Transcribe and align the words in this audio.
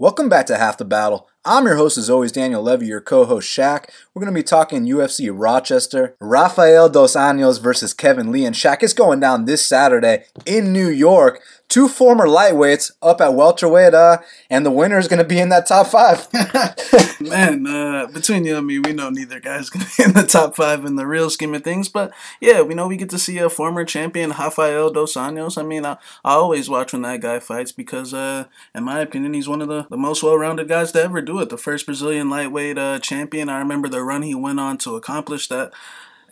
Welcome 0.00 0.28
back 0.28 0.46
to 0.46 0.56
Half 0.56 0.78
the 0.78 0.84
Battle. 0.84 1.28
I'm 1.46 1.66
your 1.66 1.76
host, 1.76 1.98
as 1.98 2.08
always, 2.08 2.32
Daniel 2.32 2.62
Levy, 2.62 2.86
your 2.86 3.02
co 3.02 3.26
host, 3.26 3.46
Shaq. 3.46 3.90
We're 4.14 4.20
going 4.20 4.32
to 4.32 4.38
be 4.38 4.42
talking 4.42 4.86
UFC 4.86 5.30
Rochester, 5.30 6.16
Rafael 6.18 6.88
Dos 6.88 7.14
Anjos 7.16 7.60
versus 7.60 7.92
Kevin 7.92 8.32
Lee. 8.32 8.46
And 8.46 8.56
Shaq, 8.56 8.82
it's 8.82 8.94
going 8.94 9.20
down 9.20 9.44
this 9.44 9.64
Saturday 9.66 10.24
in 10.46 10.72
New 10.72 10.88
York. 10.88 11.42
Two 11.68 11.88
former 11.88 12.26
lightweights 12.26 12.92
up 13.02 13.20
at 13.20 13.34
welterweight, 13.34 13.94
uh, 13.94 14.18
and 14.48 14.64
the 14.64 14.70
winner 14.70 14.98
is 14.98 15.08
going 15.08 15.18
to 15.18 15.24
be 15.24 15.40
in 15.40 15.48
that 15.48 15.66
top 15.66 15.88
five. 15.88 16.28
Man, 17.20 17.66
uh, 17.66 18.06
between 18.12 18.44
you 18.44 18.58
and 18.58 18.66
me, 18.66 18.78
we 18.78 18.92
know 18.92 19.08
neither 19.08 19.40
guy's 19.40 19.70
going 19.70 19.84
to 19.84 19.90
be 19.96 20.04
in 20.04 20.12
the 20.12 20.26
top 20.26 20.54
five 20.54 20.84
in 20.84 20.96
the 20.96 21.06
real 21.06 21.30
scheme 21.30 21.54
of 21.54 21.64
things. 21.64 21.88
But 21.88 22.12
yeah, 22.40 22.60
we 22.60 22.74
know 22.74 22.86
we 22.86 22.98
get 22.98 23.10
to 23.10 23.18
see 23.18 23.38
a 23.38 23.48
former 23.48 23.84
champion, 23.84 24.30
Rafael 24.30 24.90
Dos 24.90 25.14
Anjos. 25.14 25.58
I 25.58 25.62
mean, 25.62 25.84
I, 25.84 25.96
I 26.22 26.34
always 26.34 26.68
watch 26.68 26.92
when 26.92 27.02
that 27.02 27.22
guy 27.22 27.40
fights 27.40 27.72
because, 27.72 28.14
uh, 28.14 28.44
in 28.74 28.84
my 28.84 29.00
opinion, 29.00 29.34
he's 29.34 29.48
one 29.48 29.62
of 29.62 29.68
the, 29.68 29.86
the 29.90 29.96
most 29.96 30.22
well 30.22 30.36
rounded 30.36 30.68
guys 30.68 30.92
to 30.92 31.02
ever 31.02 31.22
do 31.22 31.33
it. 31.40 31.48
The 31.48 31.58
first 31.58 31.86
Brazilian 31.86 32.30
lightweight 32.30 32.78
uh, 32.78 32.98
champion. 32.98 33.48
I 33.48 33.58
remember 33.58 33.88
the 33.88 34.02
run 34.02 34.22
he 34.22 34.34
went 34.34 34.60
on 34.60 34.78
to 34.78 34.96
accomplish 34.96 35.48
that. 35.48 35.72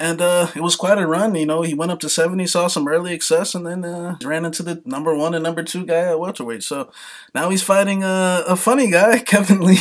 And 0.03 0.21
uh, 0.21 0.49
it 0.57 0.63
was 0.63 0.75
quite 0.75 0.99
a 0.99 1.07
run. 1.07 1.37
You 1.37 1.47
know, 1.47 1.63
he 1.63 1.75
went 1.75 1.93
up 1.93 2.01
to 2.01 2.09
70, 2.09 2.49
saw 2.49 2.67
some 2.67 2.89
early 2.89 3.13
success, 3.13 3.55
and 3.55 3.65
then 3.65 3.85
uh, 3.85 4.17
ran 4.25 4.45
into 4.45 4.65
the 4.65 4.83
number 4.85 5.15
one 5.15 5.33
and 5.33 5.45
number 5.45 5.63
two 5.63 5.87
guy 5.87 6.11
at 6.11 6.19
welterweight. 6.19 6.65
So 6.65 6.91
now 7.37 7.51
he's 7.51 7.63
fighting 7.63 8.03
a, 8.03 8.43
a 8.49 8.57
funny 8.57 8.91
guy, 8.91 9.19
Kevin 9.25 9.61
Lee. 9.61 9.79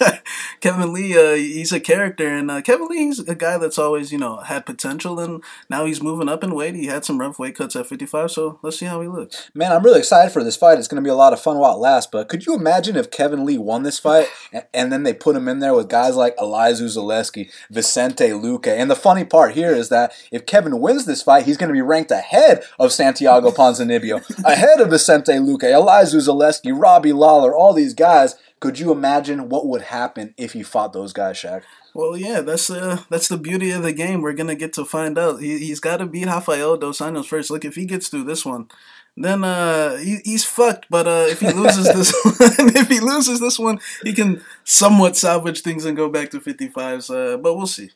Kevin 0.62 0.94
Lee, 0.94 1.18
uh, 1.18 1.34
he's 1.34 1.70
a 1.70 1.80
character, 1.80 2.26
and 2.26 2.50
uh, 2.50 2.62
Kevin 2.62 2.88
Lee, 2.88 3.04
he's 3.08 3.18
a 3.18 3.34
guy 3.34 3.58
that's 3.58 3.78
always, 3.78 4.10
you 4.10 4.16
know, 4.16 4.38
had 4.38 4.64
potential, 4.64 5.20
and 5.20 5.44
now 5.68 5.84
he's 5.84 6.02
moving 6.02 6.30
up 6.30 6.42
in 6.42 6.54
weight. 6.54 6.74
He 6.74 6.86
had 6.86 7.04
some 7.04 7.20
rough 7.20 7.38
weight 7.38 7.54
cuts 7.54 7.76
at 7.76 7.86
55, 7.86 8.30
so 8.30 8.58
let's 8.62 8.78
see 8.78 8.86
how 8.86 9.02
he 9.02 9.08
looks. 9.08 9.50
Man, 9.52 9.70
I'm 9.70 9.82
really 9.82 9.98
excited 9.98 10.32
for 10.32 10.42
this 10.42 10.56
fight. 10.56 10.78
It's 10.78 10.88
going 10.88 11.02
to 11.02 11.06
be 11.06 11.12
a 11.12 11.14
lot 11.14 11.34
of 11.34 11.42
fun 11.42 11.58
while 11.58 11.74
it 11.74 11.80
lasts. 11.80 12.08
But 12.10 12.30
could 12.30 12.46
you 12.46 12.54
imagine 12.54 12.96
if 12.96 13.10
Kevin 13.10 13.44
Lee 13.44 13.58
won 13.58 13.82
this 13.82 13.98
fight, 13.98 14.28
and, 14.54 14.64
and 14.72 14.90
then 14.90 15.02
they 15.02 15.12
put 15.12 15.36
him 15.36 15.46
in 15.46 15.58
there 15.58 15.74
with 15.74 15.90
guys 15.90 16.16
like 16.16 16.34
Elizeu 16.38 16.86
Zaleski, 16.86 17.52
Vicente 17.70 18.30
Luque? 18.30 18.68
And 18.68 18.90
the 18.90 18.96
funny 18.96 19.26
part 19.26 19.57
here 19.58 19.74
is 19.74 19.88
that 19.88 20.12
if 20.30 20.46
Kevin 20.46 20.80
wins 20.80 21.04
this 21.04 21.22
fight, 21.22 21.44
he's 21.44 21.56
going 21.56 21.68
to 21.68 21.74
be 21.74 21.82
ranked 21.82 22.10
ahead 22.10 22.62
of 22.78 22.92
Santiago 22.92 23.50
Ponzinibbio, 23.50 24.22
ahead 24.44 24.80
of 24.80 24.90
Vicente 24.90 25.32
Luque, 25.32 25.62
Elizeu 25.62 26.20
Zaleski, 26.20 26.72
Robbie 26.74 27.12
Lawler, 27.12 27.54
all 27.54 27.72
these 27.72 27.94
guys. 27.94 28.36
Could 28.60 28.78
you 28.78 28.90
imagine 28.90 29.48
what 29.48 29.66
would 29.66 29.82
happen 29.82 30.34
if 30.36 30.52
he 30.52 30.62
fought 30.62 30.92
those 30.92 31.12
guys, 31.12 31.36
Shaq? 31.36 31.62
Well, 31.94 32.16
yeah, 32.16 32.40
that's 32.40 32.70
uh, 32.70 33.02
that's 33.08 33.28
the 33.28 33.36
beauty 33.36 33.70
of 33.70 33.82
the 33.82 33.92
game. 33.92 34.20
We're 34.20 34.32
gonna 34.32 34.54
get 34.54 34.72
to 34.74 34.84
find 34.84 35.16
out. 35.16 35.40
He, 35.40 35.58
he's 35.58 35.80
got 35.80 35.98
to 35.98 36.06
beat 36.06 36.26
Rafael 36.26 36.76
dos 36.76 36.98
Anjos 36.98 37.26
first. 37.26 37.50
Look, 37.50 37.64
if 37.64 37.76
he 37.76 37.86
gets 37.86 38.08
through 38.08 38.24
this 38.24 38.44
one, 38.44 38.68
then 39.16 39.44
uh, 39.44 39.96
he, 39.96 40.18
he's 40.24 40.44
fucked. 40.44 40.86
But 40.90 41.06
uh, 41.06 41.26
if 41.28 41.40
he 41.40 41.50
loses 41.52 41.86
this 41.86 42.12
one, 42.24 42.76
if 42.76 42.88
he 42.88 43.00
loses 43.00 43.40
this 43.40 43.58
one, 43.58 43.80
he 44.02 44.12
can 44.12 44.42
somewhat 44.64 45.16
salvage 45.16 45.62
things 45.62 45.84
and 45.84 45.96
go 45.96 46.08
back 46.08 46.30
to 46.30 46.40
55s. 46.40 47.10
Uh, 47.10 47.36
but 47.36 47.54
we'll 47.54 47.66
see. 47.66 47.90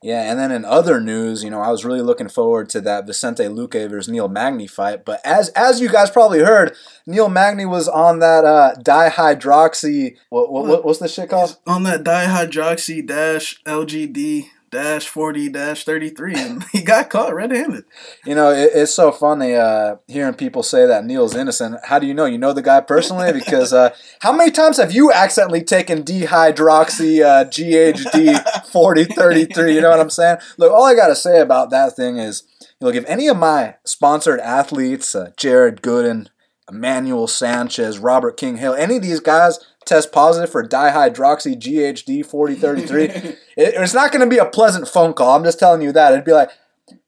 Yeah, 0.00 0.30
and 0.30 0.38
then 0.38 0.52
in 0.52 0.64
other 0.64 1.00
news, 1.00 1.42
you 1.42 1.50
know, 1.50 1.60
I 1.60 1.70
was 1.70 1.84
really 1.84 2.02
looking 2.02 2.28
forward 2.28 2.68
to 2.70 2.80
that 2.82 3.04
Vicente 3.04 3.42
Luque 3.44 3.90
versus 3.90 4.08
Neil 4.08 4.28
Magny 4.28 4.68
fight. 4.68 5.04
But 5.04 5.20
as 5.24 5.48
as 5.50 5.80
you 5.80 5.88
guys 5.88 6.08
probably 6.08 6.38
heard, 6.38 6.76
Neil 7.04 7.28
Magny 7.28 7.66
was 7.66 7.88
on 7.88 8.20
that 8.20 8.44
uh, 8.44 8.74
dihydroxy. 8.80 10.16
What, 10.28 10.52
what, 10.52 10.66
what 10.66 10.84
what's 10.84 11.00
the 11.00 11.08
shit 11.08 11.30
called? 11.30 11.58
On 11.66 11.82
that 11.82 12.04
dihydroxy 12.04 13.04
dash 13.04 13.60
LGD 13.64 14.46
dash 14.70 15.08
40 15.08 15.48
dash 15.48 15.84
33 15.84 16.34
and 16.34 16.64
he 16.72 16.82
got 16.82 17.10
caught 17.10 17.34
red-handed. 17.34 17.84
You 18.24 18.34
know 18.34 18.50
it, 18.50 18.70
it's 18.74 18.92
so 18.92 19.12
funny 19.12 19.54
uh, 19.54 19.96
hearing 20.06 20.34
people 20.34 20.62
say 20.62 20.86
that 20.86 21.04
neil's 21.04 21.34
innocent. 21.34 21.78
How 21.84 21.98
do 21.98 22.06
you 22.06 22.14
know? 22.14 22.24
You 22.24 22.38
know 22.38 22.52
the 22.52 22.62
guy 22.62 22.80
personally? 22.80 23.32
Because 23.32 23.72
uh, 23.72 23.94
how 24.20 24.32
many 24.32 24.50
times 24.50 24.78
have 24.78 24.92
you 24.92 25.12
accidentally 25.12 25.62
taken 25.62 26.02
dihydroxy 26.02 27.22
uh, 27.22 27.44
ghd 27.44 28.66
4033 28.72 29.74
you 29.74 29.80
know 29.80 29.90
what 29.90 30.00
i'm 30.00 30.10
saying? 30.10 30.38
Look 30.56 30.72
all 30.72 30.84
i 30.84 30.94
gotta 30.94 31.16
say 31.16 31.40
about 31.40 31.70
that 31.70 31.94
thing 31.96 32.18
is 32.18 32.42
look 32.80 32.94
if 32.94 33.04
any 33.06 33.28
of 33.28 33.36
my 33.36 33.76
sponsored 33.84 34.40
athletes 34.40 35.14
uh, 35.14 35.30
jared 35.36 35.82
gooden 35.82 36.28
emmanuel 36.70 37.26
sanchez 37.26 37.98
robert 37.98 38.36
king 38.36 38.58
Hill, 38.58 38.74
any 38.74 38.96
of 38.96 39.02
these 39.02 39.20
guys 39.20 39.58
test 39.88 40.12
positive 40.12 40.50
for 40.50 40.66
dihydroxy 40.66 41.58
GHD 41.58 42.24
4033, 42.24 43.04
it, 43.04 43.36
it's 43.56 43.94
not 43.94 44.12
going 44.12 44.20
to 44.20 44.30
be 44.30 44.38
a 44.38 44.46
pleasant 44.46 44.88
phone 44.88 45.12
call. 45.12 45.36
I'm 45.36 45.44
just 45.44 45.58
telling 45.58 45.82
you 45.82 45.92
that. 45.92 46.12
It'd 46.12 46.24
be 46.24 46.32
like, 46.32 46.50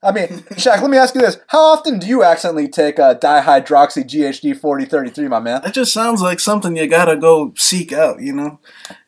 I 0.02 0.12
mean, 0.12 0.28
Shaq, 0.28 0.80
let 0.80 0.90
me 0.90 0.96
ask 0.96 1.14
you 1.14 1.20
this. 1.20 1.36
How 1.48 1.60
often 1.60 1.98
do 1.98 2.06
you 2.06 2.24
accidentally 2.24 2.68
take 2.68 2.98
a 2.98 3.18
dihydroxy 3.20 4.04
GHD 4.04 4.58
4033, 4.58 5.28
my 5.28 5.40
man? 5.40 5.60
That 5.62 5.74
just 5.74 5.92
sounds 5.92 6.22
like 6.22 6.40
something 6.40 6.74
you 6.74 6.86
gotta 6.86 7.18
go 7.18 7.52
seek 7.56 7.92
out, 7.92 8.22
you 8.22 8.32
know? 8.32 8.60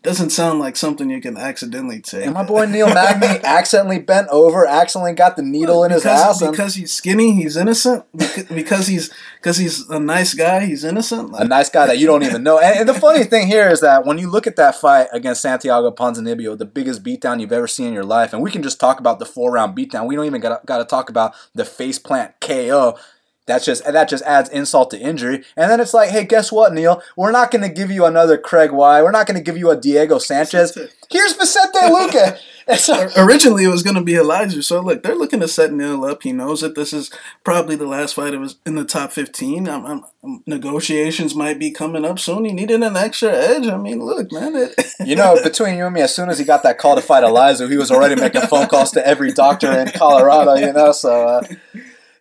Doesn't 0.03 0.31
sound 0.31 0.59
like 0.59 0.77
something 0.77 1.09
you 1.09 1.21
can 1.21 1.37
accidentally 1.39 2.01
take. 2.01 2.25
And 2.27 2.35
my 2.35 2.43
boy 2.43 2.67
Neil 2.67 2.89
Magny 2.89 3.41
accidentally 3.45 4.01
bent 4.01 4.29
over, 4.31 4.67
accidentally 4.67 5.15
got 5.15 5.37
the 5.37 5.43
needle 5.43 5.77
well, 5.77 5.85
in 5.85 5.93
his 5.93 6.05
ass. 6.05 6.45
Because 6.45 6.75
he's 6.75 6.93
skinny, 6.93 7.37
he's 7.37 7.57
innocent. 7.57 8.05
Because 8.53 8.89
he's 8.89 9.13
because 9.37 9.57
he's 9.59 9.89
a 9.89 10.01
nice 10.01 10.35
guy, 10.35 10.67
he's 10.67 10.83
innocent. 10.83 11.31
Like, 11.31 11.45
a 11.45 11.49
nice 11.49 11.71
guy 11.71 11.87
that 11.87 11.99
you 11.99 12.07
don't 12.07 12.25
even 12.25 12.43
know. 12.43 12.59
And, 12.59 12.81
and, 12.81 12.89
the 12.89 12.95
funny 12.95 13.23
thing 13.23 13.47
here 13.47 13.69
is 13.69 13.81
that 13.81 14.05
when 14.05 14.19
you 14.19 14.29
look 14.29 14.49
at 14.49 14.57
that 14.57 14.75
fight 14.75 15.07
against 15.13 15.41
Santiago 15.41 15.93
Ponzinibbio, 15.93 16.59
the 16.59 16.65
biggest 16.65 17.05
beatdown 17.05 17.41
you've 17.41 17.53
ever 17.53 17.69
seen 17.69 17.87
in 17.87 17.95
your 17.95 18.05
life, 18.05 18.33
and 18.33 18.43
we 18.43 18.51
can 18.51 18.63
just 18.63 18.81
talk 18.81 18.99
about 18.99 19.21
the 19.21 19.27
four 19.27 19.53
round 19.53 19.77
beatdown. 19.77 20.07
We 20.07 20.17
don't 20.17 20.27
even 20.27 20.41
got 20.41 20.67
got 20.67 20.81
to 20.82 20.88
talk 20.88 21.09
about 21.09 21.34
the 21.54 21.65
face 21.65 21.98
plant 21.98 22.34
KO. 22.41 22.98
That's 23.47 23.65
just 23.65 23.85
that 23.85 24.09
just 24.09 24.23
adds 24.25 24.49
insult 24.51 24.91
to 24.93 25.01
injury. 25.01 25.45
And 25.57 25.71
then 25.71 25.81
it's 25.81 25.93
like, 25.93 26.11
hey, 26.11 26.25
guess 26.25 26.53
what, 26.53 26.73
Neil? 26.73 27.03
We're 27.17 27.33
not 27.33 27.51
going 27.51 27.63
to 27.63 27.69
give 27.69 27.91
you 27.91 28.05
another 28.05 28.39
Craig 28.39 28.71
White. 28.71 29.03
We're 29.03 29.11
not 29.11 29.27
going 29.27 29.37
to 29.37 29.43
give 29.43 29.59
you 29.59 29.71
a 29.71 29.77
Diego 29.77 30.19
Sanchez. 30.19 30.79
Here's 31.11 31.35
Vicente 31.35 31.79
Luque. 31.79 32.39
So, 32.79 33.11
Originally, 33.17 33.65
it 33.65 33.69
was 33.69 33.83
going 33.83 33.97
to 33.97 34.03
be 34.03 34.13
Elizeu. 34.13 34.63
So 34.63 34.81
look, 34.81 35.03
they're 35.03 35.17
looking 35.17 35.41
to 35.41 35.49
set 35.49 35.73
Neil 35.73 36.05
up. 36.05 36.23
He 36.23 36.33
knows 36.33 36.61
that 36.61 36.77
this 36.77 36.93
is 36.93 37.11
probably 37.43 37.75
the 37.75 37.89
last 37.89 38.15
fight 38.15 38.35
of 38.35 38.41
his 38.41 38.55
in 38.65 38.77
the 38.77 38.85
top 38.85 39.11
fifteen. 39.11 39.69
I'm, 39.69 39.85
I'm, 40.23 40.45
negotiations 40.47 41.35
might 41.35 41.59
be 41.59 41.73
coming 41.73 42.05
up 42.05 42.21
soon. 42.21 42.45
He 42.45 42.53
needed 42.53 42.81
an 42.85 42.97
extra 42.97 43.31
edge. 43.31 43.67
I 43.67 43.77
mean, 43.77 44.01
look, 44.01 44.31
man. 44.31 44.55
It, 44.55 44.81
you 45.05 45.17
know, 45.17 45.37
between 45.43 45.77
you 45.77 45.87
and 45.87 45.95
me, 45.95 46.03
as 46.03 46.15
soon 46.15 46.31
as 46.31 46.39
he 46.39 46.45
got 46.45 46.63
that 46.63 46.79
call 46.79 46.95
to 46.95 47.03
fight 47.03 47.25
Elizeu, 47.25 47.69
he 47.69 47.77
was 47.77 47.91
already 47.91 48.15
making 48.15 48.43
phone 48.43 48.69
calls 48.69 48.93
to 48.93 49.05
every 49.05 49.33
doctor 49.33 49.73
in 49.73 49.89
Colorado. 49.89 50.55
You 50.55 50.73
know, 50.73 50.93
so. 50.93 51.27
Uh, 51.27 51.43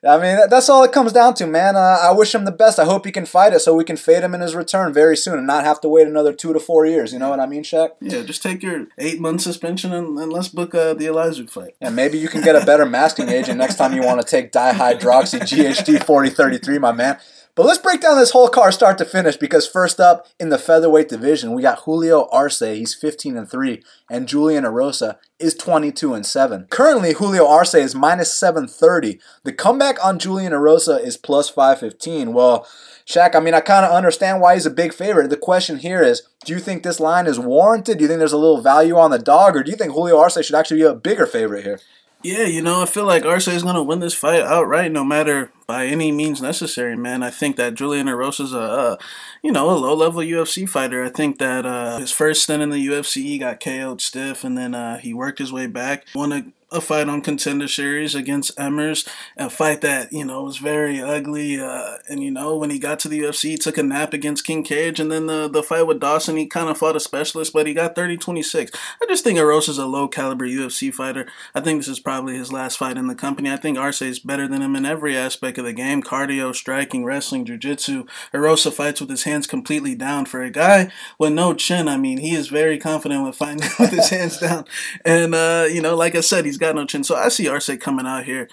I 0.03 0.17
mean, 0.17 0.49
that's 0.49 0.67
all 0.67 0.83
it 0.83 0.91
comes 0.91 1.13
down 1.13 1.35
to, 1.35 1.45
man. 1.45 1.75
Uh, 1.75 1.97
I 2.01 2.11
wish 2.11 2.33
him 2.33 2.45
the 2.45 2.51
best. 2.51 2.79
I 2.79 2.85
hope 2.85 3.05
he 3.05 3.11
can 3.11 3.27
fight 3.27 3.53
it 3.53 3.59
so 3.59 3.75
we 3.75 3.83
can 3.83 3.97
fade 3.97 4.23
him 4.23 4.33
in 4.33 4.41
his 4.41 4.55
return 4.55 4.91
very 4.93 5.15
soon 5.15 5.37
and 5.37 5.45
not 5.45 5.63
have 5.63 5.79
to 5.81 5.89
wait 5.89 6.07
another 6.07 6.33
two 6.33 6.53
to 6.53 6.59
four 6.59 6.87
years. 6.87 7.13
You 7.13 7.19
know 7.19 7.29
what 7.29 7.39
I 7.39 7.45
mean, 7.45 7.61
Shaq? 7.61 7.91
Yeah, 8.01 8.23
just 8.23 8.41
take 8.41 8.63
your 8.63 8.87
eight 8.97 9.19
month 9.19 9.41
suspension 9.41 9.93
and, 9.93 10.17
and 10.17 10.33
let's 10.33 10.47
book 10.47 10.73
uh, 10.73 10.95
the 10.95 11.05
Elizeu 11.05 11.47
fight. 11.49 11.75
Yeah, 11.79 11.89
maybe 11.89 12.17
you 12.17 12.29
can 12.29 12.41
get 12.41 12.55
a 12.55 12.65
better 12.65 12.85
masking 12.85 13.29
agent 13.29 13.59
next 13.59 13.75
time 13.75 13.93
you 13.93 14.01
want 14.01 14.19
to 14.19 14.27
take 14.27 14.51
dihydroxy 14.51 15.41
GHD 15.41 16.03
4033, 16.03 16.79
my 16.79 16.91
man. 16.91 17.19
But 17.61 17.67
let's 17.67 17.77
break 17.77 18.01
down 18.01 18.17
this 18.17 18.31
whole 18.31 18.47
car 18.47 18.71
start 18.71 18.97
to 18.97 19.05
finish 19.05 19.37
because 19.37 19.67
first 19.67 19.99
up 19.99 20.25
in 20.39 20.49
the 20.49 20.57
featherweight 20.57 21.07
division, 21.07 21.53
we 21.53 21.61
got 21.61 21.81
Julio 21.81 22.27
Arce, 22.31 22.61
he's 22.61 22.95
15 22.95 23.37
and 23.37 23.47
3, 23.47 23.83
and 24.09 24.27
Julian 24.27 24.63
Erosa 24.63 25.17
is 25.37 25.53
22 25.53 26.15
and 26.15 26.25
7. 26.25 26.65
Currently, 26.71 27.13
Julio 27.13 27.45
Arce 27.47 27.75
is 27.75 27.93
minus 27.93 28.33
730. 28.33 29.19
The 29.43 29.53
comeback 29.53 30.03
on 30.03 30.17
Julian 30.17 30.53
Erosa 30.53 30.99
is 30.99 31.17
plus 31.17 31.49
515. 31.49 32.33
Well, 32.33 32.65
Shaq, 33.05 33.35
I 33.35 33.39
mean, 33.39 33.53
I 33.53 33.59
kind 33.59 33.85
of 33.85 33.91
understand 33.91 34.41
why 34.41 34.55
he's 34.55 34.65
a 34.65 34.71
big 34.71 34.91
favorite. 34.91 35.29
The 35.29 35.37
question 35.37 35.77
here 35.77 36.01
is, 36.01 36.23
do 36.43 36.53
you 36.53 36.59
think 36.59 36.81
this 36.81 36.99
line 36.99 37.27
is 37.27 37.37
warranted? 37.37 37.99
Do 37.99 38.03
you 38.03 38.07
think 38.07 38.17
there's 38.17 38.33
a 38.33 38.37
little 38.37 38.63
value 38.63 38.97
on 38.97 39.11
the 39.11 39.19
dog, 39.19 39.55
or 39.55 39.61
do 39.61 39.69
you 39.69 39.77
think 39.77 39.93
Julio 39.93 40.17
Arce 40.17 40.43
should 40.43 40.55
actually 40.55 40.79
be 40.79 40.87
a 40.87 40.95
bigger 40.95 41.27
favorite 41.27 41.63
here? 41.63 41.79
Yeah, 42.23 42.43
you 42.43 42.61
know, 42.61 42.83
I 42.83 42.85
feel 42.85 43.05
like 43.05 43.25
Arce 43.25 43.47
is 43.47 43.63
going 43.63 43.75
to 43.75 43.81
win 43.81 43.99
this 43.99 44.13
fight 44.13 44.41
outright, 44.41 44.91
no 44.91 45.03
matter 45.03 45.51
by 45.65 45.87
any 45.87 46.11
means 46.11 46.39
necessary, 46.39 46.95
man. 46.95 47.23
I 47.23 47.31
think 47.31 47.55
that 47.55 47.73
Julian 47.73 48.05
Erosa 48.05 48.41
is 48.41 48.53
a, 48.53 48.59
uh, 48.59 48.97
you 49.41 49.51
know, 49.51 49.71
a 49.71 49.73
low 49.73 49.95
level 49.95 50.21
UFC 50.21 50.69
fighter. 50.69 51.03
I 51.03 51.09
think 51.09 51.39
that 51.39 51.65
uh, 51.65 51.97
his 51.97 52.11
first 52.11 52.43
stint 52.43 52.61
in 52.61 52.69
the 52.69 52.85
UFC, 52.85 53.23
he 53.23 53.39
got 53.39 53.59
KO'd 53.59 54.01
stiff, 54.01 54.43
and 54.43 54.55
then 54.55 54.75
uh, 54.75 54.99
he 54.99 55.15
worked 55.15 55.39
his 55.39 55.51
way 55.51 55.65
back, 55.65 56.05
won 56.13 56.31
a 56.31 56.45
a 56.71 56.79
fight 56.79 57.09
on 57.09 57.21
contender 57.21 57.67
series 57.67 58.15
against 58.15 58.55
Emmers, 58.57 59.07
a 59.35 59.49
fight 59.49 59.81
that 59.81 60.11
you 60.13 60.23
know 60.23 60.43
was 60.43 60.57
very 60.57 61.01
ugly. 61.01 61.59
Uh, 61.59 61.97
and 62.07 62.23
you 62.23 62.31
know 62.31 62.55
when 62.55 62.69
he 62.69 62.79
got 62.79 62.99
to 62.99 63.09
the 63.09 63.19
UFC, 63.19 63.51
he 63.51 63.57
took 63.57 63.77
a 63.77 63.83
nap 63.83 64.13
against 64.13 64.45
King 64.45 64.63
Cage, 64.63 64.99
and 64.99 65.11
then 65.11 65.27
the 65.27 65.49
the 65.49 65.63
fight 65.63 65.83
with 65.83 65.99
Dawson, 65.99 66.37
he 66.37 66.47
kind 66.47 66.69
of 66.69 66.77
fought 66.77 66.95
a 66.95 66.99
specialist, 66.99 67.53
but 67.53 67.67
he 67.67 67.73
got 67.73 67.95
30-26. 67.95 68.73
I 69.01 69.05
just 69.07 69.23
think 69.23 69.37
Erosa 69.37 69.69
is 69.69 69.77
a 69.77 69.85
low 69.85 70.07
caliber 70.07 70.45
UFC 70.45 70.93
fighter. 70.93 71.27
I 71.53 71.61
think 71.61 71.79
this 71.79 71.87
is 71.87 71.99
probably 71.99 72.37
his 72.37 72.53
last 72.53 72.77
fight 72.77 72.97
in 72.97 73.07
the 73.07 73.15
company. 73.15 73.51
I 73.51 73.57
think 73.57 73.77
Arce 73.77 74.01
is 74.01 74.19
better 74.19 74.47
than 74.47 74.61
him 74.61 74.75
in 74.75 74.85
every 74.85 75.17
aspect 75.17 75.57
of 75.57 75.65
the 75.65 75.73
game: 75.73 76.01
cardio, 76.01 76.55
striking, 76.55 77.03
wrestling, 77.03 77.45
jiu-jitsu. 77.45 78.05
Erosa 78.33 78.71
fights 78.71 79.01
with 79.01 79.09
his 79.09 79.23
hands 79.23 79.45
completely 79.47 79.95
down. 79.95 80.25
For 80.25 80.41
a 80.41 80.49
guy 80.49 80.91
with 81.19 81.33
no 81.33 81.53
chin, 81.53 81.87
I 81.87 81.97
mean, 81.97 82.19
he 82.19 82.33
is 82.33 82.47
very 82.47 82.77
confident 82.77 83.25
with 83.25 83.35
fighting 83.35 83.67
with 83.79 83.91
his 83.91 84.09
hands 84.09 84.39
down. 84.39 84.65
And 85.03 85.35
uh, 85.35 85.65
you 85.69 85.81
know, 85.81 85.95
like 85.95 86.15
I 86.15 86.21
said, 86.21 86.45
he's 86.45 86.60
got 86.61 86.75
no 86.75 86.85
chin. 86.85 87.03
So 87.03 87.15
I 87.15 87.27
see 87.29 87.49
Arce 87.49 87.69
coming 87.79 88.05
out 88.05 88.23
here 88.23 88.47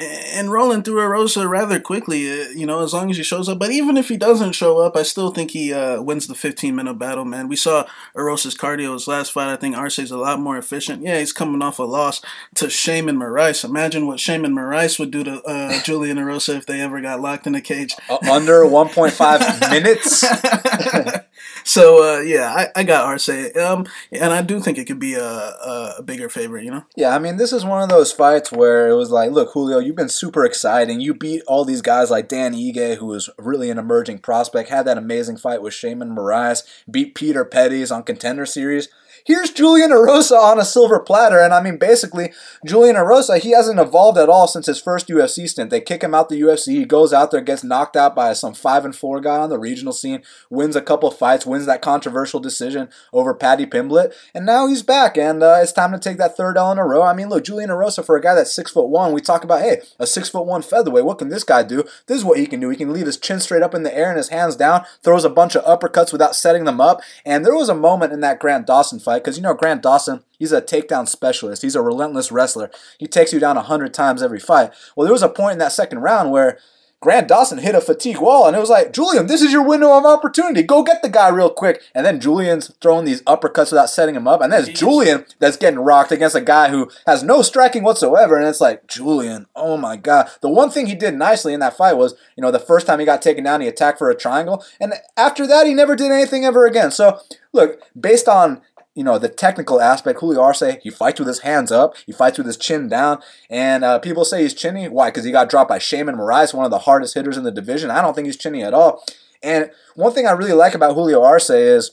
and 0.00 0.50
rolling 0.50 0.82
through 0.82 0.96
Erosa 0.96 1.48
rather 1.48 1.78
quickly, 1.78 2.30
uh, 2.30 2.48
you 2.50 2.64
know, 2.64 2.82
as 2.82 2.94
long 2.94 3.10
as 3.10 3.18
he 3.18 3.22
shows 3.22 3.48
up. 3.48 3.58
But 3.58 3.70
even 3.70 3.96
if 3.96 4.08
he 4.08 4.16
doesn't 4.16 4.52
show 4.52 4.78
up, 4.78 4.96
I 4.96 5.02
still 5.02 5.30
think 5.30 5.50
he 5.50 5.72
uh, 5.74 6.00
wins 6.00 6.26
the 6.26 6.34
15 6.34 6.74
minute 6.74 6.94
battle, 6.94 7.24
man. 7.24 7.48
We 7.48 7.56
saw 7.56 7.86
Erosa's 8.16 8.54
cardio 8.54 8.94
his 8.94 9.06
last 9.06 9.32
fight. 9.32 9.52
I 9.52 9.56
think 9.56 9.76
Arce's 9.76 10.10
a 10.10 10.16
lot 10.16 10.40
more 10.40 10.56
efficient. 10.56 11.02
Yeah, 11.02 11.18
he's 11.18 11.32
coming 11.32 11.60
off 11.62 11.78
a 11.78 11.82
loss 11.82 12.22
to 12.54 12.66
Sheymon 12.66 13.16
Moraes. 13.16 13.64
Imagine 13.64 14.06
what 14.06 14.18
Sheymon 14.18 14.52
Moraes 14.52 14.98
would 14.98 15.10
do 15.10 15.22
to 15.24 15.42
uh, 15.42 15.82
Julian 15.84 16.16
Erosa 16.16 16.56
if 16.56 16.66
they 16.66 16.80
ever 16.80 17.00
got 17.00 17.20
locked 17.20 17.46
in 17.46 17.54
a 17.54 17.60
cage. 17.60 17.94
Uh, 18.08 18.18
under 18.30 18.60
1.5 18.64 19.70
minutes? 19.70 20.24
so 21.64 22.02
uh, 22.02 22.20
yeah, 22.20 22.54
I, 22.54 22.80
I 22.80 22.82
got 22.84 23.04
Arce, 23.04 23.28
um, 23.56 23.86
and 24.12 24.32
I 24.32 24.40
do 24.42 24.60
think 24.60 24.78
it 24.78 24.86
could 24.86 24.98
be 24.98 25.14
a, 25.14 25.24
a 25.24 26.02
bigger 26.02 26.28
favorite. 26.28 26.64
You 26.64 26.70
know? 26.70 26.84
Yeah, 26.96 27.14
I 27.14 27.18
mean, 27.18 27.36
this 27.36 27.52
is 27.52 27.64
one 27.64 27.82
of 27.82 27.90
those 27.90 28.12
fights 28.12 28.50
where 28.50 28.88
it 28.88 28.94
was 28.94 29.10
like, 29.10 29.30
look, 29.30 29.52
Julio, 29.52 29.89
you've 29.90 29.96
been 29.96 30.08
super 30.08 30.44
exciting. 30.44 31.00
You 31.00 31.14
beat 31.14 31.42
all 31.48 31.64
these 31.64 31.82
guys 31.82 32.12
like 32.12 32.28
Dan 32.28 32.54
Ige, 32.54 32.98
who 32.98 33.06
was 33.06 33.28
really 33.36 33.70
an 33.70 33.78
emerging 33.78 34.20
prospect, 34.20 34.68
had 34.68 34.86
that 34.86 34.96
amazing 34.96 35.36
fight 35.36 35.62
with 35.62 35.74
Sheymon 35.74 36.16
Moraes, 36.16 36.62
beat 36.88 37.16
Peter 37.16 37.44
Pettis 37.44 37.90
on 37.90 38.04
Contender 38.04 38.46
Series. 38.46 38.88
Here's 39.26 39.50
Julian 39.50 39.90
Erosa 39.90 40.38
on 40.38 40.58
a 40.58 40.64
silver 40.64 40.98
platter, 40.98 41.38
and 41.38 41.52
I 41.52 41.62
mean, 41.62 41.76
basically, 41.76 42.32
Julian 42.64 42.96
Erosa, 42.96 43.38
he 43.38 43.50
hasn't 43.50 43.78
evolved 43.78 44.18
at 44.18 44.28
all 44.28 44.48
since 44.48 44.66
his 44.66 44.80
first 44.80 45.08
UFC 45.08 45.48
stint. 45.48 45.70
They 45.70 45.80
kick 45.80 46.02
him 46.02 46.14
out 46.14 46.28
the 46.28 46.40
UFC. 46.40 46.74
He 46.74 46.84
goes 46.84 47.12
out 47.12 47.30
there, 47.30 47.40
gets 47.40 47.62
knocked 47.62 47.96
out 47.96 48.14
by 48.14 48.32
some 48.32 48.54
five 48.54 48.84
and 48.84 48.96
four 48.96 49.20
guy 49.20 49.38
on 49.38 49.50
the 49.50 49.58
regional 49.58 49.92
scene, 49.92 50.22
wins 50.48 50.76
a 50.76 50.82
couple 50.82 51.10
fights, 51.10 51.46
wins 51.46 51.66
that 51.66 51.82
controversial 51.82 52.40
decision 52.40 52.88
over 53.12 53.34
Paddy 53.34 53.66
Pimblett, 53.66 54.14
and 54.34 54.46
now 54.46 54.66
he's 54.66 54.82
back, 54.82 55.16
and 55.16 55.42
uh, 55.42 55.58
it's 55.60 55.72
time 55.72 55.92
to 55.92 55.98
take 55.98 56.18
that 56.18 56.36
third 56.36 56.56
L 56.56 56.72
in 56.72 56.78
a 56.78 56.86
row. 56.86 57.02
I 57.02 57.12
mean, 57.12 57.28
look, 57.28 57.44
Julian 57.44 57.70
Erosa, 57.70 58.04
for 58.04 58.16
a 58.16 58.20
guy 58.22 58.34
that's 58.34 58.54
six 58.54 58.70
foot 58.70 58.88
one, 58.88 59.12
we 59.12 59.20
talk 59.20 59.44
about, 59.44 59.60
hey, 59.60 59.80
a 59.98 60.06
six 60.06 60.28
foot 60.28 60.46
one 60.46 60.62
featherweight. 60.62 61.04
What 61.04 61.18
can 61.18 61.28
this 61.28 61.44
guy 61.44 61.62
do? 61.62 61.84
This 62.06 62.18
is 62.18 62.24
what 62.24 62.38
he 62.38 62.46
can 62.46 62.60
do. 62.60 62.70
He 62.70 62.76
can 62.76 62.92
leave 62.92 63.06
his 63.06 63.18
chin 63.18 63.40
straight 63.40 63.62
up 63.62 63.74
in 63.74 63.82
the 63.82 63.96
air 63.96 64.08
and 64.08 64.16
his 64.16 64.28
hands 64.28 64.56
down, 64.56 64.84
throws 65.02 65.24
a 65.24 65.30
bunch 65.30 65.56
of 65.56 65.64
uppercuts 65.64 66.12
without 66.12 66.36
setting 66.36 66.64
them 66.64 66.80
up. 66.80 67.00
And 67.24 67.44
there 67.44 67.54
was 67.54 67.68
a 67.68 67.74
moment 67.74 68.12
in 68.12 68.20
that 68.20 68.38
Grant 68.38 68.66
Dawson 68.66 68.98
fight, 68.98 69.09
because 69.18 69.36
you 69.36 69.42
know 69.42 69.54
Grant 69.54 69.82
Dawson, 69.82 70.22
he's 70.38 70.52
a 70.52 70.62
takedown 70.62 71.08
specialist. 71.08 71.62
He's 71.62 71.76
a 71.76 71.82
relentless 71.82 72.30
wrestler. 72.30 72.70
He 72.98 73.06
takes 73.06 73.32
you 73.32 73.40
down 73.40 73.56
a 73.56 73.62
hundred 73.62 73.92
times 73.92 74.22
every 74.22 74.40
fight. 74.40 74.72
Well, 74.94 75.04
there 75.04 75.12
was 75.12 75.22
a 75.22 75.28
point 75.28 75.54
in 75.54 75.58
that 75.58 75.72
second 75.72 76.00
round 76.00 76.30
where 76.30 76.58
Grant 77.02 77.28
Dawson 77.28 77.56
hit 77.56 77.74
a 77.74 77.80
fatigue 77.80 78.20
wall, 78.20 78.46
and 78.46 78.54
it 78.54 78.60
was 78.60 78.68
like, 78.68 78.92
Julian, 78.92 79.26
this 79.26 79.40
is 79.40 79.52
your 79.52 79.62
window 79.62 79.96
of 79.96 80.04
opportunity. 80.04 80.62
Go 80.62 80.82
get 80.82 81.00
the 81.00 81.08
guy 81.08 81.30
real 81.30 81.48
quick. 81.48 81.82
And 81.94 82.04
then 82.04 82.20
Julian's 82.20 82.74
throwing 82.82 83.06
these 83.06 83.22
uppercuts 83.22 83.72
without 83.72 83.88
setting 83.88 84.14
him 84.14 84.28
up, 84.28 84.42
and 84.42 84.52
then 84.52 84.60
it's 84.64 84.78
Julian 84.78 85.24
that's 85.38 85.56
getting 85.56 85.80
rocked 85.80 86.12
against 86.12 86.36
a 86.36 86.42
guy 86.42 86.68
who 86.68 86.90
has 87.06 87.22
no 87.22 87.40
striking 87.40 87.84
whatsoever. 87.84 88.36
And 88.36 88.46
it's 88.46 88.60
like, 88.60 88.86
Julian, 88.86 89.46
oh 89.56 89.78
my 89.78 89.96
god. 89.96 90.28
The 90.42 90.50
one 90.50 90.68
thing 90.68 90.86
he 90.86 90.94
did 90.94 91.14
nicely 91.14 91.54
in 91.54 91.60
that 91.60 91.76
fight 91.76 91.96
was, 91.96 92.14
you 92.36 92.42
know, 92.42 92.50
the 92.50 92.58
first 92.58 92.86
time 92.86 92.98
he 92.98 93.06
got 93.06 93.22
taken 93.22 93.44
down, 93.44 93.62
he 93.62 93.66
attacked 93.66 93.98
for 93.98 94.10
a 94.10 94.14
triangle, 94.14 94.62
and 94.78 94.92
after 95.16 95.46
that, 95.46 95.66
he 95.66 95.72
never 95.72 95.96
did 95.96 96.12
anything 96.12 96.44
ever 96.44 96.66
again. 96.66 96.90
So, 96.90 97.18
look, 97.54 97.80
based 97.98 98.28
on 98.28 98.60
you 99.00 99.04
know, 99.04 99.16
the 99.16 99.30
technical 99.30 99.80
aspect, 99.80 100.20
Julio 100.20 100.42
Arce, 100.42 100.62
he 100.82 100.90
fights 100.90 101.18
with 101.18 101.26
his 101.26 101.38
hands 101.38 101.72
up, 101.72 101.94
he 102.04 102.12
fights 102.12 102.36
with 102.36 102.46
his 102.46 102.58
chin 102.58 102.86
down, 102.86 103.22
and 103.48 103.82
uh, 103.82 103.98
people 103.98 104.26
say 104.26 104.42
he's 104.42 104.52
chinny. 104.52 104.90
Why? 104.90 105.08
Because 105.08 105.24
he 105.24 105.32
got 105.32 105.48
dropped 105.48 105.70
by 105.70 105.78
Sheymon 105.78 106.16
Moraes, 106.16 106.52
one 106.52 106.66
of 106.66 106.70
the 106.70 106.80
hardest 106.80 107.14
hitters 107.14 107.38
in 107.38 107.44
the 107.44 107.50
division. 107.50 107.90
I 107.90 108.02
don't 108.02 108.12
think 108.12 108.26
he's 108.26 108.36
chinny 108.36 108.62
at 108.62 108.74
all. 108.74 109.02
And 109.42 109.70
one 109.94 110.12
thing 110.12 110.26
I 110.26 110.32
really 110.32 110.52
like 110.52 110.74
about 110.74 110.92
Julio 110.92 111.22
Arce 111.22 111.48
is 111.48 111.92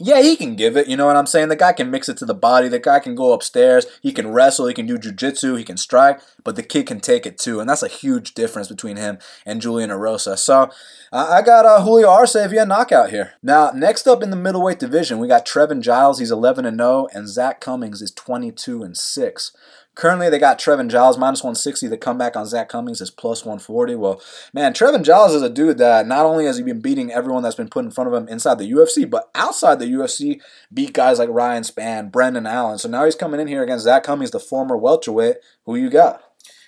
yeah, 0.00 0.20
he 0.20 0.34
can 0.34 0.56
give 0.56 0.76
it. 0.76 0.88
You 0.88 0.96
know 0.96 1.06
what 1.06 1.16
I'm 1.16 1.26
saying? 1.26 1.50
The 1.50 1.56
guy 1.56 1.72
can 1.72 1.88
mix 1.88 2.08
it 2.08 2.16
to 2.18 2.24
the 2.24 2.34
body. 2.34 2.66
The 2.66 2.80
guy 2.80 2.98
can 2.98 3.14
go 3.14 3.32
upstairs. 3.32 3.86
He 4.02 4.12
can 4.12 4.32
wrestle. 4.32 4.66
He 4.66 4.74
can 4.74 4.86
do 4.86 4.98
jujitsu. 4.98 5.56
He 5.56 5.62
can 5.62 5.76
strike. 5.76 6.20
But 6.42 6.56
the 6.56 6.64
kid 6.64 6.86
can 6.86 6.98
take 6.98 7.26
it 7.26 7.38
too. 7.38 7.60
And 7.60 7.70
that's 7.70 7.82
a 7.84 7.88
huge 7.88 8.34
difference 8.34 8.66
between 8.66 8.96
him 8.96 9.18
and 9.46 9.60
Julian 9.60 9.90
Erosa. 9.90 10.36
So 10.36 10.68
I 11.12 11.42
got 11.42 11.64
uh, 11.64 11.82
Julio 11.82 12.08
Arce 12.08 12.34
via 12.34 12.66
knockout 12.66 13.10
here. 13.10 13.34
Now, 13.40 13.70
next 13.70 14.08
up 14.08 14.20
in 14.20 14.30
the 14.30 14.36
middleweight 14.36 14.80
division, 14.80 15.20
we 15.20 15.28
got 15.28 15.46
Trevin 15.46 15.80
Giles. 15.80 16.18
He's 16.18 16.32
11 16.32 16.66
and 16.66 16.78
0. 16.78 17.06
And 17.12 17.28
Zach 17.28 17.60
Cummings 17.60 18.02
is 18.02 18.10
22 18.10 18.82
and 18.82 18.96
6. 18.96 19.52
Currently, 19.94 20.28
they 20.28 20.38
got 20.38 20.58
Trevin 20.58 20.88
Giles 20.88 21.16
minus 21.16 21.42
160. 21.42 21.86
The 21.86 21.96
comeback 21.96 22.36
on 22.36 22.46
Zach 22.46 22.68
Cummings 22.68 23.00
is 23.00 23.10
plus 23.10 23.44
140. 23.44 23.94
Well, 23.94 24.20
man, 24.52 24.72
Trevin 24.72 25.04
Giles 25.04 25.34
is 25.34 25.42
a 25.42 25.48
dude 25.48 25.78
that 25.78 26.06
not 26.06 26.26
only 26.26 26.46
has 26.46 26.56
he 26.56 26.64
been 26.64 26.80
beating 26.80 27.12
everyone 27.12 27.42
that's 27.42 27.54
been 27.54 27.68
put 27.68 27.84
in 27.84 27.90
front 27.90 28.08
of 28.08 28.14
him 28.14 28.28
inside 28.28 28.58
the 28.58 28.70
UFC, 28.70 29.08
but 29.08 29.30
outside 29.34 29.78
the 29.78 29.86
UFC, 29.86 30.40
beat 30.72 30.92
guys 30.92 31.18
like 31.18 31.28
Ryan 31.30 31.62
Spann, 31.62 32.10
Brendan 32.10 32.46
Allen. 32.46 32.78
So 32.78 32.88
now 32.88 33.04
he's 33.04 33.14
coming 33.14 33.40
in 33.40 33.46
here 33.46 33.62
against 33.62 33.84
Zach 33.84 34.02
Cummings, 34.02 34.32
the 34.32 34.40
former 34.40 34.76
welterweight. 34.76 35.36
Who 35.64 35.76
you 35.76 35.90
got? 35.90 36.22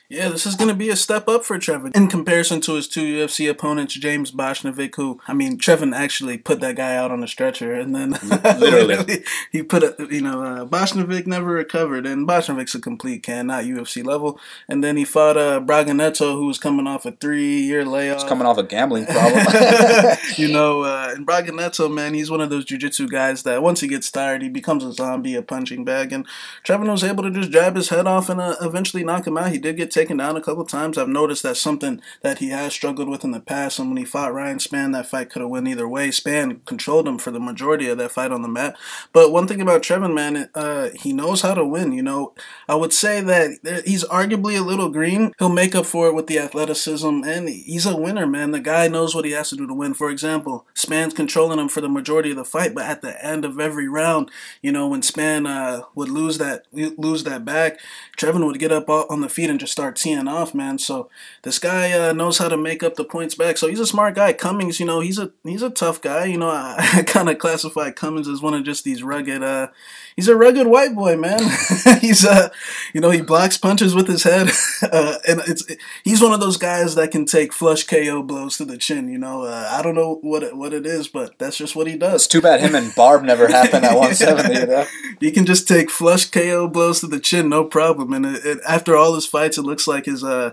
Yeah, 0.08 0.28
this 0.28 0.46
is 0.46 0.54
going 0.54 0.68
to 0.68 0.74
be 0.74 0.88
a 0.88 0.94
step 0.94 1.28
up 1.28 1.44
for 1.44 1.58
Trevin 1.58 1.94
in 1.96 2.06
comparison 2.06 2.60
to 2.60 2.74
his 2.74 2.86
two 2.86 3.02
UFC 3.02 3.50
opponents, 3.50 3.94
James 3.94 4.30
Bochnovic, 4.30 4.94
who, 4.94 5.20
I 5.26 5.34
mean, 5.34 5.58
Trevin 5.58 5.96
actually 5.96 6.38
put 6.38 6.60
that 6.60 6.76
guy 6.76 6.94
out 6.94 7.10
on 7.10 7.24
a 7.24 7.28
stretcher, 7.28 7.74
and 7.74 7.92
then 7.92 8.10
literally 8.60 9.24
he 9.50 9.64
put 9.64 9.82
a, 9.82 9.96
you 10.08 10.20
know, 10.20 10.44
uh, 10.44 10.64
Bochnovic 10.64 11.26
never 11.26 11.50
recovered, 11.50 12.06
and 12.06 12.26
Bochnovic's 12.26 12.76
a 12.76 12.80
complete 12.80 13.24
can, 13.24 13.48
not 13.48 13.64
UFC 13.64 14.04
level. 14.04 14.38
And 14.68 14.84
then 14.84 14.96
he 14.96 15.04
fought 15.04 15.36
uh, 15.36 15.58
Braga 15.58 15.92
Neto, 15.92 16.36
who 16.36 16.46
was 16.46 16.60
coming 16.60 16.86
off 16.86 17.04
a 17.04 17.10
three 17.10 17.62
year 17.62 17.84
layoff. 17.84 18.20
He's 18.20 18.28
coming 18.28 18.46
off 18.46 18.58
a 18.58 18.62
gambling 18.62 19.06
problem. 19.06 19.44
you 20.36 20.52
know, 20.52 20.82
uh, 20.82 21.14
and 21.16 21.26
Braga 21.26 21.50
Neto, 21.50 21.88
man, 21.88 22.14
he's 22.14 22.30
one 22.30 22.40
of 22.40 22.50
those 22.50 22.64
jiu 22.64 22.78
jitsu 22.78 23.08
guys 23.08 23.42
that 23.42 23.60
once 23.60 23.80
he 23.80 23.88
gets 23.88 24.08
tired, 24.12 24.42
he 24.42 24.48
becomes 24.48 24.84
a 24.84 24.92
zombie, 24.92 25.34
a 25.34 25.42
punching 25.42 25.84
bag. 25.84 26.12
And 26.12 26.28
Trevin 26.64 26.90
was 26.90 27.02
able 27.02 27.24
to 27.24 27.30
just 27.32 27.50
jab 27.50 27.74
his 27.74 27.88
head 27.88 28.06
off 28.06 28.28
and 28.28 28.40
uh, 28.40 28.54
eventually 28.60 29.02
knock 29.02 29.26
him 29.26 29.36
out. 29.36 29.50
He 29.50 29.58
did 29.58 29.76
get 29.76 29.95
taken 29.96 30.18
down 30.18 30.36
a 30.36 30.42
couple 30.42 30.64
times. 30.64 30.98
I've 30.98 31.08
noticed 31.08 31.42
that's 31.42 31.60
something 31.60 32.02
that 32.20 32.38
he 32.38 32.50
has 32.50 32.74
struggled 32.74 33.08
with 33.08 33.24
in 33.24 33.30
the 33.30 33.40
past. 33.40 33.78
And 33.78 33.88
when 33.88 33.96
he 33.96 34.04
fought 34.04 34.34
Ryan 34.34 34.58
Spann, 34.58 34.92
that 34.92 35.06
fight 35.06 35.30
could 35.30 35.40
have 35.40 35.50
went 35.50 35.66
either 35.66 35.88
way. 35.88 36.10
Spann 36.10 36.64
controlled 36.66 37.08
him 37.08 37.18
for 37.18 37.30
the 37.30 37.40
majority 37.40 37.88
of 37.88 37.96
that 37.98 38.12
fight 38.12 38.30
on 38.30 38.42
the 38.42 38.48
mat. 38.48 38.76
But 39.14 39.32
one 39.32 39.48
thing 39.48 39.62
about 39.62 39.82
Trevin, 39.82 40.14
man, 40.14 40.50
uh, 40.54 40.90
he 40.94 41.14
knows 41.14 41.40
how 41.40 41.54
to 41.54 41.64
win. 41.64 41.92
You 41.92 42.02
know, 42.02 42.34
I 42.68 42.74
would 42.74 42.92
say 42.92 43.22
that 43.22 43.82
he's 43.86 44.04
arguably 44.04 44.58
a 44.58 44.62
little 44.62 44.90
green. 44.90 45.32
He'll 45.38 45.48
make 45.48 45.74
up 45.74 45.86
for 45.86 46.08
it 46.08 46.14
with 46.14 46.26
the 46.26 46.38
athleticism, 46.38 47.24
and 47.24 47.48
he's 47.48 47.86
a 47.86 47.96
winner, 47.96 48.26
man. 48.26 48.50
The 48.50 48.60
guy 48.60 48.88
knows 48.88 49.14
what 49.14 49.24
he 49.24 49.30
has 49.30 49.48
to 49.50 49.56
do 49.56 49.66
to 49.66 49.74
win. 49.74 49.94
For 49.94 50.10
example, 50.10 50.66
Spann's 50.74 51.14
controlling 51.14 51.58
him 51.58 51.68
for 51.70 51.80
the 51.80 51.88
majority 51.88 52.30
of 52.30 52.36
the 52.36 52.44
fight, 52.44 52.74
but 52.74 52.84
at 52.84 53.00
the 53.00 53.24
end 53.24 53.46
of 53.46 53.58
every 53.58 53.88
round, 53.88 54.30
you 54.60 54.72
know, 54.72 54.88
when 54.88 55.00
Spann 55.00 55.48
uh, 55.48 55.86
would 55.94 56.10
lose 56.10 56.36
that 56.36 56.66
lose 56.72 57.24
that 57.24 57.44
back, 57.44 57.80
Trevin 58.18 58.44
would 58.44 58.58
get 58.58 58.72
up 58.72 58.88
on 58.88 59.20
the 59.20 59.28
feet 59.28 59.48
and 59.48 59.58
just 59.58 59.72
start 59.72 59.85
teeing 59.92 60.28
off, 60.28 60.54
man. 60.54 60.78
So 60.78 61.08
this 61.42 61.58
guy 61.58 61.92
uh, 61.92 62.12
knows 62.12 62.38
how 62.38 62.48
to 62.48 62.56
make 62.56 62.82
up 62.82 62.94
the 62.94 63.04
points 63.04 63.34
back. 63.34 63.58
So 63.58 63.68
he's 63.68 63.80
a 63.80 63.86
smart 63.86 64.14
guy. 64.14 64.32
Cummings, 64.32 64.80
you 64.80 64.86
know, 64.86 65.00
he's 65.00 65.18
a 65.18 65.32
he's 65.44 65.62
a 65.62 65.70
tough 65.70 66.00
guy. 66.00 66.24
You 66.24 66.38
know, 66.38 66.48
I, 66.50 66.76
I 66.94 67.02
kind 67.02 67.28
of 67.28 67.38
classify 67.38 67.90
Cummings 67.90 68.28
as 68.28 68.42
one 68.42 68.54
of 68.54 68.64
just 68.64 68.84
these 68.84 69.02
rugged. 69.02 69.42
Uh, 69.42 69.68
he's 70.16 70.28
a 70.28 70.36
rugged 70.36 70.66
white 70.66 70.94
boy, 70.94 71.16
man. 71.16 71.40
he's 72.00 72.24
a, 72.24 72.50
you 72.92 73.00
know, 73.00 73.10
he 73.10 73.20
blocks 73.20 73.58
punches 73.58 73.94
with 73.94 74.08
his 74.08 74.24
head, 74.24 74.50
uh, 74.82 75.18
and 75.28 75.40
it's 75.46 75.64
he's 76.02 76.22
one 76.22 76.32
of 76.32 76.40
those 76.40 76.56
guys 76.56 76.94
that 76.94 77.12
can 77.12 77.26
take 77.26 77.52
flush 77.52 77.84
KO 77.84 78.22
blows 78.22 78.56
to 78.56 78.64
the 78.64 78.78
chin. 78.78 79.08
You 79.08 79.18
know, 79.18 79.42
uh, 79.42 79.68
I 79.70 79.82
don't 79.82 79.94
know 79.94 80.18
what 80.22 80.42
it, 80.42 80.56
what 80.56 80.72
it 80.72 80.86
is, 80.86 81.06
but 81.06 81.38
that's 81.38 81.56
just 81.56 81.76
what 81.76 81.86
he 81.86 81.96
does. 81.96 82.14
It's 82.24 82.26
too 82.26 82.40
bad 82.40 82.60
him 82.60 82.74
and 82.74 82.94
Barb 82.94 83.22
never 83.22 83.46
happened 83.50 83.84
at 83.84 83.96
170. 83.96 84.60
You 84.60 84.66
know? 84.66 84.86
He 85.20 85.30
can 85.30 85.46
just 85.46 85.68
take 85.68 85.90
flush 85.90 86.24
KO 86.30 86.68
blows 86.68 87.00
to 87.00 87.06
the 87.06 87.20
chin, 87.20 87.48
no 87.48 87.64
problem. 87.64 88.12
And 88.12 88.26
it, 88.26 88.44
it, 88.44 88.58
after 88.66 88.96
all 88.96 89.14
his 89.14 89.26
fights, 89.26 89.58
it 89.58 89.62
looks 89.62 89.86
like 89.86 90.06
his 90.06 90.24
uh 90.24 90.52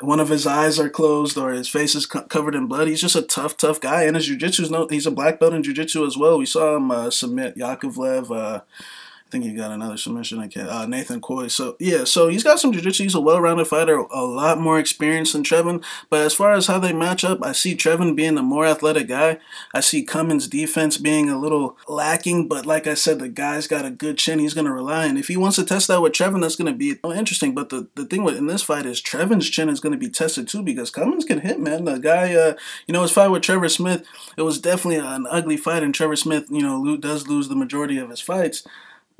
one 0.00 0.20
of 0.20 0.28
his 0.28 0.46
eyes 0.46 0.78
are 0.78 0.88
closed 0.88 1.36
or 1.36 1.50
his 1.50 1.68
face 1.68 1.94
is 1.94 2.06
co- 2.06 2.22
covered 2.22 2.54
in 2.54 2.66
blood. 2.66 2.88
He's 2.88 3.00
just 3.00 3.16
a 3.16 3.22
tough, 3.22 3.56
tough 3.56 3.80
guy. 3.80 4.04
And 4.04 4.16
his 4.16 4.26
jiu-jitsu's 4.26 4.70
no, 4.70 4.86
he's 4.88 5.06
a 5.06 5.10
black 5.10 5.40
belt 5.40 5.52
in 5.52 5.62
jiu-jitsu 5.62 6.06
as 6.06 6.16
well. 6.16 6.38
We 6.38 6.46
saw 6.46 6.76
him 6.76 6.90
uh, 6.90 7.10
submit 7.10 7.56
Yakovlev, 7.56 8.30
uh, 8.30 8.60
I 9.30 9.32
think 9.32 9.44
he 9.44 9.52
got 9.52 9.70
another 9.70 9.96
submission. 9.96 10.40
I 10.40 10.48
can't. 10.48 10.68
Uh, 10.68 10.86
Nathan 10.86 11.20
Coy. 11.20 11.46
So 11.46 11.76
yeah, 11.78 12.02
so 12.02 12.26
he's 12.26 12.42
got 12.42 12.58
some 12.58 12.72
jiu-jitsu. 12.72 13.04
He's 13.04 13.14
a 13.14 13.20
well-rounded 13.20 13.68
fighter, 13.68 13.98
a 13.98 14.24
lot 14.24 14.58
more 14.58 14.76
experience 14.76 15.32
than 15.32 15.44
Trevin. 15.44 15.84
But 16.08 16.22
as 16.22 16.34
far 16.34 16.52
as 16.52 16.66
how 16.66 16.80
they 16.80 16.92
match 16.92 17.22
up, 17.22 17.38
I 17.40 17.52
see 17.52 17.76
Trevin 17.76 18.16
being 18.16 18.34
the 18.34 18.42
more 18.42 18.66
athletic 18.66 19.06
guy. 19.06 19.38
I 19.72 19.78
see 19.78 20.02
Cummins' 20.02 20.48
defense 20.48 20.98
being 20.98 21.30
a 21.30 21.38
little 21.38 21.76
lacking. 21.86 22.48
But 22.48 22.66
like 22.66 22.88
I 22.88 22.94
said, 22.94 23.20
the 23.20 23.28
guy's 23.28 23.68
got 23.68 23.84
a 23.84 23.90
good 23.90 24.18
chin. 24.18 24.40
He's 24.40 24.52
gonna 24.52 24.72
rely 24.72 25.08
on. 25.08 25.16
If 25.16 25.28
he 25.28 25.36
wants 25.36 25.54
to 25.58 25.64
test 25.64 25.86
that 25.86 26.02
with 26.02 26.12
Trevin, 26.12 26.40
that's 26.40 26.56
gonna 26.56 26.72
be 26.72 26.98
interesting. 27.04 27.54
But 27.54 27.68
the, 27.68 27.86
the 27.94 28.06
thing 28.06 28.24
with 28.24 28.36
in 28.36 28.48
this 28.48 28.64
fight 28.64 28.84
is 28.84 29.00
Trevin's 29.00 29.48
chin 29.48 29.68
is 29.68 29.78
gonna 29.78 29.96
be 29.96 30.10
tested 30.10 30.48
too 30.48 30.64
because 30.64 30.90
Cummins 30.90 31.24
can 31.24 31.42
hit, 31.42 31.60
man. 31.60 31.84
The 31.84 31.98
guy, 32.00 32.34
uh, 32.34 32.54
you 32.88 32.92
know, 32.92 33.02
his 33.02 33.12
fight 33.12 33.28
with 33.28 33.42
Trevor 33.42 33.68
Smith, 33.68 34.04
it 34.36 34.42
was 34.42 34.58
definitely 34.58 34.96
an 34.96 35.28
ugly 35.30 35.56
fight, 35.56 35.84
and 35.84 35.94
Trevor 35.94 36.16
Smith, 36.16 36.46
you 36.50 36.62
know, 36.62 36.96
does 36.96 37.28
lose 37.28 37.48
the 37.48 37.54
majority 37.54 37.96
of 37.96 38.10
his 38.10 38.20
fights. 38.20 38.66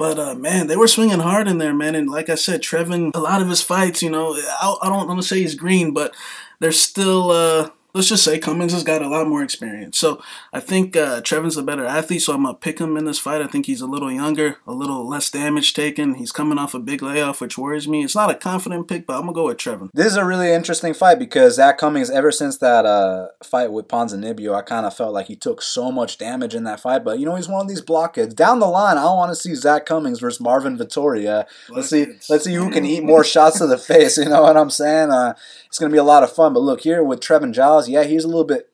But 0.01 0.19
uh, 0.19 0.35
man, 0.35 0.67
they 0.67 0.79
were 0.79 0.87
swinging 0.87 1.19
hard 1.19 1.47
in 1.47 1.59
there, 1.59 1.75
man. 1.75 1.95
And 1.95 2.09
like 2.09 2.31
I 2.31 2.35
said, 2.35 2.63
Trevin, 2.63 3.11
a 3.15 3.21
lot 3.21 3.43
of 3.43 3.51
his 3.51 3.61
fights, 3.61 4.03
you 4.03 4.09
know, 4.09 4.35
I, 4.35 4.75
I 4.81 4.89
don't 4.89 5.07
want 5.07 5.21
to 5.21 5.29
say 5.29 5.41
he's 5.41 5.55
green, 5.55 5.93
but 5.93 6.15
they're 6.59 6.73
still 6.73 7.31
uh, 7.31 7.69
let's 7.95 8.09
just 8.09 8.25
say 8.25 8.39
Cummins 8.39 8.73
has 8.73 8.85
got 8.85 9.03
a 9.03 9.09
lot 9.09 9.27
more 9.27 9.43
experience. 9.43 9.99
So 9.99 10.23
I 10.53 10.61
think 10.61 10.97
uh, 10.97 11.21
Trevin's 11.23 11.57
a 11.57 11.63
better 11.63 11.85
athlete, 11.85 12.23
so 12.23 12.35
I'm 12.35 12.45
gonna 12.45 12.55
pick 12.57 12.79
him 12.79 12.97
in 12.97 13.05
this 13.05 13.19
fight. 13.19 13.43
I 13.43 13.47
think 13.47 13.67
he's 13.67 13.81
a 13.81 13.87
little 13.87 14.11
younger, 14.11 14.59
a 14.67 14.73
little 14.73 15.07
less 15.07 15.31
damage 15.31 15.75
taken. 15.75 16.15
He's 16.15 16.33
coming 16.33 16.59
off 16.59 16.75
a 16.75 16.79
big 16.79 17.03
layoff, 17.03 17.41
which 17.41 17.59
worries 17.59 17.89
me. 17.89 18.05
It's 18.05 18.15
not 18.15 18.31
a 18.31 18.35
confident 18.35 18.89
pick, 18.89 19.07
but 19.07 19.15
I'm 19.15 19.23
gonna 19.23 19.33
go 19.33 19.47
with 19.47 19.59
Trevin. 19.59 19.91
This 19.93 20.07
is 20.07 20.17
a 20.17 20.25
really 20.25 20.53
interesting 20.53 20.95
fight 20.95 21.19
because 21.19 21.57
Zach 21.57 21.79
Cummings, 21.79 22.11
ever 22.11 22.31
since 22.31 22.59
that 22.59 22.87
uh, 22.87 23.29
fight 23.43 23.73
with 23.73 23.89
Ponzinibbio, 23.89 24.55
I 24.55 24.63
kind 24.63 24.87
of 24.87 24.97
felt 24.97 25.13
like 25.13 25.27
he 25.27 25.37
took 25.37 25.63
so 25.63 25.91
much 25.91 26.19
damage 26.19 26.55
in 26.55 26.65
that 26.65 26.81
fight. 26.81 27.05
But 27.05 27.19
you 27.19 27.27
know, 27.27 27.37
he's 27.37 27.49
one 27.49 27.63
of 27.63 27.69
these 27.69 27.83
blockheads. 27.83 28.35
Down 28.35 28.61
the 28.61 28.67
line, 28.67 28.99
I 28.99 29.05
want 29.05 29.31
to 29.31 29.37
see 29.37 29.55
Zach 29.55 29.87
Cummings 29.87 30.21
versus 30.21 30.41
Marvin 30.41 30.79
Vettori. 30.79 31.45
let's 31.69 31.91
see, 31.91 32.07
let's 32.29 32.45
see 32.45 32.55
who 32.55 32.71
can 32.71 32.85
eat 32.85 33.05
more 33.05 33.25
shots 33.25 33.59
to 33.59 33.67
the 33.67 33.79
face. 33.91 34.19
You 34.19 34.29
know 34.29 34.43
what 34.43 34.57
I'm 34.57 34.71
saying? 34.71 35.11
Uh, 35.11 35.35
it's 35.67 35.79
gonna 35.79 35.93
be 35.93 35.99
a 35.99 36.05
lot 36.05 36.23
of 36.23 36.33
fun. 36.33 36.53
But 36.53 36.61
look 36.61 36.81
here 36.81 37.03
with 37.03 37.21
Trevin 37.21 37.53
Giles, 37.53 37.80
yeah, 37.89 38.05
he's 38.05 38.25
a 38.25 38.29
little 38.29 38.45
bit 38.45 38.71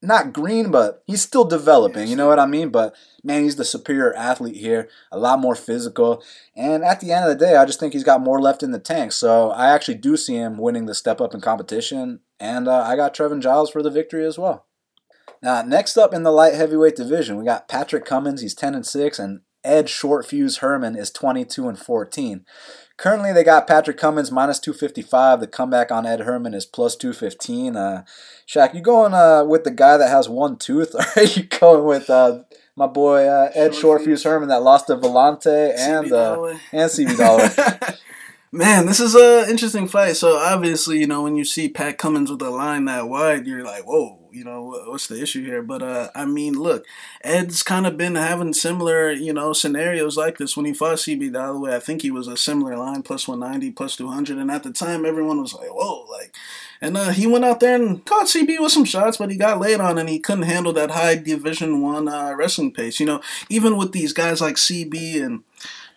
not 0.00 0.32
green, 0.32 0.70
but 0.70 1.02
he's 1.06 1.22
still 1.22 1.44
developing. 1.44 2.06
You 2.08 2.16
know 2.16 2.28
what 2.28 2.38
I 2.38 2.46
mean? 2.46 2.70
But 2.70 2.94
man, 3.24 3.42
he's 3.42 3.56
the 3.56 3.64
superior 3.64 4.14
athlete 4.14 4.56
here, 4.56 4.88
a 5.10 5.18
lot 5.18 5.40
more 5.40 5.54
physical. 5.54 6.22
And 6.54 6.84
at 6.84 7.00
the 7.00 7.12
end 7.12 7.24
of 7.24 7.30
the 7.30 7.44
day, 7.44 7.56
I 7.56 7.64
just 7.64 7.80
think 7.80 7.92
he's 7.92 8.04
got 8.04 8.20
more 8.20 8.40
left 8.40 8.62
in 8.62 8.70
the 8.70 8.78
tank. 8.78 9.12
So 9.12 9.50
I 9.50 9.70
actually 9.70 9.96
do 9.96 10.16
see 10.16 10.36
him 10.36 10.58
winning 10.58 10.86
the 10.86 10.94
step 10.94 11.20
up 11.20 11.34
in 11.34 11.40
competition. 11.40 12.20
And 12.38 12.68
uh, 12.68 12.82
I 12.82 12.94
got 12.94 13.14
Trevin 13.14 13.42
Giles 13.42 13.70
for 13.70 13.82
the 13.82 13.90
victory 13.90 14.24
as 14.24 14.38
well. 14.38 14.66
Now, 15.42 15.62
next 15.62 15.96
up 15.96 16.14
in 16.14 16.22
the 16.22 16.32
light 16.32 16.54
heavyweight 16.54 16.96
division, 16.96 17.36
we 17.36 17.44
got 17.44 17.68
Patrick 17.68 18.04
Cummins. 18.04 18.40
He's 18.40 18.54
10 18.54 18.74
and 18.74 18.86
6, 18.86 19.18
and 19.18 19.40
Ed 19.62 19.88
Short 19.88 20.26
Fuse 20.26 20.58
Herman 20.58 20.96
is 20.96 21.10
22 21.10 21.68
and 21.68 21.78
14. 21.78 22.44
Currently, 22.98 23.32
they 23.32 23.44
got 23.44 23.68
Patrick 23.68 23.96
Cummins 23.96 24.32
minus 24.32 24.58
255. 24.58 25.38
The 25.38 25.46
comeback 25.46 25.92
on 25.92 26.04
Ed 26.04 26.20
Herman 26.20 26.52
is 26.52 26.66
plus 26.66 26.96
215. 26.96 27.76
Uh, 27.76 28.04
Shaq, 28.44 28.74
you 28.74 28.80
going 28.80 29.14
uh, 29.14 29.44
with 29.44 29.62
the 29.62 29.70
guy 29.70 29.96
that 29.96 30.10
has 30.10 30.28
one 30.28 30.56
tooth, 30.56 30.94
or 30.96 31.04
are 31.16 31.24
you 31.24 31.44
going 31.44 31.84
with 31.84 32.10
uh, 32.10 32.42
my 32.74 32.88
boy 32.88 33.24
uh, 33.24 33.52
Ed 33.54 33.70
Shortfuse 33.70 34.24
Herman 34.24 34.48
that 34.48 34.64
lost 34.64 34.88
to 34.88 34.96
Villante 34.96 35.78
and 35.78 36.12
uh, 36.12 36.42
and 36.72 36.90
CB 36.90 37.10
Dollaway? 37.16 37.98
Man, 38.52 38.86
this 38.86 38.98
is 38.98 39.14
a 39.14 39.48
interesting 39.48 39.86
fight. 39.86 40.16
So 40.16 40.36
obviously, 40.36 40.98
you 40.98 41.06
know, 41.06 41.22
when 41.22 41.36
you 41.36 41.44
see 41.44 41.68
Pat 41.68 41.98
Cummins 41.98 42.30
with 42.30 42.42
a 42.42 42.50
line 42.50 42.86
that 42.86 43.08
wide, 43.08 43.46
you're 43.46 43.64
like, 43.64 43.86
whoa, 43.86 44.17
you 44.32 44.44
know, 44.44 44.82
what's 44.86 45.06
the 45.06 45.20
issue 45.20 45.44
here? 45.44 45.62
But 45.62 45.82
uh, 45.82 46.10
I 46.14 46.24
mean, 46.24 46.54
look, 46.54 46.84
Ed's 47.22 47.62
kind 47.62 47.86
of 47.86 47.96
been 47.96 48.14
having 48.14 48.52
similar, 48.52 49.10
you 49.10 49.32
know, 49.32 49.52
scenarios 49.52 50.16
like 50.16 50.38
this 50.38 50.56
when 50.56 50.66
he 50.66 50.72
fought 50.72 50.96
CB 50.96 51.32
Dollaway. 51.32 51.72
I 51.72 51.80
think 51.80 52.02
he 52.02 52.10
was 52.10 52.28
a 52.28 52.36
similar 52.36 52.76
line, 52.76 53.02
plus 53.02 53.26
190, 53.28 53.72
plus 53.72 53.96
200, 53.96 54.38
and 54.38 54.50
at 54.50 54.62
the 54.62 54.72
time, 54.72 55.04
everyone 55.04 55.40
was 55.40 55.54
like, 55.54 55.70
whoa, 55.70 56.06
like. 56.10 56.34
And 56.80 56.96
uh, 56.96 57.10
he 57.10 57.26
went 57.26 57.44
out 57.44 57.58
there 57.58 57.74
and 57.74 58.04
caught 58.04 58.26
CB 58.26 58.60
with 58.60 58.70
some 58.70 58.84
shots, 58.84 59.16
but 59.16 59.30
he 59.30 59.36
got 59.36 59.58
laid 59.60 59.80
on, 59.80 59.98
and 59.98 60.08
he 60.08 60.20
couldn't 60.20 60.44
handle 60.44 60.72
that 60.74 60.92
high 60.92 61.16
Division 61.16 61.82
One 61.82 62.08
uh, 62.08 62.34
wrestling 62.36 62.72
pace. 62.72 63.00
You 63.00 63.06
know, 63.06 63.20
even 63.48 63.76
with 63.76 63.92
these 63.92 64.12
guys 64.12 64.40
like 64.40 64.56
CB 64.56 65.22
and 65.22 65.42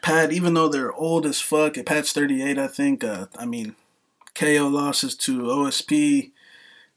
Pat, 0.01 0.31
even 0.31 0.55
though 0.55 0.67
they're 0.67 0.93
old 0.93 1.25
as 1.25 1.39
fuck, 1.39 1.75
Pat's 1.85 2.13
38, 2.13 2.57
I 2.57 2.67
think. 2.67 3.03
Uh, 3.03 3.27
I 3.37 3.45
mean, 3.45 3.75
KO 4.33 4.67
losses 4.67 5.15
to 5.17 5.41
OSP, 5.43 6.31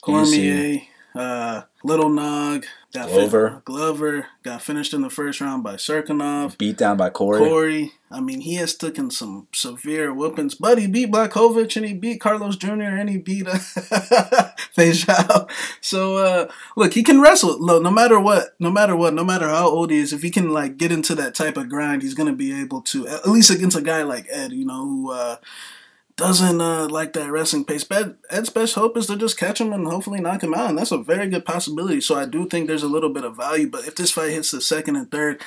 Cormier, 0.03 0.83
uh, 1.15 1.63
Little 1.85 2.09
Nog, 2.09 2.65
got 2.93 3.09
Glover. 3.09 3.51
Fin- 3.51 3.63
Glover 3.65 4.27
got 4.43 4.63
finished 4.63 4.93
in 4.93 5.03
the 5.03 5.11
first 5.11 5.41
round 5.41 5.63
by 5.63 5.75
Cirkunov. 5.75 6.59
Beat 6.59 6.77
down 6.79 6.97
by 6.97 7.11
Corey. 7.11 7.39
Corey. 7.39 7.93
I 8.11 8.21
mean, 8.21 8.41
he 8.41 8.55
has 8.57 8.75
taken 8.75 9.11
some 9.11 9.49
severe 9.53 10.13
whoopings, 10.13 10.55
but 10.55 10.79
he 10.79 10.87
beat 10.87 11.11
Blachowicz 11.11 11.77
and 11.77 11.85
he 11.85 11.95
beat 11.95 12.21
Carlos 12.21 12.57
Jr. 12.57 12.83
and 12.83 13.11
he 13.11 13.19
beat 13.19 13.47
uh, 13.47 13.53
Feijão. 14.77 15.51
So 15.81 16.17
uh, 16.17 16.49
look, 16.77 16.95
he 16.95 17.03
can 17.03 17.21
wrestle. 17.21 17.59
Look, 17.61 17.83
no 17.83 17.91
matter 17.91 18.19
what, 18.19 18.55
no 18.59 18.71
matter 18.71 18.97
what, 18.97 19.15
no 19.15 19.25
matter 19.25 19.49
how 19.49 19.69
old 19.69 19.91
he 19.91 19.99
is, 19.99 20.13
if 20.13 20.23
he 20.23 20.31
can 20.31 20.51
like 20.51 20.77
get 20.77 20.93
into 20.93 21.15
that 21.17 21.35
type 21.35 21.57
of 21.57 21.69
grind, 21.69 22.03
he's 22.03 22.15
gonna 22.15 22.33
be 22.33 22.59
able 22.61 22.83
to 22.83 23.07
at 23.07 23.29
least 23.29 23.51
against 23.51 23.77
a 23.77 23.83
guy 23.83 24.03
like 24.03 24.27
Ed, 24.31 24.53
you 24.53 24.65
know, 24.65 24.85
who. 24.85 25.13
Uh, 25.13 25.37
doesn't 26.17 26.61
uh, 26.61 26.89
like 26.89 27.13
that 27.15 27.31
wrestling 27.31 27.65
pace. 27.65 27.85
But 27.85 28.17
Ed's 28.31 28.51
best 28.51 28.75
hope 28.75 28.97
is 28.97 29.07
to 29.09 29.17
just 29.17 29.39
catch 29.39 29.61
him 29.61 29.73
and 29.73 29.87
hopefully 29.87 30.21
knock 30.21 30.43
him 30.43 30.55
out, 30.55 30.71
and 30.71 30.79
that's 30.79 30.93
a 30.93 30.99
very 30.99 31.29
good 31.29 31.45
possibility. 31.45 32.01
So 32.01 32.15
I 32.15 32.27
do 32.27 32.47
think 32.47 32.67
there's 32.67 32.83
a 32.83 32.89
little 32.89 33.11
bit 33.11 33.25
of 33.25 33.37
value. 33.37 33.69
But 33.69 33.87
if 33.87 33.97
this 33.97 34.13
fight 34.13 34.31
hits 34.31 34.51
the 34.51 34.61
second 34.61 34.97
and 34.97 35.11
third, 35.11 35.43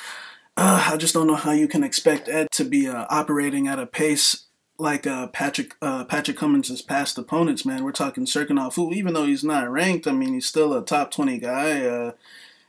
uh, 0.58 0.90
I 0.92 0.98
just 0.98 1.14
don't 1.14 1.28
know 1.28 1.36
how 1.36 1.52
you 1.52 1.68
can 1.68 1.84
expect 1.84 2.28
Ed 2.28 2.48
to 2.54 2.66
be 2.66 2.88
uh, 2.88 3.06
operating 3.10 3.68
at 3.68 3.80
a 3.80 3.86
pace 3.86 4.46
like 4.80 5.08
uh, 5.08 5.28
Patrick 5.28 5.76
uh, 5.82 6.04
Patrick 6.06 6.38
Cummins' 6.38 6.82
past 6.82 7.18
opponents. 7.18 7.66
Man, 7.66 7.84
we're 7.84 7.92
talking 7.92 8.26
Cirkunov, 8.26 8.76
who 8.76 8.94
even 8.94 9.14
though 9.14 9.26
he's 9.26 9.44
not 9.44 9.70
ranked, 9.70 10.08
I 10.08 10.12
mean 10.12 10.34
he's 10.34 10.46
still 10.46 10.74
a 10.74 10.84
top 10.84 11.12
twenty 11.12 11.40
guy. 11.40 11.86
Uh, 11.86 12.12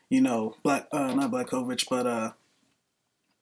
you 0.09 0.21
know, 0.21 0.57
Black 0.63 0.87
uh, 0.93 1.15
not 1.15 1.31
Blachowicz, 1.31 1.87
but 1.89 2.07
uh, 2.07 2.33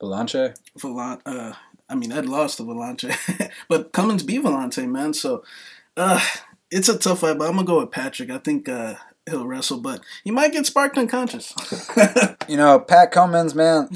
Villante. 0.01 0.57
Villante. 0.79 1.21
Uh, 1.25 1.53
I 1.89 1.95
mean, 1.95 2.13
Ed 2.13 2.27
lost 2.27 2.57
to 2.59 2.65
Villante, 2.65 3.15
but 3.69 3.93
Cummins 3.93 4.23
beat 4.23 4.43
Villante, 4.43 4.89
man. 4.89 5.15
So 5.15 5.45
uh, 5.97 6.21
it's 6.71 6.89
a 6.89 6.99
tough 6.99 7.21
fight, 7.21 7.39
but 7.39 7.49
I'm 7.49 7.55
gonna 7.55 7.67
go 7.67 7.81
with 7.81 7.93
Patrick. 7.93 8.31
I 8.31 8.39
think 8.39 8.69
uh, 8.69 8.95
he'll 9.29 9.47
wrestle, 9.47 9.81
but 9.81 10.01
he 10.25 10.31
might 10.31 10.53
get 10.53 10.67
sparked 10.67 10.99
unconscious. 10.99 11.55
you 12.49 12.57
know, 12.57 12.79
Pat 12.81 13.13
Cummins, 13.13 13.55
man. 13.55 13.89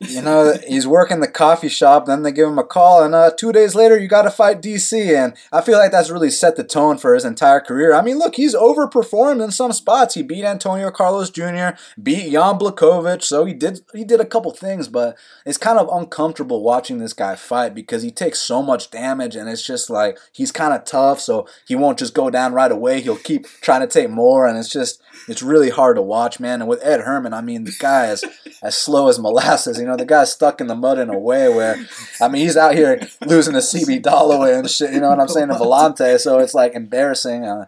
You 0.00 0.22
know, 0.22 0.54
he's 0.66 0.86
working 0.86 1.20
the 1.20 1.28
coffee 1.28 1.68
shop. 1.68 2.06
Then 2.06 2.22
they 2.22 2.32
give 2.32 2.48
him 2.48 2.58
a 2.58 2.64
call, 2.64 3.02
and 3.02 3.14
uh, 3.14 3.30
two 3.30 3.52
days 3.52 3.74
later, 3.74 3.98
you 3.98 4.08
got 4.08 4.22
to 4.22 4.30
fight 4.30 4.60
DC. 4.60 5.14
And 5.16 5.34
I 5.52 5.60
feel 5.60 5.78
like 5.78 5.92
that's 5.92 6.10
really 6.10 6.30
set 6.30 6.56
the 6.56 6.64
tone 6.64 6.98
for 6.98 7.14
his 7.14 7.24
entire 7.24 7.60
career. 7.60 7.94
I 7.94 8.02
mean, 8.02 8.18
look, 8.18 8.34
he's 8.34 8.54
overperformed 8.54 9.42
in 9.42 9.50
some 9.50 9.72
spots. 9.72 10.14
He 10.14 10.22
beat 10.22 10.44
Antonio 10.44 10.90
Carlos 10.90 11.30
Jr., 11.30 11.76
beat 12.02 12.32
Jan 12.32 12.58
Blachowicz, 12.58 13.22
so 13.22 13.44
he 13.44 13.54
did 13.54 13.80
he 13.92 14.04
did 14.04 14.20
a 14.20 14.26
couple 14.26 14.50
things. 14.52 14.88
But 14.88 15.16
it's 15.46 15.58
kind 15.58 15.78
of 15.78 15.88
uncomfortable 15.90 16.62
watching 16.62 16.98
this 16.98 17.12
guy 17.12 17.36
fight 17.36 17.74
because 17.74 18.02
he 18.02 18.10
takes 18.10 18.40
so 18.40 18.62
much 18.62 18.90
damage, 18.90 19.36
and 19.36 19.48
it's 19.48 19.64
just 19.64 19.90
like 19.90 20.18
he's 20.32 20.52
kind 20.52 20.74
of 20.74 20.84
tough, 20.84 21.20
so 21.20 21.46
he 21.66 21.74
won't 21.74 21.98
just 21.98 22.14
go 22.14 22.30
down 22.30 22.52
right 22.52 22.72
away. 22.72 23.00
He'll 23.00 23.16
keep 23.16 23.46
trying 23.46 23.80
to 23.80 23.86
take 23.86 24.10
more, 24.10 24.46
and 24.46 24.58
it's 24.58 24.70
just 24.70 25.00
it's 25.28 25.42
really 25.42 25.70
hard 25.70 25.96
to 25.96 26.02
watch, 26.02 26.40
man. 26.40 26.60
And 26.60 26.68
with 26.68 26.84
Ed 26.84 27.02
Herman, 27.02 27.32
I 27.32 27.40
mean, 27.40 27.64
the 27.64 27.74
guy 27.78 28.10
is 28.10 28.24
as 28.62 28.76
slow 28.76 29.08
as 29.08 29.18
molasses. 29.18 29.83
You 29.84 29.90
know, 29.90 29.96
the 29.98 30.06
guy's 30.06 30.32
stuck 30.32 30.62
in 30.62 30.66
the 30.66 30.74
mud 30.74 30.98
in 30.98 31.10
a 31.10 31.18
way 31.18 31.46
where, 31.50 31.76
I 32.18 32.28
mean, 32.28 32.40
he's 32.40 32.56
out 32.56 32.74
here 32.74 33.06
losing 33.26 33.52
to 33.52 33.58
CB 33.58 34.00
Dollaway 34.00 34.58
and 34.58 34.70
shit. 34.70 34.94
You 34.94 35.00
know 35.00 35.10
what 35.10 35.20
I'm 35.20 35.28
saying? 35.28 35.48
To 35.48 35.54
Villante, 35.60 36.18
so 36.18 36.38
it's 36.38 36.54
like 36.54 36.72
embarrassing. 36.72 37.44
Uh, 37.44 37.66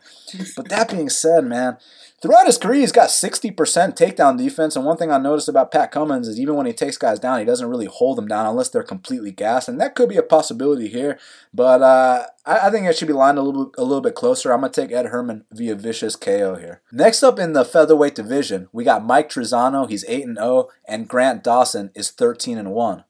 but 0.56 0.70
that 0.70 0.90
being 0.90 1.11
said, 1.11 1.44
man, 1.44 1.76
Throughout 2.23 2.46
his 2.46 2.56
career, 2.56 2.80
he's 2.80 2.92
got 2.92 3.11
60% 3.11 3.54
takedown 3.54 4.38
defense. 4.38 4.75
And 4.75 4.87
one 4.87 4.96
thing 4.96 5.12
I 5.12 5.18
noticed 5.18 5.49
about 5.49 5.70
Pat 5.70 5.92
Cummins 5.92 6.26
is 6.26 6.40
even 6.40 6.54
when 6.54 6.64
he 6.64 6.73
takes 6.73 6.96
guys 6.96 7.18
down, 7.18 7.38
he 7.38 7.44
doesn't 7.44 7.68
really 7.68 7.87
hold 7.87 8.16
them 8.16 8.26
down 8.26 8.46
unless 8.46 8.70
they're 8.70 8.82
completely 8.82 9.30
gassed. 9.30 9.68
And 9.68 9.78
that 9.80 9.94
could 9.94 10.08
be 10.08 10.16
a 10.16 10.23
possibility 10.23 10.88
here. 10.88 11.18
But 11.52 11.82
uh, 11.82 12.26
I, 12.46 12.68
I, 12.68 12.70
think 12.70 12.87
it 12.87 12.96
should 12.96 13.08
be 13.08 13.14
lined 13.14 13.37
a 13.37 13.42
little, 13.42 13.70
a 13.76 13.85
little 13.85 14.00
bit 14.00 14.14
closer. 14.14 14.50
I'm 14.50 14.61
going 14.61 14.73
to 14.73 14.80
take 14.80 14.92
Ed 14.92 15.06
Herman 15.06 15.44
via 15.52 15.75
vicious 15.75 16.16
KO 16.16 16.54
here. 16.54 16.80
Next 16.90 17.23
up 17.23 17.38
in 17.38 17.52
the 17.52 17.66
featherweight 17.66 18.14
division, 18.14 18.68
we 18.73 18.82
got 18.82 19.04
Mike 19.04 19.28
Trizano. 19.28 19.87
He's 19.87 20.04
8 20.08 20.25
and 20.25 20.38
0, 20.38 20.68
and 20.88 21.08
Grant 21.08 21.44
Dawson 21.44 21.90
is 21.94 22.11
13 22.11 22.56
and 22.56 22.73
1. 22.73 23.04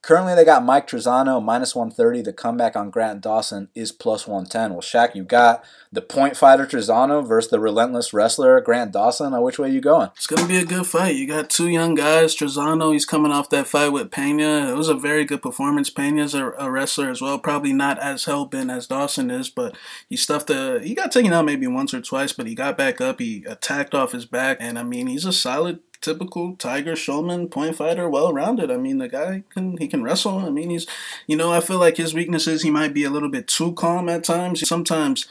Currently, 0.00 0.34
they 0.34 0.44
got 0.44 0.64
Mike 0.64 0.86
Trizano 0.86 1.42
minus 1.42 1.74
130. 1.74 2.22
The 2.22 2.32
comeback 2.32 2.76
on 2.76 2.88
Grant 2.88 3.20
Dawson 3.20 3.68
is 3.74 3.90
plus 3.90 4.26
110. 4.26 4.70
Well, 4.70 4.80
Shaq, 4.80 5.14
you 5.14 5.24
got 5.24 5.64
the 5.90 6.00
point 6.00 6.36
fighter 6.36 6.66
Trizano 6.66 7.26
versus 7.26 7.50
the 7.50 7.58
relentless 7.58 8.14
wrestler 8.14 8.60
Grant 8.60 8.92
Dawson. 8.92 9.32
Now, 9.32 9.42
which 9.42 9.58
way 9.58 9.70
you 9.70 9.80
going? 9.80 10.10
It's 10.16 10.26
going 10.28 10.42
to 10.42 10.48
be 10.48 10.56
a 10.56 10.64
good 10.64 10.86
fight. 10.86 11.16
You 11.16 11.26
got 11.26 11.50
two 11.50 11.68
young 11.68 11.94
guys. 11.94 12.36
Trizano, 12.36 12.92
he's 12.92 13.04
coming 13.04 13.32
off 13.32 13.50
that 13.50 13.66
fight 13.66 13.88
with 13.88 14.10
Pena. 14.10 14.70
It 14.70 14.76
was 14.76 14.88
a 14.88 14.94
very 14.94 15.24
good 15.24 15.42
performance. 15.42 15.90
Pena's 15.90 16.34
a, 16.34 16.52
a 16.58 16.70
wrestler 16.70 17.10
as 17.10 17.20
well. 17.20 17.38
Probably 17.38 17.72
not 17.72 17.98
as 17.98 18.24
hell 18.24 18.46
bent 18.46 18.70
as 18.70 18.86
Dawson 18.86 19.30
is, 19.30 19.50
but 19.50 19.76
he 20.08 20.16
stuffed 20.16 20.48
a. 20.50 20.80
He 20.80 20.94
got 20.94 21.10
taken 21.10 21.32
out 21.32 21.44
maybe 21.44 21.66
once 21.66 21.92
or 21.92 22.00
twice, 22.00 22.32
but 22.32 22.46
he 22.46 22.54
got 22.54 22.78
back 22.78 23.00
up. 23.00 23.18
He 23.18 23.44
attacked 23.48 23.94
off 23.94 24.12
his 24.12 24.26
back, 24.26 24.58
and 24.60 24.78
I 24.78 24.84
mean, 24.84 25.08
he's 25.08 25.24
a 25.24 25.32
solid 25.32 25.80
typical 26.00 26.56
Tiger 26.56 26.92
Schulmann 26.92 27.50
point 27.50 27.76
fighter, 27.76 28.08
well 28.08 28.32
rounded. 28.32 28.70
I 28.70 28.76
mean, 28.76 28.98
the 28.98 29.08
guy 29.08 29.44
can 29.50 29.76
he 29.76 29.88
can 29.88 30.02
wrestle. 30.02 30.38
I 30.38 30.50
mean, 30.50 30.70
he's 30.70 30.86
you 31.26 31.36
know 31.36 31.52
I 31.52 31.60
feel 31.60 31.78
like 31.78 31.96
his 31.96 32.14
weaknesses 32.14 32.62
he 32.62 32.70
might 32.70 32.94
be 32.94 33.04
a 33.04 33.10
little 33.10 33.30
bit 33.30 33.48
too 33.48 33.72
calm 33.72 34.08
at 34.08 34.24
times. 34.24 34.66
Sometimes 34.66 35.26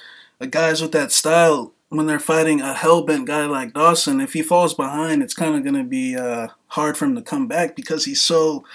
guys 0.50 0.82
with 0.82 0.92
that 0.92 1.12
style 1.12 1.74
when 1.90 2.06
they're 2.06 2.20
fighting 2.20 2.60
a 2.62 2.74
hellbent 2.74 3.26
guy 3.26 3.46
like 3.46 3.74
Dawson, 3.74 4.20
if 4.20 4.34
he 4.34 4.42
falls 4.42 4.74
behind, 4.74 5.24
it's 5.24 5.34
kind 5.34 5.56
of 5.56 5.64
gonna 5.64 5.84
be 5.84 6.18
uh, 6.18 6.50
hard 6.68 6.98
for 6.98 7.06
him 7.06 7.16
to 7.16 7.22
come 7.22 7.48
back 7.48 7.76
because 7.76 8.06
he's 8.06 8.22
so 8.22 8.66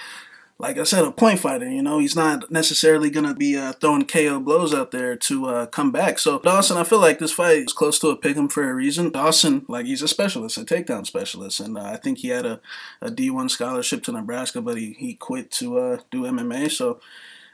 like 0.63 0.77
I 0.77 0.83
said, 0.83 1.03
a 1.03 1.11
point 1.11 1.39
fighter. 1.39 1.69
You 1.69 1.83
know, 1.83 1.99
he's 1.99 2.15
not 2.15 2.49
necessarily 2.49 3.09
going 3.09 3.25
to 3.25 3.33
be 3.33 3.57
uh, 3.57 3.73
throwing 3.73 4.05
KO 4.05 4.39
blows 4.39 4.73
out 4.73 4.91
there 4.91 5.17
to 5.17 5.47
uh, 5.47 5.65
come 5.65 5.91
back. 5.91 6.19
So 6.19 6.39
Dawson, 6.39 6.77
I 6.77 6.85
feel 6.85 6.99
like 6.99 7.19
this 7.19 7.33
fight 7.33 7.57
is 7.57 7.73
close 7.73 7.99
to 7.99 8.07
a 8.07 8.15
pick 8.15 8.37
him 8.37 8.47
for 8.47 8.69
a 8.69 8.73
reason. 8.73 9.09
Dawson, 9.09 9.65
like 9.67 9.85
he's 9.85 10.01
a 10.01 10.07
specialist, 10.07 10.57
a 10.57 10.61
takedown 10.61 11.05
specialist, 11.05 11.59
and 11.59 11.77
uh, 11.77 11.83
I 11.83 11.97
think 11.97 12.19
he 12.19 12.29
had 12.29 12.45
a, 12.45 12.61
a 13.01 13.11
D1 13.11 13.51
scholarship 13.51 14.03
to 14.03 14.13
Nebraska, 14.13 14.61
but 14.61 14.77
he, 14.77 14.93
he 14.93 15.15
quit 15.15 15.51
to 15.51 15.79
uh, 15.79 15.97
do 16.09 16.21
MMA. 16.21 16.71
So, 16.71 17.01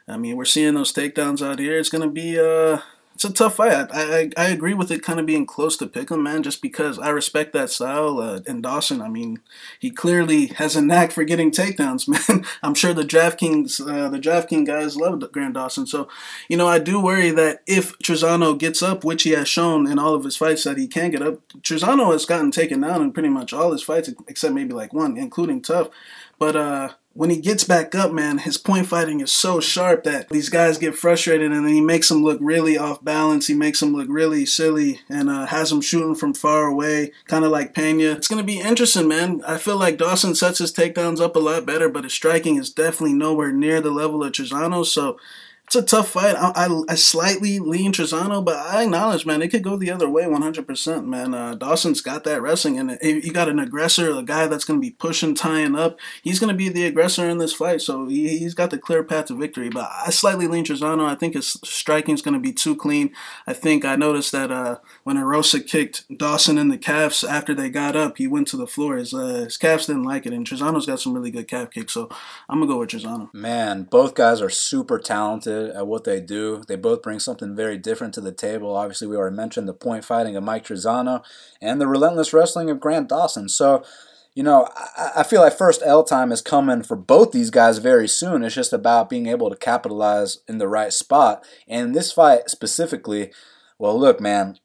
I 0.07 0.17
mean, 0.17 0.35
we're 0.35 0.45
seeing 0.45 0.75
those 0.75 0.93
takedowns 0.93 1.43
out 1.43 1.57
here. 1.57 1.79
It's 1.79 1.89
going 1.89 2.07
to 2.07 2.13
be 2.13 2.39
uh, 2.39 2.77
it's 3.19 3.25
a 3.25 3.33
tough 3.33 3.57
fight. 3.57 3.89
I, 3.93 4.17
I, 4.17 4.29
I 4.37 4.47
agree 4.47 4.73
with 4.73 4.91
it 4.91 5.03
kind 5.03 5.19
of 5.19 5.25
being 5.25 5.45
close 5.45 5.75
to 5.75 5.87
pick 5.87 6.09
him, 6.09 6.23
man, 6.23 6.41
just 6.41 6.61
because 6.61 6.97
I 6.97 7.09
respect 7.09 7.51
that 7.51 7.69
style. 7.69 8.19
Uh, 8.19 8.39
and 8.47 8.63
Dawson, 8.63 9.01
I 9.01 9.09
mean, 9.09 9.39
he 9.77 9.91
clearly 9.91 10.47
has 10.47 10.77
a 10.77 10.81
knack 10.81 11.11
for 11.11 11.25
getting 11.25 11.51
takedowns, 11.51 12.07
man. 12.29 12.45
I'm 12.63 12.75
sure 12.75 12.93
the 12.93 13.03
DraftKings, 13.03 13.81
uh, 13.81 14.07
the 14.07 14.19
DraftKings 14.19 14.65
guys 14.67 14.95
love 14.95 15.29
Grant 15.33 15.55
Dawson. 15.55 15.85
So, 15.85 16.07
you 16.47 16.55
know, 16.55 16.69
I 16.69 16.79
do 16.79 17.01
worry 17.01 17.29
that 17.31 17.61
if 17.67 17.99
Trizano 17.99 18.57
gets 18.57 18.81
up, 18.81 19.03
which 19.03 19.23
he 19.23 19.31
has 19.31 19.49
shown 19.49 19.85
in 19.85 19.99
all 19.99 20.13
of 20.13 20.23
his 20.23 20.37
fights 20.37 20.63
that 20.63 20.77
he 20.77 20.87
can 20.87 21.11
get 21.11 21.21
up, 21.21 21.45
Trizano 21.57 22.13
has 22.13 22.25
gotten 22.25 22.51
taken 22.51 22.79
down 22.79 23.01
in 23.01 23.11
pretty 23.11 23.27
much 23.27 23.51
all 23.51 23.73
his 23.73 23.83
fights, 23.83 24.09
except 24.29 24.53
maybe 24.53 24.71
like 24.71 24.93
one, 24.93 25.17
including 25.17 25.61
tough. 25.61 25.89
But 26.37 26.55
uh, 26.55 26.93
when 27.19 27.29
he 27.29 27.41
gets 27.41 27.65
back 27.65 27.93
up, 27.95 28.13
man, 28.13 28.37
his 28.37 28.57
point 28.57 28.87
fighting 28.87 29.19
is 29.19 29.29
so 29.29 29.59
sharp 29.59 30.05
that 30.05 30.29
these 30.29 30.47
guys 30.47 30.77
get 30.77 30.95
frustrated 30.95 31.51
and 31.51 31.65
then 31.65 31.73
he 31.73 31.81
makes 31.81 32.07
them 32.07 32.23
look 32.23 32.37
really 32.39 32.77
off 32.77 33.03
balance. 33.03 33.47
He 33.47 33.53
makes 33.53 33.81
them 33.81 33.93
look 33.93 34.07
really 34.09 34.45
silly 34.45 35.01
and 35.09 35.29
uh, 35.29 35.45
has 35.47 35.69
them 35.69 35.81
shooting 35.81 36.15
from 36.15 36.33
far 36.33 36.67
away, 36.67 37.11
kind 37.25 37.43
of 37.43 37.51
like 37.51 37.75
Pena. 37.75 38.13
It's 38.13 38.29
going 38.29 38.39
to 38.39 38.47
be 38.47 38.61
interesting, 38.61 39.09
man. 39.09 39.41
I 39.45 39.57
feel 39.57 39.75
like 39.75 39.97
Dawson 39.97 40.33
sets 40.33 40.59
his 40.59 40.71
takedowns 40.71 41.19
up 41.19 41.35
a 41.35 41.39
lot 41.39 41.65
better, 41.65 41.89
but 41.89 42.05
his 42.05 42.13
striking 42.13 42.55
is 42.55 42.69
definitely 42.69 43.15
nowhere 43.15 43.51
near 43.51 43.81
the 43.81 43.91
level 43.91 44.23
of 44.23 44.31
Trizano. 44.31 44.85
So 44.85 45.19
it's 45.69 45.75
a 45.75 45.83
tough 45.83 46.09
fight. 46.09 46.35
I, 46.35 46.51
I, 46.55 46.81
I, 46.89 46.95
slightly 46.95 47.59
lean 47.59 47.93
Trizano, 47.93 48.43
but 48.43 48.55
I 48.55 48.81
acknowledge, 48.85 49.27
man, 49.27 49.43
it 49.43 49.49
could 49.49 49.63
go 49.63 49.77
the 49.77 49.91
other 49.91 50.09
way 50.09 50.23
100%, 50.23 51.05
man. 51.05 51.35
Uh, 51.35 51.53
Dawson's 51.53 52.01
got 52.01 52.23
that 52.23 52.41
wrestling, 52.41 52.79
and 52.79 52.97
you 53.03 53.31
got 53.31 53.49
an 53.49 53.59
aggressor, 53.59 54.09
a 54.09 54.23
guy 54.23 54.47
that's 54.47 54.65
going 54.65 54.79
to 54.79 54.81
be 54.81 54.89
pushing, 54.89 55.35
tying 55.35 55.75
up. 55.75 55.99
He's 56.23 56.39
going 56.39 56.51
to 56.51 56.57
be 56.57 56.69
the 56.69 56.87
aggressor 56.87 57.29
in 57.29 57.37
this 57.37 57.53
fight, 57.53 57.81
so 57.81 58.07
he, 58.07 58.39
has 58.39 58.55
got 58.55 58.71
the 58.71 58.79
clear 58.79 59.03
path 59.03 59.25
to 59.25 59.35
victory. 59.35 59.69
But 59.69 59.91
I 60.07 60.09
slightly 60.09 60.47
lean 60.47 60.65
Trizano. 60.65 61.05
I 61.05 61.13
think 61.13 61.35
his 61.35 61.59
striking 61.63 62.15
is 62.15 62.23
going 62.23 62.33
to 62.33 62.39
be 62.39 62.51
too 62.51 62.75
clean. 62.75 63.11
I 63.45 63.53
think 63.53 63.85
I 63.85 63.95
noticed 63.95 64.31
that 64.31 64.51
uh, 64.51 64.79
when 65.03 65.17
Erosa 65.17 65.63
kicked 65.63 66.05
Dawson 66.17 66.57
in 66.57 66.69
the 66.69 66.79
calves 66.79 67.23
after 67.23 67.53
they 67.53 67.69
got 67.69 67.95
up, 67.95 68.17
he 68.17 68.25
went 68.25 68.47
to 68.47 68.57
the 68.57 68.65
floor. 68.65 68.95
His, 68.95 69.13
uh, 69.13 69.43
his 69.45 69.57
calves 69.57 69.85
didn't 69.85 70.01
like 70.01 70.25
it, 70.25 70.33
and 70.33 70.47
Trizano's 70.47 70.87
got 70.87 70.99
some 70.99 71.13
really 71.13 71.29
good 71.29 71.47
calf 71.47 71.69
kicks, 71.69 71.93
so 71.93 72.09
I'm 72.49 72.57
going 72.57 72.67
to 72.67 72.73
go 72.73 72.79
with 72.79 72.89
Trizano. 72.89 73.31
Man, 73.35 73.83
both 73.83 74.15
guys 74.15 74.41
are 74.41 74.49
super 74.49 74.97
talented 74.97 75.58
at 75.59 75.87
what 75.87 76.03
they 76.03 76.19
do. 76.19 76.63
They 76.67 76.75
both 76.75 77.01
bring 77.01 77.19
something 77.19 77.55
very 77.55 77.77
different 77.77 78.13
to 78.15 78.21
the 78.21 78.31
table. 78.31 78.75
Obviously, 78.75 79.07
we 79.07 79.15
already 79.15 79.35
mentioned 79.35 79.67
the 79.67 79.73
point 79.73 80.05
fighting 80.05 80.35
of 80.35 80.43
Mike 80.43 80.65
Trizano 80.65 81.23
and 81.61 81.79
the 81.79 81.87
relentless 81.87 82.33
wrestling 82.33 82.69
of 82.69 82.79
Grant 82.79 83.09
Dawson. 83.09 83.49
So, 83.49 83.83
you 84.35 84.43
know, 84.43 84.67
I, 84.75 85.11
I 85.17 85.23
feel 85.23 85.41
like 85.41 85.57
first 85.57 85.81
L 85.85 86.03
time 86.03 86.31
is 86.31 86.41
coming 86.41 86.83
for 86.83 86.95
both 86.95 87.31
these 87.31 87.49
guys 87.49 87.79
very 87.79 88.07
soon. 88.07 88.43
It's 88.43 88.55
just 88.55 88.73
about 88.73 89.09
being 89.09 89.27
able 89.27 89.49
to 89.49 89.55
capitalize 89.55 90.39
in 90.47 90.57
the 90.57 90.67
right 90.67 90.93
spot. 90.93 91.45
And 91.67 91.95
this 91.95 92.11
fight 92.11 92.49
specifically, 92.49 93.31
well, 93.77 93.99
look, 93.99 94.19
man, 94.19 94.57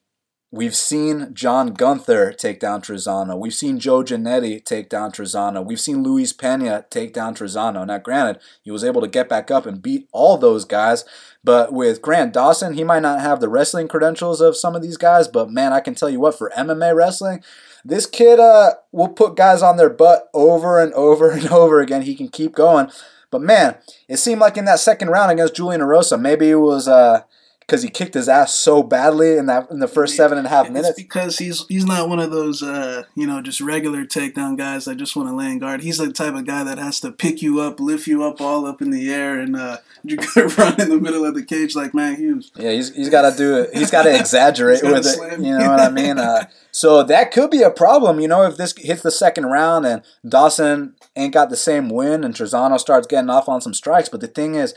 We've 0.55 0.77
seen 0.77 1.35
John 1.35 1.75
Gunther 1.75 2.33
take 2.35 2.61
down 2.61 2.81
Trizano. 2.81 3.37
We've 3.37 3.53
seen 3.53 3.81
Joe 3.81 4.05
Giannetti 4.05 4.65
take 4.65 4.89
down 4.89 5.11
Trizano. 5.11 5.65
We've 5.65 5.81
seen 5.81 6.05
Luis 6.05 6.33
Pena 6.33 6.85
take 6.91 7.13
down 7.13 7.35
Trizano. 7.35 7.85
Now, 7.85 7.99
granted, 7.99 8.41
he 8.63 8.71
was 8.71 8.85
able 8.85 9.01
to 9.01 9.09
get 9.09 9.29
back 9.29 9.51
up 9.51 9.67
and 9.67 9.83
beat 9.83 10.09
all 10.13 10.39
those 10.39 10.65
guys, 10.65 11.05
but 11.43 11.73
with 11.73 12.01
Grant 12.01 12.33
Dawson, 12.33 12.75
he 12.75 12.85
might 12.85 13.03
not 13.03 13.21
have 13.21 13.41
the 13.41 13.49
wrestling 13.49 13.89
credentials 13.89 14.41
of 14.41 14.57
some 14.57 14.77
of 14.77 14.83
these 14.83 14.97
guys, 14.97 15.27
but 15.27 15.51
man, 15.51 15.73
I 15.73 15.81
can 15.81 15.97
tell 15.97 16.09
you 16.09 16.21
what, 16.21 16.39
for 16.39 16.53
MMA 16.57 16.95
wrestling, 16.95 17.43
this 17.85 18.07
kid 18.07 18.39
uh, 18.39 18.75
will 18.93 19.09
put 19.09 19.35
guys 19.35 19.61
on 19.61 19.77
their 19.77 19.91
butt 19.91 20.31
over 20.33 20.81
and 20.81 20.93
over 20.93 21.33
and 21.33 21.49
over 21.49 21.81
again. 21.81 22.03
He 22.03 22.15
can 22.15 22.29
keep 22.29 22.55
going. 22.55 22.93
But 23.33 23.43
man, 23.43 23.75
it 24.07 24.19
seemed 24.19 24.41
like 24.41 24.57
in 24.57 24.67
that 24.67 24.79
second 24.79 25.09
round 25.09 25.33
against 25.33 25.57
Julian 25.57 25.81
Erosa, 25.81 26.21
maybe 26.21 26.51
it 26.51 26.61
was. 26.61 26.87
Uh, 26.87 27.23
because 27.67 27.83
he 27.83 27.89
kicked 27.89 28.15
his 28.15 28.29
ass 28.29 28.55
so 28.55 28.83
badly 28.83 29.39
in 29.39 29.47
that 29.47 29.71
in 29.71 29.79
the 29.79 29.89
first 29.89 30.17
seven 30.17 30.37
and 30.37 30.47
a 30.47 30.51
half 30.51 30.69
minutes. 30.69 30.91
It's 30.91 31.03
because 31.03 31.39
he's 31.39 31.67
he's 31.67 31.87
not 31.87 32.09
one 32.09 32.19
of 32.19 32.31
those 32.31 32.63
uh, 32.63 33.05
you 33.15 33.27
know 33.27 33.41
just 33.41 33.61
regular 33.61 34.05
takedown 34.05 34.59
guys 34.59 34.85
that 34.85 34.97
just 34.97 35.17
want 35.17 35.29
to 35.29 35.35
land 35.35 35.61
guard. 35.61 35.81
He's 35.81 35.99
the 35.99 36.13
type 36.13 36.35
of 36.35 36.45
guy 36.45 36.63
that 36.65 36.79
has 36.79 37.01
to 37.01 37.13
pick 37.13 37.41
you 37.41 37.61
up, 37.61 37.81
lift 37.81 38.07
you 38.07 38.23
up 38.23 38.41
all 38.41 38.67
up 38.67 38.83
in 38.83 38.91
the 38.91 39.13
air, 39.13 39.39
and 39.39 39.57
uh, 39.57 39.79
you 40.05 40.17
run 40.59 40.81
in 40.81 40.91
the 40.91 40.99
middle 41.01 41.25
of 41.25 41.35
the 41.35 41.45
cage 41.45 41.75
like 41.75 41.95
Matt 41.95 42.19
Hughes. 42.19 42.53
Yeah, 42.57 42.73
he's 42.73 42.95
he's 42.95 43.09
got 43.09 43.31
to 43.31 43.37
do 43.37 43.59
it. 43.59 43.75
He's 43.75 43.91
got 43.91 44.03
to 44.03 44.15
exaggerate 44.19 44.83
with 44.83 45.07
it. 45.07 45.41
You 45.41 45.59
know 45.59 45.71
what 45.71 45.81
I 45.81 45.91
mean? 45.91 46.19
Uh, 46.19 46.47
so 46.71 47.03
that 47.05 47.31
could 47.31 47.51
be 47.51 47.63
a 47.63 47.71
problem. 47.71 48.21
You 48.21 48.29
know, 48.29 48.43
if 48.43 48.57
this 48.57 48.75
hits 48.77 49.03
the 49.03 49.11
second 49.11 49.47
round 49.47 49.87
and 49.87 50.03
Dawson 50.29 50.95
ain't 51.17 51.33
got 51.33 51.49
the 51.49 51.57
same 51.57 51.89
win 51.89 52.25
and 52.25 52.35
Trizano 52.35 52.79
starts 52.79 53.07
getting 53.07 53.31
off 53.31 53.49
on 53.49 53.61
some 53.61 53.75
strikes, 53.75 54.09
but 54.09 54.21
the 54.21 54.27
thing 54.27 54.57
is 54.57 54.75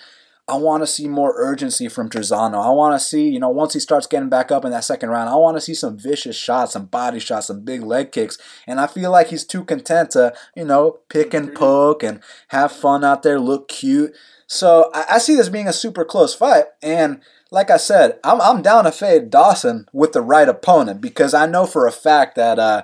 I 0.50 0.56
want 0.56 0.82
to 0.82 0.88
see 0.88 1.10
more 1.10 1.34
urgency 1.36 1.90
from 1.90 2.10
Trizano. 2.10 2.64
I 2.64 2.70
want 2.70 2.98
to 2.98 3.06
see, 3.06 3.28
you 3.28 3.40
know, 3.40 3.50
once 3.50 3.74
he 3.74 3.82
starts 3.82 4.08
getting 4.08 4.30
back 4.30 4.50
up 4.50 4.64
in 4.64 4.72
that 4.72 4.86
second 4.86 5.10
round, 5.10 5.30
I 5.30 5.36
want 5.36 5.58
to 5.58 5.62
see 5.62 5.74
some 5.74 5.98
vicious 5.98 6.38
shots, 6.38 6.72
some 6.72 6.86
body 6.86 7.20
shots, 7.20 7.48
some 7.48 7.66
big 7.66 7.84
leg 7.84 8.14
kicks. 8.14 8.38
And 8.66 8.80
I 8.80 8.88
feel 8.88 9.12
like 9.12 9.28
he's 9.28 9.44
too 9.44 9.66
content 9.66 10.12
to, 10.12 10.34
you 10.56 10.64
know, 10.64 11.00
pick 11.10 11.34
and 11.34 11.54
poke 11.54 12.02
and 12.02 12.22
have 12.50 12.72
fun 12.72 13.04
out 13.04 13.24
there, 13.24 13.42
look 13.42 13.68
cute. 13.68 14.16
So 14.48 14.90
I, 14.94 15.06
I 15.12 15.18
see 15.18 15.36
this 15.36 15.50
being 15.50 15.68
a 15.68 15.74
super 15.74 16.06
close 16.06 16.34
fight. 16.34 16.66
And 16.82 17.20
like 17.52 17.70
I 17.70 17.78
said, 17.78 18.18
I'm, 18.24 18.40
I'm 18.40 18.62
down 18.62 18.86
to 18.86 18.92
fade 18.94 19.30
Dawson 19.30 19.88
with 19.92 20.14
the 20.14 20.22
right 20.22 20.48
opponent 20.48 21.02
because 21.02 21.34
I 21.34 21.46
know 21.46 21.66
for 21.66 21.88
a 21.88 21.92
fact 21.92 22.36
that, 22.36 22.58
uh, 22.58 22.84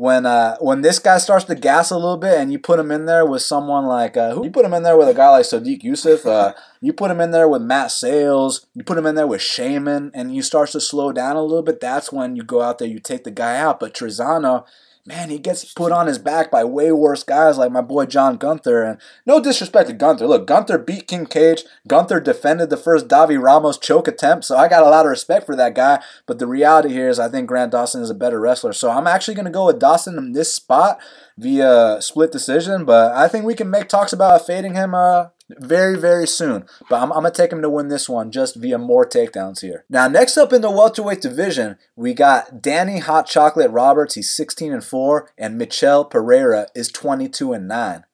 when 0.00 0.24
uh, 0.24 0.56
when 0.60 0.80
this 0.80 0.98
guy 0.98 1.18
starts 1.18 1.44
to 1.44 1.54
gas 1.54 1.90
a 1.90 1.94
little 1.94 2.16
bit 2.16 2.40
and 2.40 2.50
you 2.50 2.58
put 2.58 2.78
him 2.78 2.90
in 2.90 3.04
there 3.04 3.26
with 3.26 3.42
someone 3.42 3.84
like 3.84 4.16
uh, 4.16 4.32
who 4.32 4.44
you 4.44 4.50
put 4.50 4.64
him 4.64 4.72
in 4.72 4.82
there 4.82 4.96
with 4.96 5.10
a 5.10 5.12
guy 5.12 5.28
like 5.28 5.44
Sodiq 5.44 5.82
Yusuff, 5.82 6.24
uh, 6.24 6.54
you 6.80 6.94
put 6.94 7.10
him 7.10 7.20
in 7.20 7.32
there 7.32 7.46
with 7.46 7.60
Matt 7.60 7.90
Sayles, 7.90 8.64
you 8.74 8.82
put 8.82 8.96
him 8.96 9.04
in 9.04 9.14
there 9.14 9.26
with 9.26 9.42
Sheymon, 9.42 10.10
and 10.14 10.34
you 10.34 10.40
starts 10.40 10.72
to 10.72 10.80
slow 10.80 11.12
down 11.12 11.36
a 11.36 11.42
little 11.42 11.62
bit. 11.62 11.80
That's 11.80 12.10
when 12.10 12.34
you 12.34 12.42
go 12.42 12.62
out 12.62 12.78
there, 12.78 12.88
you 12.88 12.98
take 12.98 13.24
the 13.24 13.30
guy 13.30 13.58
out. 13.58 13.78
But 13.78 13.92
Trizano, 13.92 14.64
man, 15.10 15.28
he 15.28 15.38
gets 15.38 15.72
put 15.74 15.90
on 15.90 16.06
his 16.06 16.18
back 16.18 16.52
by 16.52 16.62
way 16.62 16.92
worse 16.92 17.24
guys 17.24 17.58
like 17.58 17.72
my 17.72 17.80
boy 17.80 18.06
John 18.06 18.36
Gunther. 18.36 18.82
And 18.82 19.00
no 19.26 19.40
disrespect 19.40 19.88
to 19.88 19.94
Gunther. 19.94 20.26
Look, 20.26 20.46
Gunther 20.46 20.78
beat 20.78 21.08
King 21.08 21.26
Cage. 21.26 21.64
Gunther 21.88 22.20
defended 22.20 22.70
the 22.70 22.76
first 22.76 23.08
Davi 23.08 23.40
Ramos 23.42 23.76
choke 23.76 24.06
attempt. 24.06 24.44
So 24.44 24.56
I 24.56 24.68
got 24.68 24.84
a 24.84 24.88
lot 24.88 25.06
of 25.06 25.10
respect 25.10 25.46
for 25.46 25.56
that 25.56 25.74
guy. 25.74 26.00
But 26.26 26.38
the 26.38 26.46
reality 26.46 26.90
here 26.90 27.08
is 27.08 27.18
I 27.18 27.28
think 27.28 27.48
Grant 27.48 27.72
Dawson 27.72 28.02
is 28.02 28.10
a 28.10 28.14
better 28.14 28.40
wrestler. 28.40 28.72
So 28.72 28.90
I'm 28.90 29.08
actually 29.08 29.34
going 29.34 29.46
to 29.46 29.50
go 29.50 29.66
with 29.66 29.80
Dawson 29.80 30.16
in 30.16 30.32
this 30.32 30.54
spot 30.54 31.00
via 31.36 32.00
split 32.00 32.30
decision. 32.30 32.84
But 32.84 33.12
I 33.12 33.26
think 33.26 33.44
we 33.44 33.54
can 33.54 33.68
make 33.68 33.88
talks 33.88 34.12
about 34.12 34.46
fading 34.46 34.74
him 34.74 34.94
uh, 34.94 35.26
very, 35.58 35.98
very 35.98 36.26
soon. 36.26 36.66
But 36.88 37.02
I'm, 37.02 37.12
I'm 37.12 37.22
going 37.22 37.32
to 37.32 37.36
take 37.36 37.52
him 37.52 37.62
to 37.62 37.70
win 37.70 37.88
this 37.88 38.08
one 38.08 38.30
just 38.30 38.56
via 38.56 38.78
more 38.78 39.06
takedowns 39.06 39.60
here. 39.60 39.84
Now, 39.88 40.08
next 40.08 40.36
up 40.36 40.52
in 40.52 40.62
the 40.62 40.70
welterweight 40.70 41.20
division, 41.20 41.76
we 41.96 42.14
got 42.14 42.62
Danny 42.62 42.98
Hot 42.98 43.26
Chocolate 43.26 43.70
Roberts. 43.70 44.14
He's 44.14 44.32
16 44.32 44.72
and 44.72 44.84
4, 44.84 45.30
and 45.38 45.58
Michel 45.58 46.04
Pereira 46.04 46.68
is 46.74 46.88
22 46.88 47.52
and 47.52 47.68
9. 47.68 48.04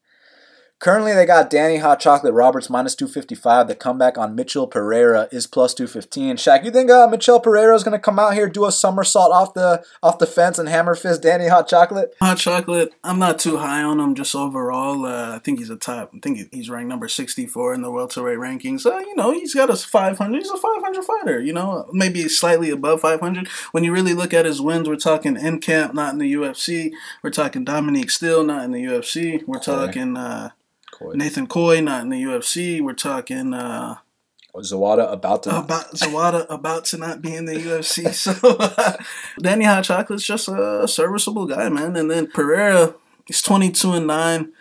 Currently, 0.79 1.15
they 1.15 1.25
got 1.25 1.49
Danny 1.49 1.79
Hot 1.79 1.99
Chocolate 2.01 2.35
Roberts 2.35 2.69
minus 2.69 2.95
255. 2.95 3.67
The 3.67 3.75
comeback 3.75 4.19
on 4.19 4.35
Mitchell 4.35 4.67
Pereira 4.67 5.27
is 5.33 5.47
plus 5.47 5.73
215. 5.73 6.37
Shaq, 6.37 6.65
you 6.65 6.71
think 6.71 6.91
uh, 6.91 7.09
Mitchell 7.09 7.41
Pereira 7.41 7.75
is 7.75 7.83
going 7.83 7.97
to 7.97 7.99
come 7.99 8.19
out 8.19 8.35
here, 8.35 8.47
do 8.47 8.67
a 8.67 8.73
somersault 8.73 9.33
off 9.33 9.55
the 9.55 9.83
off 10.03 10.19
the 10.19 10.27
fence, 10.27 10.59
and 10.59 10.69
hammer 10.69 10.95
fist 10.95 11.23
Danny 11.23 11.49
Hot 11.49 11.67
Chocolate? 11.67 12.15
Hot 12.21 12.37
Chocolate, 12.37 12.93
I'm 13.03 13.19
not 13.19 13.39
too 13.39 13.57
high 13.57 13.83
on 13.83 13.99
him 13.99 14.15
just 14.15 14.35
overall. 14.35 15.07
Uh, 15.07 15.37
I 15.37 15.39
think 15.39 15.61
he's 15.61 15.71
a 15.71 15.77
top. 15.77 16.11
I 16.15 16.19
think 16.19 16.53
he's 16.53 16.69
ranked 16.69 16.91
number 16.91 17.09
64 17.09 17.73
in 17.73 17.81
the 17.81 17.91
welterweight 17.91 18.39
rankings. 18.39 18.85
Uh, 18.85 18.99
you 18.99 19.17
know, 19.17 19.31
he's 19.33 19.55
got 19.55 19.71
a 19.71 19.77
500. 19.77 20.37
He's 20.37 20.51
a 20.51 20.59
500 20.59 21.05
fighter. 21.05 21.41
You 21.41 21.55
know, 21.55 21.89
maybe 21.95 22.29
slightly 22.29 22.69
above 22.69 23.01
500. 23.01 23.49
When 23.73 23.83
you 23.83 23.95
really 23.95 24.13
look 24.13 24.35
at 24.35 24.45
his 24.45 24.61
wins, 24.61 24.91
we're 24.91 24.97
talking 24.97 25.39
in 25.39 25.61
camp, 25.61 25.95
not 25.95 26.13
in 26.13 26.19
the 26.19 26.35
UFC. 26.35 26.93
We're 27.23 27.31
talking 27.31 27.65
Dominique 27.65 28.11
Steele, 28.11 28.45
not 28.45 28.65
in 28.65 28.73
the 28.73 28.85
UFC. 28.85 29.43
We're 29.47 29.59
talking. 29.59 30.19
Coy. 30.97 31.13
Nathan 31.15 31.47
Coy 31.47 31.81
not 31.81 32.03
in 32.03 32.09
the 32.09 32.23
UFC. 32.23 32.81
We're 32.81 32.95
talking 32.95 33.53
uh, 33.53 33.97
Zawada 34.57 35.13
about 35.13 35.43
to 35.43 35.59
about 35.59 35.91
Zawada 35.95 36.47
about 36.49 36.87
to 36.87 36.97
not 36.97 37.21
be 37.21 37.35
in 37.35 37.45
the 37.45 37.55
UFC. 37.55 38.07
So 38.17 38.97
Danny 39.43 39.67
Hot 39.67 39.85
Chocolate's 39.85 40.25
just 40.25 40.49
a 40.49 40.89
serviceable 40.89 41.47
guy, 41.47 41.69
man. 41.69 41.97
And 41.97 42.11
then 42.11 42.29
Pereira, 42.29 42.95
he's 43.27 43.43
twenty 43.43 43.71
two 43.71 43.93
and 43.93 44.07
nine. 44.07 44.53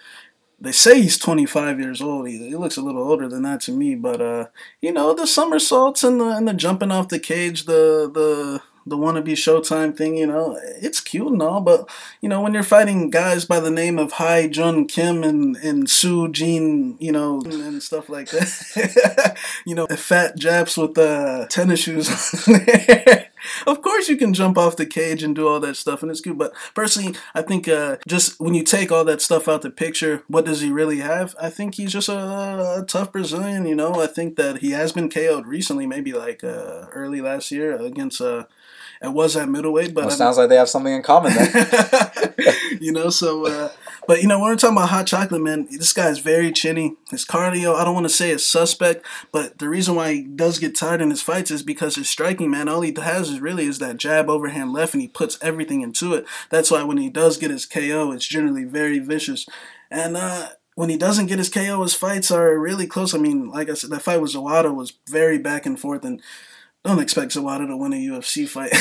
They 0.59 0.71
say 0.71 1.01
he's 1.01 1.17
25 1.17 1.81
years 1.81 2.01
old. 2.01 2.29
He, 2.29 2.37
he, 2.37 2.55
looks 2.55 2.77
a 2.77 2.81
little 2.81 3.03
older 3.03 3.27
than 3.27 3.43
that 3.43 3.59
to 3.61 3.73
me, 3.73 3.93
but 3.93 4.21
uh, 4.21 4.47
you 4.81 4.91
know 4.91 5.13
the 5.13 5.27
somersaults 5.27 6.03
and 6.03 6.19
the 6.19 6.29
and 6.29 6.47
the 6.47 6.53
jumping 6.53 6.91
off 6.91 7.09
the 7.09 7.19
cage, 7.19 7.65
the 7.65 8.09
the 8.11 8.61
the 8.85 8.97
wannabe 8.97 9.33
Showtime 9.33 9.95
thing, 9.97 10.15
you 10.15 10.27
know, 10.27 10.59
it's 10.81 11.01
cute 11.01 11.31
and 11.31 11.41
all, 11.41 11.61
but 11.61 11.89
you 12.21 12.29
know, 12.29 12.41
when 12.41 12.53
you're 12.53 12.63
fighting 12.63 13.09
guys 13.09 13.45
by 13.45 13.59
the 13.59 13.71
name 13.71 13.97
of 13.97 14.13
Hai 14.13 14.47
Jun 14.47 14.85
Kim 14.85 15.23
and 15.23 15.55
and 15.57 15.87
Jin, 15.87 16.97
you 16.99 17.11
know, 17.11 17.41
and 17.41 17.81
stuff 17.81 18.09
like 18.09 18.29
that, 18.29 19.37
you 19.65 19.75
know, 19.75 19.87
fat 19.87 20.37
Japs 20.37 20.77
with 20.77 20.97
uh, 20.97 21.47
tennis 21.47 21.81
shoes. 21.81 22.09
of 23.67 23.81
course 23.81 24.09
you 24.09 24.17
can 24.17 24.33
jump 24.33 24.57
off 24.57 24.75
the 24.75 24.85
cage 24.85 25.23
and 25.23 25.35
do 25.35 25.47
all 25.47 25.59
that 25.59 25.75
stuff 25.75 26.01
and 26.01 26.11
it's 26.11 26.21
good 26.21 26.37
but 26.37 26.53
personally 26.73 27.15
i 27.33 27.41
think 27.41 27.67
uh, 27.67 27.97
just 28.07 28.39
when 28.39 28.53
you 28.53 28.63
take 28.63 28.91
all 28.91 29.05
that 29.05 29.21
stuff 29.21 29.47
out 29.47 29.61
the 29.61 29.69
picture 29.69 30.23
what 30.27 30.45
does 30.45 30.61
he 30.61 30.71
really 30.71 30.99
have 30.99 31.35
i 31.39 31.49
think 31.49 31.75
he's 31.75 31.91
just 31.91 32.09
a, 32.09 32.79
a 32.79 32.85
tough 32.87 33.11
brazilian 33.11 33.65
you 33.65 33.75
know 33.75 34.01
i 34.01 34.07
think 34.07 34.35
that 34.35 34.59
he 34.59 34.71
has 34.71 34.91
been 34.91 35.09
ko'd 35.09 35.45
recently 35.45 35.85
maybe 35.85 36.13
like 36.13 36.43
uh, 36.43 36.85
early 36.93 37.21
last 37.21 37.51
year 37.51 37.75
against 37.75 38.21
uh 38.21 38.45
it 39.05 39.13
was 39.13 39.35
at 39.35 39.49
middleweight 39.49 39.93
but 39.93 40.05
well, 40.05 40.15
sounds 40.15 40.37
like 40.37 40.49
they 40.49 40.55
have 40.55 40.69
something 40.69 40.93
in 40.93 41.01
common 41.01 41.33
then 41.33 42.33
you 42.81 42.91
know 42.91 43.09
so 43.09 43.45
uh 43.45 43.69
but 44.07 44.21
you 44.21 44.27
know, 44.27 44.39
when 44.39 44.49
we're 44.49 44.55
talking 44.55 44.77
about 44.77 44.89
hot 44.89 45.07
chocolate, 45.07 45.41
man, 45.41 45.67
this 45.69 45.93
guy 45.93 46.09
is 46.09 46.19
very 46.19 46.51
chinny. 46.51 46.95
His 47.09 47.25
cardio, 47.25 47.75
I 47.75 47.83
don't 47.83 47.93
want 47.93 48.05
to 48.05 48.13
say 48.13 48.29
is 48.31 48.45
suspect, 48.45 49.05
but 49.31 49.57
the 49.57 49.69
reason 49.69 49.95
why 49.95 50.13
he 50.13 50.21
does 50.23 50.59
get 50.59 50.77
tired 50.77 51.01
in 51.01 51.09
his 51.09 51.21
fights 51.21 51.51
is 51.51 51.63
because 51.63 51.95
his 51.95 52.09
striking, 52.09 52.51
man, 52.51 52.69
all 52.69 52.81
he 52.81 52.93
has 52.95 53.29
is 53.29 53.39
really 53.39 53.65
is 53.65 53.79
that 53.79 53.97
jab 53.97 54.29
overhand 54.29 54.73
left, 54.73 54.93
and 54.93 55.01
he 55.01 55.07
puts 55.07 55.37
everything 55.41 55.81
into 55.81 56.13
it. 56.13 56.25
That's 56.49 56.69
why 56.69 56.83
when 56.83 56.97
he 56.97 57.09
does 57.09 57.37
get 57.37 57.51
his 57.51 57.65
KO, 57.65 58.11
it's 58.11 58.27
generally 58.27 58.63
very 58.63 58.99
vicious. 58.99 59.45
And 59.89 60.17
uh, 60.17 60.49
when 60.75 60.89
he 60.89 60.97
doesn't 60.97 61.27
get 61.27 61.39
his 61.39 61.49
KO, 61.49 61.81
his 61.81 61.95
fights 61.95 62.31
are 62.31 62.57
really 62.57 62.87
close. 62.87 63.15
I 63.15 63.17
mean, 63.17 63.49
like 63.49 63.69
I 63.69 63.73
said, 63.73 63.89
that 63.89 64.01
fight 64.01 64.21
with 64.21 64.33
Zawada 64.33 64.73
was 64.73 64.93
very 65.09 65.39
back 65.39 65.65
and 65.65 65.79
forth, 65.79 66.05
and 66.05 66.21
don't 66.85 67.01
expect 67.01 67.33
Zawada 67.33 67.67
to 67.67 67.75
win 67.75 67.93
a 67.93 67.95
UFC 67.95 68.47
fight. 68.47 68.71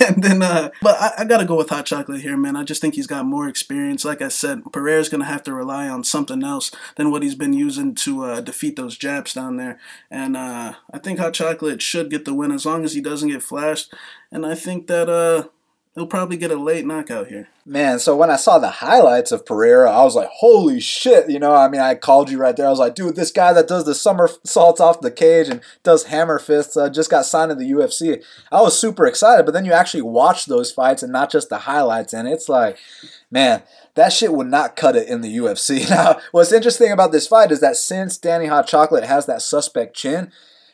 and 0.08 0.22
then, 0.22 0.40
uh, 0.40 0.70
but 0.80 0.96
I, 1.00 1.12
I, 1.18 1.24
gotta 1.24 1.44
go 1.44 1.56
with 1.56 1.68
Hot 1.70 1.84
Chocolate 1.84 2.20
here, 2.20 2.36
man. 2.36 2.54
I 2.54 2.62
just 2.62 2.80
think 2.80 2.94
he's 2.94 3.08
got 3.08 3.26
more 3.26 3.48
experience. 3.48 4.04
Like 4.04 4.22
I 4.22 4.28
said, 4.28 4.62
Pereira's 4.72 5.08
gonna 5.08 5.24
have 5.24 5.42
to 5.44 5.52
rely 5.52 5.88
on 5.88 6.04
something 6.04 6.44
else 6.44 6.70
than 6.96 7.10
what 7.10 7.22
he's 7.24 7.34
been 7.34 7.52
using 7.52 7.94
to 7.96 8.24
uh, 8.24 8.40
defeat 8.40 8.76
those 8.76 8.96
jabs 8.96 9.34
down 9.34 9.56
there. 9.56 9.78
And 10.10 10.36
uh, 10.36 10.74
I 10.92 10.98
think 10.98 11.18
Hot 11.18 11.34
Chocolate 11.34 11.82
should 11.82 12.08
get 12.08 12.24
the 12.24 12.34
win 12.34 12.52
as 12.52 12.64
long 12.64 12.84
as 12.84 12.94
he 12.94 13.00
doesn't 13.00 13.28
get 13.28 13.42
flashed. 13.42 13.92
And 14.30 14.46
I 14.46 14.54
think 14.54 14.86
that 14.86 15.08
uh, 15.08 15.48
he'll 15.94 16.06
probably 16.06 16.36
get 16.36 16.50
a 16.50 16.56
late 16.56 16.86
knockout 16.86 17.26
here. 17.28 17.48
Man, 17.66 17.98
so 17.98 18.16
when 18.16 18.30
I 18.30 18.36
saw 18.36 18.58
the 18.58 18.70
highlights 18.70 19.32
of 19.32 19.44
Pereira, 19.44 19.90
I 19.90 20.02
was 20.02 20.14
like, 20.14 20.28
holy 20.28 20.80
shit. 20.80 21.28
You 21.28 21.38
know, 21.38 21.54
I 21.54 21.68
mean, 21.68 21.80
I 21.80 21.94
called 21.94 22.30
you 22.30 22.38
right 22.38 22.56
there. 22.56 22.66
I 22.66 22.70
was 22.70 22.78
like, 22.78 22.94
dude, 22.94 23.16
this 23.16 23.30
guy 23.30 23.52
that 23.52 23.68
does 23.68 23.84
the 23.84 23.94
somersaults 23.94 24.80
off 24.80 25.00
the 25.00 25.10
cage 25.10 25.48
and 25.48 25.60
does 25.82 26.04
hammer 26.04 26.38
fists 26.38 26.76
uh, 26.76 26.88
just 26.88 27.10
got 27.10 27.26
signed 27.26 27.50
to 27.50 27.54
the 27.54 27.70
UFC. 27.70 28.22
I 28.50 28.62
was 28.62 28.78
super 28.78 29.06
excited, 29.06 29.44
but 29.44 29.52
then 29.52 29.64
you 29.64 29.72
actually 29.72 30.02
watch 30.02 30.46
those 30.46 30.72
fights 30.72 31.02
and 31.02 31.12
not 31.12 31.30
just 31.30 31.48
the 31.48 31.58
highlights, 31.58 32.12
and 32.12 32.26
it's 32.26 32.48
like, 32.48 32.78
man, 33.30 33.62
that 33.94 34.12
shit 34.12 34.32
would 34.32 34.46
not 34.46 34.76
cut 34.76 34.96
it 34.96 35.08
in 35.08 35.20
the 35.20 35.36
UFC. 35.36 35.80
Now, 35.90 36.20
what's 36.30 36.52
interesting 36.52 36.92
about 36.92 37.10
this 37.10 37.26
fight 37.26 37.50
is 37.50 37.60
that 37.60 37.76
since 37.76 38.16
Danny 38.16 38.46
Hot 38.46 38.66
Chocolate 38.66 39.04
has 39.04 39.26
that 39.26 39.42
suspect 39.42 39.96
chin, 39.96 40.30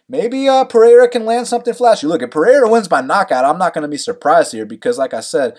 maybe 0.08 0.48
uh, 0.48 0.64
Pereira 0.64 1.08
can 1.08 1.24
land 1.24 1.46
something 1.46 1.74
flashy. 1.74 2.06
Look, 2.06 2.22
if 2.22 2.30
Pereira 2.30 2.68
wins 2.68 2.88
by 2.88 3.00
knockout, 3.00 3.44
I'm 3.44 3.58
not 3.58 3.74
going 3.74 3.82
to 3.82 3.88
be 3.88 3.96
surprised 3.96 4.52
here 4.52 4.66
because, 4.66 4.98
like 4.98 5.14
I 5.14 5.20
said, 5.20 5.58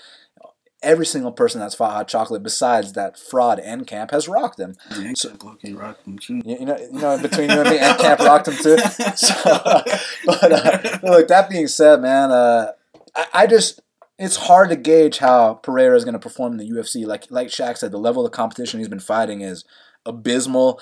every 0.84 1.06
single 1.06 1.32
person 1.32 1.60
that's 1.60 1.76
fought 1.76 1.94
Hot 1.94 2.08
Chocolate 2.08 2.44
besides 2.44 2.94
that 2.94 3.18
fraud 3.18 3.60
and 3.60 3.88
camp 3.88 4.12
has 4.12 4.28
rocked 4.28 4.60
him. 4.60 4.76
Yeah, 4.98 5.14
so, 5.16 5.36
rocked 5.72 6.08
him 6.08 6.20
too. 6.20 6.42
You, 6.46 6.66
know, 6.66 6.78
you 6.78 7.00
know, 7.00 7.22
between 7.22 7.50
you 7.50 7.62
and 7.62 7.70
me, 7.70 7.80
and 7.80 8.00
camp 8.00 8.20
rocked 8.20 8.48
him 8.48 8.56
too. 8.56 8.78
So, 9.16 9.34
uh, 9.46 9.84
but 10.26 10.52
uh, 10.52 11.00
look, 11.04 11.28
that 11.30 11.50
being 11.50 11.68
said, 11.68 12.02
man, 12.02 12.32
uh, 12.32 12.72
I, 13.16 13.26
I 13.34 13.48
just 13.48 13.82
it's 14.20 14.36
hard 14.36 14.70
to 14.70 14.76
gauge 14.76 15.20
how 15.20 15.56
Pereira 15.56 15.96
is 15.96 16.04
going 16.04 16.14
to 16.14 16.20
perform 16.20 16.54
in 16.54 16.58
the 16.58 16.70
UFC. 16.70 17.06
Like 17.06 17.26
like 17.30 17.48
Shaq 17.48 17.78
said, 17.78 17.92
the 17.92 17.98
level 17.98 18.26
of 18.26 18.32
competition 18.32 18.80
he's 18.80 18.88
been 18.88 19.00
fighting 19.00 19.42
is 19.42 19.66
abysmal. 20.06 20.80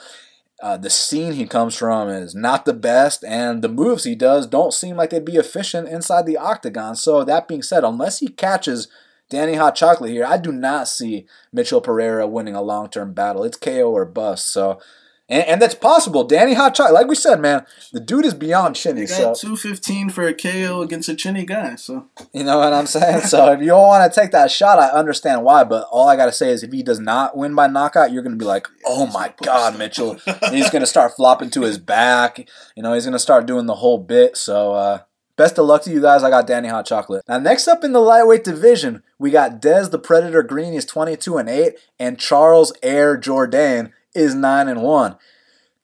Uh, 0.61 0.77
the 0.77 0.89
scene 0.89 1.33
he 1.33 1.45
comes 1.45 1.75
from 1.75 2.07
is 2.07 2.33
not 2.33 2.65
the 2.65 2.73
best, 2.73 3.23
and 3.25 3.61
the 3.61 3.69
moves 3.69 4.05
he 4.05 4.15
does 4.15 4.47
don't 4.47 4.73
seem 4.73 4.95
like 4.95 5.09
they'd 5.09 5.25
be 5.25 5.35
efficient 5.35 5.87
inside 5.89 6.25
the 6.25 6.37
octagon. 6.37 6.95
So, 6.95 7.23
that 7.23 7.47
being 7.47 7.61
said, 7.61 7.83
unless 7.83 8.19
he 8.19 8.29
catches 8.29 8.87
Danny 9.29 9.55
Hot 9.55 9.75
Chocolate 9.75 10.11
here, 10.11 10.25
I 10.25 10.37
do 10.37 10.53
not 10.53 10.87
see 10.87 11.25
Mitchell 11.51 11.81
Pereira 11.81 12.25
winning 12.25 12.55
a 12.55 12.61
long 12.61 12.89
term 12.89 13.13
battle. 13.13 13.43
It's 13.43 13.57
KO 13.57 13.91
or 13.91 14.05
bust. 14.05 14.47
So, 14.47 14.79
and, 15.27 15.43
and, 15.45 15.61
that's 15.61 15.73
possible. 15.73 16.23
Danny 16.23 16.53
Hot 16.53 16.75
Chocolate, 16.75 16.93
like 16.93 17.07
we 17.07 17.15
said, 17.15 17.41
man, 17.41 17.65
the 17.91 17.99
dude 17.99 18.25
is 18.25 18.35
beyond 18.35 18.75
chinny. 18.75 19.07
got 19.07 19.37
so. 19.37 19.55
215 19.55 20.11
for 20.11 20.27
a 20.27 20.33
KO 20.33 20.81
against 20.81 21.09
a 21.09 21.15
chinny 21.15 21.45
guy. 21.45 21.75
So 21.75 22.07
You 22.31 22.43
know 22.43 22.59
what 22.59 22.73
I'm 22.73 22.85
saying? 22.85 23.21
so 23.21 23.51
if 23.51 23.59
you 23.59 23.67
don't 23.67 23.81
want 23.81 24.11
to 24.11 24.19
take 24.19 24.31
that 24.31 24.51
shot, 24.51 24.77
I 24.77 24.89
understand 24.89 25.43
why. 25.43 25.63
But 25.63 25.87
all 25.91 26.07
I 26.07 26.15
got 26.15 26.27
to 26.27 26.31
say 26.31 26.51
is 26.51 26.61
if 26.61 26.71
he 26.71 26.83
does 26.83 26.99
not 26.99 27.35
win 27.35 27.55
by 27.55 27.67
knockout, 27.67 28.11
you're 28.11 28.21
going 28.21 28.37
to 28.37 28.43
be 28.43 28.45
like, 28.45 28.67
oh 28.85 29.07
my 29.07 29.33
God, 29.41 29.79
Mitchell. 29.79 30.19
he's 30.51 30.69
going 30.69 30.81
to 30.81 30.87
start 30.87 31.11
flopping 31.15 31.49
to 31.51 31.61
his 31.61 31.79
back. 31.79 32.47
You 32.75 32.83
know, 32.83 32.93
he's 32.93 33.05
going 33.05 33.13
to 33.13 33.19
start 33.19 33.47
doing 33.47 33.65
the 33.65 33.75
whole 33.75 33.97
bit. 33.97 34.37
So, 34.37 34.73
uh, 34.73 34.99
Best 35.37 35.59
of 35.59 35.65
luck 35.65 35.81
to 35.81 35.91
you 35.91 35.99
guys. 36.01 36.23
I 36.23 36.29
got 36.29 36.47
Danny 36.47 36.69
Hot 36.69 36.85
Chocolate. 36.85 37.21
Now, 37.27 37.39
next 37.39 37.67
up 37.67 37.83
in 37.83 37.91
the 37.91 37.99
lightweight 37.99 38.45
division, 38.45 39.03
we 39.19 39.31
got 39.31 39.61
Dez 39.61 39.91
the 39.91 39.99
Predator 39.99 40.43
Green. 40.43 40.71
He's 40.71 40.85
22 40.85 41.37
and 41.37 41.49
8, 41.49 41.73
and 41.99 42.17
Charles 42.17 42.71
Air 42.81 43.17
Jourdain 43.17 43.91
is 44.15 44.33
9 44.33 44.67
and 44.67 44.81
1. 44.81 45.15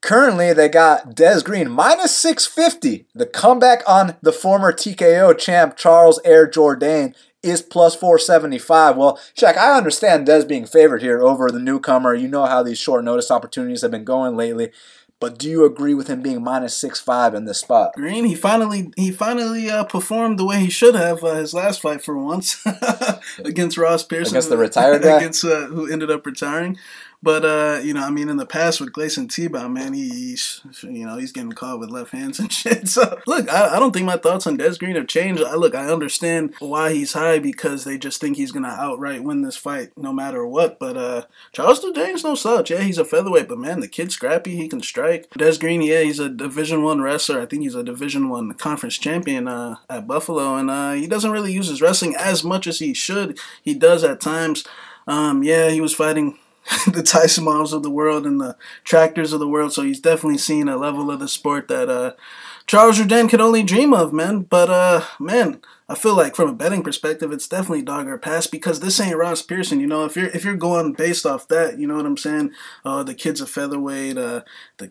Currently, 0.01 0.53
they 0.53 0.67
got 0.67 1.13
Des 1.15 1.41
Green 1.43 1.69
minus 1.69 2.15
650. 2.17 3.05
The 3.13 3.27
comeback 3.27 3.83
on 3.87 4.15
the 4.21 4.31
former 4.31 4.73
TKO 4.73 5.37
champ 5.37 5.77
Charles 5.77 6.19
Air 6.25 6.49
Jourdain 6.49 7.13
is 7.43 7.61
plus 7.61 7.95
475. 7.95 8.97
Well, 8.97 9.19
Shaq, 9.35 9.57
I 9.57 9.77
understand 9.77 10.25
Des 10.25 10.45
being 10.45 10.65
favored 10.65 11.03
here 11.03 11.21
over 11.21 11.51
the 11.51 11.59
newcomer. 11.59 12.15
You 12.15 12.27
know 12.27 12.45
how 12.45 12.63
these 12.63 12.79
short 12.79 13.03
notice 13.03 13.29
opportunities 13.29 13.83
have 13.83 13.91
been 13.91 14.03
going 14.03 14.35
lately. 14.35 14.71
But 15.19 15.37
do 15.37 15.47
you 15.47 15.65
agree 15.65 15.93
with 15.93 16.07
him 16.07 16.23
being 16.23 16.43
minus 16.43 16.75
six 16.75 16.99
five 16.99 17.35
in 17.35 17.45
this 17.45 17.59
spot? 17.59 17.93
Green, 17.93 18.25
he 18.25 18.33
finally 18.33 18.91
he 18.95 19.11
finally 19.11 19.69
uh, 19.69 19.83
performed 19.83 20.39
the 20.39 20.45
way 20.47 20.61
he 20.61 20.71
should 20.71 20.95
have 20.95 21.23
uh, 21.23 21.35
his 21.35 21.53
last 21.53 21.79
fight 21.79 22.03
for 22.03 22.17
once 22.17 22.65
against 23.45 23.77
Ross 23.77 24.03
Pearson 24.03 24.33
against 24.33 24.49
the 24.49 24.57
retired 24.57 25.03
guy 25.03 25.17
against 25.17 25.45
uh, 25.45 25.67
who 25.67 25.87
ended 25.87 26.09
up 26.09 26.25
retiring. 26.25 26.75
But 27.23 27.45
uh, 27.45 27.81
you 27.83 27.93
know, 27.93 28.01
I 28.01 28.09
mean, 28.09 28.29
in 28.29 28.37
the 28.37 28.47
past 28.47 28.81
with 28.81 28.91
Gleison 28.91 29.27
Tibau, 29.27 29.71
man, 29.71 29.93
he's 29.93 30.61
you 30.81 31.05
know 31.05 31.17
he's 31.17 31.31
getting 31.31 31.51
caught 31.51 31.79
with 31.79 31.91
left 31.91 32.11
hands 32.11 32.39
and 32.39 32.51
shit. 32.51 32.87
So 32.87 33.19
look, 33.27 33.51
I, 33.51 33.75
I 33.75 33.79
don't 33.79 33.91
think 33.91 34.07
my 34.07 34.17
thoughts 34.17 34.47
on 34.47 34.57
Des 34.57 34.77
Green 34.77 34.95
have 34.95 35.07
changed. 35.07 35.43
I 35.43 35.55
look, 35.55 35.75
I 35.75 35.85
understand 35.91 36.55
why 36.59 36.93
he's 36.93 37.13
high 37.13 37.37
because 37.37 37.83
they 37.83 37.97
just 37.97 38.19
think 38.19 38.37
he's 38.37 38.51
gonna 38.51 38.69
outright 38.69 39.23
win 39.23 39.41
this 39.41 39.55
fight 39.55 39.91
no 39.95 40.11
matter 40.11 40.45
what. 40.47 40.79
But 40.79 40.97
uh, 40.97 41.25
Charles 41.51 41.81
Jourdain's 41.81 42.23
no 42.23 42.33
slouch. 42.33 42.71
Yeah, 42.71 42.81
he's 42.81 42.97
a 42.97 43.05
featherweight, 43.05 43.47
but 43.47 43.59
man, 43.59 43.81
the 43.81 43.87
kid's 43.87 44.15
scrappy. 44.15 44.55
He 44.55 44.67
can 44.67 44.81
strike. 44.81 45.29
Des 45.37 45.59
Green, 45.59 45.81
yeah, 45.81 46.01
he's 46.01 46.19
a 46.19 46.29
Division 46.29 46.81
One 46.81 47.01
wrestler. 47.01 47.39
I 47.39 47.45
think 47.45 47.61
he's 47.61 47.75
a 47.75 47.83
Division 47.83 48.29
One 48.29 48.53
conference 48.55 48.97
champion 48.97 49.47
uh, 49.47 49.75
at 49.89 50.07
Buffalo, 50.07 50.55
and 50.55 50.71
uh, 50.71 50.93
he 50.93 51.05
doesn't 51.05 51.31
really 51.31 51.53
use 51.53 51.67
his 51.67 51.83
wrestling 51.83 52.15
as 52.15 52.43
much 52.43 52.65
as 52.65 52.79
he 52.79 52.95
should. 52.95 53.37
He 53.61 53.75
does 53.75 54.03
at 54.03 54.21
times. 54.21 54.65
Um, 55.07 55.43
yeah, 55.43 55.69
he 55.69 55.81
was 55.81 55.93
fighting 55.95 56.37
the 56.87 57.03
Tyson 57.03 57.43
models 57.43 57.73
of 57.73 57.83
the 57.83 57.89
world 57.89 58.25
and 58.25 58.39
the 58.39 58.55
tractors 58.83 59.33
of 59.33 59.39
the 59.39 59.47
world. 59.47 59.73
So 59.73 59.81
he's 59.81 59.99
definitely 59.99 60.37
seen 60.37 60.67
a 60.67 60.77
level 60.77 61.09
of 61.09 61.19
the 61.19 61.27
sport 61.27 61.67
that 61.67 61.89
uh, 61.89 62.13
Charles 62.67 62.99
Jourdain 62.99 63.29
could 63.29 63.41
only 63.41 63.63
dream 63.63 63.93
of, 63.93 64.13
man. 64.13 64.41
But 64.41 64.69
uh, 64.69 65.03
man, 65.19 65.61
I 65.89 65.95
feel 65.95 66.15
like 66.15 66.35
from 66.35 66.49
a 66.49 66.53
betting 66.53 66.83
perspective, 66.83 67.31
it's 67.31 67.47
definitely 67.47 67.81
dog 67.81 68.07
or 68.07 68.17
pass 68.17 68.47
because 68.47 68.79
this 68.79 68.99
ain't 68.99 69.17
Ross 69.17 69.41
Pearson. 69.41 69.79
You 69.79 69.87
know, 69.87 70.05
if 70.05 70.15
you're 70.15 70.27
if 70.27 70.45
you're 70.45 70.55
going 70.55 70.93
based 70.93 71.25
off 71.25 71.47
that, 71.49 71.79
you 71.79 71.87
know 71.87 71.95
what 71.95 72.05
I'm 72.05 72.17
saying. 72.17 72.51
Uh, 72.85 73.03
the 73.03 73.13
kid's 73.13 73.41
a 73.41 73.47
featherweight. 73.47 74.17
Uh, 74.17 74.43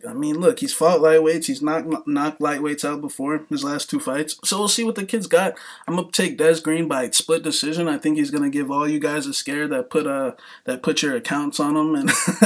I 0.07 0.13
mean, 0.13 0.39
look, 0.39 0.59
he's 0.59 0.73
fought 0.73 0.99
lightweights. 0.99 1.45
He's 1.45 1.61
knocked 1.61 2.07
knocked 2.07 2.39
lightweights 2.39 2.85
out 2.85 3.01
before 3.01 3.45
his 3.49 3.63
last 3.63 3.89
two 3.89 3.99
fights. 3.99 4.37
So 4.43 4.57
we'll 4.57 4.67
see 4.67 4.83
what 4.83 4.95
the 4.95 5.05
kid's 5.05 5.27
got. 5.27 5.57
I'm 5.87 5.95
gonna 5.95 6.11
take 6.11 6.37
Des 6.37 6.61
Green 6.61 6.87
by 6.87 7.09
split 7.11 7.43
decision. 7.43 7.87
I 7.87 7.97
think 7.97 8.17
he's 8.17 8.31
gonna 8.31 8.49
give 8.49 8.71
all 8.71 8.87
you 8.87 8.99
guys 8.99 9.25
a 9.27 9.33
scare 9.33 9.67
that 9.67 9.89
put 9.89 10.07
uh 10.07 10.33
that 10.65 10.83
put 10.83 11.01
your 11.01 11.15
accounts 11.15 11.59
on 11.59 11.75
him, 11.75 11.95
and 11.95 12.09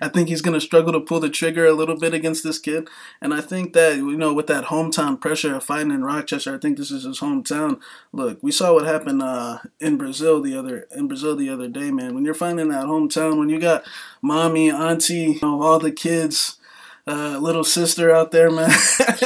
I 0.00 0.08
think 0.12 0.28
he's 0.28 0.42
gonna 0.42 0.60
struggle 0.60 0.92
to 0.92 1.00
pull 1.00 1.20
the 1.20 1.30
trigger 1.30 1.66
a 1.66 1.72
little 1.72 1.98
bit 1.98 2.14
against 2.14 2.42
this 2.44 2.58
kid. 2.58 2.88
And 3.20 3.32
I 3.32 3.40
think 3.40 3.72
that 3.72 3.96
you 3.96 4.16
know 4.16 4.32
with 4.34 4.46
that 4.48 4.66
hometown 4.66 5.20
pressure 5.20 5.56
of 5.56 5.64
fighting 5.64 5.92
in 5.92 6.04
Rochester, 6.04 6.54
I 6.54 6.58
think 6.58 6.78
this 6.78 6.90
is 6.90 7.04
his 7.04 7.20
hometown. 7.20 7.80
Look, 8.12 8.38
we 8.42 8.52
saw 8.52 8.74
what 8.74 8.86
happened 8.86 9.22
uh, 9.22 9.58
in 9.80 9.96
Brazil 9.96 10.40
the 10.40 10.56
other 10.56 10.88
in 10.94 11.08
Brazil 11.08 11.36
the 11.36 11.48
other 11.48 11.68
day, 11.68 11.90
man. 11.90 12.14
When 12.14 12.24
you're 12.24 12.34
finding 12.34 12.68
that 12.68 12.86
hometown, 12.86 13.38
when 13.38 13.48
you 13.48 13.58
got 13.58 13.84
mommy, 14.20 14.70
auntie, 14.70 15.14
you 15.14 15.38
know, 15.42 15.62
all 15.62 15.78
the 15.78 15.92
kids, 15.92 16.58
uh, 17.06 17.38
little 17.38 17.64
sister 17.64 18.10
out 18.10 18.30
there, 18.30 18.50
man, 18.50 18.70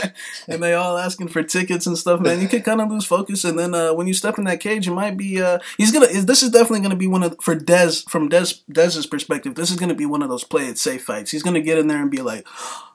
and 0.48 0.62
they 0.62 0.72
all 0.72 0.96
asking 0.96 1.28
for 1.28 1.42
tickets 1.42 1.86
and 1.86 1.98
stuff, 1.98 2.20
man. 2.20 2.40
You 2.40 2.48
could 2.48 2.64
kind 2.64 2.80
of 2.80 2.90
lose 2.90 3.04
focus, 3.04 3.44
and 3.44 3.58
then 3.58 3.74
uh, 3.74 3.92
when 3.92 4.06
you 4.06 4.14
step 4.14 4.38
in 4.38 4.44
that 4.44 4.60
cage, 4.60 4.86
you 4.86 4.94
might 4.94 5.16
be. 5.16 5.42
Uh, 5.42 5.58
he's 5.76 5.92
gonna. 5.92 6.08
This 6.22 6.42
is 6.42 6.50
definitely 6.50 6.80
gonna 6.80 6.96
be 6.96 7.06
one 7.06 7.22
of 7.22 7.36
for 7.42 7.54
Des 7.54 8.02
from 8.08 8.28
Des 8.28 8.54
Des's 8.70 9.06
perspective. 9.06 9.54
This 9.54 9.70
is 9.70 9.76
gonna 9.76 9.94
be 9.94 10.06
one 10.06 10.22
of 10.22 10.28
those 10.28 10.44
play 10.44 10.66
it 10.66 10.78
safe 10.78 11.04
fights. 11.04 11.30
He's 11.30 11.42
gonna 11.42 11.60
get 11.60 11.78
in 11.78 11.86
there 11.86 12.00
and 12.00 12.10
be 12.10 12.22
like 12.22 12.46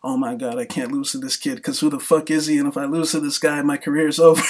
oh 0.04 0.18
my 0.18 0.36
god, 0.36 0.58
I 0.58 0.66
can't 0.66 0.92
lose 0.92 1.12
to 1.12 1.18
this 1.18 1.38
kid 1.38 1.56
because 1.56 1.80
who 1.80 1.90
the 1.90 2.00
fuck 2.00 2.32
is 2.32 2.48
he? 2.48 2.58
And 2.58 2.68
if 2.68 2.78
I 2.78 2.86
lose 2.86 3.12
to 3.12 3.20
this 3.20 3.38
guy, 3.38 3.62
my 3.62 3.78
career's 3.78 4.20
over. 4.20 4.42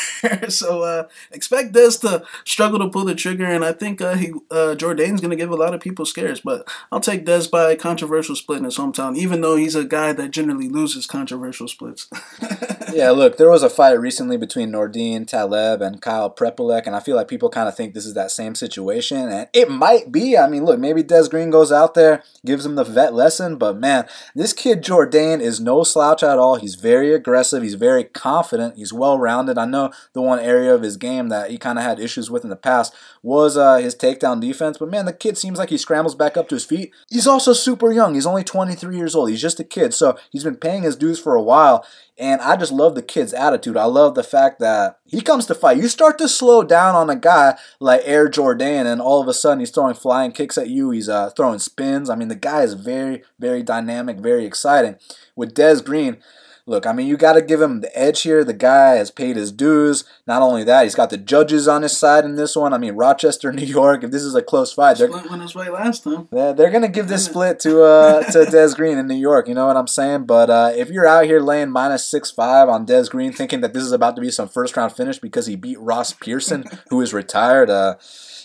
so 0.50 0.84
uh, 0.84 1.08
expect 1.32 1.74
Dez 1.74 2.00
to 2.02 2.24
struggle 2.46 2.80
to 2.80 2.90
pull 2.90 3.06
the 3.06 3.16
trigger, 3.16 3.46
and 3.46 3.66
I 3.66 3.74
think 3.74 4.02
uh, 4.02 4.16
he 4.16 4.32
uh, 4.50 4.76
Jourdain's 4.76 5.22
gonna 5.22 5.36
give 5.36 5.52
a 5.52 5.56
lot 5.56 5.74
of 5.74 5.82
people 5.82 6.06
scares. 6.06 6.40
But 6.40 6.68
I'll 6.92 7.00
take 7.00 7.26
Dez 7.26 7.50
by 7.50 7.76
controversial 7.76 8.36
split 8.36 8.60
in 8.60 8.66
his 8.66 8.78
hometown, 8.78 9.18
even 9.18 9.42
though 9.42 9.56
he's 9.56 9.76
a 9.76 9.86
guy 9.86 10.14
that 10.14 10.21
generally 10.30 10.70
loses 10.70 11.08
controversial 11.08 11.68
splits. 11.68 12.08
yeah, 12.94 13.12
look, 13.12 13.38
there 13.38 13.50
was 13.50 13.64
a 13.64 13.70
fight 13.70 14.00
recently 14.00 14.38
between 14.38 14.72
Nordine 14.72 15.28
Taleb 15.28 15.82
and 15.82 16.02
Kyle 16.02 16.30
Prepolek, 16.30 16.86
and 16.86 16.96
I 16.96 17.00
feel 17.00 17.16
like 17.16 17.28
people 17.28 17.50
kind 17.50 17.68
of 17.68 17.76
think 17.76 17.94
this 17.94 18.06
is 18.06 18.14
that 18.14 18.32
same 18.32 18.56
situation, 18.56 19.30
and 19.30 19.48
it 19.54 19.70
might 19.70 20.12
be. 20.12 20.38
I 20.38 20.48
mean, 20.48 20.66
look, 20.66 20.80
maybe 20.80 21.04
Des 21.04 21.28
Green 21.30 21.50
goes 21.50 21.72
out 21.72 21.94
there, 21.94 22.24
gives 22.46 22.66
him 22.66 22.76
the 22.76 22.84
vet 22.84 23.14
lesson, 23.14 23.58
but 23.58 23.78
man, 23.78 24.08
this 24.36 24.54
kid 24.54 24.84
Jourdain 24.84 25.42
is 25.42 25.60
no 25.60 25.84
slouch 25.84 26.24
at 26.24 26.38
all. 26.38 26.56
He's 26.56 26.76
very 26.76 27.14
aggressive. 27.14 27.64
He's 27.64 27.76
very 27.76 28.04
confident. 28.04 28.78
He's 28.78 28.94
well 28.94 29.18
rounded. 29.18 29.58
I 29.58 29.66
know 29.66 29.92
the 30.14 30.22
one 30.22 30.40
area 30.40 30.74
of 30.74 30.82
his 30.82 30.98
game 30.98 31.30
that 31.30 31.52
he 31.52 31.58
kind 31.58 31.78
of 31.78 31.84
had 31.84 32.00
issues 32.00 32.30
with 32.30 32.44
in 32.44 32.50
the 32.50 32.56
past 32.56 32.94
was 33.24 33.58
uh, 33.58 33.78
his 33.78 33.96
takedown 33.96 34.42
defense, 34.42 34.78
but 34.78 34.90
man, 34.90 35.06
the 35.06 35.14
kid 35.14 35.38
seems 35.38 35.60
like 35.60 35.70
he 35.70 35.78
scrambles 35.78 36.16
back 36.16 36.38
up 36.38 36.50
to 36.50 36.56
his 36.56 36.66
feet. 36.66 36.94
He's 37.10 37.28
also 37.28 37.54
super 37.54 37.92
young. 37.92 38.16
He's 38.16 38.26
only 38.26 38.44
23 38.44 38.96
years 38.96 39.16
old. 39.16 39.30
He's 39.30 39.42
just 39.42 39.60
a 39.60 39.64
kid, 39.64 39.94
so 39.94 40.11
he's 40.32 40.44
been 40.44 40.56
paying 40.56 40.84
his 40.84 40.96
dues 40.96 41.20
for 41.20 41.36
a 41.36 41.42
while. 41.42 41.86
And 42.18 42.40
I 42.42 42.56
just 42.56 42.72
love 42.72 42.94
the 42.96 43.02
kid's 43.02 43.34
attitude. 43.34 43.76
I 43.76 43.86
love 43.86 44.14
the 44.14 44.24
fact 44.24 44.60
that 44.60 45.00
he 45.06 45.22
comes 45.22 45.48
to 45.48 45.56
fight. 45.56 45.78
You 45.78 45.88
start 45.88 46.18
to 46.20 46.28
slow 46.28 46.64
down 46.64 46.94
on 46.96 47.10
a 47.10 47.16
guy 47.16 47.58
like 47.80 48.02
Air 48.04 48.30
Jordan, 48.30 48.86
and 48.86 49.02
all 49.02 49.22
of 49.22 49.28
a 49.28 49.34
sudden 49.34 49.60
he's 49.60 49.72
throwing 49.72 49.96
flying 49.96 50.32
kicks 50.32 50.58
at 50.58 50.70
you. 50.70 50.92
He's 50.92 51.10
uh, 51.10 51.32
throwing 51.32 51.60
spins. 51.60 52.10
I 52.10 52.16
mean, 52.16 52.28
the 52.28 52.36
guy 52.36 52.62
is 52.62 52.74
very, 52.74 53.24
very 53.40 53.64
dynamic, 53.64 54.20
very 54.20 54.46
exciting. 54.46 54.98
With 55.36 55.56
Des 55.56 55.82
Green, 55.82 56.18
look, 56.66 56.86
I 56.86 56.94
mean, 56.94 57.08
you 57.08 57.18
got 57.18 57.34
to 57.34 57.42
give 57.42 57.62
him 57.62 57.82
the 57.82 57.98
edge 57.98 58.22
here. 58.22 58.44
The 58.44 58.54
guy 58.54 58.96
has 58.96 59.12
paid 59.12 59.36
his 59.36 59.52
dues. 59.52 60.04
Not 60.28 60.42
only 60.42 60.64
that, 60.64 60.84
he's 60.84 60.96
got 60.96 61.10
the 61.10 61.18
judges 61.18 61.68
on 61.68 61.82
his 61.82 61.96
side 61.98 62.26
in 62.26 62.36
this 62.36 62.56
one. 62.56 62.74
I 62.74 62.78
mean, 62.78 62.96
Rochester, 62.96 63.52
New 63.54 63.66
York. 63.66 64.04
If 64.04 64.12
this 64.12 64.24
is 64.24 64.36
a 64.36 64.42
close 64.42 64.74
fight, 64.74 64.98
they're 64.98 65.10
went 65.10 65.42
his 65.42 65.56
way 65.56 65.70
last 65.70 66.04
time. 66.04 66.28
They're, 66.32 66.54
they're 66.54 66.70
gonna 66.72 66.88
give 66.88 67.08
this 67.08 67.26
split 67.26 67.60
to 67.62 67.84
uh 67.84 68.24
to 68.32 68.46
Des 68.52 68.74
Green 68.76 68.98
in 68.98 69.08
New 69.08 69.16
York. 69.16 69.48
You 69.48 69.54
know 69.54 69.68
what 69.68 69.78
I'm 69.78 69.88
saying? 69.88 70.26
But 70.26 70.50
uh, 70.50 70.72
if 70.76 70.90
you're 70.90 71.08
out 71.08 71.26
here 71.26 71.40
laying 71.40 71.72
minus 71.72 72.06
six 72.06 72.32
five 72.32 72.70
on 72.70 72.86
Des 72.86 73.06
Green, 73.10 73.32
thinking 73.32 73.62
that 73.62 73.74
this 73.74 73.84
is 73.84 73.92
about 73.92 74.16
to 74.16 74.22
be 74.22 74.32
some 74.32 74.48
first 74.48 74.76
round 74.78 74.94
finish 74.94 75.20
because 75.20 75.48
he 75.48 75.56
beat 75.56 75.80
Ross 75.80 76.14
Pearson, 76.14 76.66
who 76.90 77.02
is 77.02 77.14
retired, 77.14 77.70
uh, 77.70 77.96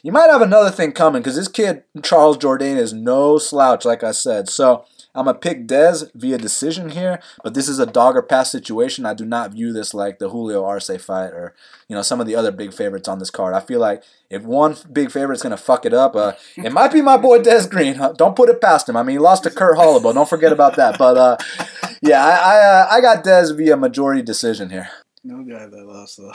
you 0.02 0.12
might 0.12 0.30
have 0.30 0.42
another 0.42 0.70
thing 0.70 0.92
coming 0.92 1.22
because 1.22 1.36
this 1.36 1.48
kid 1.48 1.84
Charles 2.02 2.38
Jourdain 2.38 2.76
is 2.76 2.92
no 2.92 3.38
slouch, 3.38 3.84
like 3.84 4.02
I 4.02 4.12
said. 4.12 4.48
So. 4.48 4.84
I'm 5.16 5.24
going 5.24 5.34
to 5.34 5.40
pick 5.40 5.66
Dez 5.66 6.10
via 6.14 6.38
decision 6.38 6.90
here, 6.90 7.20
but 7.42 7.54
this 7.54 7.68
is 7.68 7.78
a 7.78 7.86
dog 7.86 8.16
or 8.16 8.22
pass 8.22 8.52
situation. 8.52 9.06
I 9.06 9.14
do 9.14 9.24
not 9.24 9.52
view 9.52 9.72
this 9.72 9.94
like 9.94 10.18
the 10.18 10.30
Julio 10.30 10.64
Arce 10.64 10.90
fight 11.00 11.30
or, 11.30 11.54
you 11.88 11.96
know, 11.96 12.02
some 12.02 12.20
of 12.20 12.26
the 12.26 12.34
other 12.34 12.52
big 12.52 12.72
favorites 12.72 13.08
on 13.08 13.18
this 13.18 13.30
card. 13.30 13.54
I 13.54 13.60
feel 13.60 13.80
like 13.80 14.02
if 14.30 14.42
one 14.42 14.76
big 14.92 15.10
favorite's 15.10 15.42
going 15.42 15.56
to 15.56 15.56
fuck 15.56 15.86
it 15.86 15.94
up, 15.94 16.14
uh, 16.14 16.32
it 16.56 16.72
might 16.72 16.92
be 16.92 17.00
my 17.00 17.16
boy 17.16 17.42
Des 17.42 17.66
Green. 17.68 17.98
Don't 18.16 18.36
put 18.36 18.50
it 18.50 18.60
past 18.60 18.88
him. 18.88 18.96
I 18.96 19.02
mean, 19.02 19.14
he 19.14 19.18
lost 19.18 19.44
to 19.44 19.50
Kurt 19.50 19.78
Holobaugh. 19.78 20.14
Don't 20.14 20.28
forget 20.28 20.52
about 20.52 20.76
that. 20.76 20.98
But, 20.98 21.16
uh, 21.16 21.36
yeah, 22.02 22.24
I, 22.24 22.30
I, 22.30 22.58
uh, 22.58 22.86
I 22.90 23.00
got 23.00 23.24
Dez 23.24 23.56
via 23.56 23.76
majority 23.76 24.22
decision 24.22 24.70
here. 24.70 24.90
No 25.26 25.42
guy 25.42 25.66
that 25.66 25.84
lost 25.84 26.18
though. 26.18 26.32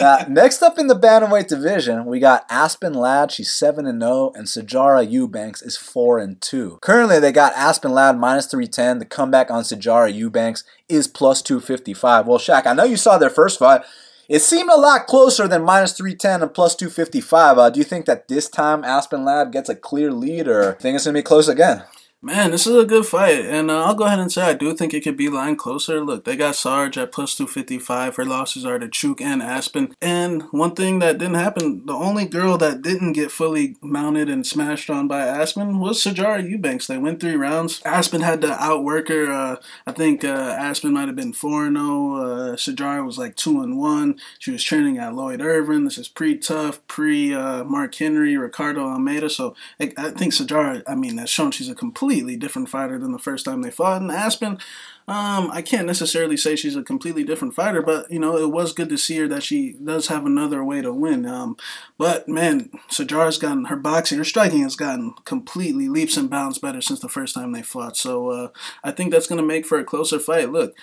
uh, 0.04 0.24
next 0.28 0.60
up 0.60 0.78
in 0.78 0.86
the 0.86 0.94
bantamweight 0.94 1.48
division, 1.48 2.04
we 2.04 2.20
got 2.20 2.44
Aspen 2.50 2.92
Ladd. 2.92 3.32
She's 3.32 3.50
seven 3.50 3.86
and 3.86 4.02
zero, 4.02 4.12
oh, 4.12 4.32
and 4.34 4.46
Sijara 4.46 5.10
Eubanks 5.10 5.62
is 5.62 5.74
four 5.74 6.18
and 6.18 6.38
two. 6.42 6.78
Currently, 6.82 7.20
they 7.20 7.32
got 7.32 7.54
Aspen 7.54 7.92
Ladd 7.92 8.18
minus 8.18 8.44
three 8.44 8.66
ten. 8.66 8.98
The 8.98 9.06
comeback 9.06 9.50
on 9.50 9.62
Sijara 9.62 10.12
Eubanks 10.12 10.62
is 10.90 11.08
plus 11.08 11.40
two 11.40 11.58
fifty 11.58 11.94
five. 11.94 12.26
Well, 12.26 12.38
Shaq, 12.38 12.66
I 12.66 12.74
know 12.74 12.84
you 12.84 12.98
saw 12.98 13.16
their 13.16 13.30
first 13.30 13.58
fight. 13.58 13.80
It 14.28 14.40
seemed 14.40 14.68
a 14.68 14.76
lot 14.76 15.06
closer 15.06 15.48
than 15.48 15.64
minus 15.64 15.94
310 15.94 16.42
and 16.42 16.52
plus 16.52 16.76
255. 16.76 17.56
Uh, 17.56 17.70
do 17.70 17.78
you 17.78 17.84
think 17.84 18.04
that 18.04 18.28
this 18.28 18.46
time 18.46 18.84
Aspen 18.84 19.24
Ladd 19.24 19.52
gets 19.52 19.70
a 19.70 19.74
clear 19.74 20.12
lead 20.12 20.46
or 20.46 20.74
think 20.74 20.96
it's 20.96 21.06
going 21.06 21.14
to 21.14 21.18
be 21.18 21.22
close 21.22 21.48
again? 21.48 21.82
Man, 22.20 22.50
this 22.50 22.66
is 22.66 22.74
a 22.74 22.84
good 22.84 23.06
fight, 23.06 23.44
and 23.44 23.70
uh, 23.70 23.84
I'll 23.84 23.94
go 23.94 24.02
ahead 24.02 24.18
and 24.18 24.32
say 24.32 24.42
I 24.42 24.52
do 24.52 24.74
think 24.74 24.92
it 24.92 25.04
could 25.04 25.16
be 25.16 25.28
line 25.28 25.54
closer. 25.54 26.04
Look, 26.04 26.24
they 26.24 26.34
got 26.34 26.56
Sarge 26.56 26.98
at 26.98 27.12
plus 27.12 27.36
255. 27.36 28.16
Her 28.16 28.24
losses 28.24 28.64
are 28.64 28.76
to 28.76 28.88
Chuk 28.88 29.20
and 29.20 29.40
Aspen. 29.40 29.94
And 30.02 30.42
one 30.50 30.74
thing 30.74 30.98
that 30.98 31.18
didn't 31.18 31.36
happen, 31.36 31.86
the 31.86 31.92
only 31.92 32.24
girl 32.24 32.58
that 32.58 32.82
didn't 32.82 33.12
get 33.12 33.30
fully 33.30 33.76
mounted 33.80 34.28
and 34.28 34.44
smashed 34.44 34.90
on 34.90 35.06
by 35.06 35.20
Aspen 35.20 35.78
was 35.78 36.02
Sijara 36.02 36.42
Eubanks. 36.42 36.88
They 36.88 36.98
went 36.98 37.20
three 37.20 37.36
rounds. 37.36 37.80
Aspen 37.84 38.22
had 38.22 38.40
to 38.40 38.50
outwork 38.60 39.10
her. 39.10 39.30
Uh, 39.30 39.56
I 39.86 39.92
think 39.92 40.24
uh, 40.24 40.56
Aspen 40.58 40.92
might 40.94 41.06
have 41.06 41.14
been 41.14 41.32
4 41.32 41.66
0. 41.66 41.76
Uh, 41.76 42.56
Sijara 42.56 43.06
was 43.06 43.16
like 43.16 43.36
2 43.36 43.62
and 43.62 43.78
1. 43.78 44.18
She 44.40 44.50
was 44.50 44.64
training 44.64 44.98
at 44.98 45.14
Lloyd 45.14 45.40
Irvin. 45.40 45.84
This 45.84 45.98
is 45.98 46.08
pre 46.08 46.36
tough, 46.36 46.84
pre 46.88 47.32
uh, 47.32 47.62
Mark 47.62 47.94
Henry, 47.94 48.36
Ricardo 48.36 48.88
Almeida. 48.88 49.30
So 49.30 49.54
I, 49.78 49.92
I 49.96 50.10
think 50.10 50.34
Sijara, 50.34 50.82
I 50.84 50.96
mean, 50.96 51.14
that's 51.14 51.30
shown 51.30 51.52
she's 51.52 51.68
a 51.68 51.76
complete 51.76 52.07
completely 52.08 52.36
different 52.36 52.70
fighter 52.70 52.98
than 52.98 53.12
the 53.12 53.18
first 53.18 53.44
time 53.44 53.60
they 53.60 53.70
fought. 53.70 54.00
And 54.00 54.10
Aspen, 54.10 54.52
um, 55.06 55.50
I 55.52 55.60
can't 55.60 55.86
necessarily 55.86 56.38
say 56.38 56.56
she's 56.56 56.74
a 56.74 56.82
completely 56.82 57.22
different 57.22 57.54
fighter, 57.54 57.82
but 57.82 58.10
you 58.10 58.18
know, 58.18 58.38
it 58.38 58.50
was 58.50 58.72
good 58.72 58.88
to 58.88 58.96
see 58.96 59.18
her 59.18 59.28
that 59.28 59.42
she 59.42 59.74
does 59.74 60.06
have 60.06 60.24
another 60.24 60.64
way 60.64 60.80
to 60.80 60.90
win. 60.90 61.26
Um, 61.26 61.58
but 61.98 62.26
man, 62.26 62.70
Sijara's 62.90 63.36
gotten 63.36 63.66
her 63.66 63.76
boxing, 63.76 64.16
her 64.16 64.24
striking 64.24 64.62
has 64.62 64.74
gotten 64.74 65.16
completely 65.26 65.86
leaps 65.90 66.16
and 66.16 66.30
bounds 66.30 66.58
better 66.58 66.80
since 66.80 67.00
the 67.00 67.10
first 67.10 67.34
time 67.34 67.52
they 67.52 67.62
fought. 67.62 67.94
So 67.94 68.30
uh, 68.30 68.48
I 68.82 68.90
think 68.90 69.12
that's 69.12 69.26
going 69.26 69.40
to 69.40 69.46
make 69.46 69.66
for 69.66 69.78
a 69.78 69.84
closer 69.84 70.18
fight. 70.18 70.50
Look, 70.50 70.74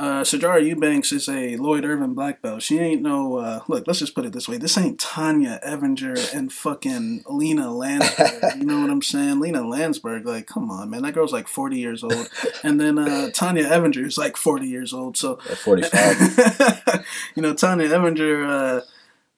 uh, 0.00 0.22
Sijara 0.24 0.66
Eubanks 0.66 1.12
is 1.12 1.28
a 1.28 1.56
Lloyd 1.58 1.84
Irvin 1.84 2.14
black 2.14 2.40
belt. 2.40 2.62
She 2.62 2.78
ain't 2.78 3.02
no, 3.02 3.36
uh, 3.36 3.60
look, 3.68 3.86
let's 3.86 3.98
just 3.98 4.14
put 4.14 4.24
it 4.24 4.32
this 4.32 4.48
way. 4.48 4.56
This 4.56 4.78
ain't 4.78 4.98
Tonya 4.98 5.62
Evinger 5.62 6.34
and 6.34 6.50
fucking 6.50 7.24
Lina 7.28 7.66
Länsberg. 7.66 8.56
you 8.56 8.64
know 8.64 8.80
what 8.80 8.88
I'm 8.88 9.02
saying? 9.02 9.40
Lina 9.40 9.60
Länsberg, 9.60 10.24
like, 10.24 10.46
come 10.46 10.70
on, 10.70 10.88
man. 10.88 11.02
That 11.02 11.12
girl's 11.12 11.34
like 11.34 11.46
40 11.46 11.76
years 11.76 12.02
old. 12.02 12.30
And 12.64 12.80
then 12.80 12.98
uh, 12.98 13.28
Tonya 13.34 13.68
Evinger 13.68 14.06
is 14.06 14.16
like 14.16 14.38
40 14.38 14.66
years 14.66 14.94
old. 14.94 15.18
So, 15.18 15.36
45. 15.36 17.04
you 17.34 17.42
know, 17.42 17.52
Tanya 17.52 17.88
Evinger, 17.88 18.48
uh, 18.48 18.80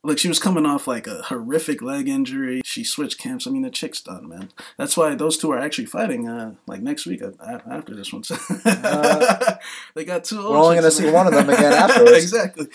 Look, 0.04 0.18
she 0.18 0.26
was 0.26 0.40
coming 0.40 0.66
off 0.66 0.88
like 0.88 1.06
a 1.06 1.22
horrific 1.22 1.80
leg 1.80 2.08
injury. 2.08 2.60
She 2.64 2.82
switched 2.82 3.18
camps. 3.18 3.46
I 3.46 3.50
mean, 3.50 3.62
the 3.62 3.70
chick's 3.70 4.00
done, 4.00 4.28
man. 4.28 4.50
That's 4.76 4.96
why 4.96 5.14
those 5.14 5.38
two 5.38 5.52
are 5.52 5.58
actually 5.60 5.86
fighting 5.86 6.28
uh, 6.28 6.54
like 6.66 6.82
next 6.82 7.06
week 7.06 7.22
after 7.22 7.94
this 7.94 8.12
one. 8.12 8.24
uh, 8.64 9.54
they 9.94 10.04
got 10.04 10.24
two. 10.24 10.38
We're 10.38 10.56
only 10.56 10.74
going 10.74 10.82
to 10.82 10.90
see 10.90 11.08
one 11.08 11.28
of 11.28 11.32
them 11.32 11.48
again 11.48 11.72
afterwards. 11.72 12.16
exactly. 12.16 12.66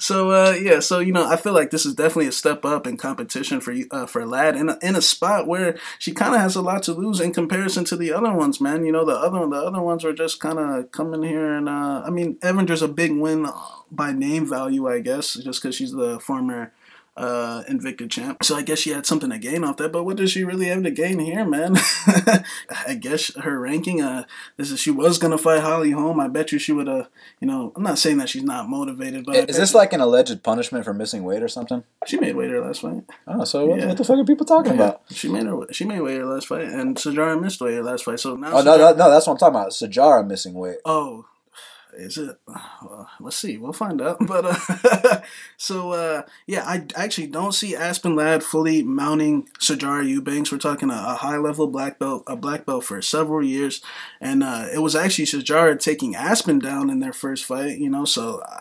So 0.00 0.30
uh, 0.30 0.56
yeah, 0.60 0.80
so 0.80 0.98
you 0.98 1.12
know, 1.12 1.24
I 1.24 1.36
feel 1.36 1.52
like 1.52 1.70
this 1.70 1.86
is 1.86 1.94
definitely 1.94 2.26
a 2.26 2.32
step 2.32 2.64
up 2.64 2.84
in 2.88 2.96
competition 2.96 3.60
for 3.60 3.72
uh, 3.92 4.06
for 4.06 4.26
Ladd 4.26 4.56
in 4.56 4.68
a, 4.68 4.78
in 4.82 4.96
a 4.96 5.02
spot 5.02 5.46
where 5.46 5.78
she 6.00 6.12
kind 6.12 6.34
of 6.34 6.40
has 6.40 6.56
a 6.56 6.62
lot 6.62 6.82
to 6.84 6.92
lose 6.94 7.20
in 7.20 7.32
comparison 7.32 7.84
to 7.84 7.96
the 7.96 8.12
other 8.12 8.32
ones, 8.32 8.60
man. 8.60 8.84
You 8.84 8.90
know, 8.90 9.04
the 9.04 9.14
other 9.14 9.46
the 9.48 9.56
other 9.56 9.80
ones 9.80 10.02
were 10.02 10.12
just 10.12 10.40
kind 10.40 10.58
of 10.58 10.90
coming 10.90 11.22
here 11.22 11.52
and 11.52 11.68
uh, 11.68 12.02
I 12.04 12.10
mean, 12.10 12.38
Evinger's 12.42 12.82
a 12.82 12.88
big 12.88 13.12
win 13.12 13.46
by 13.92 14.12
name 14.12 14.48
value, 14.48 14.88
I 14.88 15.00
guess, 15.00 15.34
just 15.34 15.62
because 15.62 15.76
she's 15.76 15.92
the 15.92 16.18
former 16.18 16.72
uh, 17.16 17.62
Invicta 17.68 18.08
champ. 18.08 18.42
So 18.42 18.56
I 18.56 18.62
guess 18.62 18.78
she 18.78 18.90
had 18.90 19.04
something 19.04 19.30
to 19.30 19.38
gain 19.38 19.64
off 19.64 19.76
that. 19.76 19.92
But 19.92 20.04
what 20.04 20.16
does 20.16 20.30
she 20.30 20.44
really 20.44 20.66
have 20.66 20.82
to 20.82 20.90
gain 20.90 21.18
here, 21.18 21.44
man? 21.44 21.76
I 22.86 22.94
guess 22.98 23.34
her 23.36 23.58
ranking. 23.58 24.00
Uh, 24.00 24.24
this 24.56 24.70
is 24.70 24.80
she 24.80 24.90
was 24.90 25.18
gonna 25.18 25.36
fight 25.36 25.60
Holly 25.60 25.90
Holm. 25.90 26.20
I 26.20 26.28
bet 26.28 26.52
you 26.52 26.58
she 26.58 26.72
would 26.72 26.86
have. 26.86 27.08
You 27.40 27.48
know, 27.48 27.72
I'm 27.76 27.82
not 27.82 27.98
saying 27.98 28.16
that 28.18 28.28
she's 28.28 28.42
not 28.42 28.68
motivated, 28.68 29.26
but 29.26 29.50
is 29.50 29.56
this 29.56 29.74
like 29.74 29.92
an 29.92 30.00
alleged 30.00 30.42
punishment 30.42 30.84
for 30.84 30.94
missing 30.94 31.24
weight 31.24 31.42
or 31.42 31.48
something? 31.48 31.84
She 32.06 32.18
made 32.18 32.34
weight 32.34 32.50
her 32.50 32.64
last 32.64 32.80
fight. 32.80 33.04
Oh, 33.26 33.44
so 33.44 33.66
what, 33.66 33.78
yeah. 33.78 33.88
what 33.88 33.98
the 33.98 34.04
fuck 34.04 34.18
are 34.18 34.24
people 34.24 34.46
talking 34.46 34.72
yeah. 34.72 34.82
about? 34.82 35.02
She 35.10 35.28
made 35.28 35.46
her. 35.46 35.60
She 35.70 35.84
made 35.84 36.00
weight 36.00 36.18
her 36.18 36.26
last 36.26 36.48
fight, 36.48 36.64
and 36.64 36.96
Sijara 36.96 37.40
missed 37.40 37.60
weight 37.60 37.74
her 37.74 37.82
last 37.82 38.04
fight. 38.04 38.20
So 38.20 38.36
now. 38.36 38.52
Oh 38.52 38.62
Sijara, 38.62 38.64
no, 38.64 38.76
no, 38.76 38.96
no, 38.96 39.10
that's 39.10 39.26
what 39.26 39.34
I'm 39.34 39.38
talking 39.38 39.56
about. 39.56 39.72
Sijara 39.72 40.26
missing 40.26 40.54
weight. 40.54 40.78
Oh, 40.86 41.26
is 41.94 42.18
it? 42.18 42.36
Well, 42.46 43.08
let's 43.20 43.36
see. 43.36 43.58
We'll 43.58 43.72
find 43.72 44.00
out. 44.00 44.18
But 44.32 44.46
uh, 44.46 45.20
so 45.56 45.92
uh, 45.92 46.22
yeah, 46.46 46.64
I 46.66 46.86
actually 46.96 47.26
don't 47.26 47.52
see 47.52 47.76
Aspen 47.76 48.16
Ladd 48.16 48.42
fully 48.42 48.82
mounting 48.82 49.48
Sijara 49.60 50.08
Eubanks. 50.08 50.50
We're 50.50 50.58
talking 50.58 50.90
a, 50.90 50.94
a, 50.94 51.14
high 51.14 51.36
level 51.36 51.66
black 51.66 51.98
belt, 51.98 52.24
a 52.26 52.36
black 52.36 52.64
belt 52.64 52.84
for 52.84 53.02
several 53.02 53.44
years, 53.44 53.82
and 54.20 54.42
uh, 54.42 54.68
it 54.72 54.78
was 54.78 54.96
actually 54.96 55.26
Sijara 55.26 55.78
taking 55.78 56.14
Aspen 56.14 56.58
down 56.58 56.88
in 56.88 57.00
their 57.00 57.12
first 57.12 57.44
fight. 57.44 57.78
You 57.78 57.90
know, 57.90 58.06
so 58.06 58.38
uh, 58.38 58.60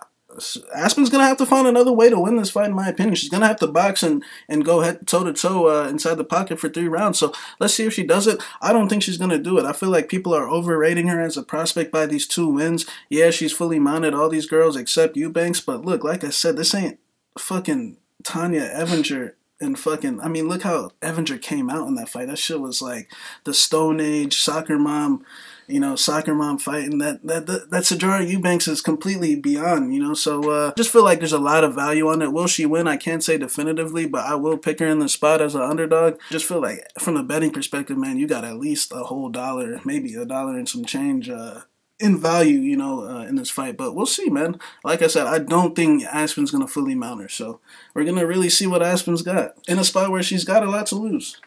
Aspen's 0.74 1.10
gonna 1.10 1.26
have 1.26 1.38
to 1.38 1.46
find 1.46 1.68
another 1.68 1.92
way 1.92 2.10
to 2.10 2.20
win 2.20 2.38
this 2.38 2.50
fight, 2.50 2.68
in 2.68 2.76
my 2.76 2.88
opinion. 2.88 3.16
She's 3.16 3.30
gonna 3.30 3.48
have 3.48 3.60
to 3.60 3.68
box 3.68 4.04
and, 4.04 4.24
and 4.48 4.66
go 4.66 4.82
head 4.82 5.08
toe 5.08 5.24
to 5.24 5.34
toe 5.34 5.68
uh, 5.68 5.88
inside 5.88 6.16
the 6.16 6.24
pocket 6.24 6.60
for 6.60 6.70
three 6.70 6.88
rounds. 6.88 7.20
So 7.20 7.34
let's 7.60 7.74
see 7.74 7.86
if 7.86 7.94
she 7.94 8.04
does 8.04 8.28
it. 8.28 8.42
I 8.62 8.74
don't 8.74 8.90
think 8.90 9.04
she's 9.04 9.18
gonna 9.18 9.38
do 9.38 9.58
it. 9.58 9.66
I 9.66 9.74
feel 9.74 9.90
like 9.90 10.10
people 10.10 10.34
are 10.34 10.50
overrating 10.50 11.08
her 11.08 11.22
as 11.22 11.38
a 11.38 11.44
prospect 11.44 11.92
by 11.92 12.06
these 12.06 12.28
two 12.28 12.48
wins. 12.48 12.86
Yeah, 13.10 13.32
she's 13.32 13.54
fully 13.54 13.80
mounted 13.80 14.14
all 14.14 14.30
these 14.30 14.46
girls 14.46 14.76
except 14.76 15.18
Eubanks, 15.18 15.60
but 15.62 15.86
look, 15.86 16.04
like 16.04 16.24
I 16.24 16.30
said, 16.30 16.56
this 16.56 16.74
ain't 16.74 17.00
fucking 17.38 17.98
Tonya 18.24 18.74
Evinger 18.74 19.34
and 19.60 19.78
fucking. 19.78 20.20
I 20.22 20.28
mean, 20.28 20.48
look 20.48 20.64
how 20.64 20.92
Evinger 21.02 21.42
came 21.42 21.70
out 21.70 21.88
in 21.88 21.96
that 21.96 22.10
fight. 22.10 22.28
That 22.28 22.40
shit 22.40 22.60
was 22.60 22.82
like 22.82 23.12
the 23.44 23.54
Stone 23.54 24.00
Age 24.00 24.38
soccer 24.38 24.78
mom 24.78 25.26
you 25.72 25.80
know, 25.80 25.96
soccer 25.96 26.34
mom 26.34 26.58
fighting 26.58 26.98
that 27.00 27.26
that 27.26 27.48
that, 27.48 27.72
that 27.72 27.84
Sijara 27.84 28.28
Eubanks 28.28 28.68
is 28.68 28.82
completely 28.82 29.36
beyond, 29.36 29.94
you 29.94 30.02
know. 30.02 30.14
So 30.14 30.50
uh, 30.50 30.74
just 30.76 30.92
feel 30.92 31.04
like 31.04 31.20
there's 31.20 31.32
a 31.32 31.40
lot 31.40 31.64
of 31.64 31.76
value 31.76 32.08
on 32.08 32.22
it. 32.22 32.34
Will 32.34 32.48
she 32.48 32.66
win? 32.66 32.88
I 32.88 32.98
can't 32.98 33.24
say 33.24 33.38
definitively, 33.38 34.08
but 34.08 34.26
I 34.26 34.36
will 34.36 34.58
pick 34.58 34.80
her 34.80 34.88
in 34.88 35.00
the 35.00 35.10
spot 35.10 35.42
as 35.42 35.56
an 35.56 35.62
underdog. 35.62 36.20
Just 36.30 36.46
feel 36.46 36.62
like 36.62 36.86
from 37.00 37.18
a 37.18 37.24
betting 37.24 37.52
perspective, 37.52 37.98
man, 37.98 38.18
you 38.18 38.28
got 38.28 38.46
at 38.46 38.58
least 38.58 38.92
a 38.92 39.04
whole 39.04 39.30
dollar, 39.30 39.80
maybe 39.86 40.14
a 40.16 40.26
dollar 40.26 40.58
and 40.58 40.68
some 40.68 40.86
change. 40.86 41.30
Uh, 41.30 41.62
in 42.02 42.18
value, 42.18 42.60
you 42.60 42.76
know, 42.76 43.08
uh, 43.08 43.26
in 43.26 43.36
this 43.36 43.52
fight. 43.52 43.78
But 43.78 43.94
we'll 43.94 44.08
see, 44.08 44.28
man. 44.30 44.60
Like 44.84 45.04
I 45.04 45.08
said, 45.08 45.28
I 45.28 45.38
don't 45.38 45.76
think 45.76 46.04
Aspen's 46.04 46.50
gonna 46.50 46.68
fully 46.68 46.96
mount 46.96 47.22
her, 47.22 47.30
so 47.30 47.60
we're 47.94 48.06
gonna 48.06 48.26
really 48.26 48.50
see 48.50 48.66
what 48.66 48.82
Aspen's 48.82 49.22
got 49.22 49.54
in 49.68 49.78
a 49.78 49.84
spot 49.84 50.10
where 50.10 50.24
she's 50.24 50.44
got 50.44 50.64
a 50.64 50.70
lot 50.70 50.88
to 50.88 50.96
lose. 50.96 51.40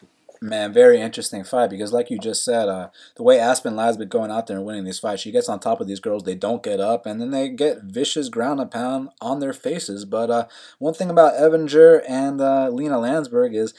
Man, 0.44 0.74
very 0.74 1.00
interesting 1.00 1.42
fight 1.42 1.70
because, 1.70 1.90
like 1.90 2.11
you 2.11 2.18
just 2.18 2.44
said, 2.44 2.68
uh, 2.68 2.90
the 3.16 3.22
way 3.22 3.38
Aspen 3.38 3.76
Ladd's 3.76 3.96
been 3.96 4.11
going 4.11 4.30
out 4.30 4.46
there 4.46 4.59
and 4.59 4.66
winning 4.66 4.85
these 4.85 4.98
fights, 4.98 5.22
she 5.22 5.30
gets 5.30 5.48
on 5.48 5.59
top 5.59 5.80
of 5.80 5.87
these 5.87 6.00
girls, 6.00 6.24
they 6.24 6.35
don't 6.35 6.62
get 6.62 6.80
up, 6.80 7.07
and 7.07 7.18
then 7.18 7.30
they 7.30 7.48
get 7.48 7.85
vicious 7.85 8.28
ground 8.28 8.61
and 8.61 8.70
pound 8.70 9.09
on 9.22 9.40
their 9.40 9.54
faces. 9.54 10.04
But 10.04 10.30
uh, 10.30 10.46
one 10.78 10.92
thing 10.92 11.09
about 11.09 11.33
Evinger 11.33 12.02
and 12.07 12.42
uh, 12.42 12.68
Lina 12.68 12.96
Länsberg 12.96 13.57
is 13.57 13.72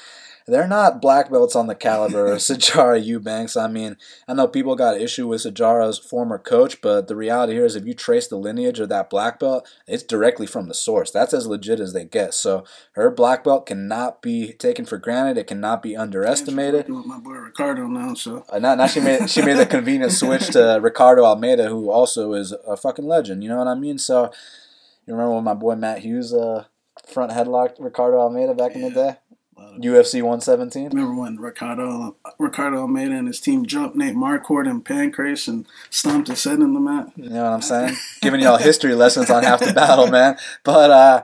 they're 0.47 0.67
not 0.67 1.01
black 1.01 1.31
belts 1.31 1.55
on 1.55 1.67
the 1.67 1.75
caliber 1.75 2.27
of 2.27 2.37
Sijara 2.39 3.03
Eubanks. 3.03 3.57
I 3.57 3.67
mean, 3.67 3.97
I 4.27 4.33
know 4.33 4.47
people 4.47 4.75
got 4.75 5.01
issue 5.01 5.27
with 5.27 5.41
Sijara's 5.41 5.97
former 5.97 6.37
coach, 6.37 6.81
but 6.81 7.07
the 7.07 7.15
reality 7.15 7.53
here 7.53 7.65
is 7.65 7.75
if 7.75 7.85
you 7.85 7.93
trace 7.93 8.27
the 8.27 8.35
lineage 8.37 8.79
of 8.79 8.89
that 8.89 9.09
black 9.09 9.39
belt, 9.39 9.67
it's 9.87 10.03
directly 10.03 10.45
from 10.45 10.67
the 10.67 10.73
source. 10.73 11.09
That's 11.09 11.33
as 11.33 11.47
legit 11.47 11.79
as 11.79 11.93
they 11.93 12.05
get. 12.05 12.33
So 12.33 12.63
her 12.91 13.09
black 13.09 13.43
belt 13.43 13.65
cannot 13.65 14.21
be 14.21 14.53
taken 14.53 14.85
for 14.85 14.97
granted. 14.97 15.37
It 15.37 15.47
cannot 15.47 15.81
be 15.81 15.97
underestimated. 15.97 16.89
With 16.89 17.05
my 17.05 17.17
boy 17.17 17.31
Ricardo 17.31 17.87
now, 17.87 18.13
so 18.13 18.45
uh, 18.49 18.59
now, 18.59 18.75
now 18.75 18.87
she 18.87 18.99
made 18.99 19.29
she 19.29 19.41
made 19.41 19.57
the 19.57 19.65
convenient 19.65 20.11
switch 20.11 20.47
to 20.49 20.79
Ricardo 20.81 21.23
Almeida, 21.23 21.69
who 21.69 21.89
also 21.89 22.33
is 22.33 22.51
a 22.51 22.77
fucking 22.77 23.05
legend. 23.05 23.43
You 23.43 23.49
know 23.49 23.57
what 23.57 23.67
I 23.67 23.75
mean? 23.75 23.97
So 23.97 24.31
you 25.07 25.13
remember 25.13 25.35
when 25.35 25.43
my 25.43 25.53
boy 25.55 25.75
Matt 25.75 25.99
Hughes 25.99 26.33
uh, 26.33 26.65
front 27.07 27.31
headlocked 27.31 27.75
Ricardo 27.79 28.19
Almeida 28.19 28.53
back 28.53 28.71
yeah. 28.71 28.77
in 28.77 28.81
the 28.83 28.91
day? 28.91 29.17
UFC 29.57 30.15
117. 30.15 30.89
Remember 30.89 31.21
when 31.21 31.37
Ricardo 31.37 32.15
Ricardo 32.39 32.79
Almeida 32.79 33.15
and 33.15 33.27
his 33.27 33.39
team 33.39 33.65
jumped 33.65 33.95
Nate 33.95 34.15
Marquardt 34.15 34.69
and 34.69 34.83
Pancrase 34.83 35.47
and 35.47 35.65
stomped 35.89 36.27
his 36.27 36.43
head 36.43 36.59
in 36.59 36.73
the 36.73 36.79
mat? 36.79 37.11
You 37.15 37.29
know 37.29 37.43
what 37.43 37.53
I'm 37.53 37.61
saying? 37.61 37.95
Giving 38.21 38.41
y'all 38.41 38.57
history 38.57 38.95
lessons 38.95 39.29
on 39.29 39.43
half 39.43 39.59
the 39.59 39.73
battle, 39.73 40.07
man. 40.07 40.37
But 40.63 40.91
uh, 40.91 41.23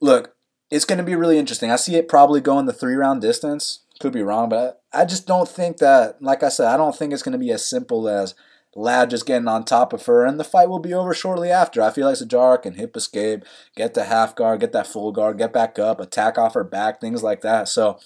look, 0.00 0.34
it's 0.70 0.84
going 0.84 0.98
to 0.98 1.04
be 1.04 1.14
really 1.14 1.38
interesting. 1.38 1.70
I 1.70 1.76
see 1.76 1.96
it 1.96 2.08
probably 2.08 2.40
going 2.40 2.66
the 2.66 2.72
three 2.72 2.94
round 2.94 3.20
distance. 3.20 3.80
Could 4.00 4.12
be 4.12 4.22
wrong, 4.22 4.48
but 4.48 4.82
I 4.92 5.04
just 5.04 5.26
don't 5.26 5.48
think 5.48 5.78
that. 5.78 6.20
Like 6.20 6.42
I 6.42 6.48
said, 6.48 6.66
I 6.66 6.76
don't 6.76 6.96
think 6.96 7.12
it's 7.12 7.22
going 7.22 7.32
to 7.32 7.38
be 7.38 7.52
as 7.52 7.64
simple 7.64 8.08
as 8.08 8.34
Ladd 8.76 9.10
just 9.10 9.26
getting 9.26 9.48
on 9.48 9.64
top 9.64 9.92
of 9.92 10.06
her, 10.06 10.24
and 10.24 10.38
the 10.38 10.44
fight 10.44 10.68
will 10.68 10.78
be 10.78 10.92
over 10.92 11.14
shortly 11.14 11.50
after. 11.50 11.80
I 11.80 11.90
feel 11.90 12.06
like 12.06 12.16
Sijara 12.16 12.60
can 12.62 12.74
hip 12.74 12.96
escape, 12.96 13.44
get 13.76 13.94
the 13.94 14.04
half 14.04 14.34
guard, 14.34 14.60
get 14.60 14.72
that 14.72 14.86
full 14.86 15.12
guard, 15.12 15.38
get 15.38 15.52
back 15.52 15.78
up, 15.78 16.00
attack 16.00 16.38
off 16.38 16.54
her 16.54 16.64
back, 16.64 17.00
things 17.00 17.22
like 17.22 17.40
that. 17.42 17.68
So 17.68 17.98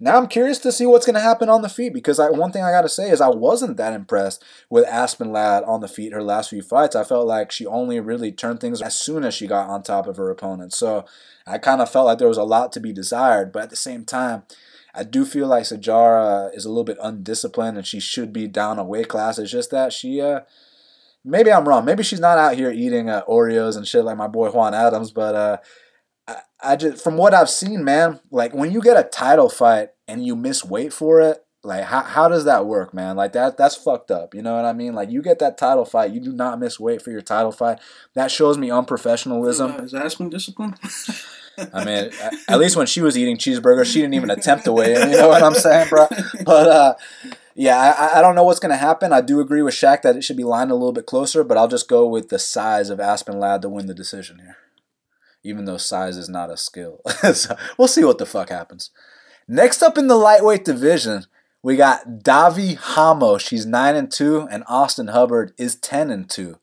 now 0.00 0.16
I'm 0.16 0.26
curious 0.26 0.58
to 0.58 0.72
see 0.72 0.86
what's 0.86 1.06
going 1.06 1.14
to 1.14 1.20
happen 1.20 1.48
on 1.48 1.62
the 1.62 1.68
feet 1.68 1.94
because 1.94 2.18
I, 2.18 2.30
one 2.30 2.52
thing 2.52 2.62
I 2.62 2.70
got 2.70 2.82
to 2.82 2.88
say 2.88 3.10
is 3.10 3.20
I 3.20 3.28
wasn't 3.28 3.76
that 3.76 3.92
impressed 3.92 4.44
with 4.68 4.86
Aspen 4.86 5.32
Ladd 5.32 5.64
on 5.64 5.80
the 5.80 5.88
feet 5.88 6.12
her 6.12 6.22
last 6.22 6.50
few 6.50 6.62
fights. 6.62 6.96
I 6.96 7.04
felt 7.04 7.26
like 7.26 7.52
she 7.52 7.66
only 7.66 8.00
really 8.00 8.32
turned 8.32 8.60
things 8.60 8.82
as 8.82 8.96
soon 8.96 9.24
as 9.24 9.34
she 9.34 9.46
got 9.46 9.68
on 9.68 9.82
top 9.82 10.06
of 10.06 10.16
her 10.16 10.30
opponent. 10.30 10.72
So 10.72 11.04
I 11.46 11.58
kind 11.58 11.80
of 11.80 11.90
felt 11.90 12.06
like 12.06 12.18
there 12.18 12.28
was 12.28 12.36
a 12.36 12.42
lot 12.42 12.72
to 12.72 12.80
be 12.80 12.92
desired, 12.92 13.52
but 13.52 13.62
at 13.62 13.70
the 13.70 13.76
same 13.76 14.04
time, 14.04 14.42
I 14.96 15.04
do 15.04 15.26
feel 15.26 15.46
like 15.46 15.64
Sijara 15.64 16.54
is 16.56 16.64
a 16.64 16.68
little 16.68 16.84
bit 16.84 16.98
undisciplined 17.02 17.76
and 17.76 17.86
she 17.86 18.00
should 18.00 18.32
be 18.32 18.48
down 18.48 18.78
a 18.78 18.84
weight 18.84 19.08
class. 19.08 19.38
It's 19.38 19.50
just 19.50 19.70
that 19.70 19.92
she, 19.92 20.20
uh, 20.20 20.40
maybe 21.22 21.52
I'm 21.52 21.68
wrong. 21.68 21.84
Maybe 21.84 22.02
she's 22.02 22.20
not 22.20 22.38
out 22.38 22.56
here 22.56 22.70
eating 22.70 23.10
uh, 23.10 23.22
Oreos 23.28 23.76
and 23.76 23.86
shit 23.86 24.04
like 24.04 24.16
my 24.16 24.28
boy 24.28 24.50
Juan 24.50 24.72
Adams. 24.72 25.12
But 25.12 25.34
uh, 25.34 25.56
I, 26.26 26.36
I 26.62 26.76
just, 26.76 27.04
from 27.04 27.18
what 27.18 27.34
I've 27.34 27.50
seen, 27.50 27.84
man, 27.84 28.20
like 28.30 28.54
when 28.54 28.72
you 28.72 28.80
get 28.80 28.96
a 28.96 29.02
title 29.02 29.50
fight 29.50 29.90
and 30.08 30.24
you 30.24 30.34
miss 30.34 30.64
weight 30.64 30.94
for 30.94 31.20
it, 31.20 31.44
like 31.62 31.84
how, 31.84 32.02
how 32.02 32.28
does 32.28 32.44
that 32.44 32.64
work, 32.64 32.94
man? 32.94 33.16
Like 33.16 33.32
that 33.32 33.56
that's 33.56 33.74
fucked 33.74 34.10
up. 34.10 34.34
You 34.34 34.40
know 34.40 34.54
what 34.54 34.64
I 34.64 34.72
mean? 34.72 34.94
Like 34.94 35.10
you 35.10 35.20
get 35.20 35.40
that 35.40 35.58
title 35.58 35.84
fight, 35.84 36.12
you 36.12 36.20
do 36.20 36.32
not 36.32 36.60
miss 36.60 36.78
weight 36.78 37.02
for 37.02 37.10
your 37.10 37.22
title 37.22 37.50
fight. 37.50 37.80
That 38.14 38.30
shows 38.30 38.56
me 38.56 38.68
unprofessionalism. 38.68 39.82
Is 39.82 39.92
Aspen 39.92 40.30
discipline? 40.30 40.76
I 41.72 41.84
mean, 41.84 42.10
at 42.48 42.58
least 42.58 42.76
when 42.76 42.86
she 42.86 43.00
was 43.00 43.16
eating 43.16 43.36
cheeseburgers, 43.36 43.86
she 43.86 44.00
didn't 44.00 44.14
even 44.14 44.30
attempt 44.30 44.64
to 44.64 44.72
weigh 44.72 44.94
in. 44.94 45.10
You 45.10 45.16
know 45.16 45.28
what 45.28 45.42
I'm 45.42 45.54
saying, 45.54 45.88
bro? 45.88 46.06
But 46.44 46.68
uh, 46.68 46.94
yeah, 47.54 47.78
I, 47.78 48.18
I 48.18 48.22
don't 48.22 48.34
know 48.34 48.44
what's 48.44 48.60
going 48.60 48.70
to 48.70 48.76
happen. 48.76 49.12
I 49.12 49.22
do 49.22 49.40
agree 49.40 49.62
with 49.62 49.74
Shaq 49.74 50.02
that 50.02 50.16
it 50.16 50.22
should 50.22 50.36
be 50.36 50.44
lined 50.44 50.70
a 50.70 50.74
little 50.74 50.92
bit 50.92 51.06
closer, 51.06 51.42
but 51.42 51.56
I'll 51.56 51.68
just 51.68 51.88
go 51.88 52.06
with 52.06 52.28
the 52.28 52.38
size 52.38 52.90
of 52.90 53.00
Aspen 53.00 53.40
Ladd 53.40 53.62
to 53.62 53.68
win 53.68 53.86
the 53.86 53.94
decision 53.94 54.38
here. 54.40 54.56
Even 55.42 55.64
though 55.64 55.78
size 55.78 56.16
is 56.16 56.28
not 56.28 56.50
a 56.50 56.56
skill. 56.56 57.00
so 57.32 57.56
we'll 57.78 57.88
see 57.88 58.04
what 58.04 58.18
the 58.18 58.26
fuck 58.26 58.50
happens. 58.50 58.90
Next 59.48 59.82
up 59.82 59.96
in 59.96 60.08
the 60.08 60.16
lightweight 60.16 60.64
division, 60.64 61.26
we 61.62 61.76
got 61.76 62.22
Davi 62.22 62.76
Hamo. 62.76 63.38
She's 63.38 63.64
9 63.64 63.96
and 63.96 64.10
2, 64.10 64.48
and 64.50 64.62
Austin 64.68 65.08
Hubbard 65.08 65.52
is 65.56 65.76
10 65.76 66.10
and 66.10 66.28
2. 66.28 66.58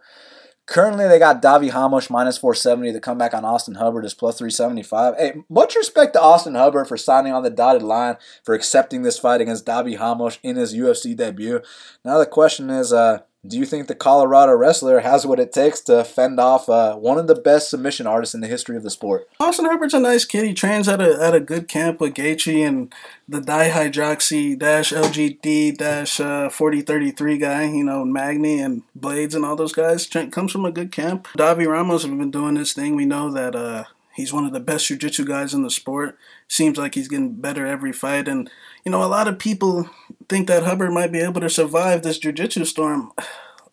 Currently, 0.66 1.08
they 1.10 1.20
got 1.20 1.42
Davi 1.42 1.74
Ramos 1.74 2.10
minus 2.10 2.38
470. 2.38 2.92
The 2.92 3.02
comeback 3.02 3.34
on 3.34 3.44
Austin 3.44 3.76
Hubbard 3.76 4.06
is 4.06 4.14
plus 4.14 4.38
375. 4.38 5.16
Hey, 5.18 5.34
much 5.50 5.76
respect 5.76 6.14
to 6.14 6.22
Austin 6.22 6.56
Hubbard 6.56 6.88
for 6.88 6.96
signing 6.96 7.34
on 7.34 7.44
the 7.44 7.50
dotted 7.50 7.84
line, 7.84 8.16
for 8.44 8.56
accepting 8.56 9.02
this 9.02 9.20
fight 9.20 9.42
against 9.42 9.66
Davi 9.66 10.00
Ramos 10.00 10.40
in 10.42 10.56
his 10.56 10.74
UFC 10.74 11.16
debut. 11.16 11.62
Now, 12.06 12.18
the 12.18 12.26
question 12.26 12.70
is, 12.70 12.94
uh, 12.94 13.20
do 13.46 13.58
you 13.58 13.66
think 13.66 13.88
the 13.88 13.96
Colorado 13.96 14.54
wrestler 14.54 15.02
has 15.02 15.26
what 15.26 15.40
it 15.40 15.52
takes 15.52 15.82
to 15.82 16.04
fend 16.04 16.40
off 16.40 16.70
uh, 16.70 16.96
one 16.96 17.18
of 17.18 17.28
the 17.28 17.36
best 17.36 17.70
submission 17.70 18.08
artists 18.08 18.34
in 18.34 18.42
the 18.42 18.48
history 18.48 18.78
of 18.78 18.84
the 18.84 18.90
sport? 18.90 19.28
Austin 19.40 19.66
Hubbard's 19.66 19.94
a 19.94 20.00
nice 20.00 20.24
kid. 20.24 20.46
He 20.46 20.54
trains 20.54 20.88
at 20.88 21.02
a 21.02 21.22
at 21.22 21.36
a 21.36 21.42
good 21.42 21.68
camp 21.68 22.00
with 22.00 22.14
Gaethje 22.14 22.66
and 22.66 22.94
the 23.28 23.42
dihydroxy 23.42 24.58
dash 24.58 24.94
LGD 24.94 25.78
dash 25.78 26.20
uh, 26.20 26.50
forty 26.50 26.82
thirty 26.82 27.12
three 27.12 27.38
guy. 27.38 27.64
You 27.66 27.84
know 27.84 28.06
Magny 28.06 28.60
and 28.60 28.84
Blaydes 28.98 29.36
and 29.36 29.44
all 29.44 29.58
those 29.58 29.74
guys. 29.74 30.08
comes 30.08 30.52
from 30.52 30.66
a 30.66 30.72
good 30.72 30.92
camp. 30.92 31.28
Davi 31.38 31.68
Ramos 31.68 32.04
has 32.04 32.12
been 32.12 32.32
doing 32.32 32.56
this 32.56 32.74
thing. 32.74 32.96
We 32.96 33.06
know 33.06 33.30
that 33.32 33.56
uh, 33.56 33.86
he's 34.14 34.34
one 34.34 34.46
of 34.46 34.54
the 34.54 34.60
best 34.60 34.88
jiu-jitsu 34.88 35.26
guys 35.26 35.54
in 35.54 35.64
the 35.64 35.70
sport. 35.70 36.18
Seems 36.48 36.78
like 36.78 36.96
he's 36.96 37.08
getting 37.08 37.34
better 37.34 37.66
every 37.66 37.92
fight 37.92 38.28
and 38.28 38.50
you 38.86 38.92
know, 38.92 39.04
a 39.04 39.06
lot 39.06 39.28
of 39.28 39.40
people 39.40 39.90
think 40.28 40.48
that 40.48 40.64
Hubbard 40.64 40.92
might 40.92 41.12
be 41.12 41.20
able 41.20 41.42
to 41.42 41.50
survive 41.50 42.04
this 42.04 42.20
jujitsu 42.20 42.66
storm. 42.66 43.12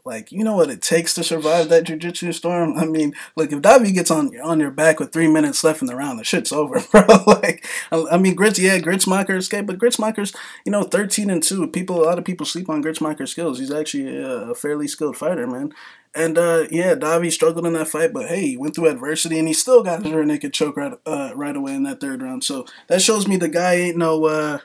Like, 0.05 0.33
you 0.33 0.45
know 0.45 0.57
what 0.57 0.71
it 0.71 0.83
takes 0.83 1.15
to 1.15 1.25
survive 1.25 1.69
that 1.69 1.85
jujitsu 1.85 2.35
storm? 2.35 2.77
I 2.79 2.85
mean, 2.85 3.15
look, 3.37 3.53
if 3.53 3.61
Davi 3.61 3.93
gets 3.93 4.11
on 4.11 4.39
on 4.41 4.61
your 4.61 4.71
back 4.71 4.99
with 4.99 5.13
three 5.13 5.29
minutes 5.29 5.63
left 5.63 5.83
in 5.83 5.87
the 5.87 5.97
round, 5.97 6.19
the 6.19 6.25
shit's 6.25 6.53
over, 6.53 6.81
bro. 6.91 7.07
like, 7.27 7.67
I, 7.93 8.17
mean, 8.17 8.35
Grits, 8.35 8.59
yeah, 8.59 8.79
Gruetzemacher 8.79 9.37
escaped, 9.37 9.67
but 9.67 9.79
Gruetzemacher's, 9.79 10.35
you 10.65 10.73
know, 10.73 10.83
13 10.83 11.31
and 11.31 11.43
2. 11.43 11.69
People, 11.69 12.03
a 12.03 12.07
lot 12.07 12.19
of 12.19 12.25
people 12.25 12.47
sleep 12.47 12.69
on 12.69 12.83
Gruetzemacher's 12.83 13.31
skills. 13.31 13.59
He's 13.59 13.73
actually 13.73 14.17
a, 14.17 14.51
a 14.51 14.55
fairly 14.55 14.89
skilled 14.89 15.17
fighter, 15.17 15.47
man. 15.47 15.73
And 16.15 16.37
uh, 16.39 16.67
yeah, 16.71 16.95
Davi 16.97 17.31
struggled 17.31 17.67
in 17.67 17.75
that 17.75 17.89
fight, 17.89 18.13
but 18.13 18.27
hey, 18.27 18.49
he 18.49 18.57
went 18.57 18.75
through 18.75 18.89
adversity 18.89 19.39
and 19.39 19.47
he 19.47 19.55
still 19.55 19.85
got 19.85 20.03
his 20.03 20.13
rear 20.13 20.25
naked 20.25 20.53
choke 20.53 20.77
right, 20.77 20.93
uh, 21.07 21.31
right 21.37 21.55
away 21.55 21.75
in 21.75 21.85
that 21.85 22.01
third 22.01 22.21
round. 22.21 22.43
So 22.43 22.67
that 22.89 23.01
shows 23.01 23.29
me 23.29 23.37
the 23.37 23.49
guy 23.49 23.75
ain't 23.75 23.97
no 23.97 24.25
uh, 24.25 24.59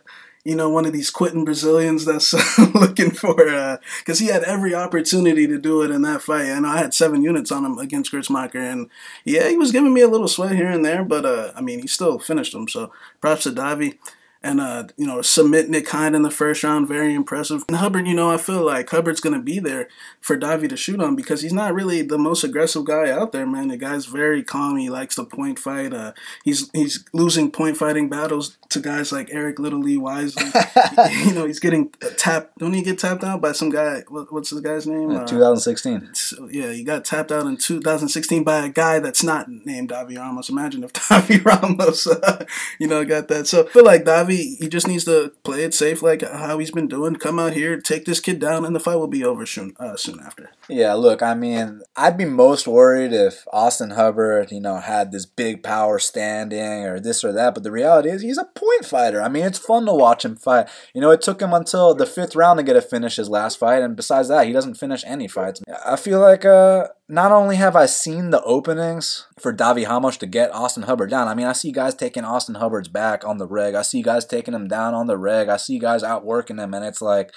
you 0.46 0.56
know, 0.56 0.70
one 0.70 0.86
of 0.86 0.94
these 0.94 1.10
quitting 1.10 1.44
Brazilians 1.44 2.06
that's 2.06 2.34
looking 2.76 3.10
for, 3.10 3.34
because 3.36 4.22
uh, 4.22 4.24
he 4.24 4.28
had 4.28 4.44
every 4.44 4.76
opportunity 4.76 5.48
to 5.48 5.58
do 5.58 5.82
it 5.82 5.90
in 5.90 6.04
that 6.04 6.22
fight. 6.22 6.46
And 6.46 6.68
I 6.68 6.78
had 6.78 6.94
seven 6.94 7.24
units 7.24 7.52
on 7.52 7.66
him 7.66 7.80
against 7.80 8.12
Gruetzemacher, 8.12 8.56
and 8.56 8.90
yeah, 9.26 9.50
he 9.50 9.58
was 9.58 9.72
giving 9.72 9.94
me 9.94 10.02
a 10.02 10.08
little 10.08 10.28
sweat 10.28 10.56
here 10.56 10.70
and 10.70 10.86
there, 10.86 11.04
but 11.04 11.26
uh, 11.26 11.52
I 11.56 11.62
mean, 11.62 11.80
he 11.80 11.88
still 11.88 12.20
finished 12.20 12.54
him. 12.54 12.68
So 12.68 12.92
props 13.20 13.44
to 13.44 13.52
Davi 13.52 13.98
and 14.46 14.62
uh, 14.62 14.84
you 14.96 15.08
know, 15.08 15.24
submitting 15.24 15.74
it 15.74 15.88
kind 15.88 16.16
in 16.16 16.22
the 16.22 16.30
first 16.30 16.64
round, 16.64 16.88
very 16.88 17.16
impressive. 17.16 17.66
And 17.68 17.78
Hubbard, 17.78 18.08
you 18.08 18.14
know, 18.14 18.30
I 18.30 18.38
feel 18.38 18.64
like 18.64 18.90
Hubbard's 18.90 19.20
gonna 19.20 19.42
be 19.42 19.60
there 19.60 19.88
for 20.22 20.38
Davi 20.38 20.70
to 20.70 20.78
shoot 20.78 21.02
on 21.02 21.16
because 21.16 21.42
he's 21.42 21.52
not 21.52 21.74
really 21.74 22.04
the 22.04 22.20
most 22.20 22.44
aggressive 22.44 22.86
guy 22.86 23.10
out 23.10 23.32
there, 23.32 23.48
man. 23.48 23.70
The 23.70 23.78
guy's 23.78 24.06
very 24.06 24.44
calm. 24.44 24.78
He 24.78 24.90
likes 24.90 25.16
to 25.16 25.26
point 25.26 25.58
fight. 25.58 25.94
Uh, 25.94 26.14
he's 26.44 26.70
he's 26.74 27.04
losing 27.12 27.50
point 27.50 27.76
fighting 27.76 28.08
battles 28.08 28.58
to 28.70 28.80
guys 28.80 29.12
like 29.12 29.30
Eric 29.32 29.58
Little 29.58 29.80
Lee 29.80 29.98
Wisely. 29.98 30.46
you 31.26 31.34
know, 31.34 31.46
he's 31.46 31.60
getting 31.60 31.90
tapped. 32.18 32.58
Don't 32.60 32.74
he 32.74 32.84
get 32.84 33.00
tapped 33.00 33.24
out 33.24 33.42
by 33.42 33.52
some 33.52 33.72
guy? 33.72 34.04
What, 34.10 34.32
what's 34.32 34.52
the 34.52 34.62
guy's 34.62 34.86
name? 34.86 35.10
Uh, 35.10 35.26
2016. 35.26 36.14
So, 36.14 36.48
yeah, 36.52 36.72
he 36.72 36.84
got 36.84 37.04
tapped 37.04 37.32
out 37.32 37.48
in 37.48 37.58
2016 37.58 38.44
by 38.44 38.66
a 38.66 38.70
guy 38.70 39.00
that's 39.00 39.24
not 39.24 39.50
named 39.50 39.90
Davi 39.90 40.18
Ramos. 40.18 40.50
Imagine 40.50 40.84
if 40.84 40.94
Davi 40.94 41.44
Ramos, 41.44 42.06
uh, 42.06 42.46
you 42.78 42.88
know, 42.88 43.04
got 43.06 43.28
that. 43.30 43.48
So 43.48 43.66
I 43.66 43.70
feel 43.70 43.86
like 43.86 44.04
Davi 44.04 44.35
He 44.38 44.68
just 44.68 44.88
needs 44.88 45.06
to 45.06 45.34
play 45.44 45.64
it 45.64 45.74
safe, 45.74 46.02
like 46.02 46.22
how 46.22 46.58
he's 46.60 46.72
been 46.72 46.88
doing. 46.88 47.16
Come 47.16 47.40
out 47.40 47.54
here, 47.54 47.80
take 47.80 48.06
this 48.06 48.20
kid 48.20 48.40
down, 48.40 48.66
and 48.66 48.76
the 48.76 48.80
fight 48.80 48.96
will 48.96 49.08
be 49.08 49.24
over 49.24 49.46
soon. 49.46 49.74
Uh, 49.80 49.96
soon 49.96 50.20
after. 50.20 50.52
Yeah, 50.68 50.94
look, 50.94 51.22
I 51.22 51.34
mean, 51.34 51.82
I'd 51.96 52.18
be 52.18 52.26
most 52.26 52.68
worried 52.68 53.14
if 53.14 53.46
Austin 53.54 53.92
Hubbard, 53.92 54.52
you 54.52 54.60
know, 54.60 54.78
had 54.78 55.12
this 55.12 55.26
big 55.26 55.64
power 55.64 56.00
standing 56.00 56.86
or 56.86 57.00
this 57.00 57.24
or 57.24 57.32
that. 57.34 57.54
But 57.54 57.64
the 57.64 57.72
reality 57.72 58.10
is, 58.10 58.22
he's 58.22 58.38
a 58.38 58.46
point 58.46 58.86
fighter. 58.86 59.22
I 59.22 59.30
mean, 59.30 59.46
it's 59.46 59.60
fun 59.60 59.86
to 59.86 59.94
watch 59.94 60.26
him 60.26 60.36
fight. 60.36 60.68
You 60.94 61.02
know, 61.02 61.12
it 61.12 61.22
took 61.22 61.42
him 61.42 61.54
until 61.54 61.94
the 61.94 62.06
fifth 62.06 62.36
round 62.36 62.58
to 62.58 62.64
get 62.64 62.76
a 62.76 62.82
finish 62.82 63.18
his 63.18 63.30
last 63.30 63.58
fight, 63.58 63.84
and 63.84 63.96
besides 63.96 64.28
that, 64.30 64.48
he 64.48 64.54
doesn't 64.54 64.76
finish 64.76 65.04
any 65.06 65.28
fights. 65.28 65.62
I 65.86 65.96
feel 65.96 66.20
like 66.20 66.46
uh, 66.46 66.88
not 67.08 67.32
only 67.32 67.56
have 67.58 67.76
I 67.76 67.86
seen 67.86 68.32
the 68.32 68.42
openings 68.44 69.28
for 69.40 69.54
Davi 69.54 69.88
Ramos 69.88 70.18
to 70.18 70.26
get 70.26 70.54
Austin 70.54 70.84
Hubbard 70.84 71.10
down, 71.10 71.28
I 71.28 71.36
mean, 71.36 71.46
I 71.46 71.54
see 71.54 71.72
guys 71.72 71.94
taking 71.94 72.24
Austin 72.24 72.56
Hubbard's 72.56 72.88
back 72.88 73.26
on 73.26 73.38
the 73.38 73.48
reg. 73.48 73.76
I 73.76 73.84
see 73.84 74.02
guys 74.02 74.26
taking 74.26 74.54
him 74.54 74.68
down 74.68 74.94
on 74.94 75.08
the 75.08 75.18
reg. 75.18 75.48
I 75.48 75.58
see 75.58 75.78
guys 75.78 76.04
outworking 76.04 76.58
him, 76.58 76.74
and 76.74 76.84
it's 76.84 77.02
like, 77.02 77.32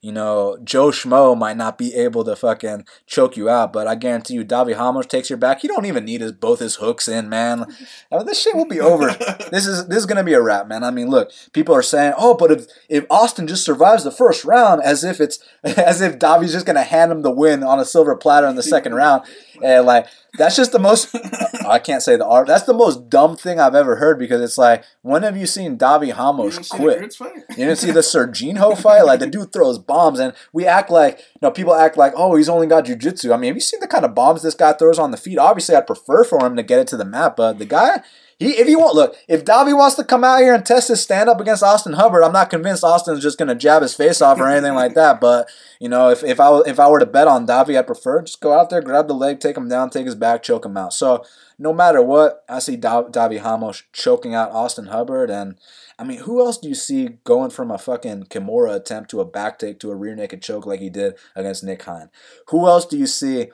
you 0.00 0.12
know, 0.12 0.56
Joe 0.62 0.90
Schmo 0.90 1.36
might 1.36 1.56
not 1.56 1.76
be 1.76 1.92
able 1.94 2.22
to 2.22 2.36
fucking 2.36 2.86
choke 3.06 3.36
you 3.36 3.48
out, 3.48 3.72
but 3.72 3.88
I 3.88 3.96
guarantee 3.96 4.34
you, 4.34 4.44
Davi 4.44 4.78
Ramos 4.78 5.06
takes 5.06 5.28
your 5.28 5.38
back. 5.38 5.64
You 5.64 5.68
don't 5.68 5.86
even 5.86 6.04
need 6.04 6.20
his 6.20 6.30
both 6.30 6.60
his 6.60 6.76
hooks 6.76 7.08
in, 7.08 7.28
man. 7.28 7.66
I 8.12 8.16
mean, 8.18 8.26
this 8.26 8.40
shit 8.40 8.54
will 8.54 8.68
be 8.68 8.80
over. 8.80 9.06
this 9.50 9.66
is 9.66 9.88
this 9.88 9.98
is 9.98 10.06
gonna 10.06 10.22
be 10.22 10.34
a 10.34 10.40
wrap, 10.40 10.68
man. 10.68 10.84
I 10.84 10.92
mean, 10.92 11.08
look, 11.08 11.32
people 11.52 11.74
are 11.74 11.82
saying, 11.82 12.12
oh, 12.16 12.34
but 12.34 12.52
if 12.52 12.66
if 12.88 13.06
Austin 13.10 13.48
just 13.48 13.64
survives 13.64 14.04
the 14.04 14.12
first 14.12 14.44
round, 14.44 14.82
as 14.84 15.02
if 15.02 15.20
it's 15.20 15.40
as 15.64 16.00
if 16.00 16.20
Davi's 16.20 16.52
just 16.52 16.66
gonna 16.66 16.84
hand 16.84 17.10
him 17.10 17.22
the 17.22 17.32
win 17.32 17.64
on 17.64 17.80
a 17.80 17.84
silver 17.84 18.14
platter 18.14 18.46
in 18.46 18.54
the 18.54 18.62
second 18.62 18.94
round, 18.94 19.24
and 19.64 19.84
like 19.84 20.06
that's 20.38 20.56
just 20.56 20.72
the 20.72 20.78
most 20.78 21.14
I 21.66 21.78
can't 21.78 22.02
say 22.02 22.16
the 22.16 22.26
art. 22.26 22.46
That's 22.46 22.64
the 22.64 22.72
most 22.72 23.10
dumb 23.10 23.36
thing 23.36 23.60
I've 23.60 23.74
ever 23.74 23.96
heard 23.96 24.18
because 24.18 24.40
it's 24.40 24.56
like, 24.56 24.84
when 25.02 25.22
have 25.22 25.36
you 25.36 25.46
seen 25.46 25.76
Davi 25.76 26.16
Ramos 26.16 26.68
quit? 26.68 27.14
You 27.50 27.56
didn't 27.56 27.76
see 27.76 27.90
the 27.90 28.00
Serginho 28.00 28.76
fight? 28.82 29.02
Like 29.02 29.20
the 29.20 29.26
dude 29.26 29.52
throws 29.52 29.78
bombs 29.78 30.18
and 30.18 30.32
we 30.52 30.66
act 30.66 30.90
like 30.90 31.18
you 31.18 31.40
know, 31.42 31.50
people 31.50 31.74
act 31.74 31.96
like, 31.96 32.14
oh, 32.16 32.36
he's 32.36 32.48
only 32.48 32.66
got 32.66 32.86
jujitsu. 32.86 33.34
I 33.34 33.36
mean, 33.36 33.48
have 33.48 33.56
you 33.56 33.60
seen 33.60 33.80
the 33.80 33.86
kind 33.86 34.04
of 34.04 34.14
bombs 34.14 34.42
this 34.42 34.54
guy 34.54 34.72
throws 34.72 34.98
on 34.98 35.10
the 35.10 35.16
feet? 35.16 35.38
Obviously 35.38 35.74
I'd 35.74 35.86
prefer 35.86 36.24
for 36.24 36.44
him 36.44 36.56
to 36.56 36.62
get 36.62 36.80
it 36.80 36.88
to 36.88 36.96
the 36.96 37.04
mat, 37.04 37.36
but 37.36 37.58
the 37.58 37.66
guy 37.66 38.02
he, 38.38 38.50
if 38.50 38.68
he 38.68 38.76
want, 38.76 38.94
look, 38.94 39.16
if 39.26 39.44
Davi 39.44 39.76
wants 39.76 39.96
to 39.96 40.04
come 40.04 40.22
out 40.22 40.38
here 40.38 40.54
and 40.54 40.64
test 40.64 40.88
his 40.88 41.00
stand 41.00 41.28
up 41.28 41.40
against 41.40 41.62
Austin 41.62 41.94
Hubbard, 41.94 42.22
I'm 42.22 42.32
not 42.32 42.50
convinced 42.50 42.84
Austin's 42.84 43.20
just 43.20 43.36
gonna 43.36 43.56
jab 43.56 43.82
his 43.82 43.94
face 43.94 44.22
off 44.22 44.38
or 44.38 44.46
anything 44.48 44.74
like 44.74 44.94
that. 44.94 45.20
But 45.28 45.50
you 45.80 45.88
know, 45.88 46.10
if, 46.10 46.22
if 46.22 46.38
I 46.38 46.60
if 46.66 46.78
I 46.78 46.88
were 46.88 47.00
to 47.00 47.06
bet 47.06 47.26
on 47.26 47.46
Davi, 47.46 47.76
I'd 47.76 47.86
prefer 47.86 48.22
just 48.22 48.40
go 48.40 48.52
out 48.52 48.70
there, 48.70 48.80
grab 48.80 49.08
the 49.08 49.14
leg, 49.14 49.40
take 49.40 49.56
him 49.56 49.68
down, 49.68 49.90
take 49.90 50.06
his 50.06 50.14
back, 50.14 50.42
choke 50.42 50.64
him 50.64 50.76
out. 50.76 50.92
So 50.92 51.24
no 51.58 51.72
matter 51.72 52.00
what, 52.00 52.44
I 52.48 52.60
see 52.60 52.76
Davi 52.76 53.42
Ramos 53.42 53.82
choking 53.92 54.34
out 54.34 54.52
Austin 54.52 54.86
Hubbard, 54.86 55.30
and 55.30 55.56
I 55.98 56.04
mean, 56.04 56.20
who 56.20 56.40
else 56.40 56.58
do 56.58 56.68
you 56.68 56.76
see 56.76 57.18
going 57.24 57.50
from 57.50 57.72
a 57.72 57.78
fucking 57.78 58.24
Kimura 58.24 58.76
attempt 58.76 59.10
to 59.10 59.20
a 59.20 59.24
back 59.24 59.58
take 59.58 59.80
to 59.80 59.90
a 59.90 59.96
rear 59.96 60.14
naked 60.14 60.40
choke 60.40 60.64
like 60.64 60.78
he 60.78 60.90
did 60.90 61.14
against 61.34 61.64
Nick 61.64 61.82
Hein? 61.82 62.10
Who 62.48 62.68
else 62.68 62.86
do 62.86 62.96
you 62.96 63.08
see 63.08 63.48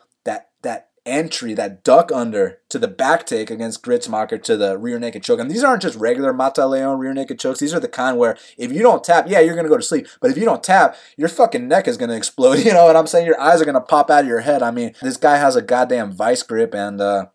entry, 1.07 1.55
that 1.55 1.85
duck 1.85 2.11
under 2.13 2.59
to 2.69 2.79
the 2.79 2.89
back 2.89 3.27
take 3.27 3.51
against 3.51 3.83
Gruetzemacher 3.83 4.43
to 4.43 4.57
the 4.57 4.79
rear 4.79 4.99
naked 4.99 5.23
choke. 5.23 5.41
And 5.41 5.51
these 5.51 5.65
aren't 5.65 5.83
just 5.83 5.99
regular 5.99 6.33
Mata 6.33 6.67
Leon 6.67 6.99
rear 6.99 7.13
naked 7.13 7.39
chokes. 7.39 7.61
These 7.61 7.75
are 7.75 7.81
the 7.81 7.89
kind 7.89 8.17
where 8.17 8.37
if 8.57 8.73
you 8.73 8.83
don't 8.83 9.05
tap, 9.05 9.27
yeah, 9.29 9.41
you're 9.41 9.55
going 9.55 9.67
to 9.67 9.71
go 9.71 9.77
to 9.77 9.83
sleep. 9.83 10.07
But 10.21 10.31
if 10.31 10.39
you 10.39 10.45
don't 10.45 10.63
tap, 10.63 10.97
your 11.17 11.29
fucking 11.29 11.69
neck 11.69 11.87
is 11.87 11.97
going 11.97 12.09
to 12.11 12.17
explode. 12.17 12.59
You 12.59 12.73
know 12.73 12.87
what 12.87 12.97
I'm 12.97 13.07
saying? 13.07 13.27
Your 13.27 13.41
eyes 13.41 13.61
are 13.61 13.67
going 13.67 13.75
to 13.75 13.81
pop 13.81 14.11
out 14.11 14.23
of 14.23 14.29
your 14.29 14.41
head. 14.41 14.63
I 14.63 14.71
mean, 14.71 14.95
this 15.03 15.17
guy 15.17 15.37
has 15.37 15.57
a 15.57 15.63
goddamn 15.63 16.13
vice 16.13 16.43
grip 16.43 16.75
and 16.75 17.01
uh, 17.01 17.27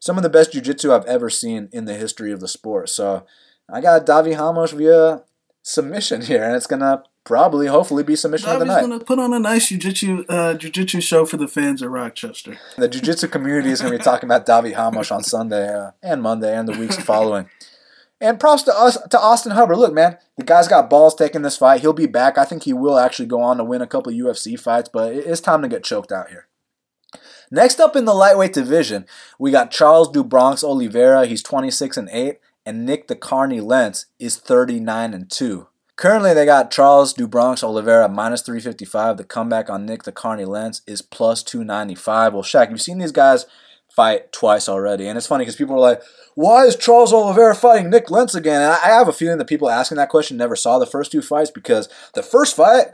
some 0.00 0.16
of 0.16 0.22
the 0.22 0.30
best 0.30 0.52
jiu-jitsu 0.52 0.92
I've 0.92 1.06
ever 1.06 1.30
seen 1.30 1.68
in 1.72 1.84
the 1.84 1.94
history 1.94 2.32
of 2.32 2.40
the 2.40 2.48
sport. 2.48 2.88
So 2.88 3.26
I 3.68 3.80
got 3.80 4.06
Davi 4.06 4.36
Ramos 4.38 4.72
via 4.72 5.22
submission 5.62 6.22
here, 6.26 6.42
and 6.42 6.56
it's 6.56 6.66
going 6.66 6.80
to 6.80 7.04
probably, 7.24 7.66
hopefully, 7.66 8.02
be 8.02 8.16
submission 8.16 8.48
Davi's 8.48 8.62
of 8.62 8.68
the 8.68 8.88
night. 8.88 8.98
to 8.98 9.04
put 9.04 9.18
on 9.18 9.32
a 9.32 9.38
nice 9.38 9.68
jiu-jitsu, 9.68 10.24
uh, 10.28 10.54
jiu-jitsu 10.54 11.00
show 11.00 11.24
for 11.24 11.36
the 11.36 11.48
fans 11.48 11.82
of 11.82 11.90
Rochester. 11.90 12.58
The 12.76 12.88
jiu-jitsu 12.88 13.28
community 13.28 13.70
is 13.70 13.80
going 13.80 13.92
to 13.92 13.98
be 13.98 14.04
talking 14.04 14.28
about 14.28 14.46
Davi 14.46 14.76
Ramos 14.76 15.10
on 15.10 15.22
Sunday 15.22 15.72
uh, 15.72 15.92
and 16.02 16.22
Monday 16.22 16.56
and 16.56 16.68
the 16.68 16.78
weeks 16.78 16.96
following. 16.96 17.48
And 18.20 18.38
props 18.38 18.62
to 18.62 18.72
us 18.72 18.96
to 19.10 19.18
Austin 19.18 19.50
Hubbard. 19.52 19.78
Look, 19.78 19.92
man, 19.92 20.16
the 20.36 20.44
guy's 20.44 20.68
got 20.68 20.88
balls 20.88 21.16
taking 21.16 21.42
this 21.42 21.56
fight. 21.56 21.80
He'll 21.80 21.92
be 21.92 22.06
back. 22.06 22.38
I 22.38 22.44
think 22.44 22.62
he 22.62 22.72
will 22.72 22.96
actually 22.96 23.26
go 23.26 23.40
on 23.40 23.56
to 23.56 23.64
win 23.64 23.82
a 23.82 23.86
couple 23.86 24.12
UFC 24.12 24.58
fights, 24.58 24.88
but 24.92 25.12
it's 25.12 25.40
time 25.40 25.60
to 25.62 25.68
get 25.68 25.82
choked 25.82 26.12
out 26.12 26.30
here. 26.30 26.46
Next 27.50 27.80
up 27.80 27.96
in 27.96 28.04
the 28.04 28.14
lightweight 28.14 28.52
division, 28.52 29.06
we 29.40 29.50
got 29.50 29.72
Charles 29.72 30.08
do 30.08 30.22
Bronx 30.22 30.62
Oliveira. 30.62 31.26
He's 31.26 31.42
26 31.42 31.96
and 31.96 32.08
8, 32.10 32.38
and 32.64 32.86
Nick 32.86 33.08
the 33.08 33.16
Carny 33.16 33.60
Lentz 33.60 34.06
is 34.20 34.36
39 34.36 35.12
and 35.12 35.28
2. 35.28 35.66
Currently, 35.96 36.34
they 36.34 36.44
got 36.44 36.70
Charles 36.70 37.12
do 37.12 37.28
Bronx 37.28 37.62
Oliveira 37.62 38.08
minus 38.08 38.42
355. 38.42 39.18
The 39.18 39.24
comeback 39.24 39.68
on 39.68 39.84
Nick 39.84 40.04
the 40.04 40.12
Carny 40.12 40.44
Lentz 40.44 40.80
is 40.86 41.02
plus 41.02 41.42
295. 41.42 42.32
Well, 42.32 42.42
Shaq, 42.42 42.70
you've 42.70 42.80
seen 42.80 42.98
these 42.98 43.12
guys 43.12 43.46
fight 43.94 44.32
twice 44.32 44.68
already. 44.68 45.06
And 45.06 45.18
it's 45.18 45.26
funny 45.26 45.42
because 45.42 45.56
people 45.56 45.76
are 45.76 45.80
like, 45.80 46.02
why 46.34 46.64
is 46.64 46.76
Charles 46.76 47.12
Oliveira 47.12 47.54
fighting 47.54 47.90
Nick 47.90 48.10
Lentz 48.10 48.34
again? 48.34 48.62
And 48.62 48.72
I 48.72 48.88
have 48.88 49.08
a 49.08 49.12
feeling 49.12 49.38
that 49.38 49.48
people 49.48 49.68
asking 49.68 49.98
that 49.98 50.08
question 50.08 50.36
never 50.36 50.56
saw 50.56 50.78
the 50.78 50.86
first 50.86 51.12
two 51.12 51.22
fights 51.22 51.50
because 51.50 51.88
the 52.14 52.22
first 52.22 52.56
fight, 52.56 52.86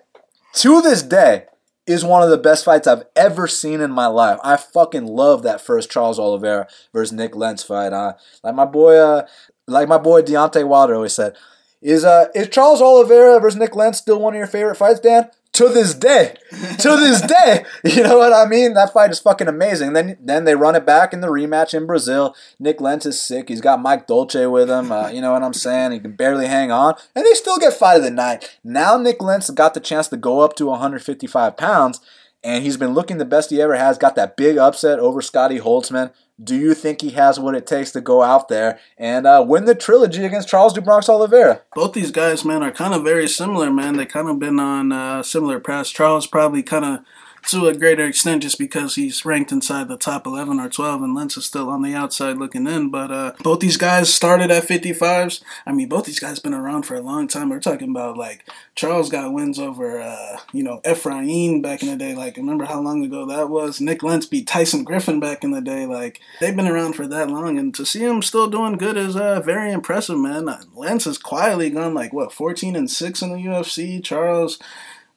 to 0.55 0.82
this 0.82 1.03
day, 1.03 1.44
is 1.86 2.05
one 2.05 2.22
of 2.22 2.30
the 2.30 2.36
best 2.36 2.64
fights 2.64 2.86
I've 2.86 3.05
ever 3.16 3.46
seen 3.46 3.80
in 3.80 3.90
my 3.90 4.07
life. 4.07 4.38
I 4.44 4.57
fucking 4.57 5.07
love 5.07 5.42
that 5.44 5.61
first 5.61 5.90
Charles 5.90 6.18
Oliveira 6.18 6.66
versus 6.92 7.12
Nick 7.12 7.34
Lentz 7.34 7.62
fight. 7.62 7.92
Uh, 7.92 8.14
like 8.42 8.55
my 8.55 8.66
boy, 8.66 8.96
uh, 8.96 9.26
like 9.66 9.88
my 9.88 9.99
boy 9.99 10.20
Deontay 10.20 10.66
Wilder 10.66 10.96
always 10.96 11.14
said, 11.14 11.34
is 11.81 12.05
uh 12.05 12.26
is 12.35 12.49
Charles 12.49 12.83
Oliveira 12.83 13.41
versus 13.41 13.59
Nick 13.59 13.76
Lentz 13.76 13.99
still 13.99 14.20
one 14.20 14.35
of 14.35 14.39
your 14.39 14.47
favorite 14.47 14.76
fights, 14.76 15.01
Dan? 15.01 15.31
To 15.53 15.68
this 15.68 15.95
day, 15.95 16.37
to 16.53 16.89
this 16.97 17.20
day, 17.20 17.64
you 17.83 18.03
know 18.05 18.18
what 18.18 18.33
I 18.33 18.47
mean. 18.47 18.74
That 18.74 18.93
fight 18.93 19.11
is 19.11 19.18
fucking 19.18 19.49
amazing. 19.49 19.93
Then 19.93 20.16
then 20.20 20.45
they 20.45 20.55
run 20.55 20.76
it 20.76 20.87
back 20.87 21.12
in 21.12 21.20
the 21.20 21.29
rematch 21.29 21.74
in 21.74 21.87
Brazil. 21.87 22.37
Nick 22.61 22.81
Lentz 22.81 23.07
is 23.07 23.20
sick. 23.20 23.49
He's 23.49 23.61
got 23.61 23.81
Mike 23.81 24.07
Dolce 24.07 24.47
with 24.47 24.70
him. 24.70 24.93
Uh, 24.93 25.09
you 25.09 25.20
know 25.20 25.33
what 25.33 25.43
I'm 25.43 25.55
saying? 25.55 25.93
He 25.93 26.01
can 26.01 26.12
barely 26.12 26.47
hang 26.47 26.70
on, 26.70 26.95
and 27.16 27.24
they 27.24 27.33
still 27.33 27.59
get 27.59 27.72
fight 27.72 27.97
of 27.97 28.03
the 28.05 28.11
night. 28.11 28.59
Now 28.62 28.99
Nick 28.99 29.22
Lentz 29.22 29.51
got 29.51 29.74
the 29.74 29.81
chance 29.81 30.07
to 30.09 30.16
go 30.16 30.41
up 30.41 30.55
to 30.57 30.66
155 30.66 31.57
pounds, 31.57 32.01
and 32.43 32.64
he's 32.64 32.76
been 32.76 32.95
looking 32.95 33.18
the 33.18 33.24
best 33.24 33.51
he 33.51 33.61
ever 33.61 33.76
has. 33.76 33.99
Got 33.99 34.14
that 34.16 34.36
big 34.36 34.59
upset 34.59 34.99
over 34.99 35.20
Scotty 35.20 35.59
Holtzman. 35.59 36.12
Do 36.43 36.55
you 36.55 36.72
think 36.72 37.01
he 37.01 37.11
has 37.11 37.41
what 37.41 37.57
it 37.57 37.66
takes 37.66 37.91
to 37.93 38.01
go 38.01 38.22
out 38.22 38.49
there 38.49 38.78
and 38.97 39.26
uh, 39.26 39.45
win 39.47 39.64
the 39.64 39.74
trilogy 39.74 40.24
against 40.24 40.49
Charles 40.49 40.72
do 40.72 40.80
Bronx 40.80 41.09
Oliveira? 41.09 41.62
Both 41.74 41.95
these 41.95 42.12
guys, 42.12 42.45
man, 42.45 42.62
are 42.62 42.70
kind 42.70 42.95
of 42.95 43.03
very 43.03 43.26
similar, 43.26 43.72
man. 43.72 43.97
They 43.97 44.07
kind 44.07 44.28
of 44.28 44.39
been 44.39 44.61
on 44.61 44.93
uh, 44.93 45.24
similar 45.24 45.59
paths. 45.59 45.91
Charles 45.91 46.28
probably 46.28 46.62
kind 46.62 46.84
of 46.84 47.01
to 47.49 47.66
a 47.66 47.74
greater 47.74 48.05
extent 48.05 48.42
just 48.42 48.59
because 48.59 48.94
he's 48.94 49.24
ranked 49.24 49.53
inside 49.53 49.88
the 49.88 49.96
top 49.96 50.26
11 50.26 50.61
or 50.61 50.68
12 50.68 51.03
and 51.03 51.14
Lentz 51.14 51.36
is 51.36 51.46
still 51.46 51.70
on 51.70 51.82
the 51.82 51.94
outside 51.94 52.36
looking 52.36 52.66
in. 52.66 52.90
But 52.90 53.11
uh, 53.11 53.32
both 53.42 53.61
these 53.61 53.78
guys 53.78 54.12
started 54.12 54.51
at 54.51 54.64
55s. 54.64 55.42
I 55.64 55.72
mean, 55.72 55.88
both 55.88 56.05
these 56.05 56.20
guys 56.20 56.36
have 56.36 56.42
been 56.42 56.53
around 56.53 56.82
for 56.82 56.94
a 56.94 57.01
long 57.01 57.26
time. 57.26 57.49
We're 57.49 57.61
talking 57.61 57.90
about 57.90 58.18
like 58.18 58.46
Charles 58.74 59.09
got 59.09 59.32
wins 59.32 59.59
over, 59.59 60.01
uh, 60.01 60.38
you 60.53 60.62
know, 60.62 60.80
Efrain 60.84 61.62
back 61.62 61.82
in 61.82 61.88
the 61.88 61.96
day. 61.96 62.14
Like, 62.14 62.36
remember 62.36 62.66
how 62.66 62.80
long 62.80 63.03
ago 63.03 63.24
that 63.26 63.49
was? 63.49 63.80
Nick 63.80 64.03
Lentz 64.03 64.26
beat 64.26 64.46
Tyson 64.46 64.84
Griffin 64.84 65.18
back 65.18 65.42
in 65.42 65.51
the 65.51 65.62
day. 65.62 65.86
Like, 65.86 66.20
they've 66.40 66.55
been 66.55 66.68
around 66.68 66.94
for 66.94 67.07
that 67.07 67.30
long. 67.30 67.59
And 67.59 67.74
to 67.76 67.86
see 67.86 68.05
him 68.05 68.20
still 68.22 68.49
doing 68.49 68.76
good 68.76 68.96
is 68.96 69.16
uh, 69.16 69.40
very 69.40 69.72
impressive, 69.72 70.18
man. 70.18 70.49
Lentz 70.74 71.07
has 71.07 71.18
quietly 71.18 71.70
gone 71.70 71.94
like, 71.94 72.12
what, 72.12 72.32
14 72.32 72.76
and 72.76 72.90
6 72.90 73.22
in 73.22 73.30
the 73.30 73.38
UFC. 73.38 74.05
Charles 74.05 74.59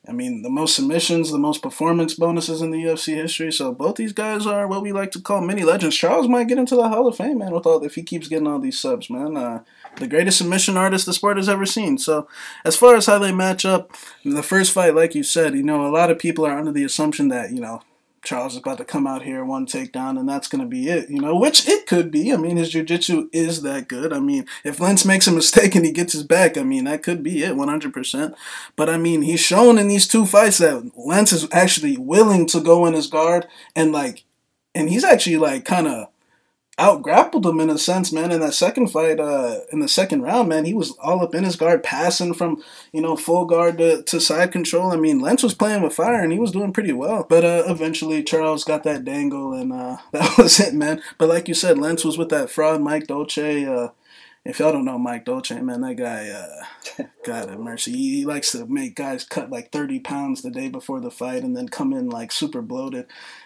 I 0.07 0.13
mean, 0.13 0.41
the 0.41 0.49
most 0.49 0.75
submissions, 0.75 1.31
the 1.31 1.37
most 1.37 1.61
performance 1.61 2.15
bonuses 2.15 2.61
in 2.61 2.71
the 2.71 2.83
UFC 2.83 3.13
history. 3.13 3.51
So 3.51 3.71
both 3.71 3.97
these 3.97 4.13
guys 4.13 4.47
are 4.47 4.67
what 4.67 4.81
we 4.81 4.91
like 4.91 5.11
to 5.11 5.21
call 5.21 5.41
mini 5.41 5.63
legends. 5.63 5.95
Charles 5.95 6.27
might 6.27 6.47
get 6.47 6.57
into 6.57 6.75
the 6.75 6.89
Hall 6.89 7.07
of 7.07 7.15
Fame, 7.15 7.37
man, 7.37 7.51
with 7.51 7.67
all 7.67 7.83
if 7.83 7.93
he 7.93 8.01
keeps 8.01 8.27
getting 8.27 8.47
all 8.47 8.57
these 8.57 8.79
subs, 8.79 9.11
man. 9.11 9.37
Uh, 9.37 9.63
the 9.97 10.07
greatest 10.07 10.39
submission 10.39 10.75
artist 10.75 11.05
the 11.05 11.13
sport 11.13 11.37
has 11.37 11.47
ever 11.47 11.67
seen. 11.67 11.99
So 11.99 12.27
as 12.65 12.75
far 12.75 12.95
as 12.95 13.05
how 13.05 13.19
they 13.19 13.31
match 13.31 13.63
up, 13.63 13.95
the 14.25 14.41
first 14.41 14.71
fight, 14.71 14.95
like 14.95 15.13
you 15.13 15.23
said, 15.23 15.53
you 15.53 15.63
know, 15.63 15.85
a 15.85 15.93
lot 15.93 16.09
of 16.09 16.17
people 16.17 16.47
are 16.47 16.57
under 16.57 16.71
the 16.71 16.83
assumption 16.83 17.27
that 17.27 17.51
you 17.51 17.61
know 17.61 17.83
Charles 18.23 18.53
is 18.53 18.59
about 18.59 18.77
to 18.77 18.85
come 18.85 19.07
out 19.07 19.23
here, 19.23 19.43
one 19.43 19.65
takedown, 19.65 20.19
and 20.19 20.29
that's 20.29 20.47
going 20.47 20.61
to 20.61 20.67
be 20.67 20.89
it, 20.89 21.09
you 21.09 21.19
know, 21.19 21.35
which 21.35 21.67
it 21.67 21.87
could 21.87 22.11
be. 22.11 22.31
I 22.31 22.37
mean, 22.37 22.57
his 22.57 22.69
jiu-jitsu 22.69 23.29
is 23.33 23.63
that 23.63 23.87
good. 23.87 24.13
I 24.13 24.19
mean, 24.19 24.45
if 24.63 24.79
Lentz 24.79 25.05
makes 25.05 25.25
a 25.25 25.31
mistake 25.41 25.73
and 25.73 25.85
he 25.85 25.91
gets 25.91 26.13
his 26.13 26.23
back, 26.23 26.57
I 26.57 26.63
mean, 26.63 26.83
that 26.83 27.01
could 27.01 27.23
be 27.23 27.43
it, 27.43 27.55
100%. 27.55 28.35
But, 28.75 28.89
I 28.89 28.97
mean, 28.97 29.23
he's 29.23 29.39
shown 29.39 29.79
in 29.79 29.87
these 29.87 30.07
two 30.07 30.25
fights 30.25 30.59
that 30.59 30.91
Lentz 30.95 31.31
is 31.31 31.47
actually 31.51 31.97
willing 31.97 32.45
to 32.47 32.61
go 32.61 32.85
in 32.85 32.93
his 32.93 33.07
guard 33.07 33.47
and, 33.75 33.91
like, 33.91 34.23
and 34.75 34.89
he's 34.89 35.03
actually, 35.03 35.37
like, 35.37 35.65
kind 35.65 35.87
of 35.87 36.07
out 36.81 37.03
grappled 37.03 37.45
him 37.45 37.59
in 37.59 37.69
a 37.69 37.77
sense, 37.77 38.11
man. 38.11 38.31
In 38.31 38.39
that 38.41 38.55
second 38.55 38.87
fight, 38.87 39.19
uh, 39.19 39.59
in 39.71 39.79
the 39.79 39.87
second 39.87 40.23
round, 40.23 40.49
man, 40.49 40.65
he 40.65 40.73
was 40.73 40.91
all 40.99 41.23
up 41.23 41.35
in 41.35 41.43
his 41.43 41.55
guard, 41.55 41.83
passing 41.83 42.33
from 42.33 42.61
you 42.91 43.01
know 43.01 43.15
full 43.15 43.45
guard 43.45 43.77
to, 43.77 44.01
to 44.01 44.19
side 44.19 44.51
control. 44.51 44.91
I 44.91 44.95
mean, 44.95 45.19
Lentz 45.19 45.43
was 45.43 45.53
playing 45.53 45.83
with 45.83 45.93
fire 45.93 46.21
and 46.21 46.33
he 46.33 46.39
was 46.39 46.51
doing 46.51 46.73
pretty 46.73 46.91
well. 46.91 47.25
But 47.29 47.45
uh, 47.45 47.63
eventually, 47.67 48.23
Charles 48.23 48.63
got 48.63 48.83
that 48.83 49.05
dangle, 49.05 49.53
and 49.53 49.71
uh, 49.71 49.97
that 50.11 50.37
was 50.37 50.59
it, 50.59 50.73
man. 50.73 51.01
But 51.17 51.29
like 51.29 51.47
you 51.47 51.53
said, 51.53 51.77
Lentz 51.77 52.03
was 52.03 52.17
with 52.17 52.29
that 52.29 52.49
fraud 52.49 52.81
Mike 52.81 53.07
Dolce. 53.07 53.65
Uh, 53.65 53.89
if 54.43 54.57
y'all 54.57 54.71
don't 54.71 54.85
know 54.85 54.97
Mike 54.97 55.25
Dolce, 55.25 55.61
man, 55.61 55.81
that 55.81 55.95
guy, 55.95 56.29
uh, 56.29 57.03
God 57.25 57.49
have 57.49 57.59
mercy. 57.59 57.91
He, 57.91 58.17
he, 58.17 58.25
likes 58.25 58.51
to 58.53 58.65
make 58.65 58.95
guys 58.95 59.23
cut 59.23 59.51
like 59.51 59.71
30 59.71 59.99
pounds 59.99 60.41
the 60.41 60.49
day 60.49 60.67
before 60.67 60.99
the 60.99 61.11
fight 61.11 61.43
and 61.43 61.55
then 61.55 61.69
come 61.69 61.93
in 61.93 62.09
like 62.09 62.31
super 62.31 62.61
bloated. 62.61 63.05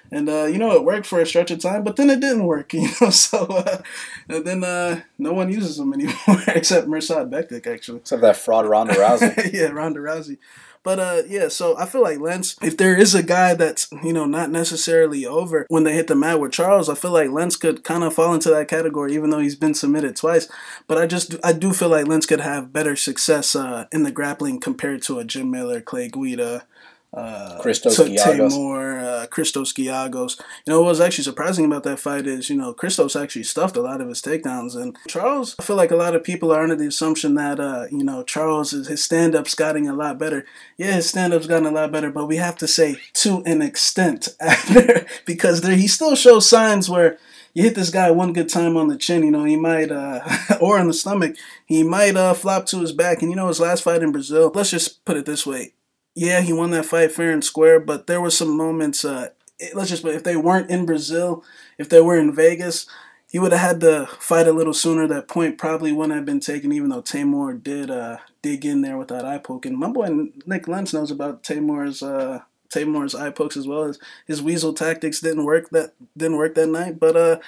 And, 0.09 0.29
uh, 0.29 0.45
you 0.45 0.57
know, 0.57 0.71
it 0.71 0.85
worked 0.85 1.05
for 1.05 1.19
a 1.19 1.25
stretch 1.25 1.51
of 1.51 1.59
time, 1.59 1.83
but 1.83 1.97
then 1.97 2.09
it 2.09 2.21
didn't 2.21 2.45
work, 2.45 2.73
you 2.73 2.87
know? 3.01 3.09
So, 3.09 3.45
uh, 3.45 3.81
and 4.29 4.45
then 4.45 4.63
uh, 4.63 5.01
no 5.17 5.33
one 5.33 5.51
uses 5.51 5.77
him 5.77 5.93
anymore 5.93 6.43
except 6.47 6.87
Mirsad 6.87 7.29
Bektic, 7.29 7.67
actually. 7.67 7.99
Except 7.99 8.21
that 8.21 8.37
fraud 8.37 8.65
Ronda 8.65 8.93
Rousey. 8.93 9.51
yeah, 9.53 9.67
Ronda 9.67 9.99
Rousey. 9.99 10.37
But 10.85 10.99
uh, 10.99 11.23
yeah, 11.27 11.47
so 11.47 11.75
I 11.79 11.87
feel 11.87 12.03
like 12.03 12.19
Lentz, 12.19 12.55
if 12.61 12.77
there 12.77 12.95
is 12.95 13.15
a 13.15 13.23
guy 13.23 13.55
that's 13.55 13.89
you 14.03 14.13
know 14.13 14.25
not 14.25 14.51
necessarily 14.51 15.25
over 15.25 15.65
when 15.67 15.83
they 15.83 15.95
hit 15.95 16.05
the 16.05 16.15
mat 16.15 16.39
with 16.39 16.51
Charles, 16.51 16.89
I 16.89 16.93
feel 16.93 17.09
like 17.09 17.31
Lentz 17.31 17.57
could 17.57 17.83
kind 17.83 18.03
of 18.03 18.13
fall 18.13 18.35
into 18.35 18.51
that 18.51 18.67
category, 18.67 19.15
even 19.15 19.31
though 19.31 19.39
he's 19.39 19.55
been 19.55 19.73
submitted 19.73 20.15
twice. 20.15 20.47
But 20.85 20.99
I 20.99 21.07
just 21.07 21.35
I 21.43 21.53
do 21.53 21.73
feel 21.73 21.89
like 21.89 22.07
Lentz 22.07 22.27
could 22.27 22.39
have 22.39 22.71
better 22.71 22.95
success 22.95 23.55
uh, 23.55 23.87
in 23.91 24.03
the 24.03 24.11
grappling 24.11 24.59
compared 24.59 25.01
to 25.03 25.17
a 25.17 25.25
Jim 25.25 25.49
Miller, 25.49 25.81
Clay 25.81 26.07
Guida, 26.07 26.67
uh, 27.15 27.57
Christos 27.61 27.95
to 27.95 28.03
Giagos. 28.03 29.03
Uh, 29.23 29.27
Christos 29.27 29.73
Giagos. 29.73 30.39
You 30.65 30.73
know, 30.73 30.81
what 30.81 30.89
was 30.89 30.99
actually 30.99 31.23
surprising 31.23 31.65
about 31.65 31.83
that 31.83 31.99
fight 31.99 32.27
is, 32.27 32.49
you 32.49 32.57
know, 32.57 32.73
Christos 32.73 33.15
actually 33.15 33.43
stuffed 33.43 33.77
a 33.77 33.81
lot 33.81 34.01
of 34.01 34.09
his 34.09 34.21
takedowns. 34.21 34.75
And 34.75 34.97
Charles, 35.07 35.55
I 35.57 35.63
feel 35.63 35.77
like 35.77 35.91
a 35.91 35.95
lot 35.95 36.15
of 36.15 36.23
people 36.23 36.51
are 36.51 36.61
under 36.61 36.75
the 36.75 36.87
assumption 36.87 37.35
that, 37.35 37.59
uh, 37.59 37.85
you 37.89 38.03
know, 38.03 38.23
Charles, 38.23 38.73
is, 38.73 38.87
his 38.87 39.03
stand 39.03 39.33
up's 39.33 39.55
gotten 39.55 39.87
a 39.87 39.93
lot 39.93 40.19
better. 40.19 40.45
Yeah, 40.77 40.93
his 40.93 41.09
stand 41.09 41.33
up's 41.33 41.47
gotten 41.47 41.67
a 41.67 41.71
lot 41.71 41.91
better, 41.91 42.11
but 42.11 42.25
we 42.25 42.35
have 42.37 42.57
to 42.57 42.67
say 42.67 42.97
to 43.13 43.41
an 43.45 43.61
extent 43.61 44.29
after, 44.39 45.05
because 45.25 45.61
there, 45.61 45.75
he 45.75 45.87
still 45.87 46.15
shows 46.15 46.47
signs 46.49 46.89
where 46.89 47.17
you 47.53 47.63
hit 47.63 47.75
this 47.75 47.89
guy 47.89 48.11
one 48.11 48.33
good 48.33 48.49
time 48.49 48.75
on 48.75 48.89
the 48.89 48.97
chin, 48.97 49.23
you 49.23 49.31
know, 49.31 49.45
he 49.45 49.55
might, 49.55 49.89
uh, 49.89 50.19
or 50.61 50.77
in 50.77 50.87
the 50.87 50.93
stomach, 50.93 51.37
he 51.65 51.83
might 51.83 52.17
uh, 52.17 52.33
flop 52.33 52.65
to 52.65 52.81
his 52.81 52.91
back. 52.91 53.21
And 53.21 53.31
you 53.31 53.37
know, 53.37 53.47
his 53.47 53.61
last 53.61 53.83
fight 53.83 54.03
in 54.03 54.11
Brazil, 54.11 54.51
let's 54.53 54.71
just 54.71 55.05
put 55.05 55.15
it 55.15 55.25
this 55.25 55.45
way 55.45 55.71
yeah, 56.15 56.41
he 56.41 56.53
won 56.53 56.71
that 56.71 56.85
fight 56.85 57.11
fair 57.11 57.31
and 57.31 57.43
square, 57.43 57.79
but 57.79 58.07
there 58.07 58.21
were 58.21 58.31
some 58.31 58.55
moments. 58.55 59.03
Uh, 59.03 59.29
let's 59.73 59.89
just 59.89 60.05
if 60.05 60.23
they 60.23 60.37
weren't 60.37 60.69
in 60.69 60.85
Brazil, 60.85 61.43
if 61.77 61.89
they 61.89 62.01
were 62.01 62.17
in 62.17 62.33
Vegas, 62.33 62.87
he 63.29 63.37
would 63.37 63.51
have 63.51 63.61
had 63.61 63.79
to 63.81 64.07
fight 64.19 64.47
a 64.47 64.53
little 64.53 64.73
sooner. 64.73 65.07
That 65.07 65.27
point 65.27 65.57
probably 65.57 65.91
wouldn't 65.91 66.15
have 66.15 66.25
been 66.25 66.39
taken, 66.39 66.71
even 66.71 66.89
though 66.89 67.01
Teymur 67.01 67.61
did 67.61 67.91
uh, 67.91 68.17
dig 68.41 68.65
in 68.65 68.81
there 68.81 68.97
with 68.97 69.09
that 69.09 69.25
eye 69.25 69.39
poke. 69.39 69.65
My 69.65 69.89
boy 69.89 70.29
Nick 70.45 70.69
Lentz 70.69 70.93
knows 70.93 71.11
about 71.11 71.43
Teymur's 71.43 72.01
uh, 72.01 72.39
Teymur's 72.69 73.13
eye 73.13 73.31
pokes 73.31 73.57
as 73.57 73.67
well 73.67 73.83
as 73.83 73.99
his 74.25 74.41
weasel 74.41 74.73
tactics 74.73 75.19
didn't 75.19 75.43
work 75.43 75.69
that 75.71 75.93
didn't 76.15 76.37
work 76.37 76.55
that 76.55 76.67
night. 76.67 76.97
But 76.97 77.17
uh, 77.17 77.39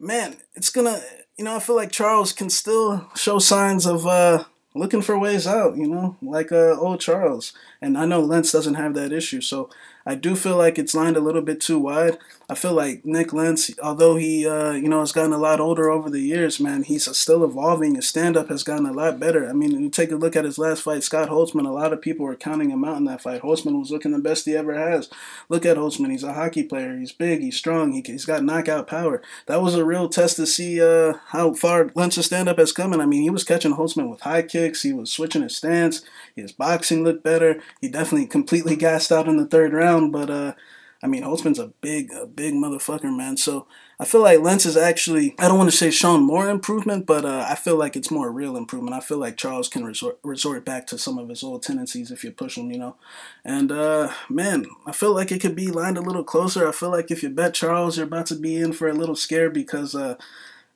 man, 0.00 0.36
it's 0.54 0.70
gonna 0.70 0.98
you 1.36 1.44
know 1.44 1.56
I 1.56 1.60
feel 1.60 1.76
like 1.76 1.92
Charles 1.92 2.32
can 2.32 2.48
still 2.48 3.10
show 3.14 3.38
signs 3.38 3.86
of 3.86 4.06
uh, 4.06 4.44
looking 4.78 5.02
for 5.02 5.18
ways 5.18 5.46
out, 5.46 5.76
you 5.76 5.86
know, 5.86 6.16
like 6.22 6.52
uh, 6.52 6.76
old 6.78 7.00
Charles. 7.00 7.52
And 7.80 7.98
I 7.98 8.06
know 8.06 8.20
Lentz 8.20 8.52
doesn't 8.52 8.74
have 8.74 8.94
that 8.94 9.12
issue, 9.12 9.40
so 9.40 9.70
I 10.06 10.14
do 10.14 10.36
feel 10.36 10.56
like 10.56 10.78
it's 10.78 10.94
lined 10.94 11.16
a 11.16 11.20
little 11.20 11.42
bit 11.42 11.60
too 11.60 11.78
wide. 11.78 12.18
I 12.50 12.54
feel 12.54 12.72
like 12.72 13.04
Nick 13.04 13.34
Lentz, 13.34 13.70
although 13.82 14.16
he, 14.16 14.48
uh, 14.48 14.72
you 14.72 14.88
know, 14.88 15.00
has 15.00 15.12
gotten 15.12 15.34
a 15.34 15.38
lot 15.38 15.60
older 15.60 15.90
over 15.90 16.08
the 16.08 16.22
years, 16.22 16.58
man, 16.58 16.82
he's 16.82 17.14
still 17.14 17.44
evolving. 17.44 17.94
His 17.94 18.08
stand-up 18.08 18.48
has 18.48 18.62
gotten 18.62 18.86
a 18.86 18.92
lot 18.92 19.20
better. 19.20 19.46
I 19.46 19.52
mean, 19.52 19.78
you 19.78 19.90
take 19.90 20.10
a 20.10 20.16
look 20.16 20.34
at 20.34 20.46
his 20.46 20.56
last 20.56 20.80
fight, 20.80 21.02
Scott 21.02 21.28
Holtzman. 21.28 21.66
A 21.66 21.70
lot 21.70 21.92
of 21.92 22.00
people 22.00 22.24
were 22.24 22.36
counting 22.36 22.70
him 22.70 22.86
out 22.86 22.96
in 22.96 23.04
that 23.04 23.20
fight. 23.20 23.42
Holtzman 23.42 23.78
was 23.78 23.90
looking 23.90 24.12
the 24.12 24.18
best 24.18 24.46
he 24.46 24.56
ever 24.56 24.72
has. 24.72 25.10
Look 25.50 25.66
at 25.66 25.76
Holtzman. 25.76 26.10
He's 26.10 26.22
a 26.22 26.32
hockey 26.32 26.62
player. 26.62 26.96
He's 26.96 27.12
big. 27.12 27.42
He's 27.42 27.58
strong. 27.58 27.92
He, 27.92 28.02
he's 28.06 28.24
got 28.24 28.42
knockout 28.42 28.86
power. 28.86 29.20
That 29.44 29.60
was 29.60 29.74
a 29.74 29.84
real 29.84 30.08
test 30.08 30.36
to 30.36 30.46
see 30.46 30.80
uh, 30.80 31.18
how 31.26 31.52
far 31.52 31.90
Lentz's 31.94 32.24
stand-up 32.24 32.56
has 32.56 32.72
come. 32.72 32.94
And 32.94 33.02
I 33.02 33.04
mean, 33.04 33.20
he 33.20 33.30
was 33.30 33.44
catching 33.44 33.74
Holtzman 33.74 34.08
with 34.08 34.22
high 34.22 34.40
kicks. 34.40 34.84
He 34.84 34.94
was 34.94 35.12
switching 35.12 35.42
his 35.42 35.54
stance. 35.54 36.00
His 36.34 36.52
boxing 36.52 37.04
looked 37.04 37.22
better. 37.22 37.60
He 37.82 37.88
definitely 37.90 38.26
completely 38.26 38.74
gassed 38.74 39.12
out 39.12 39.28
in 39.28 39.36
the 39.36 39.44
third 39.44 39.74
round, 39.74 40.12
but 40.12 40.30
uh, 40.30 40.54
I 41.00 41.06
mean, 41.06 41.22
Holtzman's 41.22 41.60
a 41.60 41.68
big, 41.80 42.12
a 42.12 42.26
big 42.26 42.54
motherfucker, 42.54 43.16
man. 43.16 43.36
So 43.36 43.68
I 44.00 44.04
feel 44.04 44.20
like 44.20 44.40
Lentz 44.40 44.66
is 44.66 44.76
actually, 44.76 45.36
I 45.38 45.46
don't 45.46 45.56
want 45.56 45.70
to 45.70 45.76
say 45.76 45.90
shown 45.90 46.22
more 46.22 46.48
improvement, 46.48 47.06
but 47.06 47.24
uh, 47.24 47.46
I 47.48 47.54
feel 47.54 47.76
like 47.76 47.94
it's 47.94 48.10
more 48.10 48.32
real 48.32 48.56
improvement. 48.56 48.96
I 48.96 49.00
feel 49.00 49.18
like 49.18 49.36
Charles 49.36 49.68
can 49.68 49.84
resort, 49.84 50.18
resort 50.24 50.64
back 50.64 50.88
to 50.88 50.98
some 50.98 51.16
of 51.16 51.28
his 51.28 51.44
old 51.44 51.62
tendencies 51.62 52.10
if 52.10 52.24
you 52.24 52.32
push 52.32 52.58
him, 52.58 52.72
you 52.72 52.78
know. 52.78 52.96
And 53.44 53.70
uh, 53.70 54.12
man, 54.28 54.66
I 54.86 54.92
feel 54.92 55.14
like 55.14 55.30
it 55.30 55.40
could 55.40 55.54
be 55.54 55.68
lined 55.68 55.98
a 55.98 56.02
little 56.02 56.24
closer. 56.24 56.66
I 56.66 56.72
feel 56.72 56.90
like 56.90 57.12
if 57.12 57.22
you 57.22 57.30
bet 57.30 57.54
Charles, 57.54 57.96
you're 57.96 58.06
about 58.06 58.26
to 58.26 58.34
be 58.34 58.56
in 58.56 58.72
for 58.72 58.88
a 58.88 58.94
little 58.94 59.16
scare 59.16 59.50
because 59.50 59.94
uh, 59.94 60.16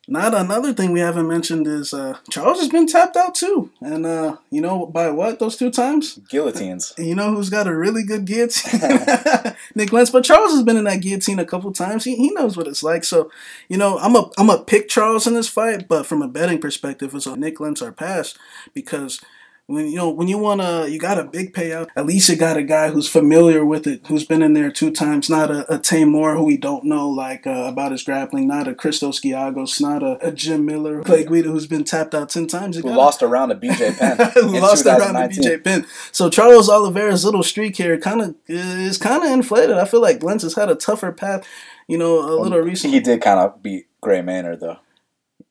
not 0.09 0.34
another 0.34 0.72
thing 0.74 0.90
we 0.92 0.98
haven't 0.98 1.28
mentioned 1.28 1.68
is 1.68 1.94
uh, 1.94 2.18
Charles 2.28 2.59
has 2.59 2.68
been 2.68 2.88
tapped 2.88 3.16
out 3.16 3.36
too, 3.36 3.70
and 3.80 4.05
uh, 4.05 4.36
you 4.50 4.61
know 4.61 4.86
by 4.86 5.11
what 5.11 5.38
those 5.38 5.57
two 5.57 5.70
times? 5.70 6.18
Guillotines. 6.28 6.92
You 7.03 7.14
know 7.14 7.34
who's 7.34 7.50
got 7.50 7.66
a 7.68 7.76
really 7.76 8.03
good 8.03 8.24
guillotine? 8.24 8.80
Nick 9.74 9.92
Lentz. 9.92 10.11
But 10.11 10.24
Charles 10.24 10.53
has 10.53 10.62
been 10.64 10.76
in 10.76 10.84
that 10.84 11.03
guillotine 11.03 11.38
a 11.38 11.44
couple 11.44 11.72
times. 11.72 12.05
He, 12.05 12.16
he 12.16 12.30
knows 12.32 12.57
what 12.57 12.66
it's 12.66 12.82
like. 12.82 13.05
So 13.05 13.30
you 13.68 13.76
know 13.76 13.98
I'm 13.98 14.16
a 14.16 14.28
I'm 14.36 14.50
a 14.50 14.62
pick 14.64 14.88
Charles 14.88 15.26
in 15.26 15.34
this 15.34 15.48
fight, 15.48 15.86
but 15.86 16.05
from 16.05 16.20
a 16.20 16.28
betting 16.28 16.61
perspective, 16.61 17.14
it's 17.14 17.26
a 17.26 17.36
Nick 17.36 17.61
Lentz 17.61 17.80
or 17.80 17.92
pass 17.92 18.34
because 18.74 19.20
when 19.66 19.86
you 19.86 19.96
know 19.96 20.10
when 20.10 20.28
you 20.28 20.38
wanna 20.38 20.86
you 20.86 20.98
got 20.98 21.18
a 21.18 21.24
big 21.24 21.54
payout 21.54 21.88
at 21.96 22.04
least 22.04 22.28
you 22.28 22.36
got 22.36 22.56
a 22.56 22.62
guy 22.62 22.90
who's 22.90 23.08
familiar 23.08 23.64
with 23.64 23.86
it 23.86 24.04
who's 24.06 24.24
been 24.24 24.42
in 24.42 24.54
there 24.54 24.70
two 24.70 24.90
times 24.90 25.30
not 25.30 25.50
a, 25.50 25.72
a 25.72 25.78
Teymur 25.78 26.36
who 26.36 26.44
we 26.44 26.56
don't 26.56 26.84
know 26.84 27.08
like 27.08 27.46
uh, 27.46 27.64
about 27.68 27.92
his 27.92 28.02
grappling 28.02 28.48
not 28.48 28.68
a 28.68 28.74
Christos 28.74 29.20
Giagos 29.20 29.80
not 29.80 30.02
a, 30.02 30.18
a 30.26 30.32
Jim 30.32 30.66
Miller 30.66 31.02
Clay 31.02 31.24
Guida 31.24 31.48
who's 31.48 31.66
been 31.66 31.84
tapped 31.84 32.14
out 32.14 32.28
10 32.28 32.46
times. 32.46 32.76
Who 32.82 32.88
lost 32.88 33.22
around 33.22 33.50
to 33.50 33.54
BJ 33.54 33.96
Penn 33.96 34.30
who 34.34 34.58
lost 34.58 34.86
around 34.86 35.14
to 35.14 35.40
BJ 35.40 35.62
Penn. 35.62 35.86
So 36.10 36.28
Charles 36.28 36.68
Oliveira's 36.68 37.24
little 37.24 37.42
streak 37.42 37.76
here 37.76 37.98
kind 37.98 38.20
of 38.20 38.34
is 38.48 38.98
kind 38.98 39.22
of 39.22 39.30
inflated. 39.30 39.76
I 39.76 39.84
feel 39.84 40.00
like 40.00 40.22
Lentz 40.22 40.42
has 40.42 40.54
had 40.54 40.68
a 40.68 40.74
tougher 40.74 41.12
path 41.12 41.46
you 41.86 41.98
know 41.98 42.18
a 42.18 42.34
little 42.40 42.50
well, 42.50 42.60
recently. 42.60 42.96
he 42.96 43.02
did 43.02 43.20
kind 43.20 43.40
of 43.40 43.62
beat 43.62 43.86
Gray 44.00 44.22
Maynard 44.22 44.60
though 44.60 44.78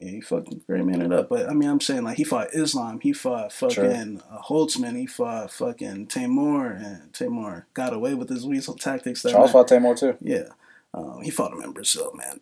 yeah, 0.02 0.10
he 0.10 0.22
fucking 0.22 0.64
Gray 0.68 0.82
man 0.82 1.02
it 1.02 1.12
up. 1.12 1.30
But 1.30 1.50
I 1.50 1.54
mean, 1.54 1.70
I'm 1.70 1.82
saying 1.82 2.04
like 2.04 2.18
he 2.18 2.24
fought 2.24 2.54
Islam, 2.54 3.00
he 3.00 3.14
fought 3.14 3.54
fucking 3.54 3.76
sure. 3.76 4.24
uh, 4.32 4.42
Holtzman, 4.42 4.98
he 4.98 5.06
fought 5.06 5.52
fucking 5.52 6.08
Teymur, 6.08 6.76
and 6.76 7.14
Teymur 7.14 7.66
got 7.74 7.94
away 7.94 8.14
with 8.16 8.30
his 8.30 8.46
weasel 8.46 8.76
tactics. 8.76 9.22
That 9.22 9.32
Charles 9.32 9.48
night. 9.48 9.54
fought 9.54 9.68
Teymur 9.70 9.98
too. 9.98 10.18
Yeah, 10.22 10.50
um, 10.94 11.22
he 11.22 11.30
fought 11.30 11.54
him 11.54 11.62
in 11.62 11.72
Brazil, 11.72 12.12
man. 12.16 12.40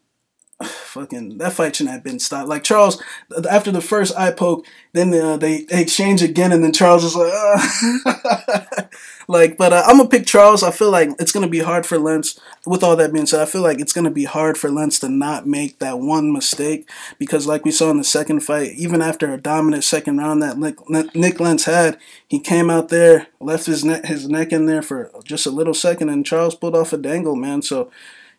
fucking 0.64 1.38
that 1.38 1.54
fight 1.54 1.76
shouldn't 1.76 1.94
have 1.94 2.04
been 2.04 2.20
stopped. 2.20 2.50
Like 2.50 2.64
Charles, 2.64 3.02
after 3.50 3.72
the 3.72 3.82
first 3.82 4.18
eye 4.18 4.32
poke, 4.32 4.66
then 4.92 5.14
uh, 5.14 5.38
they, 5.38 5.64
they 5.64 5.82
exchange 5.82 6.22
again, 6.22 6.52
and 6.52 6.64
then 6.64 6.74
Charles 6.74 7.06
is 7.06 7.16
like, 7.16 7.32
uh. 7.34 8.84
like. 9.28 9.58
But 9.58 9.72
uh, 9.72 9.84
I'm 9.88 9.98
gonna 9.98 10.10
pick 10.10 10.26
Charles. 10.26 10.62
I 10.62 10.72
feel 10.72 10.92
like 10.92 11.12
it's 11.18 11.32
gonna 11.32 11.48
be 11.48 11.60
hard 11.60 11.86
for 11.86 11.98
Lentz. 11.98 12.40
With 12.66 12.84
all 12.84 12.98
that 12.98 13.14
being 13.14 13.26
said, 13.26 13.42
I 13.42 13.46
feel 13.46 13.62
like 13.62 13.80
it's 13.80 13.94
gonna 13.94 14.12
be 14.12 14.26
hard 14.26 14.58
for 14.58 14.70
Lentz 14.70 15.00
to 15.00 15.10
not 15.10 15.48
make 15.48 15.80
that 15.80 16.00
one 16.00 16.34
mistake 16.34 16.90
because, 17.18 17.48
like 17.48 17.64
we 17.64 17.72
saw 17.72 17.90
in 17.90 17.98
the 17.98 18.04
second 18.04 18.42
fight, 18.42 18.74
even 18.74 19.02
after 19.02 19.34
a 19.34 19.42
dominant 19.42 19.86
second 19.86 20.18
round 20.18 20.44
that 20.44 20.58
Nick, 20.58 21.16
Nick 21.16 21.40
Lentz 21.40 21.64
had, 21.64 21.98
he 22.28 22.40
came 22.40 22.70
out 22.70 22.90
there, 22.90 23.28
left 23.40 23.68
his 23.68 23.84
his 24.06 24.28
neck 24.28 24.52
in 24.52 24.66
there 24.66 24.82
for 24.82 25.10
just 25.24 25.46
a 25.46 25.52
little 25.52 25.74
second, 25.74 26.10
and 26.10 26.26
Charles 26.26 26.56
pulled 26.56 26.76
off 26.76 26.92
a 26.92 26.98
dangle, 26.98 27.38
man. 27.38 27.62
So 27.62 27.90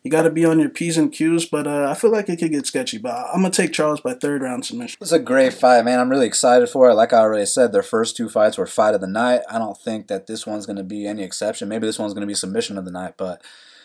you 0.03 0.09
got 0.09 0.23
to 0.23 0.31
be 0.31 0.45
on 0.45 0.59
your 0.59 0.69
P's 0.69 0.97
and 0.97 1.11
Q's, 1.11 1.45
but 1.45 1.67
uh, 1.67 1.89
I 1.89 1.93
feel 1.93 2.11
like 2.11 2.27
it 2.27 2.39
could 2.39 2.51
get 2.51 2.65
sketchy. 2.65 2.97
But 2.97 3.15
I'm 3.33 3.41
going 3.41 3.51
to 3.51 3.61
take 3.61 3.71
Charles 3.71 4.01
by 4.01 4.13
third 4.13 4.41
round 4.41 4.65
submission. 4.65 4.97
It's 4.99 5.11
a 5.11 5.19
great 5.19 5.53
fight, 5.53 5.85
man. 5.85 5.99
I'm 5.99 6.09
really 6.09 6.25
excited 6.25 6.69
for 6.69 6.89
it. 6.89 6.95
Like 6.95 7.13
I 7.13 7.19
already 7.19 7.45
said, 7.45 7.71
their 7.71 7.83
first 7.83 8.17
two 8.17 8.27
fights 8.27 8.57
were 8.57 8.65
fight 8.65 8.95
of 8.95 9.01
the 9.01 9.07
night. 9.07 9.41
I 9.49 9.59
don't 9.59 9.77
think 9.77 10.07
that 10.07 10.25
this 10.25 10.47
one's 10.47 10.65
going 10.65 10.77
to 10.77 10.83
be 10.83 11.05
any 11.05 11.23
exception. 11.23 11.69
Maybe 11.69 11.85
this 11.85 11.99
one's 11.99 12.13
going 12.13 12.21
to 12.21 12.27
be 12.27 12.33
submission 12.33 12.77
of 12.77 12.85
the 12.85 12.91
night, 12.91 13.13
but 13.15 13.43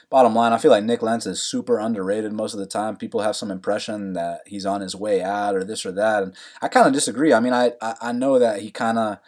bottom 0.08 0.34
line, 0.34 0.52
I 0.52 0.58
feel 0.58 0.70
like 0.70 0.84
Nick 0.84 1.02
Lentz 1.02 1.26
is 1.26 1.42
super 1.42 1.78
underrated 1.78 2.32
most 2.32 2.54
of 2.54 2.60
the 2.60 2.66
time. 2.66 2.96
People 2.96 3.20
have 3.20 3.36
some 3.36 3.50
impression 3.50 4.14
that 4.14 4.42
he's 4.46 4.64
on 4.64 4.80
his 4.80 4.94
way 4.94 5.22
out 5.22 5.54
or 5.54 5.64
this 5.64 5.84
or 5.84 5.92
that, 5.92 6.22
and 6.22 6.34
I 6.62 6.68
kind 6.68 6.86
of 6.86 6.94
disagree. 6.94 7.34
I 7.34 7.40
mean, 7.40 7.52
I, 7.52 7.72
I, 7.82 7.94
I 8.00 8.12
know 8.12 8.38
that 8.38 8.60
he 8.60 8.70
kind 8.70 8.98
of 8.98 9.18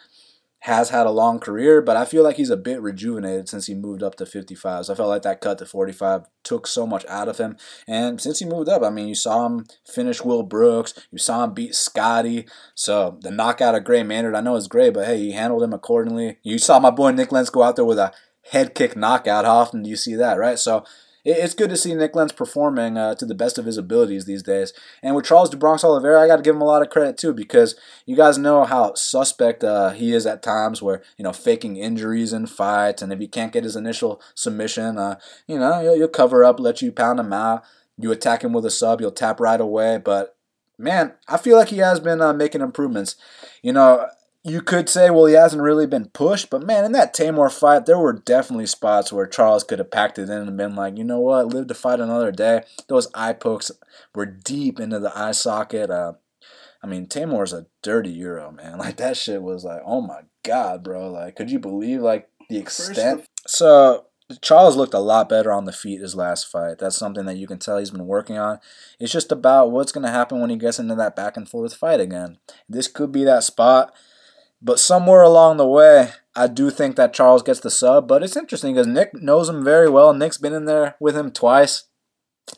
has 0.69 0.91
had 0.91 1.07
a 1.07 1.11
long 1.11 1.41
career, 1.41 1.81
but 1.81 1.97
I 1.97 2.05
feel 2.05 2.23
like 2.23 2.37
he's 2.37 2.51
a 2.51 2.57
bit 2.57 2.83
rejuvenated 2.83 3.49
since 3.49 3.67
he 3.67 3.75
moved 3.75 4.03
up 4.03 4.17
to 4.17 4.27
55. 4.27 4.85
So 4.85 4.93
I 4.93 4.97
felt 4.97 5.09
like 5.09 5.23
that 5.23 5.41
cut 5.41 5.57
to 5.59 5.67
45 5.67 6.27
took 6.45 6.67
so 6.67 6.87
much 6.87 7.07
out 7.09 7.27
of 7.27 7.39
him. 7.39 7.57
And 7.87 8.21
since 8.21 8.39
he 8.39 8.45
moved 8.45 8.69
up, 8.69 8.83
I 8.83 8.91
mean, 8.91 9.09
you 9.09 9.15
saw 9.15 9.47
him 9.47 9.65
finish 9.87 10.23
Will 10.23 10.43
Brooks, 10.43 10.93
you 11.11 11.17
saw 11.17 11.43
him 11.43 11.55
beat 11.55 11.75
Scotty. 11.75 12.47
So 12.75 13.19
the 13.23 13.31
knockout 13.31 13.75
of 13.75 13.85
Gray 13.85 14.03
Maynard, 14.03 14.35
I 14.35 14.43
know 14.43 14.57
it's 14.57 14.67
great, 14.67 14.93
but 14.93 15.07
hey, 15.07 15.17
he 15.19 15.33
handled 15.33 15.63
him 15.63 15.73
accordingly. 15.73 16.37
You 16.43 16.59
saw 16.59 16.79
my 16.79 16.91
boy 16.91 17.13
Nick 17.13 17.33
Lentz 17.33 17.49
go 17.49 17.63
out 17.63 17.77
there 17.77 17.87
with 17.87 17.99
a 17.99 18.13
head 18.51 18.75
kick 18.75 18.95
knockout. 18.95 19.47
How 19.47 19.57
often 19.57 19.83
do 19.83 19.89
you 19.89 19.97
see 19.97 20.17
that, 20.17 20.37
right? 20.37 20.59
So 20.59 20.85
it's 21.31 21.55
good 21.55 21.69
to 21.71 21.77
see 21.77 21.95
Nick 21.95 22.17
Lentz 22.17 22.33
performing 22.33 22.97
uh, 22.97 23.15
to 23.17 23.27
the 23.27 23.35
best 23.35 23.59
of 23.59 23.67
his 23.67 23.77
abilities 23.77 24.25
these 24.25 24.43
days. 24.43 24.73
And 25.03 25.15
with 25.15 25.27
Charles 25.27 25.51
do 25.51 25.59
Bronx 25.59 25.85
Oliveira, 25.85 26.23
I 26.23 26.27
got 26.27 26.37
to 26.37 26.43
give 26.43 26.55
him 26.55 26.63
a 26.63 26.67
lot 26.67 26.81
of 26.81 26.89
credit 26.89 27.19
too 27.19 27.35
because 27.35 27.75
you 28.07 28.17
guys 28.17 28.39
know 28.39 28.65
how 28.65 28.95
suspect 28.95 29.63
uh, 29.63 29.91
he 29.91 30.13
is 30.13 30.27
at 30.27 30.43
times, 30.43 30.81
where 30.81 31.03
you 31.17 31.23
know 31.23 31.33
faking 31.33 31.77
injuries 31.77 32.33
in 32.33 32.47
fights, 32.47 33.03
and 33.03 33.13
if 33.13 33.19
he 33.19 33.29
can't 33.29 33.53
get 33.53 33.65
his 33.65 33.77
initial 33.77 34.23
submission, 34.35 34.97
uh, 34.97 35.19
you 35.47 35.59
know 35.59 35.81
you'll, 35.81 35.97
you'll 35.97 36.09
cover 36.09 36.45
up, 36.45 36.59
let 36.59 36.81
you 36.81 36.91
pound 36.91 37.21
him 37.21 37.33
out. 37.33 37.63
You 37.99 38.11
attack 38.13 38.43
him 38.43 38.53
with 38.53 38.65
a 38.65 38.71
sub, 38.71 39.01
you'll 39.01 39.11
tap 39.11 39.41
right 39.41 39.61
away. 39.61 39.99
But 39.99 40.37
man, 40.79 41.13
I 41.29 41.37
feel 41.37 41.57
like 41.57 41.69
he 41.69 41.79
has 41.79 42.01
been 42.01 42.21
uh, 42.21 42.33
making 42.33 42.63
improvements. 42.63 43.17
You 43.63 43.73
know, 43.73 44.07
you 44.49 44.63
could 44.63 44.89
say, 44.89 45.11
well, 45.11 45.27
he 45.27 45.35
hasn't 45.35 45.63
really 45.63 45.87
been 45.87 46.07
pushed, 46.07 46.51
but 46.51 46.67
man, 46.67 46.85
in 46.85 46.93
that 46.93 47.15
Teymur 47.15 47.53
fight, 47.53 47.87
there 47.87 47.99
were 47.99 48.13
definitely 48.13 48.67
spots 48.67 49.13
where 49.13 49.27
Charles 49.27 49.65
could 49.65 49.79
have 49.79 49.91
packed 49.91 50.19
it 50.19 50.31
in 50.31 50.31
and 50.31 50.57
been 50.57 50.75
like, 50.75 50.97
you 50.97 51.05
know 51.05 51.21
what, 51.21 51.49
live 51.49 51.67
to 51.69 51.75
fight 51.75 52.01
another 52.01 52.33
day. 52.33 52.63
Those 52.89 53.09
eye 53.15 53.35
pokes 53.35 53.71
were 54.15 54.27
deep 54.27 54.81
into 54.81 54.99
the 54.99 55.17
eye 55.17 55.33
socket. 55.33 55.91
Uh, 55.91 56.15
I 56.83 56.87
mean, 56.87 57.07
Teymur's 57.07 57.53
a 57.53 57.67
dirty 57.83 58.11
Euro, 58.11 58.51
man. 58.51 58.79
Like, 58.89 58.97
that 58.97 59.17
shit 59.17 59.43
was 59.43 59.65
like, 59.65 59.83
oh 59.85 60.01
my 60.01 60.21
God, 60.43 60.83
bro. 60.83 61.11
Like, 61.11 61.37
could 61.37 61.51
you 61.51 61.59
believe, 61.59 62.01
like, 62.01 62.29
the 62.49 62.59
extent? 62.59 63.27
So, 63.47 64.07
Charles 64.43 64.77
looked 64.77 64.95
a 64.95 64.99
lot 64.99 65.29
better 65.29 65.51
on 65.51 65.65
the 65.65 65.73
feet 65.73 66.01
his 66.01 66.15
last 66.15 66.47
fight. 66.47 66.79
That's 66.79 66.97
something 66.97 67.25
that 67.27 67.39
you 67.39 67.47
can 67.47 67.59
tell 67.59 67.79
he's 67.79 67.91
been 67.91 68.07
working 68.07 68.37
on. 68.39 68.61
It's 69.01 69.13
just 69.13 69.33
about 69.33 69.71
what's 69.71 69.93
going 69.93 70.05
to 70.05 70.13
happen 70.13 70.41
when 70.41 70.51
he 70.51 70.57
gets 70.57 70.79
into 70.79 70.95
that 70.97 71.17
back 71.17 71.37
and 71.37 71.49
forth 71.49 71.75
fight 71.75 72.01
again. 72.01 72.39
This 72.69 72.89
could 72.89 73.11
be 73.11 73.25
that 73.25 73.43
spot. 73.43 73.95
But 74.61 74.81
somewhere 74.81 75.23
along 75.23 75.57
the 75.57 75.67
way, 75.67 76.11
I 76.35 76.47
do 76.47 76.71
think 76.71 76.97
that 76.97 77.15
Charles 77.15 77.43
gets 77.43 77.61
the 77.61 77.71
sub. 77.71 78.09
But 78.09 78.23
it's 78.23 78.37
interesting 78.37 78.75
because 78.75 78.87
Nick 78.87 79.15
knows 79.15 79.49
him 79.49 79.65
very 79.65 79.89
well. 79.89 80.13
Nick's 80.13 80.39
been 80.39 80.53
in 80.53 80.65
there 80.65 80.97
with 81.01 81.17
him 81.17 81.31
twice. 81.31 81.85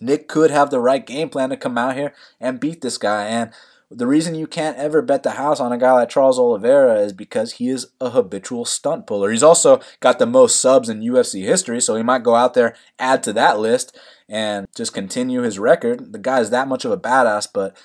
Nick 0.00 0.28
could 0.28 0.50
have 0.50 0.70
the 0.70 0.80
right 0.80 1.04
game 1.04 1.28
plan 1.28 1.50
to 1.50 1.56
come 1.56 1.76
out 1.76 1.96
here 1.96 2.14
and 2.38 2.60
beat 2.60 2.80
this 2.80 2.96
guy. 2.96 3.26
And 3.26 3.52
the 3.90 4.06
reason 4.06 4.36
you 4.36 4.46
can't 4.46 4.78
ever 4.78 5.02
bet 5.02 5.24
the 5.24 5.32
house 5.32 5.58
on 5.58 5.72
a 5.72 5.78
guy 5.78 5.92
like 5.92 6.08
Charles 6.08 6.38
Oliveira 6.38 7.00
is 7.00 7.12
because 7.12 7.54
he 7.54 7.68
is 7.68 7.88
a 8.00 8.10
habitual 8.10 8.64
stunt 8.64 9.06
puller. 9.06 9.30
He's 9.30 9.42
also 9.42 9.80
got 9.98 10.20
the 10.20 10.26
most 10.26 10.60
subs 10.60 10.88
in 10.88 11.00
UFC 11.00 11.44
history, 11.44 11.80
so 11.80 11.96
he 11.96 12.02
might 12.04 12.22
go 12.22 12.36
out 12.36 12.54
there, 12.54 12.76
add 13.00 13.24
to 13.24 13.32
that 13.32 13.58
list, 13.58 13.98
and 14.28 14.68
just 14.76 14.94
continue 14.94 15.42
his 15.42 15.58
record. 15.58 16.12
The 16.12 16.20
guy 16.20 16.38
is 16.38 16.50
that 16.50 16.68
much 16.68 16.84
of 16.84 16.92
a 16.92 16.96
badass, 16.96 17.48
but 17.52 17.76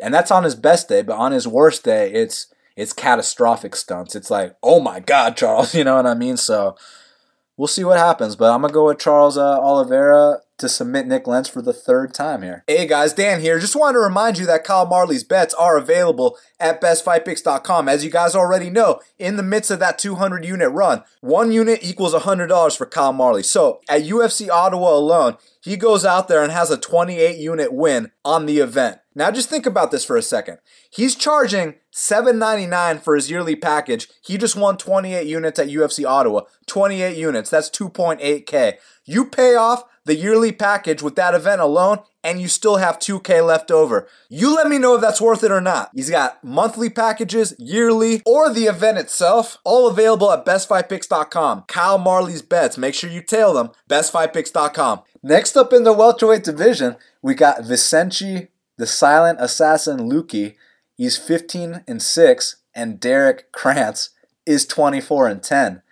and 0.00 0.14
that's 0.14 0.30
on 0.30 0.44
his 0.44 0.54
best 0.54 0.88
day, 0.88 1.02
but 1.02 1.16
on 1.16 1.32
his 1.32 1.48
worst 1.48 1.82
day, 1.82 2.12
it's 2.12 2.46
it's 2.78 2.92
catastrophic 2.92 3.74
stunts. 3.74 4.14
It's 4.14 4.30
like, 4.30 4.56
oh 4.62 4.78
my 4.78 5.00
God, 5.00 5.36
Charles, 5.36 5.74
you 5.74 5.84
know 5.84 5.96
what 5.96 6.06
I 6.06 6.14
mean? 6.14 6.36
So 6.36 6.76
we'll 7.56 7.66
see 7.66 7.84
what 7.84 7.98
happens. 7.98 8.36
But 8.36 8.54
I'm 8.54 8.62
gonna 8.62 8.72
go 8.72 8.86
with 8.86 9.00
Charles 9.00 9.36
uh, 9.36 9.60
Oliveira 9.60 10.38
to 10.58 10.68
submit 10.68 11.06
Nick 11.06 11.26
Lentz 11.26 11.48
for 11.48 11.60
the 11.60 11.72
third 11.72 12.14
time 12.14 12.42
here. 12.42 12.64
Hey 12.68 12.86
guys, 12.86 13.12
Dan 13.12 13.40
here. 13.40 13.58
Just 13.58 13.76
wanted 13.76 13.94
to 13.94 14.00
remind 14.00 14.38
you 14.38 14.46
that 14.46 14.64
Kyle 14.64 14.86
Marley's 14.86 15.24
bets 15.24 15.54
are 15.54 15.76
available 15.76 16.38
at 16.60 16.80
bestfightpicks.com. 16.80 17.88
As 17.88 18.04
you 18.04 18.10
guys 18.10 18.36
already 18.36 18.70
know, 18.70 19.00
in 19.18 19.36
the 19.36 19.42
midst 19.42 19.72
of 19.72 19.80
that 19.80 19.98
200 19.98 20.44
unit 20.44 20.70
run, 20.70 21.02
one 21.20 21.50
unit 21.52 21.80
equals 21.82 22.14
$100 22.14 22.76
for 22.76 22.86
Kyle 22.86 23.12
Marley. 23.12 23.42
So 23.42 23.80
at 23.88 24.02
UFC 24.02 24.48
Ottawa 24.50 24.94
alone, 24.94 25.36
he 25.60 25.76
goes 25.76 26.04
out 26.04 26.28
there 26.28 26.42
and 26.42 26.52
has 26.52 26.70
a 26.70 26.78
28 26.78 27.38
unit 27.38 27.72
win 27.72 28.12
on 28.24 28.46
the 28.46 28.58
event. 28.58 28.98
Now 29.18 29.32
just 29.32 29.50
think 29.50 29.66
about 29.66 29.90
this 29.90 30.04
for 30.04 30.16
a 30.16 30.22
second. 30.22 30.58
He's 30.90 31.16
charging 31.16 31.74
$7.99 31.92 33.00
for 33.00 33.16
his 33.16 33.28
yearly 33.28 33.56
package. 33.56 34.06
He 34.24 34.38
just 34.38 34.54
won 34.54 34.76
28 34.76 35.26
units 35.26 35.58
at 35.58 35.66
UFC 35.66 36.08
Ottawa. 36.08 36.42
28 36.68 37.16
units. 37.16 37.50
That's 37.50 37.68
2.8k. 37.68 38.74
You 39.04 39.24
pay 39.24 39.56
off 39.56 39.82
the 40.04 40.14
yearly 40.14 40.52
package 40.52 41.02
with 41.02 41.16
that 41.16 41.34
event 41.34 41.60
alone, 41.60 41.98
and 42.22 42.40
you 42.40 42.46
still 42.46 42.76
have 42.76 43.00
2K 43.00 43.44
left 43.44 43.72
over. 43.72 44.06
You 44.28 44.54
let 44.54 44.68
me 44.68 44.78
know 44.78 44.94
if 44.94 45.00
that's 45.00 45.20
worth 45.20 45.42
it 45.42 45.50
or 45.50 45.60
not. 45.60 45.90
He's 45.96 46.10
got 46.10 46.42
monthly 46.44 46.88
packages, 46.88 47.56
yearly, 47.58 48.22
or 48.24 48.54
the 48.54 48.66
event 48.66 48.98
itself, 48.98 49.58
all 49.64 49.88
available 49.88 50.30
at 50.30 50.46
bestfightpicks.com. 50.46 51.64
Kyle 51.66 51.98
Marley's 51.98 52.42
bets, 52.42 52.78
make 52.78 52.94
sure 52.94 53.10
you 53.10 53.22
tail 53.22 53.52
them, 53.52 53.70
bestfightpicks.com. 53.90 55.00
Next 55.24 55.56
up 55.56 55.72
in 55.72 55.82
the 55.82 55.92
welterweight 55.92 56.44
division, 56.44 56.94
we 57.20 57.34
got 57.34 57.64
Vicente, 57.64 58.48
the 58.78 58.86
silent 58.86 59.38
assassin 59.40 60.08
Luque. 60.10 60.54
He's 60.96 61.18
15 61.18 61.84
and 61.86 62.02
6, 62.02 62.56
and 62.74 62.98
Derek 62.98 63.52
Kranz 63.52 64.10
is 64.46 64.66
24 64.66 65.28
and 65.28 65.42
10. 65.42 65.82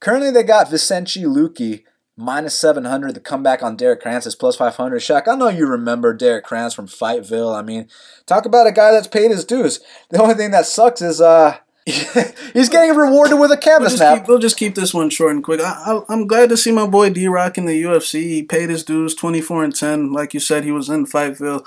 Currently, 0.00 0.30
they 0.30 0.42
got 0.42 0.70
Vicente 0.70 1.24
Luque 1.24 1.82
minus 2.16 2.58
700. 2.58 3.14
The 3.14 3.20
comeback 3.20 3.62
on 3.62 3.76
Derek 3.76 4.00
Kranz 4.00 4.26
is 4.26 4.36
plus 4.36 4.56
500. 4.56 5.00
Shaq, 5.00 5.26
I 5.26 5.34
know 5.34 5.48
you 5.48 5.66
remember 5.66 6.14
Derek 6.14 6.44
Kranz 6.44 6.74
from 6.74 6.86
Fightville. 6.86 7.58
I 7.58 7.62
mean, 7.62 7.88
talk 8.26 8.46
about 8.46 8.66
a 8.66 8.72
guy 8.72 8.92
that's 8.92 9.08
paid 9.08 9.30
his 9.30 9.44
dues. 9.44 9.80
The 10.10 10.22
only 10.22 10.34
thing 10.34 10.52
that 10.52 10.66
sucks 10.66 11.02
is 11.02 11.20
uh, 11.20 11.58
he's 11.86 12.68
getting 12.70 12.96
rewarded 12.96 13.38
with 13.38 13.52
a 13.52 13.56
canvas 13.56 13.92
we'll 13.92 13.96
snap. 13.98 14.18
Keep, 14.20 14.28
we'll 14.28 14.38
just 14.38 14.56
keep 14.56 14.74
this 14.74 14.94
one 14.94 15.10
short 15.10 15.32
and 15.32 15.44
quick. 15.44 15.60
I, 15.60 16.00
am 16.08 16.26
glad 16.26 16.48
to 16.48 16.56
see 16.56 16.72
my 16.72 16.86
boy 16.86 17.10
D 17.10 17.26
Rock 17.28 17.58
in 17.58 17.66
the 17.66 17.82
UFC. 17.82 18.22
He 18.22 18.42
paid 18.42 18.70
his 18.70 18.84
dues, 18.84 19.14
24 19.14 19.64
and 19.64 19.74
10. 19.74 20.12
Like 20.12 20.32
you 20.32 20.40
said, 20.40 20.64
he 20.64 20.72
was 20.72 20.88
in 20.88 21.04
Fightville. 21.06 21.66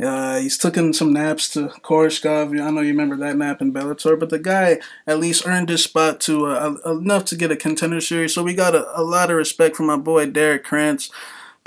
Uh, 0.00 0.38
he's 0.38 0.56
taken 0.56 0.92
some 0.92 1.12
naps 1.12 1.48
to 1.50 1.68
Koreshkov. 1.82 2.60
I 2.60 2.70
know 2.70 2.80
you 2.80 2.90
remember 2.90 3.16
that 3.16 3.36
nap 3.36 3.60
in 3.60 3.72
Bellator, 3.72 4.18
but 4.18 4.30
the 4.30 4.38
guy 4.38 4.78
at 5.06 5.18
least 5.18 5.46
earned 5.46 5.68
his 5.68 5.82
spot 5.82 6.20
to 6.20 6.46
uh, 6.46 6.76
enough 6.86 7.24
to 7.26 7.36
get 7.36 7.50
a 7.50 7.56
contender 7.56 8.00
series. 8.00 8.32
So 8.32 8.44
we 8.44 8.54
got 8.54 8.76
a, 8.76 8.86
a 8.98 9.02
lot 9.02 9.30
of 9.30 9.36
respect 9.36 9.74
for 9.74 9.82
my 9.82 9.96
boy 9.96 10.26
Derek 10.26 10.64
Kranz. 10.64 11.10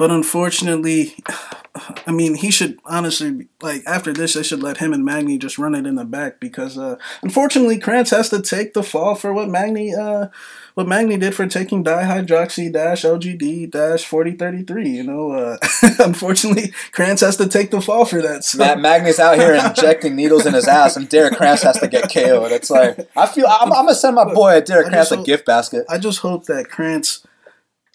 But 0.01 0.09
unfortunately, 0.09 1.13
I 2.07 2.11
mean, 2.11 2.33
he 2.33 2.49
should 2.49 2.79
honestly 2.85 3.47
like 3.61 3.83
after 3.85 4.11
this, 4.11 4.33
they 4.33 4.41
should 4.41 4.63
let 4.63 4.77
him 4.77 4.93
and 4.93 5.05
Magny 5.05 5.37
just 5.37 5.59
run 5.59 5.75
it 5.75 5.85
in 5.85 5.93
the 5.93 6.05
back 6.05 6.39
because 6.39 6.75
uh, 6.75 6.95
unfortunately, 7.21 7.77
Kranz 7.77 8.09
has 8.09 8.27
to 8.29 8.41
take 8.41 8.73
the 8.73 8.81
fall 8.81 9.13
for 9.13 9.31
what 9.31 9.47
Magny 9.47 9.93
uh, 9.93 10.29
what 10.73 10.87
Magny 10.87 11.17
did 11.17 11.35
for 11.35 11.45
taking 11.45 11.83
dihydroxy 11.83 12.73
dash 12.73 13.03
LGD 13.03 13.69
dash 13.69 14.03
forty 14.03 14.31
thirty 14.31 14.63
three. 14.63 14.89
You 14.89 15.03
know, 15.03 15.33
uh, 15.33 15.57
unfortunately, 15.99 16.73
Kranz 16.93 17.21
has 17.21 17.37
to 17.37 17.47
take 17.47 17.69
the 17.69 17.79
fall 17.79 18.05
for 18.05 18.23
that. 18.23 18.43
So. 18.43 18.57
Matt 18.57 18.79
Magny's 18.79 19.19
out 19.19 19.37
here 19.37 19.53
injecting 19.53 20.15
needles 20.15 20.47
in 20.47 20.55
his 20.55 20.67
ass, 20.67 20.97
and 20.97 21.07
Derek 21.07 21.35
Kranz 21.35 21.61
has 21.61 21.79
to 21.79 21.87
get 21.87 22.11
KO'd. 22.11 22.51
It's 22.51 22.71
like 22.71 23.07
I 23.15 23.27
feel 23.27 23.45
I'm, 23.45 23.71
I'm 23.71 23.85
gonna 23.85 23.93
send 23.93 24.15
my 24.15 24.33
boy 24.33 24.61
Derek 24.61 24.87
Kranz 24.87 25.11
a 25.11 25.21
gift 25.21 25.45
basket. 25.45 25.85
I 25.87 25.99
just 25.99 26.21
hope 26.21 26.45
that 26.45 26.69
Kranz 26.69 27.23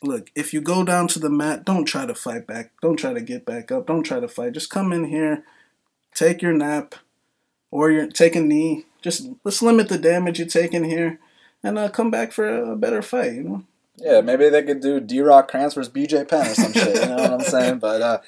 look, 0.03 0.31
if 0.35 0.53
you 0.53 0.61
go 0.61 0.85
down 0.85 1.09
to 1.09 1.19
the 1.19 1.31
mat, 1.31 1.65
don't 1.65 1.85
try 1.85 2.07
to 2.07 2.15
fight 2.15 2.47
back. 2.47 2.73
Don't 2.81 2.97
try 2.97 3.13
to 3.13 3.21
get 3.21 3.45
back 3.45 3.71
up. 3.71 3.87
Don't 3.87 4.03
try 4.03 4.21
to 4.21 4.29
fight. 4.29 4.53
Just 4.53 4.71
come 4.71 4.93
in 4.93 5.05
here, 5.05 5.45
take 6.15 6.43
your 6.43 6.53
nap, 6.53 6.95
or 7.71 7.91
you 7.91 8.09
take 8.09 8.37
a 8.37 8.41
knee. 8.41 8.85
Just 9.03 9.29
let's 9.45 9.63
limit 9.63 9.89
the 9.89 9.99
damage 9.99 10.39
you're 10.39 10.49
taking 10.49 10.85
here, 10.85 11.21
and 11.63 11.79
uh, 11.79 11.89
come 11.89 12.11
back 12.11 12.33
for 12.33 12.73
a 12.73 12.77
better 12.77 13.03
fight. 13.03 13.35
You 13.35 13.43
know. 13.43 13.65
Yeah, 13.97 14.21
maybe 14.21 14.49
they 14.49 14.63
could 14.63 14.81
do 14.81 15.01
D 15.01 15.21
Rock 15.21 15.51
Kranz 15.51 15.75
versus 15.75 15.93
BJ 15.93 16.29
Penn 16.29 16.47
or 16.47 16.55
some 16.55 16.73
shit. 16.73 16.95
You 16.95 17.07
know 17.09 17.17
what 17.17 17.33
I'm 17.33 17.41
saying? 17.41 17.79
But 17.79 18.03
uh, 18.03 18.19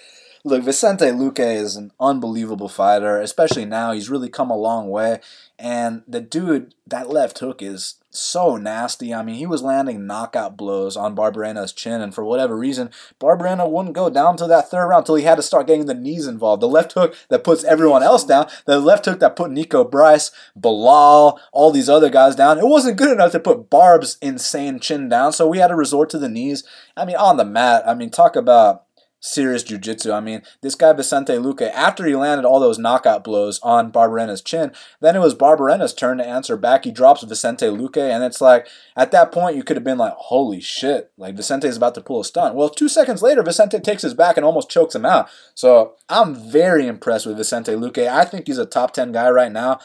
look, 0.45 0.63
Vicente 0.63 1.05
Luque 1.07 1.57
is 1.57 1.77
an 1.77 1.93
unbelievable 2.01 2.69
fighter, 2.69 3.21
especially 3.21 3.67
now. 3.67 3.93
He's 3.93 4.09
really 4.09 4.31
come 4.31 4.51
a 4.51 4.57
long 4.57 4.89
way. 4.89 5.21
And 5.59 6.03
the 6.07 6.21
dude, 6.21 6.75
that 6.87 7.11
left 7.11 7.41
hook 7.41 7.63
is 7.63 7.97
so 8.11 8.57
nasty. 8.57 9.13
I 9.13 9.23
mean, 9.23 9.35
he 9.35 9.47
was 9.47 9.63
landing 9.63 10.07
knockout 10.07 10.57
blows 10.57 10.97
on 10.97 11.17
Barberena's 11.17 11.73
chin, 11.73 12.01
and 12.01 12.15
for 12.15 12.25
whatever 12.25 12.57
reason, 12.57 12.91
Barberena 13.21 13.69
wouldn't 13.69 13.95
go 13.95 14.09
down 14.09 14.37
to 14.37 14.47
that 14.47 14.71
third 14.71 14.87
round 14.87 15.03
until 15.03 15.17
he 15.17 15.25
had 15.25 15.35
to 15.35 15.43
start 15.43 15.67
getting 15.67 15.87
the 15.87 15.95
knees 15.95 16.29
involved. 16.29 16.63
The 16.63 16.69
left 16.69 16.93
hook 16.93 17.17
that 17.29 17.43
puts 17.43 17.65
everyone 17.65 18.05
else 18.05 18.25
down, 18.25 18.49
the 18.67 18.79
left 18.79 19.07
hook 19.07 19.19
that 19.19 19.37
put 19.37 19.51
Niko 19.51 19.91
Price, 19.91 20.31
Belal, 20.59 21.39
all 21.53 21.73
these 21.73 21.89
other 21.89 22.09
guys 22.09 22.37
down, 22.37 22.59
it 22.59 22.67
wasn't 22.67 22.99
good 22.99 23.13
enough 23.13 23.33
to 23.33 23.41
put 23.41 23.69
Barb's 23.69 24.17
insane 24.23 24.79
chin 24.79 25.09
down, 25.09 25.33
so 25.33 25.49
we 25.49 25.59
had 25.59 25.69
to 25.69 25.77
resort 25.77 26.09
to 26.11 26.19
the 26.19 26.29
knees. 26.29 26.63
I 26.97 27.05
mean, 27.05 27.17
on 27.17 27.37
the 27.37 27.45
mat, 27.45 27.83
I 27.87 27.95
mean, 27.95 28.11
talk 28.11 28.37
about 28.37 28.85
serious 29.21 29.63
jiu-jitsu. 29.63 30.13
I 30.13 30.21
mean, 30.21 30.43
this 30.63 30.75
guy 30.75 30.93
Vicente 30.93 31.33
Luque, 31.35 31.71
after 31.73 32.07
he 32.07 32.15
landed 32.15 32.47
all 32.47 32.61
those 32.61 32.79
knockout 32.79 33.25
blows 33.25 33.59
on 33.61 33.91
Barberena's 33.91 34.43
chin, 34.43 34.73
then 35.01 35.17
it 35.17 35.21
was 35.21 35.35
Barberena's 35.35 35.93
turn 35.93 36.19
to 36.19 36.27
answer 36.27 36.57
back. 36.57 36.85
He 36.85 36.93
drops 36.93 37.23
Vicente 37.23 37.67
Luque, 37.67 37.99
and 37.99 38.23
it's 38.23 38.41
like, 38.41 38.69
at 38.97 39.11
that 39.13 39.33
point, 39.33 39.57
you 39.57 39.65
could 39.65 39.77
have 39.77 39.85
been 39.85 39.99
like, 39.99 40.15
holy 40.15 40.61
shit, 40.61 41.11
like 41.17 41.37
Vicente's 41.37 41.77
about 41.77 41.95
to 41.95 42.01
pull 42.01 42.21
a 42.21 42.25
stunt. 42.25 42.55
Well, 42.55 42.69
two 42.69 42.89
seconds 42.89 43.23
later, 43.23 43.43
Vicente 43.43 43.81
takes 43.81 44.03
his 44.03 44.15
back 44.15 44.37
and 44.37 44.47
almost 44.47 44.71
chokes 44.71 44.95
him 44.95 45.05
out. 45.05 45.29
So 45.55 45.95
I'm 46.09 46.35
very 46.35 46.87
impressed 46.87 47.27
with 47.27 47.37
Vicente 47.37 47.73
Luque. 47.73 48.09
I 48.09 48.25
think 48.25 48.47
he's 48.47 48.59
a 48.59 48.67
top 48.67 48.93
10 48.93 49.13
guy 49.13 49.31
right 49.31 49.53
now. 49.53 49.81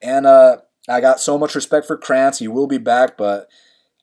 And 0.00 0.26
uh, 0.26 0.58
I 0.88 1.00
got 1.00 1.20
so 1.20 1.36
much 1.36 1.54
respect 1.54 1.86
for 1.86 1.96
Kranz. 1.96 2.38
He 2.38 2.48
will 2.48 2.66
be 2.66 2.78
back, 2.78 3.16
but 3.16 3.48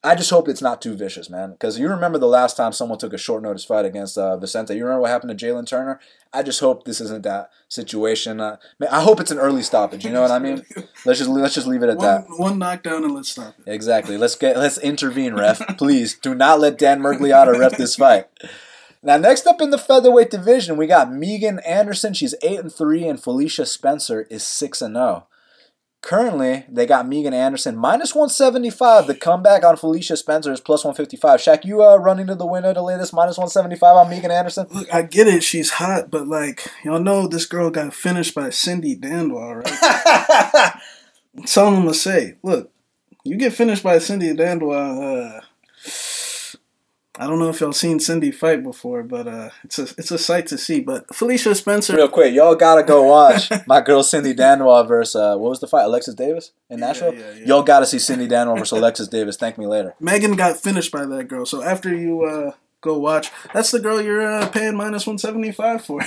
I 0.06 0.14
just 0.14 0.30
hope 0.30 0.48
it's 0.48 0.62
not 0.62 0.84
too 0.84 0.96
vicious, 0.96 1.32
man. 1.32 1.54
Because 1.54 1.80
you 1.80 1.90
remember 1.90 2.20
the 2.20 2.28
last 2.28 2.56
time 2.56 2.72
someone 2.74 3.00
took 3.00 3.12
a 3.12 3.18
short 3.18 3.42
notice 3.42 3.66
fight 3.66 3.86
against 3.86 4.18
uh, 4.18 4.38
Vicente. 4.38 4.76
You 4.76 4.84
remember 4.84 5.02
what 5.02 5.10
happened 5.10 5.38
to 5.38 5.46
Jalin 5.46 5.68
Turner? 5.68 6.00
I 6.32 6.44
just 6.44 6.60
hope 6.60 6.86
this 6.86 7.02
isn't 7.02 7.24
that 7.24 7.50
situation. 7.70 8.40
Uh, 8.40 8.58
I 8.92 9.02
hope 9.02 9.20
it's 9.20 9.32
an 9.32 9.40
early 9.40 9.64
stoppage. 9.64 10.06
You 10.06 10.12
know 10.12 10.22
what 10.22 10.30
I 10.30 10.38
mean? 10.38 10.64
Let's 11.06 11.20
just 11.20 11.30
let's 11.30 11.54
just 11.54 11.68
leave 11.68 11.84
it 11.84 11.90
at 11.90 11.98
one, 11.98 12.06
that. 12.06 12.26
One 12.38 12.60
knockdown 12.60 13.04
and 13.04 13.14
let's 13.14 13.30
stop 13.30 13.56
it. 13.60 13.72
Exactly. 13.72 14.18
Let's 14.18 14.36
get 14.36 14.58
let's 14.58 14.78
intervene, 14.78 15.34
ref. 15.34 15.60
Please 15.78 16.18
do 16.18 16.34
not 16.34 16.60
let 16.60 16.78
Dan 16.78 17.00
Miragliotta 17.00 17.58
ref 17.58 17.78
this 17.78 17.96
fight. 17.96 18.28
Now, 19.04 19.18
next 19.18 19.46
up 19.46 19.62
in 19.62 19.70
the 19.70 19.78
featherweight 19.78 20.32
division, 20.32 20.78
we 20.78 20.88
got 20.88 21.14
Megan 21.14 21.60
Anderson. 21.60 22.16
She's 22.16 22.34
eight 22.42 22.60
and 22.60 22.74
three, 22.74 23.08
and 23.08 23.22
Felicia 23.22 23.68
Spencer 23.68 24.26
is 24.32 24.46
six 24.46 24.82
and 24.82 24.96
zero. 24.96 25.28
Currently, 26.06 26.66
they 26.70 26.86
got 26.86 27.08
Megan 27.08 27.34
Anderson 27.34 27.76
minus 27.76 28.14
175. 28.14 29.08
The 29.08 29.16
comeback 29.16 29.64
on 29.64 29.76
Felicia 29.76 30.16
Spencer 30.16 30.52
is 30.52 30.60
plus 30.60 30.84
155. 30.86 31.40
Shaq, 31.40 31.66
you 31.66 31.84
uh, 31.84 31.96
running 31.96 32.28
to 32.28 32.36
the 32.36 32.46
window 32.46 32.76
to 32.76 32.82
lay 32.84 32.96
this 32.96 33.12
minus 33.12 33.40
175 33.40 33.96
on 33.96 34.10
Megan 34.12 34.30
Anderson? 34.30 34.68
Look, 34.70 34.94
I 34.94 35.02
get 35.02 35.28
it. 35.28 35.42
She's 35.42 35.72
hot, 35.72 36.12
but 36.12 36.28
like, 36.28 36.72
y'all 36.84 37.00
know 37.00 37.26
this 37.26 37.48
girl 37.48 37.72
got 37.72 37.96
finished 37.96 38.36
by 38.36 38.52
Cindy 38.52 38.96
Dandois, 38.96 39.64
right? 39.64 40.74
That's 41.34 41.58
all 41.58 41.70
I'm 41.70 41.82
going 41.82 41.88
to 41.88 41.94
say. 41.96 42.36
Look, 42.44 42.72
you 43.24 43.36
get 43.36 43.54
finished 43.54 43.82
by 43.82 43.98
Cindy 43.98 44.32
Dandois, 44.36 45.40
uh, 45.40 45.42
I 47.18 47.28
don't 47.28 47.40
know 47.40 47.50
if 47.50 47.62
y'all 47.62 47.72
seen 47.72 48.00
Cindy 48.00 48.32
fight 48.32 48.62
before, 48.62 49.02
but 49.04 49.28
uh, 49.28 49.50
it's 49.64 49.80
a 49.80 49.84
it's 49.98 50.12
a 50.12 50.18
sight 50.18 50.48
to 50.48 50.58
see. 50.58 50.82
But 50.82 51.14
Felicia 51.16 51.56
Spencer, 51.56 51.96
real 51.96 52.10
quick, 52.10 52.34
y'all 52.34 52.56
gotta 52.56 52.84
go 52.84 53.04
watch 53.04 53.50
my 53.68 53.82
girl 53.82 54.04
Cindy 54.04 54.34
Dandois 54.34 54.88
versus 54.88 55.16
uh, 55.16 55.38
what 55.38 55.50
was 55.50 55.60
the 55.62 55.68
fight? 55.68 55.84
Alexis 55.84 56.16
Davis 56.16 56.52
in 56.70 56.82
Nashville. 56.82 57.14
Yeah, 57.14 57.20
yeah, 57.20 57.34
yeah. 57.34 57.46
Y'all 57.48 57.64
gotta 57.64 57.86
see 57.86 58.00
Cindy 58.00 58.28
Dandois 58.28 58.60
versus 58.60 58.78
Alexis 58.78 59.08
Davis. 59.08 59.38
Thank 59.38 59.58
me 59.58 59.66
later. 59.66 59.96
Megan 60.00 60.34
got 60.34 60.58
finished 60.58 60.92
by 60.92 61.06
that 61.06 61.28
girl. 61.30 61.46
So 61.46 61.64
after 61.64 61.96
you 61.96 62.24
uh, 62.24 62.52
go 62.82 63.00
watch, 63.00 63.32
that's 63.54 63.72
the 63.72 63.80
girl 63.80 64.02
you're 64.02 64.30
uh, 64.30 64.50
paying 64.50 64.76
minus 64.76 65.08
one 65.08 65.18
seventy 65.18 65.54
five 65.54 65.86
for. 65.86 66.02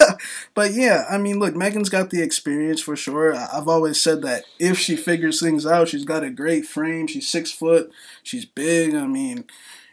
but 0.54 0.72
yeah, 0.72 1.04
I 1.10 1.18
mean, 1.18 1.38
look, 1.38 1.54
Megan's 1.54 1.90
got 1.90 2.08
the 2.08 2.22
experience 2.22 2.80
for 2.80 2.96
sure. 2.96 3.36
I've 3.36 3.68
always 3.68 4.00
said 4.00 4.22
that 4.22 4.44
if 4.58 4.78
she 4.78 4.96
figures 4.96 5.38
things 5.38 5.66
out, 5.66 5.88
she's 5.88 6.06
got 6.06 6.24
a 6.24 6.30
great 6.30 6.64
frame. 6.64 7.08
She's 7.08 7.28
six 7.28 7.52
foot. 7.52 7.92
She's 8.22 8.46
big. 8.46 8.94
I 8.94 9.06
mean 9.06 9.44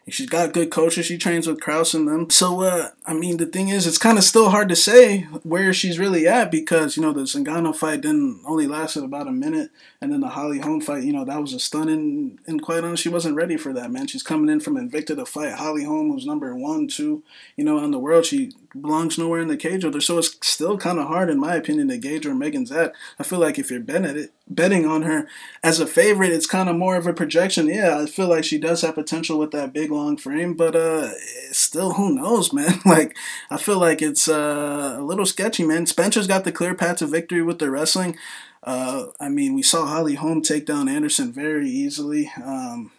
She's 0.10 0.30
got 0.30 0.54
good 0.54 0.70
coaches. 0.70 1.06
She 1.06 1.18
trains 1.18 1.48
with 1.48 1.62
Krause 1.62 1.96
and 1.96 2.08
them. 2.08 2.30
So, 2.30 2.62
uh, 2.62 2.90
I 3.06 3.14
mean, 3.14 3.36
the 3.38 3.46
thing 3.46 3.68
is, 3.68 3.86
it's 3.86 3.98
kind 3.98 4.18
of 4.18 4.24
still 4.24 4.50
hard 4.50 4.70
to 4.70 4.78
say 4.78 5.22
where 5.44 5.74
she's 5.74 6.00
really 6.00 6.26
at 6.26 6.50
because, 6.50 6.96
you 6.96 7.04
know, 7.04 7.12
the 7.12 7.24
Zingano 7.24 7.76
fight 7.76 8.02
didn't 8.02 8.42
only 8.46 8.66
lasted 8.66 9.04
about 9.04 9.28
a 9.28 9.32
minute. 9.32 9.72
And 10.00 10.12
then 10.12 10.22
the 10.22 10.30
Holly 10.30 10.60
Holm 10.60 10.80
fight, 10.80 11.04
you 11.04 11.12
know, 11.12 11.26
that 11.26 11.42
was 11.42 11.54
a 11.54 11.60
stunning. 11.60 12.40
And 12.48 12.62
quite 12.62 12.84
honest, 12.84 13.04
she 13.04 13.10
wasn't 13.10 13.36
ready 13.36 13.58
for 13.58 13.74
that, 13.74 13.92
man. 13.92 14.08
She's 14.08 14.24
coming 14.24 14.50
in 14.50 14.62
from 14.62 14.76
Invicta 14.76 15.16
to 15.16 15.26
fight 15.26 15.54
Holly 15.54 15.84
Holm, 15.84 16.12
who's 16.12 16.26
number 16.26 16.56
one, 16.56 16.88
two, 16.88 17.24
you 17.58 17.66
know, 17.66 17.84
in 17.84 17.92
the 17.92 18.00
world. 18.00 18.26
She 18.26 18.54
belongs 18.80 19.18
nowhere 19.18 19.42
in 19.42 19.48
the 19.48 19.58
cage 19.58 19.84
her. 19.84 20.02
So 20.02 20.18
it's 20.18 20.36
still 20.42 20.78
kind 20.78 21.00
of 21.00 21.08
hard, 21.08 21.30
in 21.30 21.40
my 21.40 21.56
opinion, 21.56 21.90
to 21.90 21.98
gauge 21.98 22.26
where 22.26 22.36
Megan's 22.36 22.72
at. 22.72 22.94
I 23.20 23.24
feel 23.24 23.40
like 23.40 23.60
if 23.60 23.70
you're 23.70 23.80
betting 23.80 24.86
on 24.86 25.04
her 25.04 25.28
as 25.64 25.80
a 25.80 25.88
favorite, 25.88 26.32
it's 26.32 26.46
kind 26.46 26.70
of 26.70 26.76
more 26.76 26.96
of 26.96 27.08
a 27.08 27.14
projection. 27.14 27.68
Yeah, 27.68 28.00
I 28.00 28.06
feel 28.06 28.28
like 28.28 28.44
she 28.44 28.58
does 28.58 28.82
have 28.82 28.96
potential 28.96 29.38
with 29.38 29.52
that 29.52 29.74
big 29.74 29.92
long 29.92 30.18
frame, 30.18 30.56
but 30.56 30.76
uh, 30.76 31.12
still, 31.52 31.94
who 31.94 32.16
knows, 32.16 32.52
man? 32.54 32.80
Like 32.94 33.18
I 33.50 33.58
feel 33.58 33.80
like 33.80 34.02
it's 34.02 34.28
uh, 34.28 34.98
a 35.00 35.04
little 35.04 35.26
sketchy, 35.26 35.64
man. 35.64 35.86
Spencer's 35.86 36.28
got 36.28 36.44
the 36.44 36.52
clear 36.52 36.76
path 36.76 36.98
to 36.98 37.08
victory 37.08 37.42
with 37.42 37.60
the 37.60 37.70
wrestling. 37.70 38.18
Uh, 38.64 39.08
I 39.20 39.30
mean, 39.30 39.56
we 39.56 39.62
saw 39.62 39.86
Holly 39.86 40.16
Holm 40.16 40.42
take 40.42 40.66
down 40.66 40.88
Anderson 40.88 41.32
very 41.34 41.70
easily. 41.70 42.32
Um, 42.44 42.92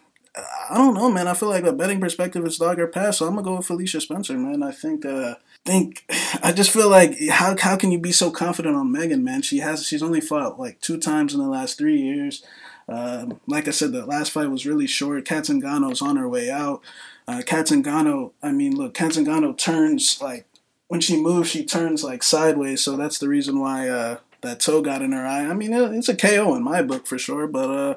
I 0.69 0.75
don't 0.75 0.93
know, 0.93 1.09
man. 1.09 1.27
I 1.27 1.33
feel 1.33 1.49
like 1.49 1.63
a 1.63 1.71
betting 1.71 1.99
perspective, 1.99 2.45
is 2.45 2.57
dog 2.57 2.79
or 2.79 2.87
pass. 2.87 3.17
So 3.17 3.27
I'm 3.27 3.35
gonna 3.35 3.45
go 3.45 3.57
with 3.57 3.67
Felicia 3.67 4.01
Spencer, 4.01 4.37
man. 4.37 4.63
I 4.63 4.71
think, 4.71 5.05
uh, 5.05 5.35
think, 5.63 6.05
I 6.43 6.51
just 6.51 6.71
feel 6.71 6.89
like 6.89 7.17
how 7.29 7.55
how 7.57 7.77
can 7.77 7.91
you 7.91 7.99
be 7.99 8.11
so 8.11 8.31
confident 8.31 8.75
on 8.75 8.91
Megan, 8.91 9.23
man? 9.23 9.41
She 9.41 9.59
has 9.59 9.85
she's 9.87 10.03
only 10.03 10.21
fought 10.21 10.59
like 10.59 10.81
two 10.81 10.97
times 10.97 11.33
in 11.33 11.39
the 11.39 11.47
last 11.47 11.77
three 11.77 12.01
years. 12.01 12.43
Um, 12.87 13.39
like 13.47 13.67
I 13.67 13.71
said, 13.71 13.91
the 13.93 14.05
last 14.05 14.31
fight 14.31 14.49
was 14.49 14.65
really 14.65 14.87
short. 14.87 15.25
Cat 15.25 15.45
Zingano's 15.45 16.01
on 16.01 16.17
her 16.17 16.29
way 16.29 16.51
out. 16.51 16.81
Uh, 17.27 17.41
Cat 17.45 17.67
Zingano, 17.67 18.31
I 18.43 18.51
mean, 18.51 18.75
look, 18.75 18.93
Cat 18.93 19.11
Zingano 19.11 19.57
turns 19.57 20.21
like 20.21 20.45
when 20.87 21.01
she 21.01 21.19
moves, 21.19 21.49
she 21.49 21.65
turns 21.65 22.03
like 22.03 22.23
sideways. 22.23 22.83
So 22.83 22.95
that's 22.95 23.17
the 23.17 23.27
reason 23.27 23.59
why 23.59 23.89
uh, 23.89 24.17
that 24.41 24.59
toe 24.59 24.81
got 24.81 25.01
in 25.01 25.11
her 25.11 25.25
eye. 25.25 25.45
I 25.47 25.53
mean, 25.53 25.73
it's 25.73 26.09
a 26.09 26.15
KO 26.15 26.55
in 26.55 26.63
my 26.63 26.81
book 26.81 27.07
for 27.07 27.17
sure, 27.17 27.47
but 27.47 27.69
uh, 27.69 27.95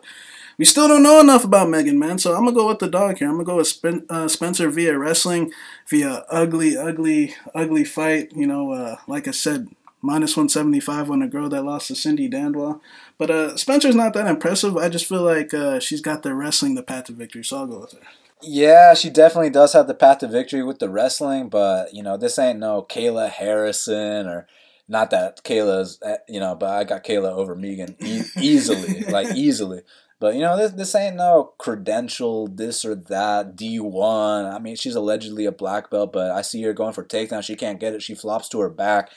we 0.57 0.64
still 0.64 0.89
don't 0.89 1.03
know 1.03 1.20
enough 1.20 1.45
about 1.45 1.70
Megan, 1.70 1.99
man. 1.99 2.18
So 2.18 2.35
I'm 2.35 2.45
gonna 2.45 2.53
go 2.57 2.68
with 2.68 2.81
the 2.81 2.89
dog 2.89 3.18
here. 3.18 3.29
I'm 3.29 3.35
gonna 3.35 3.45
go 3.45 3.57
with 3.57 3.68
Spen- 3.68 4.07
uh, 4.09 4.29
Spencer 4.29 4.70
via 4.70 4.99
wrestling, 4.99 5.53
via 5.89 6.24
ugly, 6.31 6.76
ugly, 6.76 7.35
ugly 7.55 7.85
fight. 7.85 8.33
You 8.35 8.47
know, 8.47 8.72
uh, 8.72 8.97
like 9.07 9.29
I 9.29 9.33
said, 9.33 9.68
minus 10.03 10.37
175 10.37 11.11
on 11.11 11.22
a 11.22 11.29
girl 11.29 11.49
that 11.51 11.62
lost 11.62 11.89
to 11.89 11.95
Cindy 11.95 12.29
Dandois. 12.29 12.81
But 13.18 13.31
uh, 13.31 13.57
Spencer's 13.57 13.95
not 13.95 14.14
that 14.14 14.26
impressive. 14.26 14.76
I 14.76 14.89
just 14.89 15.07
feel 15.07 15.22
like 15.22 15.53
uh, 15.55 15.81
she's 15.81 16.01
got 16.01 16.22
the 16.22 16.35
wrestling, 16.35 16.74
the 16.74 16.83
path 16.83 17.05
to 17.05 17.12
victory. 17.12 17.45
So 17.45 17.59
I'll 17.59 17.66
go 17.66 17.81
with 17.81 17.93
her. 17.93 18.01
Yeah, 18.43 18.95
she 18.95 19.11
definitely 19.11 19.51
does 19.51 19.72
have 19.72 19.89
the 19.89 19.95
path 19.95 20.18
to 20.18 20.28
victory 20.28 20.62
with 20.62 20.78
the 20.78 20.89
wrestling, 20.89 21.49
but 21.49 21.93
you 21.93 22.03
know, 22.03 22.16
this 22.16 22.39
ain't 22.39 22.59
no 22.61 22.82
Kayla 22.82 23.30
Harrison 23.30 24.26
or 24.28 24.47
not 24.86 25.11
that 25.11 25.43
Kayla's, 25.45 25.99
eh, 26.03 26.16
you 26.28 26.39
know, 26.41 26.55
but 26.55 26.70
I 26.70 26.84
got 26.84 27.05
Kayla 27.05 27.32
over 27.32 27.55
Megan 27.57 27.97
e- 28.01 28.22
easily, 28.41 29.05
like 29.11 29.34
easily. 29.34 29.82
But 30.20 30.34
you 30.34 30.41
know, 30.41 30.57
this 30.57 30.72
this 30.72 30.95
ain't 30.95 31.16
no 31.16 31.53
credential, 31.59 32.47
this 32.49 32.84
or 32.84 32.95
that, 32.95 33.57
D 33.57 33.80
one. 33.80 34.47
I 34.47 34.59
mean, 34.61 34.76
she's 34.76 34.95
allegedly 34.95 35.45
a 35.45 35.53
black 35.53 35.91
belt, 35.91 36.12
but 36.12 36.30
I 36.30 36.43
see 36.43 36.62
her 36.62 36.72
going 36.72 36.93
for 36.93 37.05
takedown. 37.05 37.43
She 37.43 37.57
can't 37.57 37.80
get 37.80 37.95
it. 37.95 38.03
She 38.03 38.14
flops 38.14 38.49
to 38.51 38.61
her 38.61 38.70
back. 38.70 39.11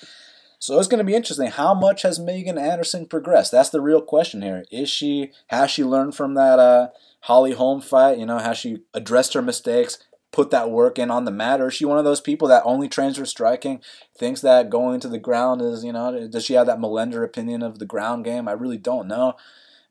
So 0.61 0.77
it's 0.77 0.87
going 0.87 0.99
to 0.99 1.03
be 1.03 1.15
interesting. 1.15 1.49
How 1.49 1.73
much 1.73 2.03
has 2.03 2.19
Megan 2.19 2.57
Anderson 2.57 3.07
progressed? 3.07 3.51
That's 3.51 3.69
the 3.69 3.81
real 3.81 4.01
question 4.01 4.41
here. 4.41 4.63
Is 4.71 4.89
she 4.89 5.31
has 5.47 5.71
she 5.71 5.83
learned 5.83 6.15
from 6.15 6.35
that 6.35 6.59
uh, 6.59 6.89
Holly 7.21 7.53
Holm 7.53 7.81
fight? 7.81 8.19
You 8.19 8.25
know, 8.25 8.37
has 8.37 8.57
she 8.57 8.83
addressed 8.93 9.33
her 9.33 9.41
mistakes? 9.41 9.97
put 10.31 10.49
that 10.49 10.71
work 10.71 10.97
in 10.97 11.11
on 11.11 11.25
the 11.25 11.31
mat, 11.31 11.59
or 11.59 11.67
is 11.67 11.73
she 11.73 11.83
one 11.83 11.97
of 11.97 12.05
those 12.05 12.21
people 12.21 12.47
that 12.47 12.63
only 12.63 12.87
trains 12.87 13.17
for 13.17 13.25
striking, 13.25 13.81
thinks 14.17 14.39
that 14.39 14.69
going 14.69 14.97
to 14.97 15.09
the 15.09 15.19
ground 15.19 15.61
is, 15.61 15.83
you 15.83 15.91
know, 15.91 16.25
does 16.29 16.45
she 16.45 16.53
have 16.53 16.67
that 16.67 16.79
Melender 16.79 17.21
opinion 17.21 17.61
of 17.61 17.79
the 17.79 17.85
ground 17.85 18.23
game? 18.23 18.47
I 18.47 18.53
really 18.53 18.77
don't 18.77 19.09
know 19.09 19.35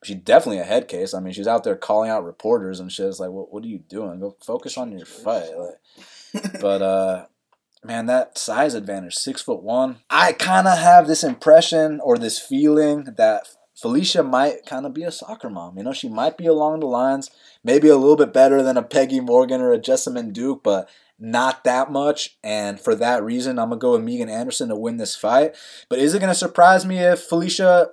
she's 0.03 0.16
definitely 0.16 0.59
a 0.59 0.64
head 0.64 0.89
case. 0.89 1.14
I 1.14 1.21
mean, 1.21 1.33
she's 1.33 1.47
out 1.47 1.64
there 1.64 1.77
calling 1.77 2.11
out 2.11 2.25
reporters 2.25 2.81
and 2.81 2.91
shit. 2.91 3.07
It's 3.07 3.21
like, 3.21 3.31
what, 3.31 3.53
what 3.53 3.64
are 3.64 3.68
you 3.68 3.79
doing? 3.79 4.21
Go 4.21 4.37
focus 4.41 4.79
on 4.79 4.93
your 4.93 5.07
fight. 5.07 5.51
Like, 5.57 6.53
but 6.61 6.83
uh, 6.83 7.27
man, 7.85 8.07
that 8.07 8.39
size 8.39 8.74
advantage, 8.74 9.14
six 9.14 9.43
foot 9.43 9.62
one. 9.62 9.99
I 10.11 10.33
kind 10.33 10.66
of 10.66 10.78
have 10.78 11.07
this 11.07 11.24
impression 11.24 12.01
or 12.03 12.18
this 12.18 12.39
feeling 12.39 13.14
that 13.16 13.47
Felicia 13.81 14.22
might 14.22 14.66
kind 14.66 14.85
of 14.85 14.93
be 14.93 15.05
a 15.05 15.12
soccer 15.12 15.49
mom. 15.49 15.78
You 15.78 15.85
know, 15.85 15.93
she 15.93 16.09
might 16.09 16.37
be 16.37 16.47
along 16.47 16.81
the 16.81 16.87
lines, 16.87 17.31
maybe 17.64 17.89
a 17.89 17.97
little 17.97 18.16
bit 18.16 18.33
better 18.33 18.62
than 18.62 18.76
a 18.76 18.83
Peggy 18.83 19.20
Morgan 19.20 19.61
or 19.62 19.72
a 19.72 19.78
Jessamyn 19.78 20.33
Duke, 20.33 20.62
but 20.62 20.89
not 21.18 21.64
that 21.64 21.91
much. 21.91 22.39
And 22.45 22.78
for 22.78 22.95
that 22.97 23.22
reason, 23.22 23.59
I'm 23.59 23.68
going 23.68 23.81
to 23.81 23.83
go 23.83 23.93
with 23.93 24.03
Megan 24.03 24.28
Anderson 24.28 24.68
to 24.68 24.76
win 24.76 24.99
this 24.99 25.16
fight. 25.16 25.57
But 25.89 25.99
is 25.99 26.14
it 26.14 26.18
going 26.18 26.28
to 26.28 26.35
surprise 26.35 26.85
me 26.85 26.99
if 26.99 27.20
Felicia 27.22 27.91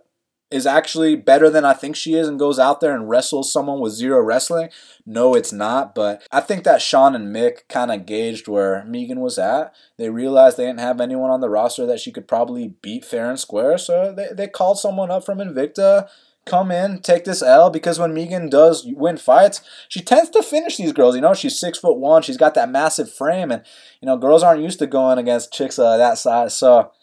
is 0.50 0.66
actually 0.66 1.16
better 1.16 1.50
than 1.50 1.66
I 1.66 1.74
think 1.74 1.96
she 1.96 2.14
is 2.14 2.28
and 2.28 2.40
goes 2.40 2.58
out 2.58 2.80
there 2.80 2.96
and 2.96 3.10
wrestles 3.10 3.52
someone 3.52 3.80
with 3.80 3.94
zero 3.94 4.22
wrestling. 4.22 4.70
No, 5.06 5.34
it's 5.34 5.52
not. 5.52 5.94
But 5.94 6.26
I 6.32 6.40
think 6.40 6.64
that 6.64 6.82
Sean 6.82 7.16
and 7.16 7.36
Mick 7.36 7.68
kind 7.68 7.92
of 7.92 8.06
gauged 8.06 8.48
where 8.48 8.86
Megan 8.86 9.20
was 9.20 9.38
at. 9.38 9.76
They 9.98 10.10
realized 10.10 10.56
they 10.56 10.66
didn't 10.66 10.80
have 10.80 11.02
anyone 11.02 11.32
on 11.32 11.42
the 11.42 11.50
roster 11.50 11.86
that 11.86 12.00
she 12.00 12.12
could 12.12 12.28
probably 12.28 12.76
beat 12.82 13.04
fair 13.04 13.30
and 13.30 13.40
square. 13.40 13.78
So 13.78 14.14
they, 14.14 14.30
they 14.32 14.48
called 14.48 14.80
someone 14.80 15.12
up 15.12 15.26
from 15.26 15.40
Invicta. 15.40 16.08
Come 16.46 16.72
in, 16.72 17.00
take 17.02 17.26
this 17.26 17.44
L 17.44 17.70
because 17.70 18.00
when 18.00 18.14
Megan 18.14 18.50
does 18.50 18.88
win 18.88 19.18
fights, 19.18 19.62
she 19.90 20.00
tends 20.00 20.30
to 20.30 20.42
finish 20.42 20.78
these 20.78 20.94
girls. 20.94 21.14
You 21.14 21.22
know, 21.22 21.34
she's 21.34 21.60
six 21.60 21.78
foot 21.78 21.98
one, 21.98 22.22
she's 22.22 22.38
got 22.38 22.54
that 22.54 22.72
massive 22.72 23.12
frame, 23.12 23.52
and 23.52 23.64
you 24.00 24.06
know, 24.06 24.16
girls 24.16 24.44
aren't 24.44 24.64
used 24.64 24.80
to 24.80 24.88
going 24.88 25.18
against 25.18 25.52
chicks 25.52 25.78
uh, 25.78 25.98
that 25.98 26.18
size. 26.18 26.56
So 26.56 26.94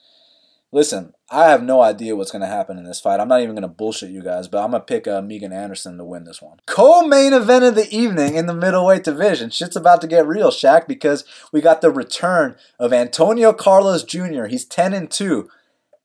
Listen, 0.74 1.14
I 1.30 1.50
have 1.50 1.62
no 1.62 1.82
idea 1.82 2.16
what's 2.16 2.32
going 2.32 2.42
to 2.42 2.48
happen 2.48 2.78
in 2.78 2.84
this 2.84 2.98
fight. 2.98 3.20
I'm 3.20 3.28
not 3.28 3.40
even 3.40 3.54
going 3.54 3.62
to 3.62 3.68
bullshit 3.68 4.10
you 4.10 4.24
guys, 4.24 4.48
but 4.48 4.60
I'm 4.60 4.72
going 4.72 4.80
to 4.80 4.84
pick 4.84 5.06
uh, 5.06 5.22
Megan 5.22 5.52
Anderson 5.52 5.96
to 5.98 6.04
win 6.04 6.24
this 6.24 6.42
one. 6.42 6.58
Co-main 6.66 7.32
event 7.32 7.62
of 7.62 7.76
the 7.76 7.88
evening 7.94 8.34
in 8.34 8.46
the 8.46 8.54
middleweight 8.54 9.04
division. 9.04 9.50
Shit's 9.50 9.76
about 9.76 10.00
to 10.00 10.08
get 10.08 10.26
real, 10.26 10.50
Shaq, 10.50 10.88
because 10.88 11.24
we 11.52 11.60
got 11.60 11.80
the 11.80 11.92
return 11.92 12.56
of 12.80 12.92
Antonio 12.92 13.52
Carlos 13.52 14.02
Jr. 14.02 14.46
He's 14.46 14.64
10 14.64 14.94
and 14.94 15.08
2, 15.08 15.48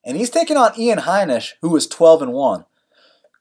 and 0.05 0.17
he's 0.17 0.29
taking 0.29 0.55
on 0.55 0.79
Ian 0.79 0.99
Heinisch, 0.99 1.53
who 1.63 1.75
is 1.75 1.87
12 1.87 2.21
and 2.21 2.33
1. 2.33 2.65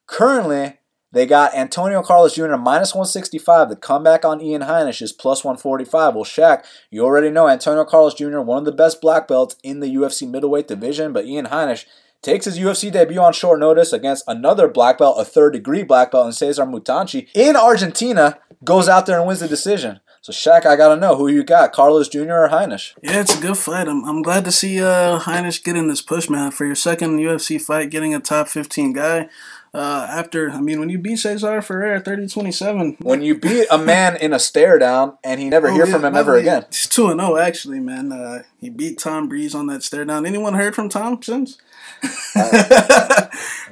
Currently, 0.07 0.78
they 1.13 1.27
got 1.27 1.55
Antonio 1.55 2.03
Carlos 2.03 2.35
Jr. 2.35 2.57
minus 2.57 2.95
165. 2.95 3.71
The 3.71 3.77
comeback 3.77 4.25
on 4.25 4.41
Ian 4.41 4.63
Heinisch 4.63 5.01
is 5.01 5.13
plus 5.13 5.43
145. 5.43 6.15
Well, 6.15 6.25
Shaq, 6.25 6.65
you 6.91 7.03
already 7.05 7.31
know 7.31 7.49
Antonio 7.49 7.85
Carlos 7.85 8.15
Jr., 8.15 8.41
one 8.41 8.59
of 8.59 8.65
the 8.65 8.73
best 8.73 9.01
black 9.01 9.27
belts 9.27 9.57
in 9.63 9.81
the 9.81 9.95
UFC 9.95 10.29
middleweight 10.29 10.69
division, 10.69 11.13
but 11.13 11.25
Ian 11.25 11.47
Heinisch 11.47 11.87
takes 12.21 12.45
his 12.45 12.59
UFC 12.59 12.93
debut 12.93 13.21
on 13.21 13.33
short 13.33 13.61
notice 13.61 13.93
against 13.93 14.25
another 14.27 14.69
black 14.69 14.99
belt, 14.99 15.17
a 15.19 15.25
third 15.25 15.53
degree 15.53 15.83
black 15.83 16.11
belt 16.11 16.27
in 16.27 16.33
Cesar 16.33 16.65
Mutanchi 16.65 17.29
in 17.35 17.57
Argentina, 17.57 18.39
goes 18.65 18.89
out 18.89 19.07
there 19.07 19.19
and 19.19 19.27
wins 19.27 19.41
the 19.41 19.49
decision. 19.49 20.01
So 20.21 20.33
Shaq, 20.33 20.67
I 20.67 20.77
gotta 20.77 21.01
know 21.01 21.15
who 21.17 21.29
you 21.29 21.45
got, 21.45 21.73
Carlos 21.73 22.09
Jr. 22.09 22.33
or 22.33 22.49
Heinisch? 22.49 22.95
Yeah, 23.03 23.21
it's 23.21 23.39
a 23.39 23.41
good 23.41 23.57
fight. 23.57 23.89
I'm, 23.89 24.05
I'm 24.05 24.21
glad 24.21 24.45
to 24.47 24.53
see 24.53 24.83
uh, 24.83 25.21
Heinisch 25.21 25.63
getting 25.63 25.89
this 25.89 26.03
push, 26.03 26.29
man. 26.29 26.51
For 26.51 26.67
your 26.67 26.75
second 26.75 27.19
UFC 27.19 27.61
fight, 27.61 27.91
getting 27.91 28.15
a 28.15 28.21
top 28.21 28.49
15 28.49 28.93
guy, 28.93 29.29
Uh, 29.75 30.07
after, 30.11 30.51
I 30.51 30.61
mean, 30.61 30.81
when 30.81 30.89
you 30.89 30.99
beat 30.99 31.19
Cezar 31.19 31.63
Ferreira 31.63 32.01
30 32.01 32.27
27. 32.27 32.97
When 33.01 33.23
you 33.23 33.35
beat 33.39 33.67
a 33.71 33.79
man 33.79 34.17
in 34.17 34.33
a 34.33 34.39
stare 34.39 34.79
down 34.79 35.19
and 35.23 35.39
he 35.41 35.49
never 35.51 35.69
Oh, 35.69 35.75
hear 35.75 35.87
yeah, 35.87 35.93
from 35.93 36.05
him 36.05 36.17
ever 36.17 36.33
way, 36.33 36.41
again. 36.41 36.65
He's 36.71 36.89
2 36.89 37.09
0, 37.09 37.37
actually, 37.37 37.81
man. 37.81 38.11
Uh, 38.13 38.43
he 38.61 38.71
beat 38.71 38.99
Tom 38.99 39.29
Breese 39.29 39.55
on 39.55 39.67
that 39.67 39.83
stare 39.83 40.05
down. 40.05 40.25
Anyone 40.27 40.55
heard 40.55 40.75
from 40.75 40.89
Tom 40.89 41.23
since? 41.23 41.59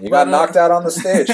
You 0.00 0.10
got 0.10 0.26
But, 0.26 0.28
uh, 0.28 0.30
knocked 0.30 0.56
out 0.56 0.70
on 0.70 0.84
the 0.84 0.90
stage. 0.90 1.30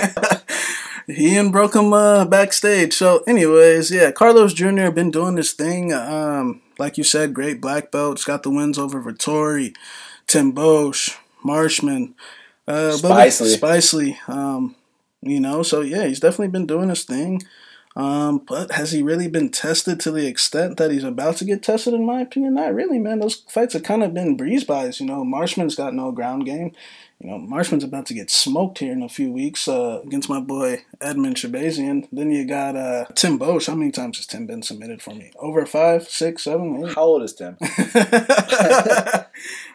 he 1.07 1.37
and 1.37 1.51
broke 1.53 1.75
him 1.75 1.93
uh, 1.93 2.25
backstage. 2.25 2.95
So, 2.95 3.23
anyways, 3.27 3.91
yeah, 3.91 4.11
Carlos 4.13 4.55
Jr. 4.55 4.91
been 4.91 5.11
doing 5.11 5.35
this 5.35 5.53
thing. 5.53 5.93
Um, 5.93 6.63
like 6.79 6.97
you 6.99 7.05
said, 7.05 7.35
great 7.35 7.61
black 7.61 7.91
belts. 7.91 8.25
Got 8.25 8.43
the 8.43 8.51
wins 8.51 8.79
over 8.79 9.03
Vettori, 9.03 9.75
Tim 10.27 10.53
Boetsch, 10.53 11.17
Marshman, 11.45 12.15
uh, 12.69 12.97
but- 13.03 13.29
Spicely. 13.29 13.59
Spicely. 13.59 14.29
Um, 14.29 14.77
you 15.23 15.41
know, 15.41 15.63
so 15.63 15.81
yeah, 15.81 16.07
he's 16.07 16.21
definitely 16.21 16.49
been 16.49 16.67
doing 16.67 16.89
his 16.89 17.05
thing. 17.05 17.43
Um, 17.95 18.39
but 18.39 18.73
has 18.73 18.91
he 18.93 19.03
really 19.03 19.29
been 19.29 19.51
tested 19.51 20.01
to 20.01 20.11
the 20.11 20.27
extent 20.27 20.79
that 20.79 20.91
he's 20.91 21.05
about 21.05 21.37
to 21.37 21.45
get 21.45 21.63
tested? 21.63 21.93
In 21.95 22.07
my 22.07 22.23
opinion, 22.23 22.55
not 22.55 22.75
really, 22.75 22.99
man. 22.99 23.21
Those 23.21 23.45
fights 23.51 23.75
have 23.75 23.83
kind 23.83 24.03
of 24.03 24.15
been 24.15 24.37
breeze 24.37 24.65
bys. 24.65 24.99
You 24.99 25.07
know, 25.07 25.25
Marshman's 25.25 25.75
got 25.77 25.95
no 25.95 26.11
ground 26.11 26.47
game. 26.47 26.73
You 27.23 27.31
know, 27.31 27.39
Marshman's 27.39 27.85
about 27.85 28.07
to 28.07 28.15
get 28.15 28.31
smoked 28.31 28.79
here 28.79 28.91
in 28.91 29.01
a 29.01 29.09
few 29.09 29.31
weeks 29.31 29.69
uh, 29.69 30.01
against 30.05 30.29
my 30.29 30.41
boy 30.41 30.85
Edmen 31.01 31.35
Shahbazyan. 31.35 32.09
Then 32.11 32.33
you 32.33 32.45
got 32.45 32.75
uh, 32.75 33.05
Tim 33.15 33.39
Boetsch. 33.39 33.69
How 33.69 33.77
many 33.77 33.93
times 33.93 34.17
has 34.17 34.27
Tim 34.27 34.45
been 34.45 34.61
submitted 34.61 35.01
for 35.01 35.15
me? 35.15 35.31
Over 35.37 35.65
five, 35.65 36.09
six, 36.09 36.43
seven, 36.43 36.85
eight? 36.85 36.97
How 36.97 37.03
old 37.03 37.23
is 37.23 37.33
Tim? 37.33 37.57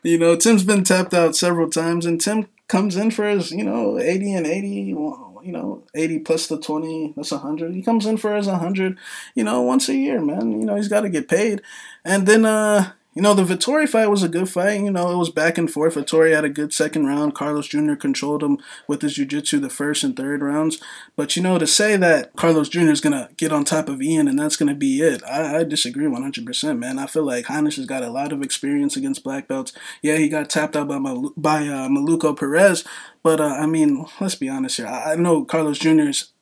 you 0.04 0.18
know, 0.18 0.36
Tim's 0.36 0.66
been 0.66 0.84
tapped 0.84 1.14
out 1.14 1.38
several 1.38 1.70
times, 1.70 2.06
and 2.06 2.20
Tim 2.20 2.50
comes 2.68 2.98
in 2.98 3.12
for 3.12 3.26
his, 3.26 3.52
you 3.52 3.64
know, 3.64 3.98
80 3.98 4.34
and 4.34 4.46
80, 4.46 4.68
you 4.68 5.32
know, 5.46 5.84
80 5.96 6.20
plus 6.20 6.48
the 6.48 6.60
20, 6.60 7.14
that's 7.16 7.32
100. 7.32 7.74
He 7.74 7.82
comes 7.82 8.06
in 8.06 8.18
for 8.18 8.36
his 8.36 8.48
100, 8.48 8.98
you 9.36 9.46
know, 9.46 9.62
once 9.62 9.88
a 9.88 9.96
year, 9.96 10.20
man. 10.20 10.52
You 10.52 10.66
know, 10.66 10.76
he's 10.76 10.90
got 10.90 11.02
to 11.02 11.10
get 11.10 11.30
paid. 11.30 11.62
And 12.04 12.28
then, 12.28 12.44
uh, 12.44 12.92
you 13.18 13.24
know, 13.24 13.34
the 13.34 13.42
Vettori 13.42 13.90
fight 13.90 14.12
was 14.12 14.22
a 14.22 14.30
good 14.30 14.48
fight. 14.48 14.80
You 14.80 14.92
know, 14.92 15.10
it 15.10 15.18
was 15.18 15.32
back 15.32 15.58
and 15.58 15.72
forth. 15.72 15.96
Vettori 15.96 16.36
had 16.36 16.46
a 16.46 16.50
good 16.50 16.72
second 16.72 17.08
round. 17.08 17.34
Carlos 17.34 17.68
Jr. 17.68 17.96
controlled 17.96 18.44
him 18.44 18.60
with 18.88 19.02
his 19.02 19.16
jiu-jitsu 19.16 19.60
the 19.60 19.72
first 19.72 20.04
and 20.04 20.16
third 20.16 20.44
rounds. 20.44 20.80
But, 21.16 21.36
you 21.36 21.42
know, 21.42 21.58
to 21.58 21.66
say 21.66 21.98
that 21.98 22.36
Carlos 22.36 22.70
Jr. 22.70 22.92
is 22.92 23.02
going 23.02 23.14
to 23.14 23.34
get 23.36 23.52
on 23.52 23.66
top 23.66 23.90
of 23.90 24.04
Ian 24.04 24.28
and 24.28 24.38
that's 24.38 24.56
going 24.56 24.70
to 24.70 24.76
be 24.76 25.02
it, 25.02 25.24
I, 25.24 25.62
I 25.62 25.64
disagree 25.64 26.06
100%, 26.06 26.78
man. 26.78 27.00
I 27.00 27.08
feel 27.08 27.24
like 27.24 27.46
Heinisch 27.46 27.78
has 27.78 27.88
got 27.88 28.04
a 28.04 28.12
lot 28.12 28.32
of 28.32 28.44
experience 28.44 28.96
against 28.96 29.24
black 29.24 29.48
belts. 29.48 29.74
Yeah, 30.04 30.18
he 30.18 30.30
got 30.30 30.52
tapped 30.52 30.76
out 30.76 30.88
by, 30.88 31.00
Mal- 31.00 31.34
by 31.36 31.68
uh, 31.68 31.88
Maluco 31.88 32.38
Perez. 32.38 32.84
But, 33.24 33.42
uh, 33.42 33.46
I 33.46 33.66
mean, 33.66 34.06
let's 34.22 34.36
be 34.36 34.48
honest 34.48 34.78
here. 34.78 34.86
I, 34.86 35.14
I 35.14 35.16
know 35.16 35.44
Carlos 35.44 35.80
Jr. 35.80 36.02
is 36.02 36.34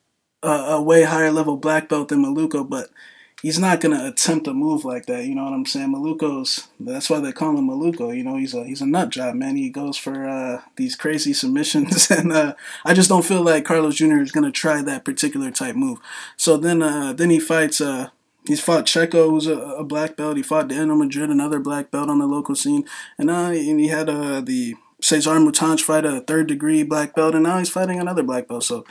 a, 0.44 0.50
a 0.50 0.82
way 0.82 1.04
higher 1.04 1.32
level 1.32 1.56
black 1.56 1.88
belt 1.88 2.10
than 2.10 2.22
Maluco, 2.22 2.70
but 2.70 2.90
he's 3.42 3.60
not 3.60 3.82
gonna 3.82 4.08
attempt 4.08 4.48
a 4.48 4.54
move 4.54 4.86
like 4.86 5.06
that. 5.06 5.26
You 5.26 5.36
know 5.36 5.44
what 5.44 5.54
I'm 5.54 5.66
saying? 5.66 5.94
Maluco's 5.94 6.68
that's 6.80 7.10
why 7.10 7.20
they 7.20 7.32
call 7.32 7.58
him 7.58 7.68
Maluco. 7.68 8.16
You 8.16 8.24
know, 8.24 8.38
he's 8.38 8.54
a 8.54 8.64
he's 8.66 8.82
a 8.82 8.86
nut 8.86 9.10
job, 9.10 9.36
man. 9.36 9.56
He 9.56 9.70
goes 9.70 9.98
for 9.98 10.28
uh, 10.28 10.62
these 10.76 10.96
crazy 10.96 11.34
submissions, 11.34 12.10
and 12.12 12.32
uh, 12.32 12.56
I 12.84 12.94
just 12.94 13.10
don't 13.10 13.26
feel 13.26 13.42
like 13.42 13.66
Carlos 13.66 13.96
Jr. 13.96 14.20
is 14.22 14.32
gonna 14.32 14.52
try 14.52 14.82
that 14.82 15.06
particular 15.06 15.52
type 15.52 15.76
move. 15.76 16.00
So 16.38 16.58
then 16.58 16.82
uh, 16.82 17.14
then 17.14 17.30
he 17.30 17.40
fights. 17.40 17.82
Uh, 17.82 18.10
He's 18.48 18.62
fought 18.62 18.86
Checo, 18.86 19.32
who's 19.32 19.48
a, 19.48 19.58
a 19.58 19.84
black 19.84 20.16
belt. 20.16 20.38
He 20.38 20.44
fought 20.44 20.68
Daniel 20.68 20.96
Madrid, 20.96 21.32
another 21.32 21.58
black 21.60 21.90
belt 21.90 22.10
on 22.10 22.20
the 22.20 22.28
local 22.28 22.54
scene, 22.54 22.86
and 23.18 23.32
uh, 23.32 23.50
and 23.50 23.80
he 23.80 23.88
had 23.88 24.08
uh, 24.08 24.40
the 24.40 24.76
Cesar 25.02 25.40
Mutanch 25.40 25.82
fight 25.82 26.06
a 26.06 26.22
third 26.22 26.48
degree 26.48 26.84
black 26.84 27.16
belt, 27.16 27.34
and 27.34 27.44
now 27.44 27.58
he's 27.58 27.70
fighting 27.70 28.00
another 28.00 28.24
black 28.24 28.48
belt. 28.48 28.64
So 28.64 28.86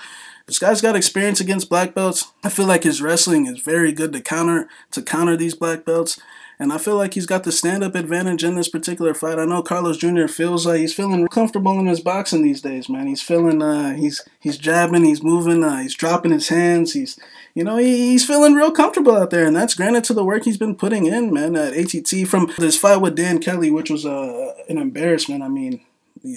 this 0.46 0.58
guy's 0.58 0.80
got 0.80 0.96
experience 0.96 1.40
against 1.40 1.70
black 1.70 1.94
belts. 1.94 2.32
I 2.42 2.50
feel 2.50 2.66
like 2.66 2.82
his 2.82 3.00
wrestling 3.00 3.46
is 3.46 3.60
very 3.60 3.92
good 3.92 4.12
to 4.12 4.20
counter 4.20 4.68
to 4.92 5.02
counter 5.02 5.36
these 5.36 5.54
black 5.54 5.84
belts. 5.84 6.20
And 6.56 6.72
I 6.72 6.78
feel 6.78 6.96
like 6.96 7.14
he's 7.14 7.26
got 7.26 7.42
the 7.42 7.50
stand 7.50 7.82
up 7.82 7.96
advantage 7.96 8.44
in 8.44 8.54
this 8.54 8.68
particular 8.68 9.12
fight. 9.12 9.40
I 9.40 9.44
know 9.44 9.62
Carlos 9.62 9.96
Jr. 9.96 10.28
feels 10.28 10.64
like 10.66 10.78
he's 10.78 10.94
feeling 10.94 11.26
comfortable 11.26 11.78
in 11.80 11.86
his 11.86 12.00
boxing 12.00 12.42
these 12.42 12.60
days, 12.60 12.88
man. 12.88 13.08
He's 13.08 13.22
feeling 13.22 13.60
uh 13.60 13.94
he's 13.96 14.22
he's 14.38 14.58
jabbing, 14.58 15.04
he's 15.04 15.22
moving, 15.22 15.64
uh, 15.64 15.78
he's 15.78 15.94
dropping 15.94 16.30
his 16.30 16.48
hands, 16.48 16.92
he's 16.92 17.18
you 17.54 17.64
know, 17.64 17.76
he, 17.76 18.10
he's 18.10 18.26
feeling 18.26 18.54
real 18.54 18.70
comfortable 18.70 19.16
out 19.16 19.30
there, 19.30 19.46
and 19.46 19.54
that's 19.54 19.74
granted 19.74 20.04
to 20.04 20.14
the 20.14 20.24
work 20.24 20.44
he's 20.44 20.58
been 20.58 20.74
putting 20.74 21.06
in, 21.06 21.32
man, 21.32 21.56
at 21.56 21.72
ATT 21.72 22.28
from 22.28 22.52
this 22.58 22.76
fight 22.76 22.96
with 22.96 23.14
Dan 23.14 23.38
Kelly, 23.38 23.70
which 23.70 23.90
was 23.90 24.04
uh, 24.04 24.54
an 24.68 24.78
embarrassment. 24.78 25.42
I 25.42 25.48
mean, 25.48 25.84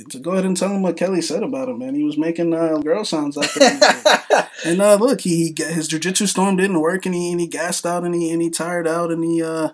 to 0.10 0.20
go 0.20 0.32
ahead 0.32 0.46
and 0.46 0.58
tell 0.58 0.72
him 0.72 0.82
what 0.82 0.98
Kelly 0.98 1.22
said 1.22 1.44
about 1.44 1.70
him, 1.70 1.80
man. 1.80 1.96
He 1.96 2.04
was 2.04 2.18
making 2.18 2.54
uh, 2.54 2.78
girl 2.80 3.06
sounds 3.06 3.38
out 3.38 3.50
there. 3.56 4.50
and 4.66 4.82
uh, 4.82 4.96
look, 4.96 5.22
he, 5.22 5.54
he 5.58 5.64
his 5.64 5.88
jujitsu 5.88 6.28
storm 6.28 6.58
didn't 6.58 6.82
work, 6.82 7.06
and 7.06 7.16
he 7.16 7.32
and 7.32 7.40
he 7.40 7.48
gassed 7.48 7.86
out, 7.86 8.04
and 8.04 8.14
he 8.14 8.32
and 8.32 8.42
he 8.42 8.50
tired 8.50 8.88
out, 8.88 9.12
and 9.12 9.24
he 9.24 9.42
uh, 9.42 9.70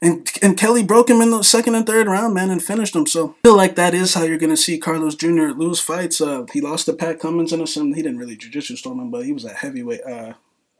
and 0.00 0.30
and 0.40 0.56
Kelly 0.56 0.82
broke 0.82 1.10
him 1.10 1.20
in 1.20 1.30
the 1.30 1.42
second 1.42 1.74
and 1.74 1.86
third 1.86 2.06
round, 2.06 2.34
man, 2.34 2.50
and 2.50 2.62
finished 2.62 2.96
him. 2.96 3.06
So 3.06 3.36
I 3.38 3.48
feel 3.48 3.56
like 3.56 3.76
that 3.76 3.92
is 3.92 4.14
how 4.14 4.22
you're 4.22 4.38
gonna 4.38 4.56
see 4.56 4.78
Carlos 4.78 5.14
Jr. 5.14 5.52
lose 5.54 5.78
fights. 5.78 6.20
Uh, 6.20 6.46
he 6.52 6.62
lost 6.62 6.86
to 6.86 6.94
Pat 6.94 7.20
Cummins 7.20 7.52
in 7.52 7.60
a 7.60 7.66
sim. 7.66 7.92
He 7.92 8.02
didn't 8.02 8.18
really 8.18 8.36
jujitsu 8.36 8.78
storm 8.78 8.98
him, 8.98 9.10
but 9.10 9.26
he 9.26 9.32
was 9.32 9.44
a 9.44 9.52
heavyweight, 9.52 10.04
uh, 10.04 10.32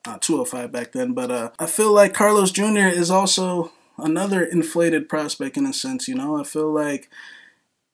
uh, 0.07 0.19
205 0.19 0.73
back 0.73 0.93
then. 0.93 1.13
But 1.13 1.31
uh, 1.31 1.51
I 1.59 1.67
feel 1.67 1.93
like 1.93 2.15
Carlos 2.15 2.51
Jr. 2.51 2.89
is 2.89 3.11
also 3.11 3.73
another 3.99 4.43
inflated 4.43 5.07
prospect 5.09 5.59
in 5.59 5.67
a 5.67 5.75
sense. 5.75 6.09
You 6.09 6.15
know, 6.15 6.41
I 6.41 6.45
feel 6.45 6.73
like. 6.73 7.11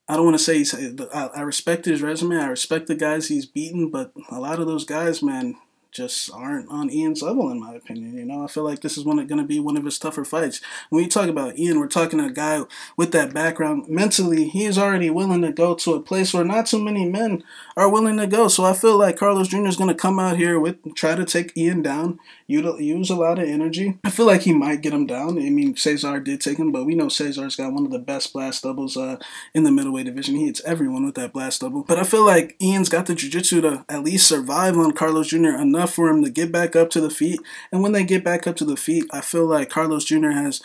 I 0.09 0.17
don't 0.17 0.25
want 0.25 0.39
to 0.39 0.43
say 0.45 0.59
he's. 0.59 0.75
I, 1.13 1.41
respect 1.43 1.85
his 1.85 2.03
resume. 2.03 2.37
I 2.37 2.47
respect 2.47 2.87
the 2.87 2.95
guys 2.95 3.29
he's 3.29 3.45
beaten, 3.45 3.91
but 3.91 4.13
a 4.31 4.41
lot 4.41 4.59
of 4.59 4.67
those 4.67 4.85
guys, 4.85 5.23
man, 5.23 5.57
just 5.91 6.31
aren't 6.33 6.71
on 6.71 6.91
Ian's 6.91 7.23
level, 7.23 7.51
in 7.51 7.61
my 7.61 7.75
opinion. 7.75 8.17
You 8.17 8.25
know, 8.25 8.43
I 8.43 8.47
feel 8.47 8.63
like 8.63 8.81
this 8.81 8.97
is 8.97 9.05
going 9.05 9.27
to 9.27 9.45
be 9.45 9.59
one 9.59 9.77
of 9.77 9.85
his 9.85 9.99
tougher 9.99 10.25
fights. 10.25 10.61
When 10.91 11.03
you 11.03 11.11
talk 11.11 11.29
about 11.29 11.59
Ian, 11.59 11.79
we're 11.79 11.89
talking 11.89 12.21
a 12.21 12.31
guy 12.31 12.63
with 12.97 13.13
that 13.13 13.35
background. 13.35 13.89
Mentally, 13.89 14.49
he 14.49 14.65
is 14.65 14.79
already 14.79 15.11
willing 15.11 15.43
to 15.43 15.53
go 15.53 15.75
to 15.75 15.95
a 15.95 16.01
place 16.01 16.33
where 16.33 16.45
not 16.45 16.67
too 16.67 16.83
many 16.83 17.07
men 17.09 17.43
are 17.79 17.89
willing 17.89 18.17
to 18.17 18.27
go. 18.27 18.49
So 18.49 18.65
I 18.65 18.73
feel 18.73 18.99
like 18.99 19.17
Carlos 19.17 19.47
Jr. 19.47 19.67
is 19.67 19.77
going 19.77 19.89
to 19.89 19.95
come 19.95 20.19
out 20.19 20.37
here 20.37 20.59
with 20.59 20.97
try 20.97 21.15
to 21.15 21.25
take 21.25 21.57
Ian 21.57 21.81
down, 21.81 22.19
use 22.49 23.09
a 23.09 23.15
lot 23.15 23.39
of 23.39 23.49
energy. 23.49 24.01
I 24.03 24.11
feel 24.11 24.27
like 24.27 24.41
he 24.43 24.53
might 24.53 24.83
get 24.83 24.93
him 24.93 25.07
down. 25.07 25.39
I 25.39 25.49
mean, 25.49 25.77
Cesar 25.77 26.19
did 26.19 26.41
take 26.41 26.59
him, 26.59 26.73
but 26.73 26.85
we 26.85 26.97
know 26.97 27.09
Cesar's 27.09 27.55
got 27.55 27.73
one 27.73 27.87
of 27.87 27.93
the 27.93 28.01
best 28.01 28.33
blast 28.33 28.65
doubles 28.65 28.97
uh, 28.97 29.19
in 29.55 29.63
the 29.63 29.71
middleweight 29.71 30.07
division. 30.07 30.35
He 30.35 30.47
hits 30.47 30.61
everyone 30.65 31.07
with 31.07 31.15
that 31.15 31.33
blast 31.33 31.61
double. 31.61 31.85
But 31.85 32.01
I 32.01 32.03
feel 32.03 32.27
like 32.27 32.57
Ian's 32.61 32.89
got 32.89 33.07
the 33.07 33.15
jiu-jitsu 33.15 33.61
to 33.61 33.85
at 33.89 34.03
least 34.03 34.27
survive 34.27 34.77
on 34.77 34.91
Carlos 34.91 35.29
Jr. 35.29 35.51
enough 35.51 35.95
for 35.95 36.09
him 36.09 36.25
to 36.25 36.31
get 36.31 36.51
back 36.51 36.75
up 36.75 36.91
to 36.91 37.01
the 37.01 37.11
feet. 37.11 37.39
And 37.71 37.81
when 37.81 37.93
they 37.93 38.03
get 38.03 38.25
back 38.25 38.49
up 38.49 38.57
to 38.57 38.65
the 38.65 38.77
feet, 38.77 39.05
I 39.13 39.21
feel 39.21 39.47
like 39.47 39.71
Carlos 39.71 40.05
Jr. 40.05 40.31
has, 40.31 40.61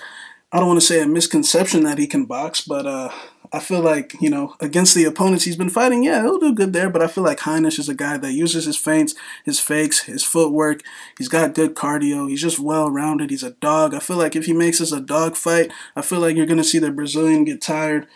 I 0.51 0.57
don't 0.57 0.68
want 0.68 0.82
to 0.82 0.86
say 0.86 0.99
a 0.99 1.07
misconception 1.07 1.84
that 1.84 1.99
he 1.99 2.07
can 2.07 2.26
box, 2.26 2.61
but 2.61 2.88
uh, 2.88 3.11
I 3.56 3.60
feel 3.60 3.82
like, 3.82 4.20
you 4.20 4.32
know, 4.32 4.56
against 4.60 4.95
the 4.95 5.06
opponents 5.06 5.43
he's 5.43 5.56
been 5.56 5.70
fighting, 5.70 6.04
yeah, 6.04 6.24
he'll 6.24 6.39
do 6.39 6.56
good 6.56 6.74
there, 6.74 6.89
but 6.89 7.04
I 7.04 7.08
feel 7.08 7.24
like 7.24 7.41
Heinisch 7.41 7.78
is 7.78 7.88
a 7.88 7.93
guy 7.93 8.18
that 8.18 8.34
uses 8.34 8.66
his 8.66 8.78
feints, 8.78 9.14
his 9.45 9.60
fakes, 9.60 10.01
his 10.01 10.24
footwork. 10.24 10.82
He's 11.20 11.28
got 11.30 11.54
good 11.54 11.76
cardio. 11.76 12.28
He's 12.28 12.41
just 12.41 12.60
well 12.60 12.89
rounded. 12.89 13.30
He's 13.30 13.43
a 13.43 13.51
dog. 13.51 13.93
I 13.93 13.99
feel 13.99 14.18
like 14.18 14.36
if 14.36 14.47
he 14.47 14.54
makes 14.54 14.80
this 14.80 14.91
a 14.91 14.99
dog 14.99 15.36
fight, 15.36 15.72
I 15.95 16.01
feel 16.01 16.20
like 16.20 16.36
you're 16.36 16.47
going 16.47 16.58
to 16.58 16.64
see 16.64 16.80
the 16.80 16.91
Brazilian 16.91 17.43
get 17.43 17.62
tired. 17.62 18.08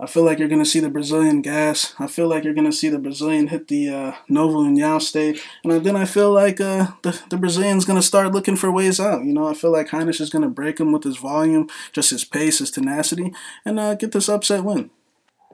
I 0.00 0.06
feel 0.06 0.24
like 0.24 0.40
you're 0.40 0.48
going 0.48 0.62
to 0.62 0.68
see 0.68 0.80
the 0.80 0.90
Brazilian 0.90 1.40
gas. 1.40 1.94
I 2.00 2.08
feel 2.08 2.26
like 2.26 2.42
you're 2.42 2.52
going 2.52 2.70
to 2.70 2.76
see 2.76 2.88
the 2.88 2.98
Brazilian 2.98 3.46
hit 3.46 3.68
the 3.68 3.88
uh, 3.90 4.12
Novo 4.28 4.64
Yao 4.64 4.98
state. 4.98 5.40
And 5.62 5.84
then 5.84 5.94
I 5.94 6.04
feel 6.04 6.32
like 6.32 6.60
uh, 6.60 6.88
the, 7.02 7.22
the 7.30 7.36
Brazilian's 7.36 7.84
going 7.84 7.98
to 7.98 8.06
start 8.06 8.32
looking 8.32 8.56
for 8.56 8.72
ways 8.72 8.98
out. 8.98 9.24
You 9.24 9.32
know, 9.32 9.46
I 9.46 9.54
feel 9.54 9.70
like 9.70 9.88
Heinisch 9.88 10.20
is 10.20 10.30
going 10.30 10.42
to 10.42 10.48
break 10.48 10.80
him 10.80 10.90
with 10.90 11.04
his 11.04 11.16
volume, 11.16 11.68
just 11.92 12.10
his 12.10 12.24
pace, 12.24 12.58
his 12.58 12.72
tenacity, 12.72 13.32
and 13.64 13.78
uh, 13.78 13.94
get 13.94 14.10
this 14.10 14.28
upset 14.28 14.64
win. 14.64 14.90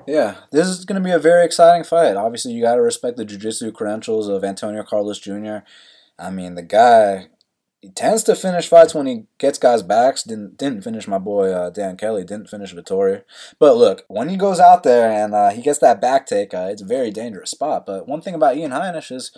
Yeah, 0.06 0.36
this 0.50 0.66
is 0.66 0.86
going 0.86 1.00
to 1.00 1.06
be 1.06 1.12
a 1.12 1.18
very 1.18 1.44
exciting 1.44 1.84
fight. 1.84 2.16
Obviously, 2.16 2.52
you 2.52 2.62
got 2.62 2.76
to 2.76 2.82
respect 2.82 3.18
the 3.18 3.26
jiu-jitsu 3.26 3.72
credentials 3.72 4.28
of 4.28 4.42
Antonio 4.42 4.82
Carlos 4.82 5.18
Jr. 5.18 5.58
I 6.18 6.30
mean, 6.30 6.54
the 6.54 6.62
guy 6.62 7.28
he 7.80 7.88
tends 7.88 8.22
to 8.24 8.36
finish 8.36 8.68
fights 8.68 8.94
when 8.94 9.06
he 9.06 9.24
gets 9.38 9.58
guys 9.58 9.82
backs. 9.82 10.22
Didn't 10.22 10.58
didn't 10.58 10.82
finish 10.82 11.08
my 11.08 11.18
boy 11.18 11.50
uh, 11.50 11.70
Dan 11.70 11.96
Kelly. 11.96 12.24
Didn't 12.24 12.50
finish 12.50 12.72
Vittoria. 12.72 13.22
But 13.58 13.76
look, 13.76 14.04
when 14.08 14.28
he 14.28 14.36
goes 14.36 14.60
out 14.60 14.82
there 14.82 15.10
and 15.10 15.34
uh, 15.34 15.50
he 15.50 15.62
gets 15.62 15.78
that 15.78 16.00
back 16.00 16.26
take, 16.26 16.52
uh, 16.52 16.68
it's 16.70 16.82
a 16.82 16.86
very 16.86 17.10
dangerous 17.10 17.50
spot. 17.50 17.86
But 17.86 18.06
one 18.06 18.20
thing 18.20 18.34
about 18.34 18.56
Ian 18.56 18.72
Heinisch 18.72 19.10
is, 19.10 19.32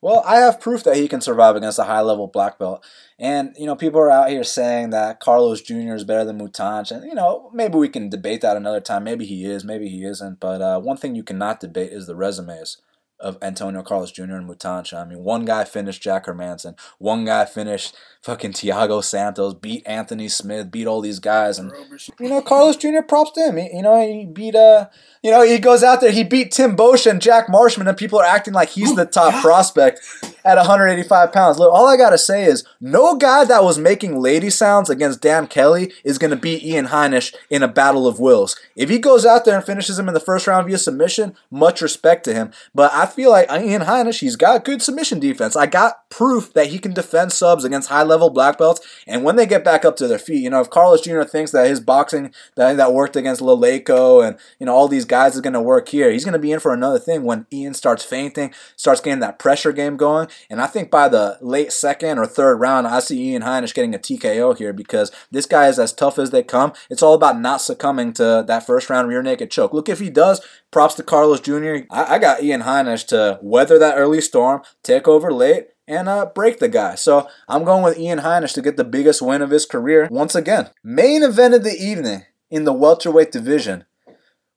well, 0.00 0.24
I 0.26 0.36
have 0.36 0.60
proof 0.60 0.82
that 0.84 0.96
he 0.96 1.06
can 1.06 1.20
survive 1.20 1.54
against 1.54 1.78
a 1.78 1.84
high 1.84 2.00
level 2.00 2.26
black 2.26 2.58
belt. 2.58 2.84
And 3.16 3.54
you 3.56 3.66
know, 3.66 3.76
people 3.76 4.00
are 4.00 4.10
out 4.10 4.28
here 4.28 4.42
saying 4.42 4.90
that 4.90 5.20
Carlos 5.20 5.62
Jr. 5.62 5.94
is 5.94 6.02
better 6.02 6.24
than 6.24 6.40
Mutanch, 6.40 6.90
and 6.90 7.04
you 7.04 7.14
know, 7.14 7.48
maybe 7.54 7.78
we 7.78 7.88
can 7.88 8.10
debate 8.10 8.40
that 8.40 8.56
another 8.56 8.80
time. 8.80 9.04
Maybe 9.04 9.24
he 9.24 9.44
is, 9.44 9.64
maybe 9.64 9.88
he 9.88 10.04
isn't. 10.04 10.40
But 10.40 10.60
uh, 10.60 10.80
one 10.80 10.96
thing 10.96 11.14
you 11.14 11.22
cannot 11.22 11.60
debate 11.60 11.92
is 11.92 12.08
the 12.08 12.16
resumes 12.16 12.78
of 13.24 13.38
Antonio 13.40 13.82
Carlos 13.82 14.12
Jr. 14.12 14.34
and 14.34 14.48
Mutancha. 14.48 15.00
I 15.00 15.04
mean, 15.06 15.24
one 15.24 15.46
guy 15.46 15.64
finished 15.64 16.02
Jack 16.02 16.26
Hermansson, 16.26 16.78
one 16.98 17.24
guy 17.24 17.46
finished 17.46 17.96
fucking 18.20 18.52
Thiago 18.52 19.02
Santos, 19.02 19.54
beat 19.54 19.82
Anthony 19.86 20.28
Smith, 20.28 20.70
beat 20.70 20.86
all 20.86 21.00
these 21.00 21.18
guys, 21.18 21.58
and 21.58 21.72
you 22.20 22.28
know 22.28 22.42
Carlos 22.42 22.76
Jr. 22.76 23.00
props 23.08 23.30
to 23.32 23.40
him. 23.40 23.56
He, 23.56 23.76
you 23.76 23.82
know 23.82 23.98
he 24.06 24.26
beat 24.26 24.54
uh, 24.54 24.88
you 25.24 25.30
know 25.30 25.42
he 25.42 25.58
goes 25.58 25.82
out 25.82 26.02
there, 26.02 26.12
he 26.12 26.22
beat 26.22 26.52
Tim 26.52 26.76
Boetsch 26.76 27.10
and 27.10 27.20
Jack 27.20 27.48
Marshman, 27.48 27.88
and 27.88 27.96
people 27.96 28.20
are 28.20 28.26
acting 28.26 28.52
like 28.52 28.68
he's 28.68 28.92
oh, 28.92 28.94
the 28.94 29.06
top 29.06 29.34
prospect 29.42 30.00
at 30.44 30.58
185 30.58 31.32
pounds. 31.32 31.58
Look, 31.58 31.72
all 31.72 31.88
I 31.88 31.96
gotta 31.96 32.18
say 32.18 32.44
is 32.44 32.62
no 32.78 33.16
guy 33.16 33.46
that 33.46 33.64
was 33.64 33.78
making 33.78 34.20
lady 34.20 34.50
sounds 34.50 34.90
against 34.90 35.22
Dan 35.22 35.46
Kelly 35.46 35.90
is 36.04 36.18
gonna 36.18 36.36
beat 36.36 36.62
Ian 36.62 36.88
Heinisch 36.88 37.34
in 37.48 37.62
a 37.62 37.68
battle 37.68 38.06
of 38.06 38.20
wills. 38.20 38.54
If 38.76 38.90
he 38.90 38.98
goes 38.98 39.24
out 39.24 39.46
there 39.46 39.56
and 39.56 39.64
finishes 39.64 39.98
him 39.98 40.08
in 40.08 40.14
the 40.14 40.20
first 40.20 40.46
round 40.46 40.66
via 40.66 40.76
submission, 40.76 41.34
much 41.50 41.80
respect 41.80 42.24
to 42.26 42.34
him. 42.34 42.52
But 42.74 42.92
I 42.92 43.06
feel 43.06 43.30
like 43.30 43.50
Ian 43.50 43.82
Heinisch, 43.82 44.20
he's 44.20 44.36
got 44.36 44.66
good 44.66 44.82
submission 44.82 45.20
defense. 45.20 45.56
I 45.56 45.64
got 45.64 46.10
proof 46.10 46.52
that 46.52 46.66
he 46.66 46.78
can 46.78 46.92
defend 46.92 47.32
subs 47.32 47.64
against 47.64 47.88
high 47.88 48.02
level 48.02 48.28
black 48.28 48.58
belts. 48.58 48.86
And 49.06 49.24
when 49.24 49.36
they 49.36 49.46
get 49.46 49.64
back 49.64 49.86
up 49.86 49.96
to 49.96 50.06
their 50.06 50.18
feet, 50.18 50.42
you 50.42 50.50
know, 50.50 50.60
if 50.60 50.68
Carlos 50.68 51.00
Jr. 51.00 51.22
thinks 51.22 51.50
that 51.52 51.66
his 51.66 51.80
boxing 51.80 52.32
that, 52.56 52.76
that 52.76 52.92
worked 52.92 53.16
against 53.16 53.40
Leleco 53.40 54.26
and, 54.26 54.36
you 54.58 54.66
know, 54.66 54.74
all 54.74 54.86
these 54.86 55.06
guys 55.06 55.13
is 55.14 55.40
going 55.40 55.54
to 55.54 55.60
work 55.60 55.88
here, 55.88 56.10
he's 56.10 56.24
going 56.24 56.32
to 56.32 56.38
be 56.38 56.52
in 56.52 56.60
for 56.60 56.72
another 56.72 56.98
thing 56.98 57.22
when 57.22 57.46
Ian 57.52 57.74
starts 57.74 58.04
fainting, 58.04 58.52
starts 58.76 59.00
getting 59.00 59.20
that 59.20 59.38
pressure 59.38 59.72
game 59.72 59.96
going. 59.96 60.28
And 60.50 60.60
I 60.60 60.66
think 60.66 60.90
by 60.90 61.08
the 61.08 61.38
late 61.40 61.72
second 61.72 62.18
or 62.18 62.26
third 62.26 62.56
round, 62.56 62.86
I 62.86 63.00
see 63.00 63.30
Ian 63.30 63.42
Heinisch 63.42 63.74
getting 63.74 63.94
a 63.94 63.98
TKO 63.98 64.56
here 64.56 64.72
because 64.72 65.10
this 65.30 65.46
guy 65.46 65.68
is 65.68 65.78
as 65.78 65.92
tough 65.92 66.18
as 66.18 66.30
they 66.30 66.42
come. 66.42 66.72
It's 66.90 67.02
all 67.02 67.14
about 67.14 67.40
not 67.40 67.60
succumbing 67.60 68.12
to 68.14 68.44
that 68.46 68.66
first 68.66 68.90
round 68.90 69.08
rear 69.08 69.22
naked 69.22 69.50
choke. 69.50 69.72
Look, 69.72 69.88
if 69.88 70.00
he 70.00 70.10
does, 70.10 70.40
props 70.70 70.94
to 70.94 71.02
Carlos 71.02 71.40
Jr. 71.40 71.86
I, 71.90 72.14
I 72.14 72.18
got 72.18 72.42
Ian 72.42 72.62
Heinisch 72.62 73.06
to 73.08 73.38
weather 73.42 73.78
that 73.78 73.96
early 73.96 74.20
storm, 74.20 74.62
take 74.82 75.08
over 75.08 75.32
late, 75.32 75.68
and 75.86 76.08
uh, 76.08 76.26
break 76.26 76.58
the 76.58 76.68
guy. 76.68 76.94
So 76.94 77.28
I'm 77.48 77.64
going 77.64 77.82
with 77.82 77.98
Ian 77.98 78.20
Heinisch 78.20 78.54
to 78.54 78.62
get 78.62 78.76
the 78.76 78.84
biggest 78.84 79.22
win 79.22 79.42
of 79.42 79.50
his 79.50 79.66
career 79.66 80.08
once 80.10 80.34
again. 80.34 80.70
Main 80.82 81.22
event 81.22 81.54
of 81.54 81.64
the 81.64 81.76
evening 81.76 82.22
in 82.50 82.64
the 82.64 82.72
welterweight 82.72 83.32
division. 83.32 83.84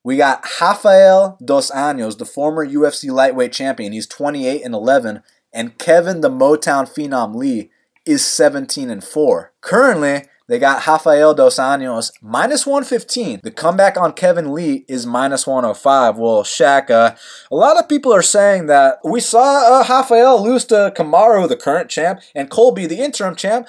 We 0.03 0.17
got 0.17 0.45
Rafael 0.61 1.37
Dos 1.43 1.71
Anjos, 1.71 2.17
the 2.17 2.25
former 2.25 2.65
UFC 2.65 3.11
lightweight 3.11 3.51
champion. 3.51 3.91
He's 3.91 4.07
28 4.07 4.63
and 4.63 4.73
11, 4.73 5.21
and 5.53 5.77
Kevin 5.77 6.21
the 6.21 6.29
Motown 6.29 6.87
Phenom 6.87 7.35
Lee 7.35 7.71
is 8.05 8.25
17 8.25 8.89
and 8.89 9.03
4. 9.03 9.51
Currently, 9.61 10.23
they 10.47 10.59
got 10.59 10.87
Rafael 10.87 11.33
Dos 11.33 11.57
Anjos 11.57 12.11
minus 12.21 12.65
115. 12.65 13.41
The 13.43 13.51
comeback 13.51 13.97
on 13.97 14.13
Kevin 14.13 14.53
Lee 14.53 14.85
is 14.87 15.05
minus 15.05 15.45
105. 15.45 16.17
Well, 16.17 16.43
Shaq, 16.43 16.89
uh, 16.89 17.15
a 17.51 17.55
lot 17.55 17.77
of 17.77 17.89
people 17.89 18.13
are 18.13 18.21
saying 18.21 18.67
that 18.67 18.99
we 19.03 19.19
saw 19.19 19.81
uh, 19.81 19.85
Rafael 19.89 20.41
lose 20.41 20.63
to 20.65 20.93
Kamaru, 20.95 21.49
the 21.49 21.57
current 21.57 21.89
champ, 21.89 22.21
and 22.33 22.49
Colby, 22.49 22.85
the 22.85 22.99
interim 22.99 23.35
champ. 23.35 23.67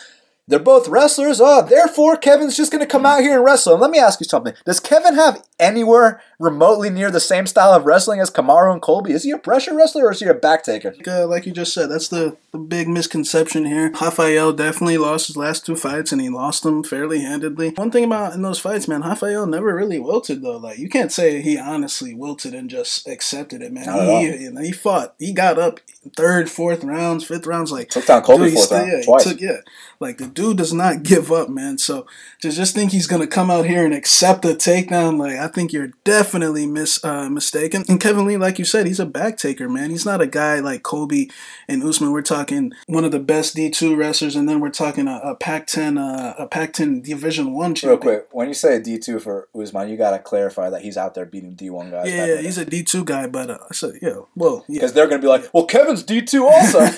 They're 0.48 0.58
both 0.58 0.88
wrestlers. 0.88 1.40
Uh, 1.40 1.60
therefore, 1.60 2.16
Kevin's 2.16 2.56
just 2.56 2.72
going 2.72 2.80
to 2.80 2.86
come 2.86 3.04
out 3.04 3.20
here 3.20 3.36
and 3.36 3.44
wrestle. 3.44 3.74
And 3.74 3.82
let 3.82 3.90
me 3.90 3.98
ask 3.98 4.18
you 4.18 4.24
something. 4.24 4.54
Does 4.64 4.80
Kevin 4.80 5.14
have 5.14 5.44
anywhere 5.60 6.22
remotely 6.38 6.88
near 6.88 7.10
the 7.10 7.20
same 7.20 7.46
style 7.46 7.72
of 7.72 7.84
wrestling 7.84 8.20
as 8.20 8.30
Kamaru 8.30 8.72
and 8.72 8.80
Colby? 8.80 9.12
Is 9.12 9.24
he 9.24 9.30
a 9.30 9.38
pressure 9.38 9.74
wrestler 9.74 10.06
or 10.06 10.12
is 10.12 10.20
he 10.20 10.26
a 10.26 10.34
back 10.34 10.64
taker? 10.64 10.94
Uh, 11.06 11.26
like 11.26 11.44
you 11.44 11.52
just 11.52 11.74
said, 11.74 11.90
that's 11.90 12.08
the, 12.08 12.36
the 12.52 12.58
big 12.58 12.88
misconception 12.88 13.66
here. 13.66 13.90
Rafael 14.00 14.52
definitely 14.52 14.96
lost 14.96 15.26
his 15.26 15.36
last 15.36 15.66
two 15.66 15.76
fights 15.76 16.12
and 16.12 16.20
he 16.20 16.30
lost 16.30 16.62
them 16.62 16.82
fairly 16.82 17.20
handedly. 17.20 17.70
One 17.70 17.90
thing 17.90 18.04
about 18.04 18.34
in 18.34 18.42
those 18.42 18.58
fights, 18.58 18.88
man, 18.88 19.02
Rafael 19.02 19.46
never 19.46 19.74
really 19.74 19.98
wilted 19.98 20.42
though. 20.42 20.56
Like 20.56 20.78
you 20.78 20.88
can't 20.88 21.12
say 21.12 21.42
he 21.42 21.58
honestly 21.58 22.14
wilted 22.14 22.54
and 22.54 22.70
just 22.70 23.06
accepted 23.06 23.60
it, 23.60 23.72
man. 23.72 23.84
He, 23.84 24.44
you 24.44 24.52
know, 24.52 24.62
he 24.62 24.72
fought. 24.72 25.14
He 25.18 25.32
got 25.32 25.58
up 25.58 25.80
third, 26.16 26.50
fourth 26.50 26.84
rounds, 26.84 27.24
fifth 27.24 27.46
rounds. 27.46 27.70
Like 27.70 27.90
took 27.90 28.06
down 28.06 28.22
Colby 28.22 28.46
dude, 28.46 28.54
fourth 28.54 28.70
round, 28.70 28.92
yeah, 28.92 29.02
twice. 29.04 29.24
Took, 29.24 29.40
yeah, 29.40 29.60
like 30.00 30.18
the 30.18 30.26
dude 30.38 30.56
does 30.56 30.72
not 30.72 31.02
give 31.02 31.32
up, 31.32 31.48
man. 31.48 31.78
So 31.78 32.06
to 32.42 32.50
just 32.50 32.72
think 32.72 32.92
he's 32.92 33.08
gonna 33.08 33.26
come 33.26 33.50
out 33.50 33.66
here 33.66 33.84
and 33.84 33.92
accept 33.92 34.44
a 34.44 34.50
takedown, 34.50 35.18
like 35.18 35.36
I 35.36 35.48
think 35.48 35.72
you're 35.72 35.90
definitely 36.04 36.64
mis 36.64 37.04
uh, 37.04 37.28
mistaken. 37.28 37.84
And 37.88 38.00
Kevin 38.00 38.24
Lee, 38.24 38.36
like 38.36 38.58
you 38.58 38.64
said, 38.64 38.86
he's 38.86 39.00
a 39.00 39.06
back 39.06 39.36
taker, 39.36 39.68
man. 39.68 39.90
He's 39.90 40.06
not 40.06 40.20
a 40.20 40.28
guy 40.28 40.60
like 40.60 40.84
Colby 40.84 41.28
and 41.66 41.82
Usman. 41.82 42.12
We're 42.12 42.22
talking 42.22 42.72
one 42.86 43.04
of 43.04 43.10
the 43.10 43.18
best 43.18 43.56
D 43.56 43.68
two 43.68 43.96
wrestlers, 43.96 44.36
and 44.36 44.48
then 44.48 44.60
we're 44.60 44.70
talking 44.70 45.08
a, 45.08 45.20
a 45.24 45.34
Pac-10, 45.34 45.98
uh, 45.98 46.34
a 46.38 46.46
Pac-10 46.46 47.02
Division 47.02 47.52
One 47.52 47.74
champion. 47.74 47.90
Real 47.90 48.20
quick, 48.20 48.28
when 48.30 48.46
you 48.46 48.54
say 48.54 48.80
D 48.80 48.98
two 48.98 49.18
for 49.18 49.48
Usman, 49.60 49.88
you 49.88 49.96
gotta 49.96 50.20
clarify 50.20 50.70
that 50.70 50.82
he's 50.82 50.96
out 50.96 51.14
there 51.14 51.26
beating 51.26 51.54
D 51.54 51.68
one 51.68 51.90
guys. 51.90 52.08
Yeah, 52.08 52.26
yeah 52.26 52.40
he's 52.42 52.58
a 52.58 52.64
D 52.64 52.84
two 52.84 53.04
guy, 53.04 53.26
but 53.26 53.50
uh, 53.50 53.72
so, 53.72 53.92
yeah, 54.00 54.20
well, 54.36 54.64
because 54.68 54.92
yeah. 54.92 54.94
they're 54.94 55.08
gonna 55.08 55.20
be 55.20 55.26
like, 55.26 55.52
well, 55.52 55.66
Kevin's 55.66 56.04
D 56.04 56.22
two 56.22 56.46
also. 56.46 56.78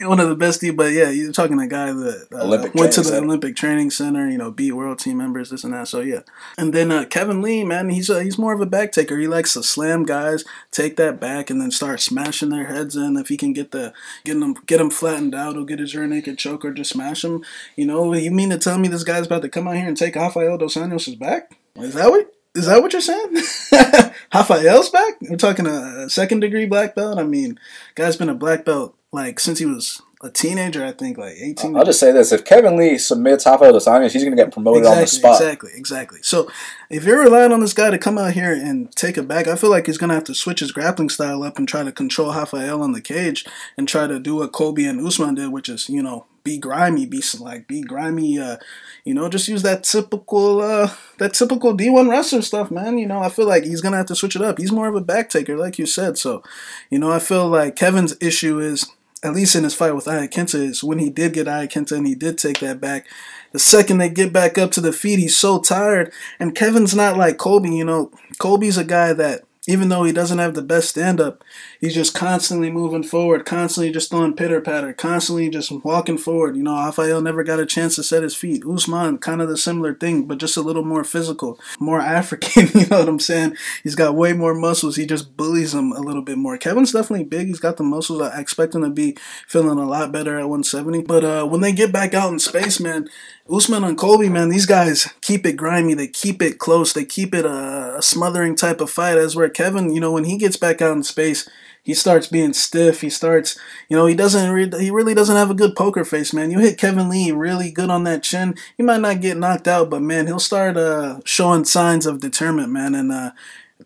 one 0.02 0.20
of 0.20 0.28
the 0.28 0.36
best, 0.36 0.60
D, 0.60 0.70
but 0.70 0.92
yeah, 0.92 1.10
you're 1.10 1.32
talking 1.32 1.58
a 1.58 1.66
guy 1.66 1.92
that 1.92 2.09
uh, 2.32 2.70
went 2.74 2.92
to 2.92 3.00
the 3.00 3.08
Center. 3.08 3.24
Olympic 3.24 3.56
Training 3.56 3.90
Center, 3.90 4.28
you 4.28 4.38
know, 4.38 4.50
beat 4.50 4.72
world 4.72 4.98
team 4.98 5.18
members, 5.18 5.50
this 5.50 5.64
and 5.64 5.74
that. 5.74 5.88
So 5.88 6.00
yeah, 6.00 6.20
and 6.56 6.72
then 6.72 6.90
uh, 6.90 7.04
Kevin 7.04 7.42
Lee, 7.42 7.64
man, 7.64 7.90
he's 7.90 8.10
a, 8.10 8.22
he's 8.22 8.38
more 8.38 8.52
of 8.52 8.60
a 8.60 8.66
back 8.66 8.92
taker. 8.92 9.18
He 9.18 9.26
likes 9.26 9.54
to 9.54 9.62
slam 9.62 10.04
guys, 10.04 10.44
take 10.70 10.96
that 10.96 11.20
back, 11.20 11.50
and 11.50 11.60
then 11.60 11.70
start 11.70 12.00
smashing 12.00 12.50
their 12.50 12.66
heads 12.66 12.96
in. 12.96 13.16
If 13.16 13.28
he 13.28 13.36
can 13.36 13.52
get 13.52 13.70
the 13.70 13.92
get 14.24 14.38
them 14.38 14.54
get 14.66 14.78
them 14.78 14.90
flattened 14.90 15.34
out, 15.34 15.54
he'll 15.54 15.64
get 15.64 15.78
his 15.78 15.94
rear 15.94 16.06
naked 16.06 16.38
choke 16.38 16.64
or 16.64 16.72
just 16.72 16.90
smash 16.90 17.22
them. 17.22 17.44
You 17.76 17.86
know, 17.86 18.12
you 18.14 18.30
mean 18.30 18.50
to 18.50 18.58
tell 18.58 18.78
me 18.78 18.88
this 18.88 19.04
guy's 19.04 19.26
about 19.26 19.42
to 19.42 19.48
come 19.48 19.68
out 19.68 19.76
here 19.76 19.88
and 19.88 19.96
take 19.96 20.16
Rafael 20.16 20.58
dos 20.58 20.74
Anjos' 20.74 21.18
back? 21.18 21.56
Is 21.76 21.94
that 21.94 22.10
what? 22.10 22.32
Is 22.54 22.66
that 22.66 22.82
what 22.82 22.92
you're 22.92 23.00
saying? 23.00 23.36
Rafael's 24.34 24.90
back? 24.90 25.20
We're 25.20 25.36
talking 25.36 25.66
a 25.66 26.10
second 26.10 26.40
degree 26.40 26.66
black 26.66 26.96
belt. 26.96 27.18
I 27.18 27.22
mean, 27.22 27.60
guy's 27.94 28.16
been 28.16 28.28
a 28.28 28.34
black 28.34 28.64
belt 28.64 28.96
like 29.12 29.38
since 29.38 29.58
he 29.60 29.66
was 29.66 30.02
a 30.22 30.30
teenager, 30.30 30.84
I 30.84 30.92
think, 30.92 31.16
like 31.16 31.36
18. 31.40 31.76
I'll 31.76 31.84
just 31.84 31.98
say 31.98 32.12
this: 32.12 32.30
if 32.30 32.44
Kevin 32.44 32.76
Lee 32.76 32.98
submits 32.98 33.46
Rafael 33.46 33.72
dos 33.72 33.86
Anjos, 33.86 34.12
he's 34.12 34.22
going 34.22 34.36
to 34.36 34.42
get 34.42 34.52
promoted 34.52 34.82
exactly, 34.82 34.98
on 34.98 35.02
the 35.02 35.06
spot. 35.06 35.40
Exactly, 35.40 35.70
exactly. 35.74 36.18
So, 36.22 36.50
if 36.90 37.04
you're 37.04 37.22
relying 37.22 37.52
on 37.52 37.60
this 37.60 37.72
guy 37.72 37.90
to 37.90 37.98
come 37.98 38.18
out 38.18 38.32
here 38.32 38.52
and 38.52 38.94
take 38.94 39.16
it 39.16 39.26
back, 39.26 39.46
I 39.46 39.56
feel 39.56 39.70
like 39.70 39.86
he's 39.86 39.96
going 39.96 40.08
to 40.08 40.14
have 40.14 40.24
to 40.24 40.34
switch 40.34 40.60
his 40.60 40.72
grappling 40.72 41.08
style 41.08 41.42
up 41.42 41.56
and 41.56 41.66
try 41.66 41.84
to 41.84 41.92
control 41.92 42.34
Rafael 42.34 42.82
on 42.82 42.92
the 42.92 43.00
cage 43.00 43.46
and 43.78 43.88
try 43.88 44.06
to 44.06 44.18
do 44.18 44.36
what 44.36 44.52
Colby 44.52 44.84
and 44.84 45.04
Usman 45.04 45.36
did, 45.36 45.52
which 45.52 45.70
is, 45.70 45.88
you 45.88 46.02
know, 46.02 46.26
be 46.44 46.58
grimy, 46.58 47.06
be 47.06 47.22
like, 47.38 47.66
be 47.66 47.80
grimy. 47.80 48.38
Uh, 48.38 48.58
you 49.04 49.14
know, 49.14 49.28
just 49.30 49.48
use 49.48 49.62
that 49.62 49.84
typical, 49.84 50.60
uh, 50.60 50.90
that 51.18 51.32
typical 51.32 51.74
D1 51.74 52.10
wrestler 52.10 52.42
stuff, 52.42 52.70
man. 52.70 52.98
You 52.98 53.06
know, 53.06 53.20
I 53.20 53.30
feel 53.30 53.46
like 53.46 53.64
he's 53.64 53.80
going 53.80 53.92
to 53.92 53.98
have 53.98 54.06
to 54.06 54.14
switch 54.14 54.36
it 54.36 54.42
up. 54.42 54.58
He's 54.58 54.72
more 54.72 54.88
of 54.88 54.94
a 54.94 55.00
back 55.00 55.30
taker, 55.30 55.56
like 55.56 55.78
you 55.78 55.86
said. 55.86 56.18
So, 56.18 56.42
you 56.90 56.98
know, 56.98 57.10
I 57.10 57.20
feel 57.20 57.48
like 57.48 57.76
Kevin's 57.76 58.16
issue 58.20 58.58
is 58.58 58.90
at 59.22 59.34
least 59.34 59.54
in 59.54 59.64
his 59.64 59.74
fight 59.74 59.94
with 59.94 60.06
Iaquinta, 60.06 60.54
is 60.54 60.84
when 60.84 60.98
he 60.98 61.10
did 61.10 61.34
get 61.34 61.46
Iaquinta 61.46 61.92
and 61.92 62.06
he 62.06 62.14
did 62.14 62.38
take 62.38 62.60
that 62.60 62.80
back. 62.80 63.06
The 63.52 63.58
second 63.58 63.98
they 63.98 64.08
get 64.08 64.32
back 64.32 64.56
up 64.58 64.70
to 64.72 64.80
the 64.80 64.92
feet, 64.92 65.18
he's 65.18 65.36
so 65.36 65.60
tired. 65.60 66.12
And 66.38 66.54
Kevin's 66.54 66.94
not 66.94 67.16
like 67.16 67.36
Colby, 67.36 67.74
you 67.74 67.84
know. 67.84 68.10
Colby's 68.38 68.78
a 68.78 68.84
guy 68.84 69.12
that 69.12 69.42
even 69.68 69.88
though 69.88 70.04
he 70.04 70.12
doesn't 70.12 70.38
have 70.38 70.54
the 70.54 70.62
best 70.62 70.90
stand 70.90 71.20
up, 71.20 71.44
he's 71.80 71.94
just 71.94 72.14
constantly 72.14 72.70
moving 72.70 73.02
forward, 73.02 73.46
constantly 73.46 73.90
just 73.92 74.10
throwing 74.10 74.34
pitter 74.34 74.60
patter, 74.60 74.92
constantly 74.92 75.48
just 75.48 75.70
walking 75.70 76.18
forward. 76.18 76.56
You 76.56 76.62
know, 76.62 76.74
Rafael 76.74 77.20
never 77.20 77.42
got 77.42 77.60
a 77.60 77.66
chance 77.66 77.96
to 77.96 78.02
set 78.02 78.22
his 78.22 78.36
feet. 78.36 78.64
Usman, 78.66 79.18
kind 79.18 79.40
of 79.40 79.48
the 79.48 79.56
similar 79.56 79.94
thing, 79.94 80.24
but 80.24 80.38
just 80.38 80.56
a 80.56 80.62
little 80.62 80.84
more 80.84 81.04
physical, 81.04 81.58
more 81.78 82.00
African. 82.20 82.68
you 82.74 82.86
know 82.86 83.00
what 83.00 83.08
I'm 83.08 83.20
saying? 83.20 83.56
He's 83.82 83.94
got 83.94 84.14
way 84.14 84.32
more 84.32 84.54
muscles. 84.54 84.96
He 84.96 85.06
just 85.06 85.36
bullies 85.36 85.74
him 85.74 85.92
a 85.92 86.00
little 86.00 86.22
bit 86.22 86.38
more. 86.38 86.58
Kevin's 86.58 86.92
definitely 86.92 87.24
big. 87.24 87.46
He's 87.46 87.60
got 87.60 87.76
the 87.76 87.82
muscles. 87.82 88.20
I 88.22 88.40
expect 88.40 88.74
him 88.74 88.82
to 88.82 88.90
be 88.90 89.16
feeling 89.46 89.78
a 89.78 89.86
lot 89.86 90.12
better 90.12 90.38
at 90.38 90.48
170. 90.48 91.02
But 91.02 91.24
uh, 91.24 91.46
when 91.46 91.60
they 91.60 91.72
get 91.72 91.92
back 91.92 92.14
out 92.14 92.32
in 92.32 92.38
space, 92.38 92.80
man, 92.80 93.08
Usman 93.52 93.84
and 93.84 93.98
Colby, 93.98 94.28
man, 94.28 94.48
these 94.48 94.66
guys 94.66 95.08
keep 95.20 95.44
it 95.44 95.54
grimy. 95.54 95.94
They 95.94 96.06
keep 96.06 96.40
it 96.42 96.58
close. 96.58 96.92
They 96.92 97.04
keep 97.04 97.34
it 97.34 97.44
a, 97.44 97.96
a 97.98 98.02
smothering 98.02 98.54
type 98.54 98.80
of 98.80 98.90
fight. 98.90 99.18
As 99.18 99.34
where 99.34 99.48
Kevin, 99.48 99.92
you 99.92 100.00
know, 100.00 100.12
when 100.12 100.24
he 100.24 100.36
gets 100.36 100.56
back 100.56 100.80
out 100.80 100.96
in 100.96 101.02
space, 101.02 101.48
he 101.82 101.94
starts 101.94 102.26
being 102.26 102.52
stiff. 102.52 103.00
He 103.00 103.10
starts, 103.10 103.58
you 103.88 103.96
know, 103.96 104.06
he 104.06 104.14
doesn't, 104.14 104.50
re- 104.50 104.80
he 104.80 104.90
really 104.90 105.14
doesn't 105.14 105.36
have 105.36 105.50
a 105.50 105.54
good 105.54 105.74
poker 105.74 106.04
face, 106.04 106.32
man. 106.32 106.50
You 106.50 106.58
hit 106.58 106.78
Kevin 106.78 107.08
Lee 107.08 107.30
really 107.32 107.70
good 107.70 107.90
on 107.90 108.04
that 108.04 108.22
chin. 108.22 108.54
He 108.76 108.82
might 108.82 109.00
not 109.00 109.20
get 109.20 109.36
knocked 109.36 109.68
out, 109.68 109.90
but 109.90 110.02
man, 110.02 110.26
he'll 110.26 110.38
start 110.38 110.76
uh, 110.76 111.20
showing 111.24 111.64
signs 111.64 112.06
of 112.06 112.20
determined, 112.20 112.72
man. 112.72 112.94
And 112.94 113.10
uh, 113.10 113.30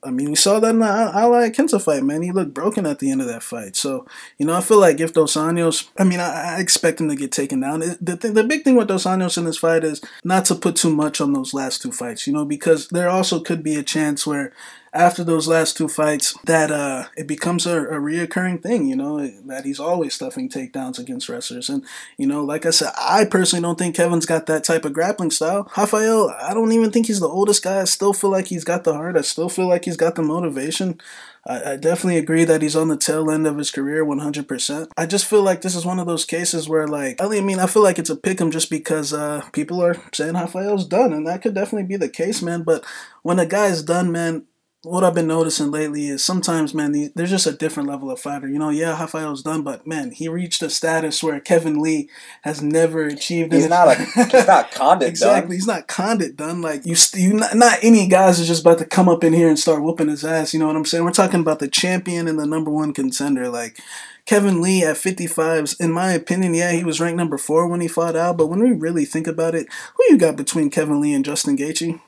I 0.02 0.10
mean, 0.10 0.28
we 0.30 0.36
saw 0.36 0.60
that 0.60 0.70
in 0.70 0.80
the 0.80 0.86
Al 0.86 1.30
Iaquinta 1.30 1.80
fight, 1.80 2.02
man. 2.02 2.22
He 2.22 2.32
looked 2.32 2.52
broken 2.52 2.84
at 2.84 2.98
the 2.98 3.10
end 3.10 3.20
of 3.20 3.28
that 3.28 3.42
fight. 3.42 3.76
So, 3.76 4.06
you 4.38 4.46
know, 4.46 4.54
I 4.54 4.60
feel 4.60 4.78
like 4.78 5.00
if 5.00 5.12
Dos 5.12 5.34
Anjos, 5.34 5.88
I 5.98 6.04
mean, 6.04 6.20
I, 6.20 6.56
I 6.56 6.60
expect 6.60 7.00
him 7.00 7.08
to 7.08 7.16
get 7.16 7.32
taken 7.32 7.60
down. 7.60 7.80
The, 7.80 8.16
th- 8.20 8.34
the 8.34 8.44
big 8.44 8.64
thing 8.64 8.76
with 8.76 8.88
Dos 8.88 9.04
Anjos 9.04 9.38
in 9.38 9.44
this 9.44 9.58
fight 9.58 9.84
is 9.84 10.02
not 10.22 10.44
to 10.46 10.54
put 10.56 10.76
too 10.76 10.94
much 10.94 11.20
on 11.20 11.32
those 11.32 11.54
last 11.54 11.80
two 11.80 11.92
fights, 11.92 12.26
you 12.26 12.32
know, 12.32 12.44
because 12.44 12.88
there 12.88 13.08
also 13.08 13.40
could 13.40 13.62
be 13.62 13.76
a 13.76 13.82
chance 13.82 14.26
where 14.26 14.52
after 14.94 15.24
those 15.24 15.48
last 15.48 15.76
two 15.76 15.88
fights 15.88 16.34
that 16.44 16.70
uh, 16.70 17.06
it 17.16 17.26
becomes 17.26 17.66
a, 17.66 17.82
a 17.82 17.98
reoccurring 17.98 18.62
thing, 18.62 18.86
you 18.86 18.94
know, 18.94 19.26
that 19.46 19.64
he's 19.64 19.80
always 19.80 20.14
stuffing 20.14 20.48
takedowns 20.48 20.98
against 20.98 21.28
wrestlers. 21.28 21.68
And, 21.68 21.84
you 22.16 22.26
know, 22.26 22.44
like 22.44 22.64
I 22.64 22.70
said, 22.70 22.92
I 22.96 23.24
personally 23.24 23.62
don't 23.62 23.78
think 23.78 23.96
Kevin's 23.96 24.24
got 24.24 24.46
that 24.46 24.62
type 24.62 24.84
of 24.84 24.92
grappling 24.92 25.32
style. 25.32 25.70
Rafael, 25.76 26.32
I 26.40 26.54
don't 26.54 26.72
even 26.72 26.92
think 26.92 27.06
he's 27.06 27.20
the 27.20 27.28
oldest 27.28 27.64
guy. 27.64 27.80
I 27.80 27.84
still 27.84 28.12
feel 28.12 28.30
like 28.30 28.46
he's 28.46 28.64
got 28.64 28.84
the 28.84 28.94
heart. 28.94 29.16
I 29.16 29.22
still 29.22 29.48
feel 29.48 29.68
like 29.68 29.84
he's 29.84 29.96
got 29.96 30.14
the 30.14 30.22
motivation. 30.22 31.00
I, 31.46 31.76
definitely 31.76 32.16
agree 32.16 32.44
that 32.44 32.62
he's 32.62 32.76
on 32.76 32.88
the 32.88 32.96
tail 32.96 33.30
end 33.30 33.46
of 33.46 33.58
his 33.58 33.70
career 33.70 34.02
100%. 34.02 34.90
I 34.96 35.04
just 35.04 35.26
feel 35.26 35.42
like 35.42 35.60
this 35.60 35.74
is 35.74 35.84
one 35.84 35.98
of 35.98 36.06
those 36.06 36.24
cases 36.24 36.70
where, 36.70 36.88
like, 36.88 37.20
I 37.20 37.28
mean, 37.40 37.58
I 37.58 37.66
feel 37.66 37.82
like 37.82 37.98
it's 37.98 38.08
a 38.08 38.16
pick 38.16 38.40
'em 38.40 38.50
just 38.50 38.70
because 38.70 39.12
uh, 39.12 39.42
people 39.52 39.82
are 39.82 39.96
saying 40.14 40.34
Rafael's 40.34 40.86
done, 40.86 41.12
and 41.12 41.26
that 41.26 41.42
could 41.42 41.54
definitely 41.54 41.86
be 41.86 41.96
the 41.96 42.08
case, 42.08 42.40
man. 42.40 42.62
But 42.62 42.82
when 43.22 43.38
a 43.38 43.44
guy's 43.44 43.82
done, 43.82 44.10
man, 44.10 44.46
what 44.84 45.02
I've 45.02 45.14
been 45.14 45.26
noticing 45.26 45.70
lately 45.70 46.08
is 46.08 46.22
sometimes, 46.22 46.74
man, 46.74 46.92
the, 46.92 47.10
there's 47.14 47.30
just 47.30 47.46
a 47.46 47.52
different 47.52 47.88
level 47.88 48.10
of 48.10 48.20
fighter. 48.20 48.48
You 48.48 48.58
know, 48.58 48.68
yeah, 48.68 48.98
Rafael's 48.98 49.42
done, 49.42 49.62
but 49.62 49.86
man, 49.86 50.10
he 50.10 50.28
reached 50.28 50.62
a 50.62 50.70
status 50.70 51.22
where 51.22 51.40
Kevin 51.40 51.80
Lee 51.80 52.08
has 52.42 52.62
never 52.62 53.04
achieved. 53.04 53.52
He's 53.52 53.68
not 53.68 53.88
a, 53.88 53.94
he's 54.04 54.46
not 54.46 54.70
Condit 54.70 55.00
done 55.00 55.08
exactly. 55.08 55.40
done. 55.40 55.50
He's 55.52 55.66
not 55.66 55.88
Condit 55.88 56.36
done. 56.36 56.62
Like 56.62 56.84
you, 56.84 56.96
you 57.14 57.32
not, 57.34 57.54
not 57.54 57.78
any 57.82 58.06
guys 58.06 58.40
are 58.40 58.44
just 58.44 58.60
about 58.60 58.78
to 58.78 58.84
come 58.84 59.08
up 59.08 59.24
in 59.24 59.32
here 59.32 59.48
and 59.48 59.58
start 59.58 59.82
whooping 59.82 60.08
his 60.08 60.24
ass. 60.24 60.52
You 60.52 60.60
know 60.60 60.66
what 60.66 60.76
I'm 60.76 60.84
saying? 60.84 61.04
We're 61.04 61.12
talking 61.12 61.40
about 61.40 61.58
the 61.58 61.68
champion 61.68 62.28
and 62.28 62.38
the 62.38 62.46
number 62.46 62.70
one 62.70 62.92
contender. 62.92 63.48
Like 63.48 63.80
Kevin 64.26 64.60
Lee 64.60 64.84
at 64.84 64.96
55s, 64.96 65.80
in 65.80 65.92
my 65.92 66.12
opinion, 66.12 66.54
yeah, 66.54 66.72
he 66.72 66.84
was 66.84 67.00
ranked 67.00 67.16
number 67.18 67.38
four 67.38 67.68
when 67.68 67.80
he 67.80 67.88
fought 67.88 68.16
out. 68.16 68.36
But 68.36 68.46
when 68.46 68.60
we 68.60 68.72
really 68.72 69.04
think 69.04 69.26
about 69.26 69.54
it, 69.54 69.66
who 69.94 70.04
you 70.08 70.18
got 70.18 70.36
between 70.36 70.70
Kevin 70.70 71.00
Lee 71.00 71.14
and 71.14 71.24
Justin 71.24 71.56
Gaethje? 71.56 72.00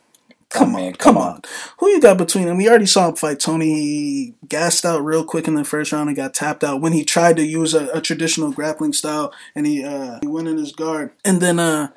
Come 0.51 0.77
on, 0.77 0.95
come 0.95 1.19
on. 1.19 1.43
Who 1.79 1.89
you 1.89 2.01
got 2.01 2.19
between 2.19 2.47
them? 2.47 2.57
We 2.57 2.69
already 2.69 2.87
saw 2.87 3.09
him 3.09 3.17
fight 3.17 3.41
Tony. 3.41 3.67
He 3.67 4.35
gassed 4.49 4.85
out 4.87 5.05
real 5.05 5.25
quick 5.25 5.49
in 5.49 5.55
the 5.55 5.65
first 5.65 5.93
round 5.93 6.09
and 6.09 6.17
got 6.17 6.35
tapped 6.35 6.65
out 6.65 6.81
when 6.81 6.93
he 6.93 7.05
tried 7.05 7.37
to 7.37 7.45
use 7.45 7.75
a, 7.75 7.89
a 7.89 8.01
traditional 8.01 8.53
grappling 8.53 8.95
style 8.95 9.33
and 9.55 9.67
he 9.67 9.85
uh, 9.85 10.19
he 10.23 10.29
went 10.29 10.49
in 10.49 10.57
his 10.57 10.73
guard. 10.73 11.13
And 11.25 11.43
then 11.43 11.59
uh 11.59 11.89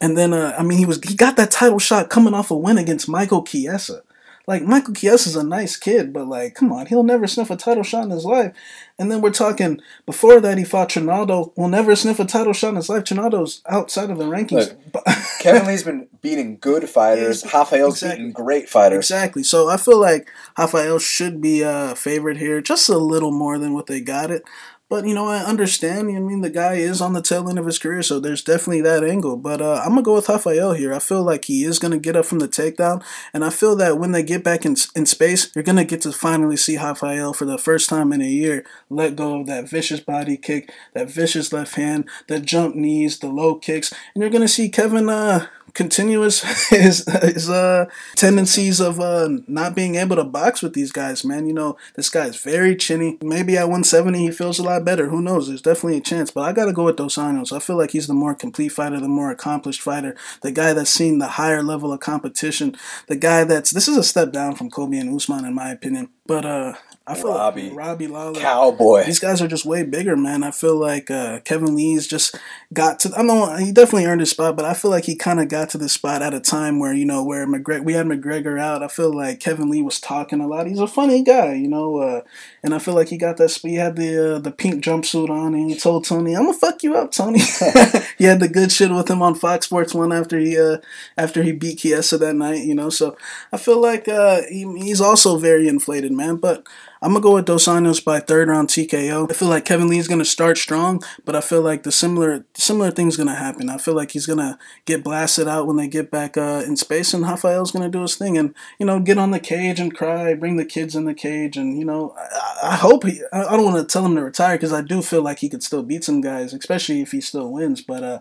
and 0.00 0.16
then 0.18 0.32
uh 0.34 0.54
I 0.58 0.62
mean 0.64 0.78
he 0.78 0.86
was 0.86 1.00
he 1.02 1.16
got 1.16 1.36
that 1.38 1.50
title 1.52 1.78
shot 1.80 2.10
coming 2.10 2.34
off 2.34 2.50
a 2.50 2.56
win 2.56 2.78
against 2.78 3.08
Michael 3.08 3.44
Chiesa. 3.44 4.02
Like 4.46 4.62
Michael 4.62 4.94
Chiesa 4.94 5.28
is 5.28 5.36
a 5.36 5.42
nice 5.42 5.76
kid, 5.76 6.12
but 6.12 6.28
like, 6.28 6.54
come 6.54 6.72
on, 6.72 6.86
he'll 6.86 7.02
never 7.02 7.26
sniff 7.26 7.50
a 7.50 7.56
title 7.56 7.82
shot 7.82 8.04
in 8.04 8.10
his 8.10 8.24
life. 8.24 8.54
And 8.96 9.10
then 9.10 9.20
we're 9.20 9.30
talking 9.30 9.80
before 10.06 10.40
that 10.40 10.56
he 10.56 10.64
fought 10.64 10.88
Trinaldo, 10.88 11.52
will 11.56 11.68
never 11.68 11.96
sniff 11.96 12.20
a 12.20 12.24
title 12.24 12.52
shot 12.52 12.70
in 12.70 12.76
his 12.76 12.88
life. 12.88 13.02
Trinaldo's 13.04 13.60
outside 13.66 14.08
of 14.08 14.18
the 14.18 14.24
rankings. 14.24 14.76
Look, 14.94 15.04
Kevin 15.40 15.66
Lee's 15.66 15.82
been 15.82 16.06
beating 16.22 16.58
good 16.60 16.88
fighters. 16.88 17.44
Rafael's 17.52 17.94
exactly. 17.94 18.18
beating 18.18 18.32
great 18.32 18.68
fighters. 18.68 19.10
Exactly. 19.10 19.42
So 19.42 19.68
I 19.68 19.76
feel 19.76 20.00
like 20.00 20.30
Rafael 20.56 21.00
should 21.00 21.40
be 21.40 21.64
uh, 21.64 21.94
favorite 21.94 22.36
here, 22.36 22.60
just 22.60 22.88
a 22.88 22.98
little 22.98 23.32
more 23.32 23.58
than 23.58 23.74
what 23.74 23.86
they 23.86 24.00
got 24.00 24.30
it. 24.30 24.44
But 24.88 25.04
you 25.04 25.14
know, 25.14 25.26
I 25.26 25.38
understand. 25.38 26.08
I 26.08 26.20
mean, 26.20 26.42
the 26.42 26.50
guy 26.50 26.74
is 26.74 27.00
on 27.00 27.12
the 27.12 27.20
tail 27.20 27.48
end 27.48 27.58
of 27.58 27.66
his 27.66 27.78
career, 27.78 28.02
so 28.02 28.20
there's 28.20 28.44
definitely 28.44 28.82
that 28.82 29.02
angle. 29.02 29.36
But 29.36 29.60
uh, 29.60 29.82
I'm 29.82 29.90
gonna 29.90 30.02
go 30.02 30.14
with 30.14 30.28
Rafael 30.28 30.74
here. 30.74 30.94
I 30.94 31.00
feel 31.00 31.24
like 31.24 31.46
he 31.46 31.64
is 31.64 31.80
gonna 31.80 31.98
get 31.98 32.14
up 32.14 32.24
from 32.24 32.38
the 32.38 32.46
takedown, 32.46 33.02
and 33.34 33.44
I 33.44 33.50
feel 33.50 33.74
that 33.76 33.98
when 33.98 34.12
they 34.12 34.22
get 34.22 34.44
back 34.44 34.64
in 34.64 34.76
in 34.94 35.04
space, 35.04 35.50
you're 35.54 35.64
gonna 35.64 35.84
get 35.84 36.02
to 36.02 36.12
finally 36.12 36.56
see 36.56 36.76
Rafael 36.76 37.32
for 37.32 37.46
the 37.46 37.58
first 37.58 37.88
time 37.88 38.12
in 38.12 38.20
a 38.20 38.26
year 38.26 38.64
let 38.88 39.16
go 39.16 39.40
of 39.40 39.46
that 39.48 39.68
vicious 39.68 40.00
body 40.00 40.36
kick, 40.36 40.70
that 40.94 41.10
vicious 41.10 41.52
left 41.52 41.74
hand, 41.74 42.08
the 42.28 42.38
jump 42.38 42.76
knees, 42.76 43.18
the 43.18 43.28
low 43.28 43.56
kicks, 43.56 43.92
and 44.14 44.22
you're 44.22 44.30
gonna 44.30 44.46
see 44.46 44.68
Kevin 44.68 45.08
uh, 45.08 45.46
continuous 45.74 46.68
his 46.70 47.04
his 47.22 47.50
uh 47.50 47.86
tendencies 48.14 48.80
of 48.80 49.00
uh 49.00 49.28
not 49.46 49.74
being 49.74 49.96
able 49.96 50.16
to 50.16 50.24
box 50.24 50.62
with 50.62 50.74
these 50.74 50.92
guys, 50.92 51.24
man. 51.24 51.46
You 51.46 51.52
know, 51.52 51.76
this 51.94 52.08
guy's 52.08 52.36
very 52.36 52.74
chinny. 52.76 53.18
Maybe 53.22 53.56
at 53.56 53.64
170 53.64 54.18
he 54.18 54.30
feels 54.30 54.58
a 54.58 54.62
lot 54.62 54.84
better. 54.84 55.08
Who 55.08 55.20
knows? 55.20 55.48
There's 55.48 55.62
definitely 55.62 55.98
a 55.98 56.02
chance. 56.02 56.30
But 56.30 56.42
I 56.42 56.52
gotta 56.52 56.72
go 56.72 56.84
with 56.84 56.96
Dos 56.96 57.16
Anjos. 57.16 57.54
I 57.54 57.58
feel 57.58 57.76
like 57.76 57.90
he's 57.90 58.06
the 58.06 58.14
more 58.14 58.34
complete 58.34 58.70
fighter, 58.70 59.00
the 59.00 59.08
more 59.08 59.30
accomplished 59.30 59.82
fighter, 59.82 60.16
the 60.42 60.52
guy 60.52 60.72
that's 60.72 60.90
seen 60.90 61.18
the 61.18 61.28
higher 61.28 61.62
level 61.62 61.92
of 61.92 62.00
competition, 62.00 62.76
the 63.08 63.16
guy 63.16 63.44
that's 63.44 63.70
this 63.70 63.88
is 63.88 63.96
a 63.96 64.04
step 64.04 64.32
down 64.32 64.54
from 64.54 64.70
Colby 64.70 64.98
and 64.98 65.14
Usman 65.14 65.44
in 65.44 65.54
my 65.54 65.70
opinion. 65.70 66.08
But 66.26 66.44
uh 66.44 66.74
I 67.08 67.14
feel 67.14 67.28
Robbie, 67.28 67.68
like 67.68 67.78
Robbie 67.78 68.08
Lawler, 68.08 68.40
Cowboy. 68.40 69.04
These 69.04 69.20
guys 69.20 69.40
are 69.40 69.46
just 69.46 69.64
way 69.64 69.84
bigger, 69.84 70.16
man. 70.16 70.42
I 70.42 70.50
feel 70.50 70.74
like 70.74 71.08
uh, 71.08 71.38
Kevin 71.40 71.76
Lee's 71.76 72.04
just 72.08 72.34
got 72.72 72.98
to. 73.00 73.12
I 73.16 73.22
know 73.22 73.54
he 73.54 73.70
definitely 73.70 74.06
earned 74.06 74.22
his 74.22 74.30
spot, 74.30 74.56
but 74.56 74.64
I 74.64 74.74
feel 74.74 74.90
like 74.90 75.04
he 75.04 75.14
kind 75.14 75.38
of 75.38 75.48
got 75.48 75.70
to 75.70 75.78
the 75.78 75.88
spot 75.88 76.20
at 76.20 76.34
a 76.34 76.40
time 76.40 76.80
where 76.80 76.92
you 76.92 77.04
know 77.04 77.22
where 77.22 77.46
McGregor. 77.46 77.84
We 77.84 77.92
had 77.92 78.06
McGregor 78.06 78.60
out. 78.60 78.82
I 78.82 78.88
feel 78.88 79.14
like 79.14 79.38
Kevin 79.38 79.70
Lee 79.70 79.82
was 79.82 80.00
talking 80.00 80.40
a 80.40 80.48
lot. 80.48 80.66
He's 80.66 80.80
a 80.80 80.88
funny 80.88 81.22
guy, 81.22 81.54
you 81.54 81.68
know, 81.68 81.98
uh, 81.98 82.22
and 82.64 82.74
I 82.74 82.80
feel 82.80 82.94
like 82.94 83.08
he 83.08 83.18
got 83.18 83.36
that. 83.36 83.56
He 83.62 83.76
had 83.76 83.94
the 83.94 84.34
uh, 84.34 84.38
the 84.40 84.50
pink 84.50 84.82
jumpsuit 84.82 85.30
on, 85.30 85.54
and 85.54 85.70
he 85.70 85.78
told 85.78 86.06
Tony, 86.06 86.34
"I'm 86.34 86.46
gonna 86.46 86.58
fuck 86.58 86.82
you 86.82 86.96
up, 86.96 87.12
Tony." 87.12 87.38
he 88.18 88.24
had 88.24 88.40
the 88.40 88.50
good 88.52 88.72
shit 88.72 88.90
with 88.90 89.08
him 89.08 89.22
on 89.22 89.36
Fox 89.36 89.66
Sports 89.66 89.94
One 89.94 90.12
after 90.12 90.40
he 90.40 90.58
uh, 90.58 90.78
after 91.16 91.44
he 91.44 91.52
beat 91.52 91.78
Chiesa 91.78 92.18
that 92.18 92.34
night, 92.34 92.64
you 92.64 92.74
know. 92.74 92.90
So 92.90 93.16
I 93.52 93.58
feel 93.58 93.80
like 93.80 94.08
uh, 94.08 94.42
he, 94.48 94.64
he's 94.78 95.00
also 95.00 95.38
very 95.38 95.68
inflated, 95.68 96.10
man, 96.10 96.38
but. 96.38 96.66
I'm 97.02 97.12
gonna 97.12 97.22
go 97.22 97.34
with 97.34 97.44
Dos 97.44 97.66
Anjos 97.66 98.02
by 98.02 98.20
third 98.20 98.48
round 98.48 98.68
TKO. 98.68 99.30
I 99.30 99.34
feel 99.34 99.48
like 99.48 99.64
Kevin 99.64 99.88
Lee's 99.88 100.08
gonna 100.08 100.24
start 100.24 100.56
strong, 100.56 101.02
but 101.24 101.36
I 101.36 101.40
feel 101.40 101.60
like 101.60 101.82
the 101.82 101.92
similar 101.92 102.44
similar 102.54 102.90
thing's 102.90 103.16
gonna 103.16 103.34
happen. 103.34 103.68
I 103.68 103.76
feel 103.76 103.94
like 103.94 104.12
he's 104.12 104.26
gonna 104.26 104.58
get 104.86 105.04
blasted 105.04 105.46
out 105.46 105.66
when 105.66 105.76
they 105.76 105.88
get 105.88 106.10
back 106.10 106.36
uh, 106.36 106.62
in 106.66 106.76
space, 106.76 107.12
and 107.12 107.24
Rafael's 107.24 107.70
gonna 107.70 107.90
do 107.90 108.02
his 108.02 108.16
thing 108.16 108.38
and 108.38 108.54
you 108.78 108.86
know 108.86 108.98
get 108.98 109.18
on 109.18 109.30
the 109.30 109.40
cage 109.40 109.78
and 109.78 109.94
cry, 109.94 110.34
bring 110.34 110.56
the 110.56 110.64
kids 110.64 110.96
in 110.96 111.04
the 111.04 111.14
cage, 111.14 111.56
and 111.56 111.78
you 111.78 111.84
know 111.84 112.14
I, 112.18 112.70
I 112.70 112.76
hope 112.76 113.04
he. 113.04 113.20
I 113.32 113.56
don't 113.56 113.64
want 113.64 113.76
to 113.76 113.92
tell 113.92 114.04
him 114.04 114.16
to 114.16 114.22
retire 114.22 114.56
because 114.56 114.72
I 114.72 114.80
do 114.80 115.02
feel 115.02 115.22
like 115.22 115.40
he 115.40 115.48
could 115.48 115.62
still 115.62 115.82
beat 115.82 116.04
some 116.04 116.20
guys, 116.22 116.54
especially 116.54 117.02
if 117.02 117.12
he 117.12 117.20
still 117.20 117.52
wins. 117.52 117.82
But 117.82 118.02
uh, 118.02 118.20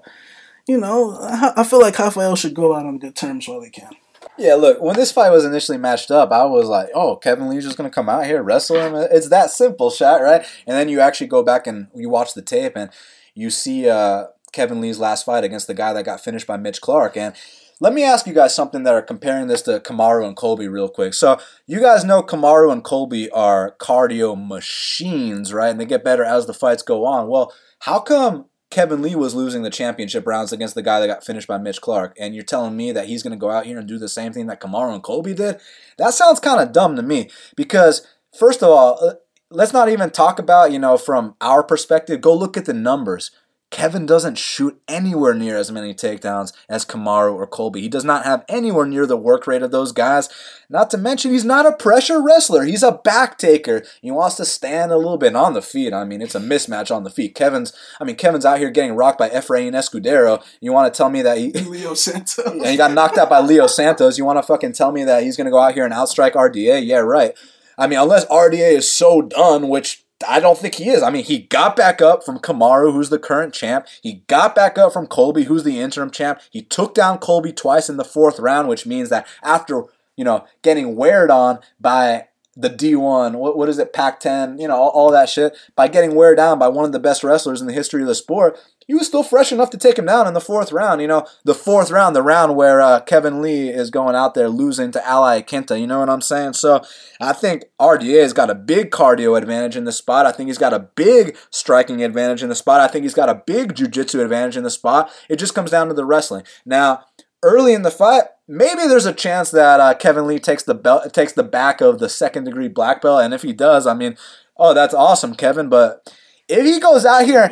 you 0.68 0.78
know, 0.78 1.18
I, 1.22 1.54
I 1.58 1.64
feel 1.64 1.80
like 1.80 1.98
Rafael 1.98 2.36
should 2.36 2.54
go 2.54 2.76
out 2.76 2.86
on 2.86 3.00
good 3.00 3.16
terms 3.16 3.48
while 3.48 3.62
he 3.62 3.70
can. 3.70 3.96
Yeah, 4.38 4.56
look, 4.56 4.82
when 4.82 4.96
this 4.96 5.12
fight 5.12 5.30
was 5.30 5.46
initially 5.46 5.78
matched 5.78 6.12
up, 6.12 6.32
I 6.32 6.44
was 6.44 6.68
like, 6.68 6.90
oh, 6.94 7.16
Kevin 7.16 7.50
Lee's 7.50 7.64
just 7.64 7.78
going 7.78 7.90
to 7.90 7.94
come 7.94 8.10
out 8.10 8.26
here, 8.26 8.44
wrestle 8.44 8.76
him. 8.76 8.94
It's 8.94 9.30
that 9.30 9.50
simple, 9.50 9.90
shot, 9.90 10.22
right? 10.22 10.46
And 10.68 10.78
then 10.78 10.90
you 10.90 11.00
actually 11.00 11.28
go 11.28 11.42
back 11.42 11.68
and 11.68 11.88
you 11.96 12.10
watch 12.10 12.34
the 12.34 12.42
tape 12.42 12.74
and 12.76 12.90
you 13.34 13.50
see 13.50 13.88
uh, 13.90 14.26
Kevin 14.52 14.82
Lee's 14.82 15.00
last 15.00 15.26
fight 15.26 15.46
against 15.46 15.68
the 15.68 15.74
guy 15.74 15.94
that 15.94 16.04
got 16.04 16.22
finished 16.22 16.48
by 16.48 16.58
Mitch 16.58 16.82
Clark. 16.82 17.16
And 17.16 17.34
let 17.80 17.94
me 17.94 18.04
ask 18.04 18.28
you 18.28 18.34
guys 18.34 18.56
something 18.56 18.84
that 18.84 18.94
are 18.94 19.02
comparing 19.02 19.48
this 19.48 19.62
to 19.64 19.80
Kamaru 19.80 20.26
and 20.26 20.36
Colby 20.36 20.68
real 20.68 20.90
quick. 20.90 21.14
So 21.14 21.40
you 21.66 21.80
guys 21.80 22.04
know 22.04 22.22
Kamaru 22.22 22.72
and 22.72 22.84
Colby 22.84 23.30
are 23.32 23.76
cardio 23.80 24.36
machines, 24.36 25.54
right? 25.54 25.70
And 25.70 25.80
they 25.80 25.86
get 25.86 26.04
better 26.04 26.24
as 26.24 26.46
the 26.46 26.54
fights 26.54 26.84
go 26.84 27.06
on. 27.06 27.28
Well, 27.28 27.54
how 27.80 28.00
come 28.00 28.46
Kevin 28.76 29.02
Lee 29.02 29.16
was 29.16 29.34
losing 29.34 29.64
the 29.64 29.70
championship 29.70 30.28
rounds 30.28 30.52
against 30.52 30.76
the 30.76 30.82
guy 30.82 31.00
that 31.00 31.08
got 31.08 31.24
finished 31.24 31.48
by 31.48 31.58
Mitch 31.58 31.80
Clark, 31.80 32.14
and 32.20 32.36
you're 32.36 32.44
telling 32.44 32.76
me 32.76 32.92
that 32.92 33.08
he's 33.08 33.24
going 33.24 33.32
to 33.32 33.38
go 33.40 33.50
out 33.50 33.66
here 33.66 33.80
and 33.80 33.88
do 33.88 33.98
the 33.98 34.10
same 34.10 34.34
thing 34.34 34.48
that 34.48 34.60
Kamaru 34.60 34.94
and 34.94 35.02
Colby 35.02 35.34
did? 35.34 35.62
That 35.98 36.14
sounds 36.14 36.42
kind 36.42 36.60
of 36.60 36.74
dumb 36.74 36.98
to 36.98 37.02
me 37.02 37.30
because, 37.56 38.06
first 38.38 38.62
of 38.62 38.68
all, 38.68 39.00
uh, 39.02 39.14
let's 39.50 39.72
not 39.72 39.88
even 39.88 40.10
talk 40.10 40.40
about, 40.40 40.74
you 40.74 40.80
know, 40.80 40.98
from 40.98 41.36
our 41.40 41.64
perspective, 41.64 42.20
go 42.20 42.36
look 42.36 42.58
at 42.58 42.66
the 42.66 42.74
numbers. 42.74 43.32
Kevin 43.76 44.06
doesn't 44.06 44.38
shoot 44.38 44.82
anywhere 44.88 45.34
near 45.34 45.58
as 45.58 45.70
many 45.70 45.94
takedowns 45.94 46.54
as 46.70 46.86
Kamaru 46.86 47.34
or 47.34 47.46
Colby. 47.46 47.82
He 47.82 47.90
does 47.90 48.06
not 48.06 48.24
have 48.24 48.46
anywhere 48.48 48.86
near 48.86 49.06
the 49.06 49.18
work 49.18 49.48
rate 49.48 49.62
of 49.62 49.72
those 49.72 49.92
guys. 49.92 50.30
Not 50.70 50.90
to 50.92 50.98
mention, 50.98 51.34
he's 51.34 51.44
not 51.44 51.66
a 51.66 51.76
pressure 51.76 52.22
wrestler. 52.22 52.64
He's 52.64 52.84
a 52.84 52.94
back 52.94 53.38
taker. 53.38 53.84
He 54.02 54.12
wants 54.12 54.38
to 54.38 54.46
stand 54.46 54.94
a 54.94 54.98
little 54.98 55.18
bit 55.18 55.36
on 55.36 55.56
the 55.56 55.62
feet. 55.62 55.92
I 55.92 56.06
mean, 56.06 56.22
it's 56.22 56.36
a 56.36 56.40
mismatch 56.40 56.90
on 56.90 57.04
the 57.04 57.10
feet. 57.10 57.36
Kevin's, 57.36 57.74
I 58.00 58.06
mean, 58.06 58.16
Kevin's 58.16 58.46
out 58.46 58.60
here 58.60 58.72
getting 58.72 58.94
rocked 58.94 59.20
by 59.20 59.28
Efrain 59.28 59.74
Escudero. 59.74 60.42
You 60.62 60.72
want 60.72 60.94
to 60.94 60.98
tell 60.98 61.10
me 61.10 61.22
that 61.24 61.38
he 61.38 61.52
Leo 61.52 61.96
Santos? 61.96 62.46
and 62.46 62.66
he 62.66 62.78
got 62.78 62.94
knocked 62.94 63.18
out 63.18 63.30
by 63.30 63.42
Leo 63.42 63.68
Santos. 63.68 64.18
You 64.18 64.24
want 64.24 64.38
to 64.38 64.44
fucking 64.44 64.72
tell 64.72 64.94
me 64.94 65.04
that 65.04 65.24
he's 65.24 65.36
going 65.36 65.48
to 65.48 65.52
go 65.52 65.60
out 65.60 65.74
here 65.74 65.84
and 65.84 65.94
outstrike 65.94 66.32
RDA? 66.32 66.88
Yeah, 66.88 67.00
right. 67.00 67.34
I 67.78 67.88
mean, 67.88 68.00
unless 68.00 68.26
RDA 68.28 68.72
is 68.78 68.90
so 68.90 69.22
done, 69.22 69.68
which 69.68 70.05
I 70.28 70.40
don't 70.40 70.58
think 70.58 70.76
he 70.76 70.90
is. 70.90 71.04
I 71.04 71.10
mean, 71.10 71.24
he 71.24 71.40
got 71.40 71.76
back 71.76 72.02
up 72.02 72.24
from 72.24 72.40
Kamaru, 72.40 72.92
who's 72.92 73.10
the 73.10 73.20
current 73.20 73.54
champ. 73.54 73.88
He 74.02 74.24
got 74.28 74.56
back 74.56 74.78
up 74.78 74.94
from 74.94 75.08
Colby, 75.08 75.44
who's 75.44 75.64
the 75.64 75.80
interim 75.80 76.12
champ. 76.12 76.40
He 76.50 76.62
took 76.62 76.94
down 76.94 77.20
Colby 77.20 77.54
twice 77.54 77.90
in 77.90 77.98
the 77.98 78.04
fourth 78.04 78.40
round, 78.40 78.68
which 78.68 78.86
means 78.86 79.10
that 79.10 79.28
after, 79.44 79.84
you 80.16 80.24
know, 80.24 80.46
getting 80.62 80.96
weared 80.96 81.32
on 81.32 81.60
by 81.80 82.28
the 82.56 82.70
D1, 82.70 83.36
what, 83.36 83.58
what 83.58 83.68
is 83.68 83.80
it, 83.80 83.92
Pac 83.92 84.20
10, 84.22 84.60
you 84.60 84.68
know, 84.68 84.76
all, 84.76 84.90
all 84.90 85.12
that 85.12 85.30
shit, 85.30 85.56
by 85.76 85.88
getting 85.88 86.16
wear 86.16 86.36
down 86.36 86.58
by 86.58 86.70
one 86.70 86.86
of 86.86 86.94
the 86.94 87.00
best 87.00 87.24
wrestlers 87.24 87.60
in 87.60 87.68
the 87.68 87.74
history 87.74 88.02
of 88.02 88.08
the 88.08 88.16
sport, 88.16 88.58
he 88.88 88.94
was 88.94 89.08
still 89.08 89.24
fresh 89.24 89.52
enough 89.52 89.72
to 89.72 89.78
take 89.78 89.98
him 89.98 90.06
down 90.06 90.28
in 90.28 90.34
the 90.34 90.42
fourth 90.42 90.72
round. 90.72 91.02
You 91.02 91.08
know, 91.08 91.26
the 91.44 91.56
fourth 91.56 91.92
round, 91.92 92.16
the 92.16 92.22
round 92.22 92.56
where 92.56 92.82
uh, 92.82 93.02
Kevin 93.02 93.42
Lee 93.42 93.70
is 93.70 93.90
going 93.90 94.16
out 94.16 94.36
there 94.36 94.48
losing 94.48 94.92
to 94.92 95.06
Al 95.06 95.24
Iaquinta. 95.24 95.80
You 95.80 95.88
know 95.88 96.00
what 96.00 96.10
I'm 96.10 96.22
saying? 96.22 96.54
So 96.54 96.82
I 97.20 97.34
think 97.34 97.66
RDA 97.82 98.22
has 98.22 98.34
got 98.34 98.50
a 98.50 98.56
big 98.56 98.92
cardio 98.92 99.38
advantage 99.38 99.76
in 99.76 99.86
the 99.86 99.92
spot. 99.92 100.26
I 100.26 100.32
think 100.32 100.48
he's 100.48 100.58
got 100.58 100.74
a 100.74 100.80
big 100.80 101.36
striking 101.50 102.04
advantage 102.04 102.44
in 102.44 102.50
the 102.50 102.56
spot. 102.56 102.80
I 102.80 102.88
think 102.88 103.04
he's 103.04 103.16
got 103.16 103.30
a 103.30 103.42
big 103.46 103.76
jiu-jitsu 103.76 104.22
advantage 104.22 104.56
in 104.56 104.64
the 104.64 104.70
spot. 104.70 105.12
It 105.30 105.38
just 105.38 105.56
comes 105.56 105.72
down 105.72 105.88
to 105.88 105.94
the 105.94 106.06
wrestling. 106.06 106.44
Now, 106.66 107.06
early 107.42 107.74
in 107.74 107.82
the 107.82 107.92
fight, 107.92 108.26
maybe 108.48 108.88
there's 108.88 109.06
a 109.06 109.14
chance 109.14 109.52
that 109.52 109.80
uh, 109.80 109.94
Kevin 109.94 110.28
Lee 110.28 110.40
takes 110.40 110.64
the 110.64 110.76
belt, 110.76 111.14
takes 111.14 111.34
the 111.34 111.44
back 111.44 111.82
of 111.82 112.00
the 112.00 112.10
second 112.10 112.46
degree 112.46 112.68
black 112.68 113.02
belt, 113.02 113.22
and 113.22 113.34
if 113.34 113.42
he 113.42 113.54
does, 113.54 113.88
I 113.88 113.94
mean, 113.94 114.18
oh, 114.58 114.74
that's 114.74 114.94
awesome, 114.94 115.36
Kevin. 115.36 115.70
But 115.70 116.14
if 116.48 116.64
he 116.66 116.80
goes 116.80 117.06
out 117.06 117.26
here, 117.26 117.50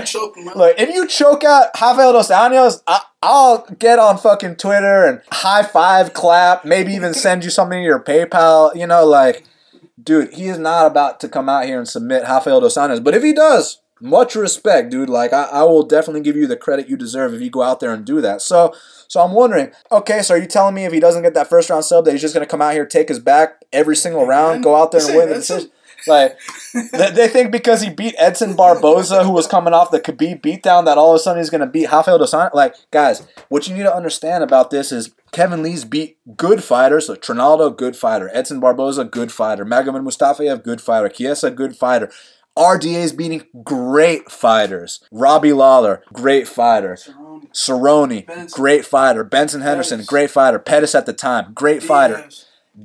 look, 0.55 0.75
if 0.77 0.89
you 0.89 1.07
choke 1.07 1.43
out 1.43 1.69
Rafael 1.79 2.13
dos 2.13 2.29
Anjos, 2.29 2.81
I, 2.87 3.01
I'll 3.21 3.65
get 3.79 3.99
on 3.99 4.17
fucking 4.17 4.57
Twitter 4.57 5.05
and 5.05 5.21
high 5.31 5.63
five, 5.63 6.13
clap, 6.13 6.65
maybe 6.65 6.93
even 6.93 7.13
send 7.13 7.43
you 7.43 7.49
something 7.49 7.79
to 7.79 7.83
your 7.83 8.03
PayPal. 8.03 8.75
You 8.75 8.87
know, 8.87 9.05
like, 9.05 9.45
dude, 10.01 10.33
he 10.33 10.47
is 10.47 10.59
not 10.59 10.87
about 10.87 11.19
to 11.21 11.29
come 11.29 11.49
out 11.49 11.65
here 11.65 11.79
and 11.79 11.87
submit 11.87 12.23
Rafael 12.23 12.61
dos 12.61 12.77
Anjos. 12.77 13.03
But 13.03 13.15
if 13.15 13.23
he 13.23 13.33
does, 13.33 13.79
much 14.03 14.35
respect, 14.35 14.91
dude. 14.91 15.09
Like, 15.09 15.31
I, 15.33 15.43
I 15.43 15.63
will 15.63 15.83
definitely 15.83 16.21
give 16.21 16.35
you 16.35 16.45
the 16.45 16.57
credit 16.57 16.89
you 16.89 16.97
deserve 16.97 17.33
if 17.33 17.41
you 17.41 17.49
go 17.49 17.61
out 17.63 17.79
there 17.79 17.93
and 17.93 18.03
do 18.05 18.19
that. 18.21 18.41
So, 18.41 18.73
so 19.07 19.21
I'm 19.21 19.31
wondering, 19.31 19.71
okay, 19.91 20.21
so 20.21 20.35
are 20.35 20.37
you 20.37 20.45
telling 20.45 20.75
me 20.75 20.85
if 20.85 20.91
he 20.91 20.99
doesn't 20.99 21.23
get 21.23 21.33
that 21.35 21.47
first 21.47 21.69
round 21.69 21.85
sub 21.85 22.05
that 22.05 22.11
he's 22.11 22.21
just 22.21 22.33
gonna 22.33 22.45
come 22.45 22.61
out 22.61 22.73
here, 22.73 22.85
take 22.85 23.07
his 23.07 23.19
back 23.19 23.63
every 23.71 23.95
single 23.95 24.25
round, 24.25 24.63
go 24.63 24.75
out 24.75 24.91
there 24.91 25.05
and 25.05 25.15
win 25.15 25.29
the 25.29 25.35
decision? 25.35 25.71
Like 26.07 26.37
they 26.91 27.27
think 27.27 27.51
because 27.51 27.81
he 27.81 27.89
beat 27.89 28.15
Edson 28.17 28.55
Barboza, 28.55 29.23
who 29.23 29.31
was 29.31 29.47
coming 29.47 29.73
off 29.73 29.91
the 29.91 29.99
Khabib 29.99 30.41
beatdown, 30.41 30.85
that 30.85 30.97
all 30.97 31.11
of 31.11 31.15
a 31.15 31.19
sudden 31.19 31.41
he's 31.41 31.49
going 31.49 31.61
to 31.61 31.67
beat 31.67 31.91
Rafael 31.91 32.17
dos 32.17 32.33
Anjos. 32.33 32.53
Like 32.53 32.75
guys, 32.91 33.25
what 33.49 33.67
you 33.67 33.75
need 33.75 33.83
to 33.83 33.95
understand 33.95 34.43
about 34.43 34.69
this 34.69 34.91
is 34.91 35.11
Kevin 35.31 35.63
Lee's 35.63 35.85
beat 35.85 36.17
good 36.35 36.63
fighters. 36.63 37.07
So 37.07 37.15
Trinaldo, 37.15 37.69
good 37.69 37.95
fighter. 37.95 38.29
Edson 38.33 38.59
Barboza, 38.59 39.05
good 39.05 39.31
fighter. 39.31 39.65
Magomed 39.65 40.03
Mustafayev, 40.03 40.63
good 40.63 40.81
fighter. 40.81 41.09
Chiesa, 41.09 41.51
good 41.51 41.75
fighter. 41.75 42.11
RDA's 42.57 43.13
beating 43.13 43.43
great 43.63 44.29
fighters. 44.29 45.01
Robbie 45.11 45.53
Lawler, 45.53 46.03
great 46.13 46.47
fighter. 46.47 46.97
Cerrone, 47.51 48.51
great 48.51 48.85
fighter. 48.85 49.23
Benson 49.23 49.61
Henderson, 49.61 50.03
great 50.05 50.29
fighter. 50.29 50.59
Pettis 50.59 50.95
at 50.95 51.05
the 51.05 51.13
time, 51.13 51.53
great 51.53 51.81
fighter. 51.81 52.29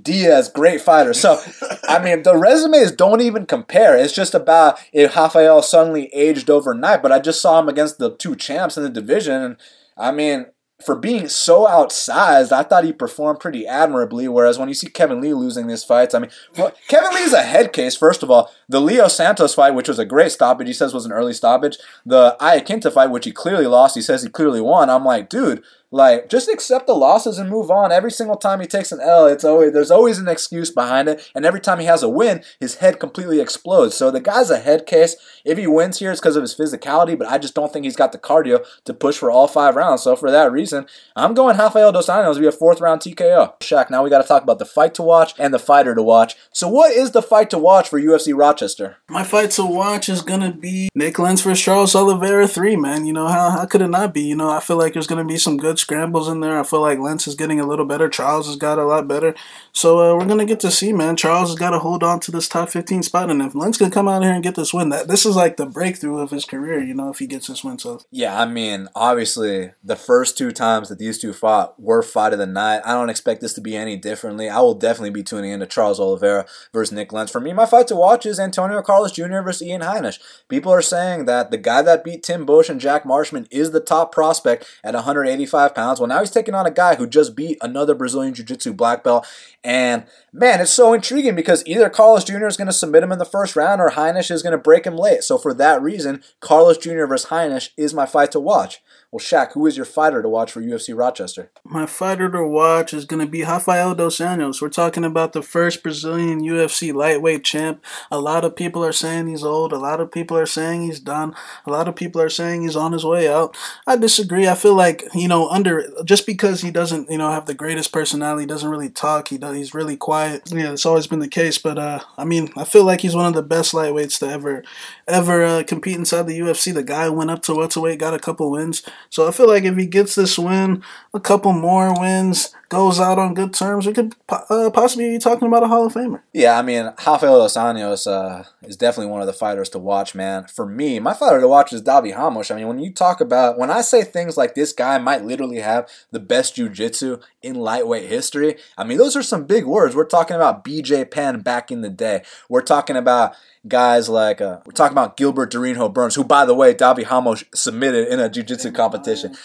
Diaz, 0.02 0.50
great 0.50 0.80
fighter. 0.80 1.14
So, 1.14 1.40
I 1.88 2.02
mean, 2.02 2.22
the 2.22 2.36
resumes 2.36 2.92
don't 2.92 3.20
even 3.20 3.46
compare. 3.46 3.96
It's 3.96 4.12
just 4.12 4.34
about 4.34 4.78
if 4.92 5.16
Rafael 5.16 5.62
suddenly 5.62 6.12
aged 6.14 6.50
overnight. 6.50 7.02
But 7.02 7.12
I 7.12 7.18
just 7.18 7.40
saw 7.40 7.58
him 7.58 7.68
against 7.68 7.98
the 7.98 8.14
two 8.14 8.36
champs 8.36 8.76
in 8.76 8.82
the 8.82 8.90
division. 8.90 9.42
And, 9.42 9.56
I 9.96 10.12
mean, 10.12 10.46
for 10.84 10.94
being 10.94 11.28
so 11.28 11.66
outsized, 11.66 12.52
I 12.52 12.62
thought 12.62 12.84
he 12.84 12.92
performed 12.92 13.40
pretty 13.40 13.66
admirably. 13.66 14.28
Whereas 14.28 14.59
when 14.59 14.68
you 14.68 14.74
see 14.74 14.88
Kevin 14.88 15.20
Lee 15.20 15.34
losing 15.34 15.66
these 15.66 15.82
fights, 15.82 16.14
I 16.14 16.20
mean, 16.20 16.30
well, 16.56 16.72
Kevin 16.86 17.12
Lee 17.14 17.22
is 17.22 17.32
a 17.32 17.42
head 17.42 17.72
case. 17.72 17.96
First 17.96 18.22
of 18.22 18.30
all, 18.30 18.52
the 18.68 18.80
Leo 18.80 19.09
Santos 19.09 19.55
fight, 19.55 19.74
which 19.74 19.88
was 19.88 19.98
a 19.98 20.05
great 20.05 20.30
stoppage, 20.30 20.68
he 20.68 20.72
says 20.72 20.94
was 20.94 21.05
an 21.05 21.12
early 21.12 21.32
stoppage. 21.32 21.78
The 22.06 22.36
Iaquinta 22.40 22.92
fight, 22.92 23.10
which 23.10 23.24
he 23.24 23.32
clearly 23.32 23.66
lost, 23.66 23.96
he 23.96 24.02
says 24.02 24.22
he 24.22 24.28
clearly 24.28 24.60
won. 24.60 24.88
I'm 24.88 25.05
like, 25.05 25.28
dude, 25.28 25.64
like, 25.90 26.28
just 26.28 26.48
accept 26.48 26.86
the 26.86 26.94
losses 26.94 27.39
and 27.39 27.48
move 27.48 27.70
on. 27.70 27.93
Every 27.93 28.10
single 28.10 28.36
time 28.36 28.60
he 28.60 28.66
takes 28.66 28.93
an 28.93 29.01
L, 29.01 29.27
it's 29.27 29.44
always 29.44 29.73
there's 29.73 29.90
always 29.90 30.19
an 30.19 30.28
excuse 30.28 30.70
behind 30.70 31.09
it. 31.09 31.31
And 31.35 31.44
every 31.44 31.60
time 31.60 31.81
he 31.81 31.86
has 31.86 32.02
a 32.02 32.09
win, 32.09 32.43
his 32.60 32.77
head 32.77 33.01
completely 33.01 33.40
explodes. 33.40 33.94
So 33.94 34.10
the 34.10 34.20
guy's 34.20 34.51
a 34.51 34.59
head 34.59 34.86
case. 34.86 35.16
If 35.44 35.56
he 35.56 35.66
wins 35.66 35.98
here, 35.98 36.10
it's 36.10 36.20
because 36.20 36.36
of 36.36 36.43
his 36.43 36.55
physicality, 36.55 37.19
but 37.19 37.28
I 37.28 37.39
just 37.39 37.55
don't 37.55 37.73
think 37.73 37.85
he's 37.85 37.97
got 37.97 38.12
the 38.12 38.19
cardio 38.19 38.65
to 38.85 38.94
push 38.94 39.16
for 39.16 39.31
all 39.31 39.48
five 39.48 39.77
rounds. 39.77 40.02
So 40.02 40.15
for 40.15 40.31
that 40.31 40.52
reason, 40.52 40.86
I'm 41.16 41.35
going 41.35 41.56
Rafael 41.56 41.93
Dos 41.93 42.09
Anjos 42.09 42.35
to 42.35 42.40
be 42.40 42.47
a 42.47 42.52
fourth 42.52 42.81
round 42.81 43.01
TKO. 43.01 43.59
Shaq, 43.60 43.90
now 43.90 44.02
we 44.02 44.10
got 44.10 44.23
to 44.23 44.28
talk 44.28 44.43
about 44.43 44.59
the 44.59 44.66
fight 44.66 44.94
to 44.94 45.02
watch 45.02 45.35
and 45.39 45.55
the 45.55 45.59
fighter 45.59 45.94
to 45.94 46.02
watch. 46.02 46.36
So 46.52 46.69
what 46.69 46.93
is 46.93 47.12
the 47.12 47.23
fight 47.23 47.51
to 47.51 47.59
watch 47.59 47.89
for 47.89 48.01
UFC 48.01 48.36
Rochester? 48.36 48.97
My 49.09 49.24
fight 49.24 49.51
to 49.52 49.65
watch 49.65 50.09
is 50.09 50.23
gonna 50.23 50.52
be 50.52 50.90
Nick 50.94 51.19
Lentz 51.19 51.43
versus 51.43 51.65
Charles 51.65 51.94
Oliveira 51.94 52.47
three, 52.47 52.77
man. 52.77 53.06
You 53.06 53.12
know 53.12 53.28
how 53.28 53.51
how 53.51 53.66
could 53.66 53.82
it 53.82 53.89
not 53.89 54.12
be? 54.12 54.23
You 54.23 54.36
know 54.36 54.51
I 54.51 54.60
feel 54.60 54.77
like 54.77 54.93
there's 54.93 55.06
gonna 55.06 55.24
be 55.24 55.39
some 55.39 55.56
good 55.56 55.77
scrambles 55.78 56.28
in 56.28 56.40
there. 56.40 56.59
I 56.59 56.62
feel 56.62 56.80
like 56.80 56.98
Lentz 56.98 57.26
is 57.26 57.34
getting 57.34 57.60
a 57.60 57.66
little 57.66 57.84
better. 57.84 58.09
Charles 58.09 58.46
has 58.46 58.56
got 58.56 58.78
a 58.78 58.84
lot 58.84 59.09
better. 59.09 59.34
So 59.72 59.98
uh, 59.98 60.16
we're 60.16 60.26
gonna 60.26 60.44
get 60.44 60.60
to 60.60 60.70
see, 60.70 60.92
man. 60.92 61.16
Charles 61.16 61.50
has 61.50 61.59
got 61.59 61.70
to 61.70 61.78
hold 61.78 62.02
on 62.02 62.20
to 62.20 62.30
this 62.30 62.48
top 62.48 62.68
15 62.68 63.02
spot, 63.02 63.30
and 63.30 63.42
if 63.42 63.55
Lentz 63.55 63.78
can 63.78 63.90
come 63.90 64.09
out 64.09 64.22
here 64.22 64.32
and 64.32 64.42
get 64.42 64.55
this 64.55 64.74
win, 64.74 64.88
that 64.90 65.09
this 65.09 65.24
is 65.24 65.36
like 65.36 65.56
the 65.56 65.66
breakthrough 65.66 66.18
of 66.18 66.30
his 66.30 66.44
career. 66.44 66.82
You 66.82 66.94
know, 66.94 67.10
if 67.10 67.18
he 67.18 67.26
gets 67.26 67.46
this 67.46 67.64
win. 67.64 67.78
So 67.78 68.00
yeah, 68.10 68.40
I 68.40 68.46
mean, 68.46 68.88
obviously 68.94 69.72
the 69.82 69.96
first 69.96 70.36
two 70.36 70.50
times 70.50 70.88
that 70.88 70.98
these 70.98 71.18
two 71.18 71.32
fought 71.32 71.80
were 71.80 72.02
fight 72.02 72.32
of 72.32 72.38
the 72.38 72.46
night. 72.46 72.82
I 72.84 72.92
don't 72.92 73.10
expect 73.10 73.40
this 73.40 73.55
to 73.55 73.60
be 73.60 73.76
any 73.76 73.96
differently. 73.96 74.48
I 74.48 74.60
will 74.60 74.74
definitely 74.74 75.10
be 75.10 75.22
tuning 75.22 75.50
into 75.50 75.66
Charles 75.66 76.00
Oliveira 76.00 76.46
versus 76.72 76.92
Nick 76.92 77.12
Lentz. 77.12 77.32
For 77.32 77.40
me, 77.40 77.52
my 77.52 77.66
fight 77.66 77.86
to 77.88 77.96
watch 77.96 78.26
is 78.26 78.40
Antonio 78.40 78.82
Carlos 78.82 79.12
Jr. 79.12 79.40
versus 79.40 79.66
Ian 79.66 79.82
Heinisch. 79.82 80.18
People 80.48 80.72
are 80.72 80.82
saying 80.82 81.26
that 81.26 81.50
the 81.50 81.59
guy 81.59 81.82
that 81.82 82.05
beat 82.05 82.22
Tim 82.22 82.46
Boetsch 82.46 82.68
and 82.68 82.80
Jack 82.80 83.05
Marshman 83.05 83.46
is 83.50 83.70
the 83.70 83.80
top 83.80 84.12
prospect 84.12 84.66
at 84.82 84.94
185 84.94 85.67
pounds. 85.74 86.00
Well, 86.00 86.08
now 86.08 86.20
he's 86.20 86.30
taking 86.30 86.54
on 86.54 86.66
a 86.66 86.70
guy 86.70 86.96
who 86.96 87.06
just 87.06 87.34
beat 87.34 87.58
another 87.60 87.94
Brazilian 87.94 88.34
Jiu 88.34 88.44
Jitsu 88.44 88.72
black 88.72 89.04
belt. 89.04 89.26
And 89.64 90.04
man, 90.32 90.60
it's 90.60 90.70
so 90.70 90.92
intriguing 90.92 91.34
because 91.34 91.66
either 91.66 91.90
Carlos 91.90 92.24
Jr. 92.24 92.46
is 92.46 92.56
going 92.56 92.66
to 92.66 92.72
submit 92.72 93.02
him 93.02 93.12
in 93.12 93.18
the 93.18 93.24
first 93.24 93.56
round 93.56 93.80
or 93.80 93.90
Heinisch 93.90 94.30
is 94.30 94.42
going 94.42 94.52
to 94.52 94.58
break 94.58 94.86
him 94.86 94.96
late. 94.96 95.24
So 95.24 95.38
for 95.38 95.52
that 95.54 95.82
reason, 95.82 96.22
Carlos 96.40 96.78
Jr. 96.78 97.06
versus 97.06 97.30
Heinisch 97.30 97.70
is 97.76 97.94
my 97.94 98.06
fight 98.06 98.32
to 98.32 98.40
watch. 98.40 98.80
Well, 99.10 99.20
Shaq, 99.20 99.52
who 99.52 99.64
is 99.66 99.74
your 99.74 99.86
fighter 99.86 100.20
to 100.20 100.28
watch 100.28 100.52
for 100.52 100.60
UFC 100.60 100.96
Rochester? 100.96 101.50
My 101.64 101.86
fighter 101.86 102.30
to 102.30 102.46
watch 102.46 102.92
is 102.92 103.06
going 103.06 103.24
to 103.24 103.30
be 103.30 103.42
Rafael 103.42 103.94
Dos 103.94 104.18
Anjos. 104.18 104.60
We're 104.60 104.68
talking 104.68 105.02
about 105.02 105.32
the 105.32 105.40
first 105.40 105.82
Brazilian 105.82 106.42
UFC 106.42 106.92
lightweight 106.92 107.42
champ. 107.42 107.82
A 108.10 108.20
lot 108.20 108.44
of 108.44 108.54
people 108.54 108.84
are 108.84 108.92
saying 108.92 109.28
he's 109.28 109.42
old. 109.42 109.72
A 109.72 109.78
lot 109.78 110.00
of 110.00 110.12
people 110.12 110.36
are 110.36 110.44
saying 110.44 110.82
he's 110.82 111.00
done. 111.00 111.34
A 111.64 111.70
lot 111.70 111.88
of 111.88 111.96
people 111.96 112.20
are 112.20 112.28
saying 112.28 112.60
he's 112.60 112.76
on 112.76 112.92
his 112.92 113.02
way 113.02 113.32
out. 113.32 113.56
I 113.86 113.96
disagree. 113.96 114.46
I 114.46 114.54
feel 114.54 114.74
like, 114.74 115.02
you 115.14 115.26
know, 115.26 115.48
under 115.59 115.85
just 116.05 116.24
because 116.24 116.60
he 116.60 116.70
doesn't, 116.70 117.10
you 117.10 117.18
know, 117.18 117.30
have 117.30 117.47
the 117.47 117.55
greatest 117.55 117.93
personality, 117.93 118.47
doesn't 118.47 118.70
really 118.70 118.89
talk, 118.89 119.28
he 119.28 119.39
does, 119.39 119.56
he's 119.56 119.74
really 119.74 119.97
quiet. 119.97 120.43
Yeah, 120.52 120.72
it's 120.72 120.86
always 120.86 121.09
been 121.09 121.18
the 121.18 121.28
case, 121.28 121.59
but 121.59 121.78
uh 121.78 122.01
I 122.16 122.24
mean, 122.24 122.51
I 122.56 122.64
feel 122.64 122.85
like 122.85 123.01
he's 123.01 123.14
one 123.16 123.26
of 123.26 123.35
the 123.35 123.43
best 123.43 123.74
lightweights 123.74 124.18
to 124.20 124.28
ever 124.28 124.62
ever 125.09 125.44
uh, 125.44 125.62
compete 125.66 125.97
inside 125.97 126.26
the 126.26 126.39
UFC. 126.39 126.72
The 126.72 126.82
guy 126.82 127.09
went 127.09 127.30
up 127.30 127.43
to 127.43 127.55
welterweight, 127.55 127.98
got 127.98 128.14
a 128.14 128.18
couple 128.18 128.51
wins. 128.51 128.82
So 129.10 129.26
I 129.26 129.32
feel 129.32 129.48
like 129.48 129.64
if 129.64 129.76
he 129.76 129.86
gets 129.86 130.14
this 130.14 130.39
win, 130.39 130.82
a 131.12 131.20
couple 131.20 131.52
more 131.52 131.98
wins, 131.98 132.55
goes 132.68 133.00
out 133.00 133.18
on 133.18 133.34
good 133.34 133.54
terms, 133.54 133.86
we 133.86 133.92
could 133.92 134.14
uh, 134.28 134.70
possibly 134.70 135.10
be 135.10 135.18
talking 135.18 135.48
about 135.48 135.62
a 135.62 135.68
Hall 135.68 135.86
of 135.86 135.94
Famer. 135.94 136.20
Yeah, 136.32 136.58
I 136.58 136.62
mean, 136.62 136.84
Rafael 137.06 137.38
Dos 137.38 137.56
Anjos 137.56 138.06
uh, 138.06 138.44
is 138.62 138.76
definitely 138.76 139.10
one 139.10 139.20
of 139.20 139.26
the 139.26 139.32
fighters 139.32 139.70
to 139.70 139.78
watch, 139.78 140.14
man. 140.14 140.44
For 140.44 140.66
me, 140.66 141.00
my 141.00 141.14
fighter 141.14 141.40
to 141.40 141.48
watch 141.48 141.72
is 141.72 141.82
Davi 141.82 142.14
Ramos. 142.14 142.50
I 142.50 142.56
mean, 142.56 142.68
when 142.68 142.78
you 142.78 142.92
talk 142.92 143.20
about, 143.20 143.58
when 143.58 143.70
I 143.70 143.80
say 143.80 144.02
things 144.04 144.36
like 144.36 144.54
this 144.54 144.72
guy 144.72 144.98
might 144.98 145.24
literally 145.24 145.60
have 145.60 145.88
the 146.10 146.20
best 146.20 146.56
jiu-jitsu 146.56 147.18
in 147.42 147.54
lightweight 147.54 148.08
history, 148.08 148.56
I 148.76 148.84
mean, 148.84 148.98
those 148.98 149.16
are 149.16 149.22
some 149.22 149.44
big 149.44 149.64
words. 149.64 149.96
We're 149.96 150.04
talking 150.04 150.36
about 150.36 150.64
BJ 150.64 151.10
Penn 151.10 151.40
back 151.40 151.70
in 151.70 151.80
the 151.80 151.90
day. 151.90 152.22
We're 152.48 152.60
talking 152.60 152.96
about 152.96 153.34
guys 153.66 154.09
like 154.09 154.40
uh, 154.40 154.60
we're 154.64 154.72
talking 154.72 154.94
about 154.94 155.16
Gilbert 155.16 155.52
Durinho 155.52 155.93
Burns, 155.93 156.14
who 156.14 156.24
by 156.24 156.44
the 156.44 156.55
way 156.55 156.74
Davi 156.74 157.09
Ramos 157.09 157.44
submitted 157.55 158.09
in 158.09 158.20
a 158.20 158.28
jiu-jitsu 158.28 158.72
competition. 158.72 159.36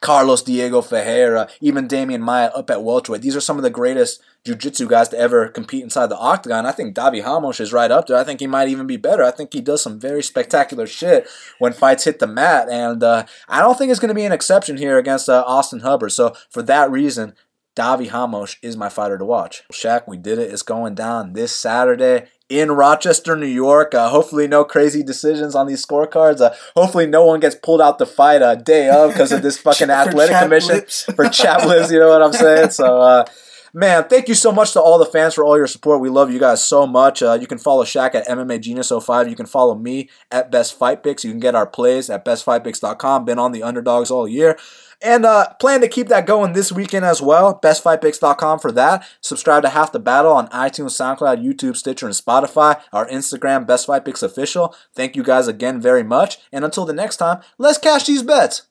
Carlos 0.00 0.42
Diego 0.42 0.80
Ferreira, 0.80 1.48
even 1.60 1.86
Demian 1.86 2.20
Maia 2.20 2.48
up 2.48 2.70
at 2.70 2.82
welterweight. 2.82 3.22
These 3.22 3.36
are 3.36 3.40
some 3.40 3.56
of 3.56 3.62
the 3.62 3.70
greatest 3.70 4.22
jiu-jitsu 4.44 4.88
guys 4.88 5.08
to 5.10 5.18
ever 5.18 5.48
compete 5.48 5.82
inside 5.82 6.06
the 6.06 6.18
octagon. 6.18 6.66
I 6.66 6.72
think 6.72 6.96
Davi 6.96 7.24
Ramos 7.24 7.60
is 7.60 7.72
right 7.72 7.90
up 7.90 8.06
there. 8.06 8.16
I 8.16 8.24
think 8.24 8.40
he 8.40 8.46
might 8.46 8.68
even 8.68 8.86
be 8.86 8.96
better. 8.96 9.22
I 9.22 9.30
think 9.30 9.52
he 9.52 9.60
does 9.60 9.82
some 9.82 10.00
very 10.00 10.22
spectacular 10.22 10.86
shit 10.86 11.28
when 11.58 11.72
fights 11.72 12.04
hit 12.04 12.18
the 12.18 12.26
mat, 12.26 12.68
and 12.70 13.02
uh, 13.02 13.26
I 13.48 13.60
don't 13.60 13.76
think 13.76 13.90
it's 13.90 14.00
going 14.00 14.08
to 14.08 14.14
be 14.14 14.24
an 14.24 14.32
exception 14.32 14.78
here 14.78 14.98
against 14.98 15.28
uh, 15.28 15.44
Austin 15.46 15.80
Hubbard. 15.80 16.12
So 16.12 16.34
for 16.50 16.62
that 16.62 16.90
reason, 16.90 17.34
Davi 17.76 18.12
Ramos 18.12 18.56
is 18.62 18.76
my 18.76 18.88
fighter 18.88 19.16
to 19.16 19.24
watch. 19.24 19.62
Shaq, 19.72 20.02
we 20.08 20.16
did 20.16 20.38
it. 20.38 20.52
It's 20.52 20.62
going 20.62 20.94
down 20.94 21.34
this 21.34 21.54
Saturday 21.54 22.26
in 22.50 22.72
Rochester, 22.72 23.36
New 23.36 23.46
York. 23.46 23.94
Uh, 23.94 24.10
hopefully, 24.10 24.46
no 24.46 24.64
crazy 24.64 25.02
decisions 25.02 25.54
on 25.54 25.66
these 25.66 25.84
scorecards. 25.84 26.40
Uh, 26.40 26.54
hopefully, 26.76 27.06
no 27.06 27.24
one 27.24 27.40
gets 27.40 27.54
pulled 27.54 27.80
out 27.80 27.98
the 27.98 28.06
fight 28.06 28.42
a 28.42 28.60
day 28.60 28.90
of 28.90 29.12
because 29.12 29.32
of 29.32 29.42
this 29.42 29.56
fucking 29.62 29.88
athletic 29.88 30.36
commission 30.36 30.74
lips. 30.74 31.04
for 31.16 31.28
chap 31.28 31.64
lips. 31.64 31.90
You 31.90 32.00
know 32.00 32.08
what 32.08 32.22
I'm 32.22 32.32
saying? 32.32 32.70
So. 32.70 33.00
Uh, 33.00 33.24
Man, 33.72 34.08
thank 34.08 34.26
you 34.26 34.34
so 34.34 34.50
much 34.50 34.72
to 34.72 34.80
all 34.80 34.98
the 34.98 35.06
fans 35.06 35.34
for 35.34 35.44
all 35.44 35.56
your 35.56 35.68
support. 35.68 36.00
We 36.00 36.08
love 36.08 36.32
you 36.32 36.40
guys 36.40 36.64
so 36.64 36.88
much. 36.88 37.22
Uh, 37.22 37.38
you 37.40 37.46
can 37.46 37.58
follow 37.58 37.84
Shaq 37.84 38.16
at 38.16 38.26
MMA 38.26 38.60
Genius 38.60 38.90
05. 38.90 39.28
You 39.28 39.36
can 39.36 39.46
follow 39.46 39.76
me 39.76 40.08
at 40.32 40.50
Best 40.50 40.76
Fight 40.76 41.04
Picks. 41.04 41.24
You 41.24 41.30
can 41.30 41.38
get 41.38 41.54
our 41.54 41.68
plays 41.68 42.10
at 42.10 42.24
bestfightpicks.com. 42.24 43.24
Been 43.24 43.38
on 43.38 43.52
the 43.52 43.62
underdogs 43.62 44.10
all 44.10 44.26
year. 44.26 44.58
And 45.02 45.24
uh, 45.24 45.54
plan 45.54 45.80
to 45.80 45.88
keep 45.88 46.08
that 46.08 46.26
going 46.26 46.52
this 46.52 46.70
weekend 46.70 47.04
as 47.04 47.22
well. 47.22 47.58
BestFightPicks.com 47.58 48.58
for 48.58 48.70
that. 48.72 49.06
Subscribe 49.20 49.62
to 49.62 49.70
Half 49.70 49.92
the 49.92 49.98
Battle 49.98 50.32
on 50.32 50.48
iTunes, 50.48 50.90
SoundCloud, 50.90 51.42
YouTube, 51.42 51.76
Stitcher, 51.76 52.06
and 52.06 52.14
Spotify. 52.14 52.80
Our 52.92 53.08
Instagram, 53.08 53.66
Best 53.66 53.86
Fight 53.86 54.04
Picks 54.04 54.22
Official. 54.22 54.74
Thank 54.94 55.16
you 55.16 55.22
guys 55.22 55.48
again 55.48 55.80
very 55.80 56.02
much. 56.02 56.38
And 56.52 56.64
until 56.64 56.84
the 56.84 56.92
next 56.92 57.16
time, 57.16 57.40
let's 57.58 57.78
cash 57.78 58.04
these 58.04 58.22
bets. 58.22 58.62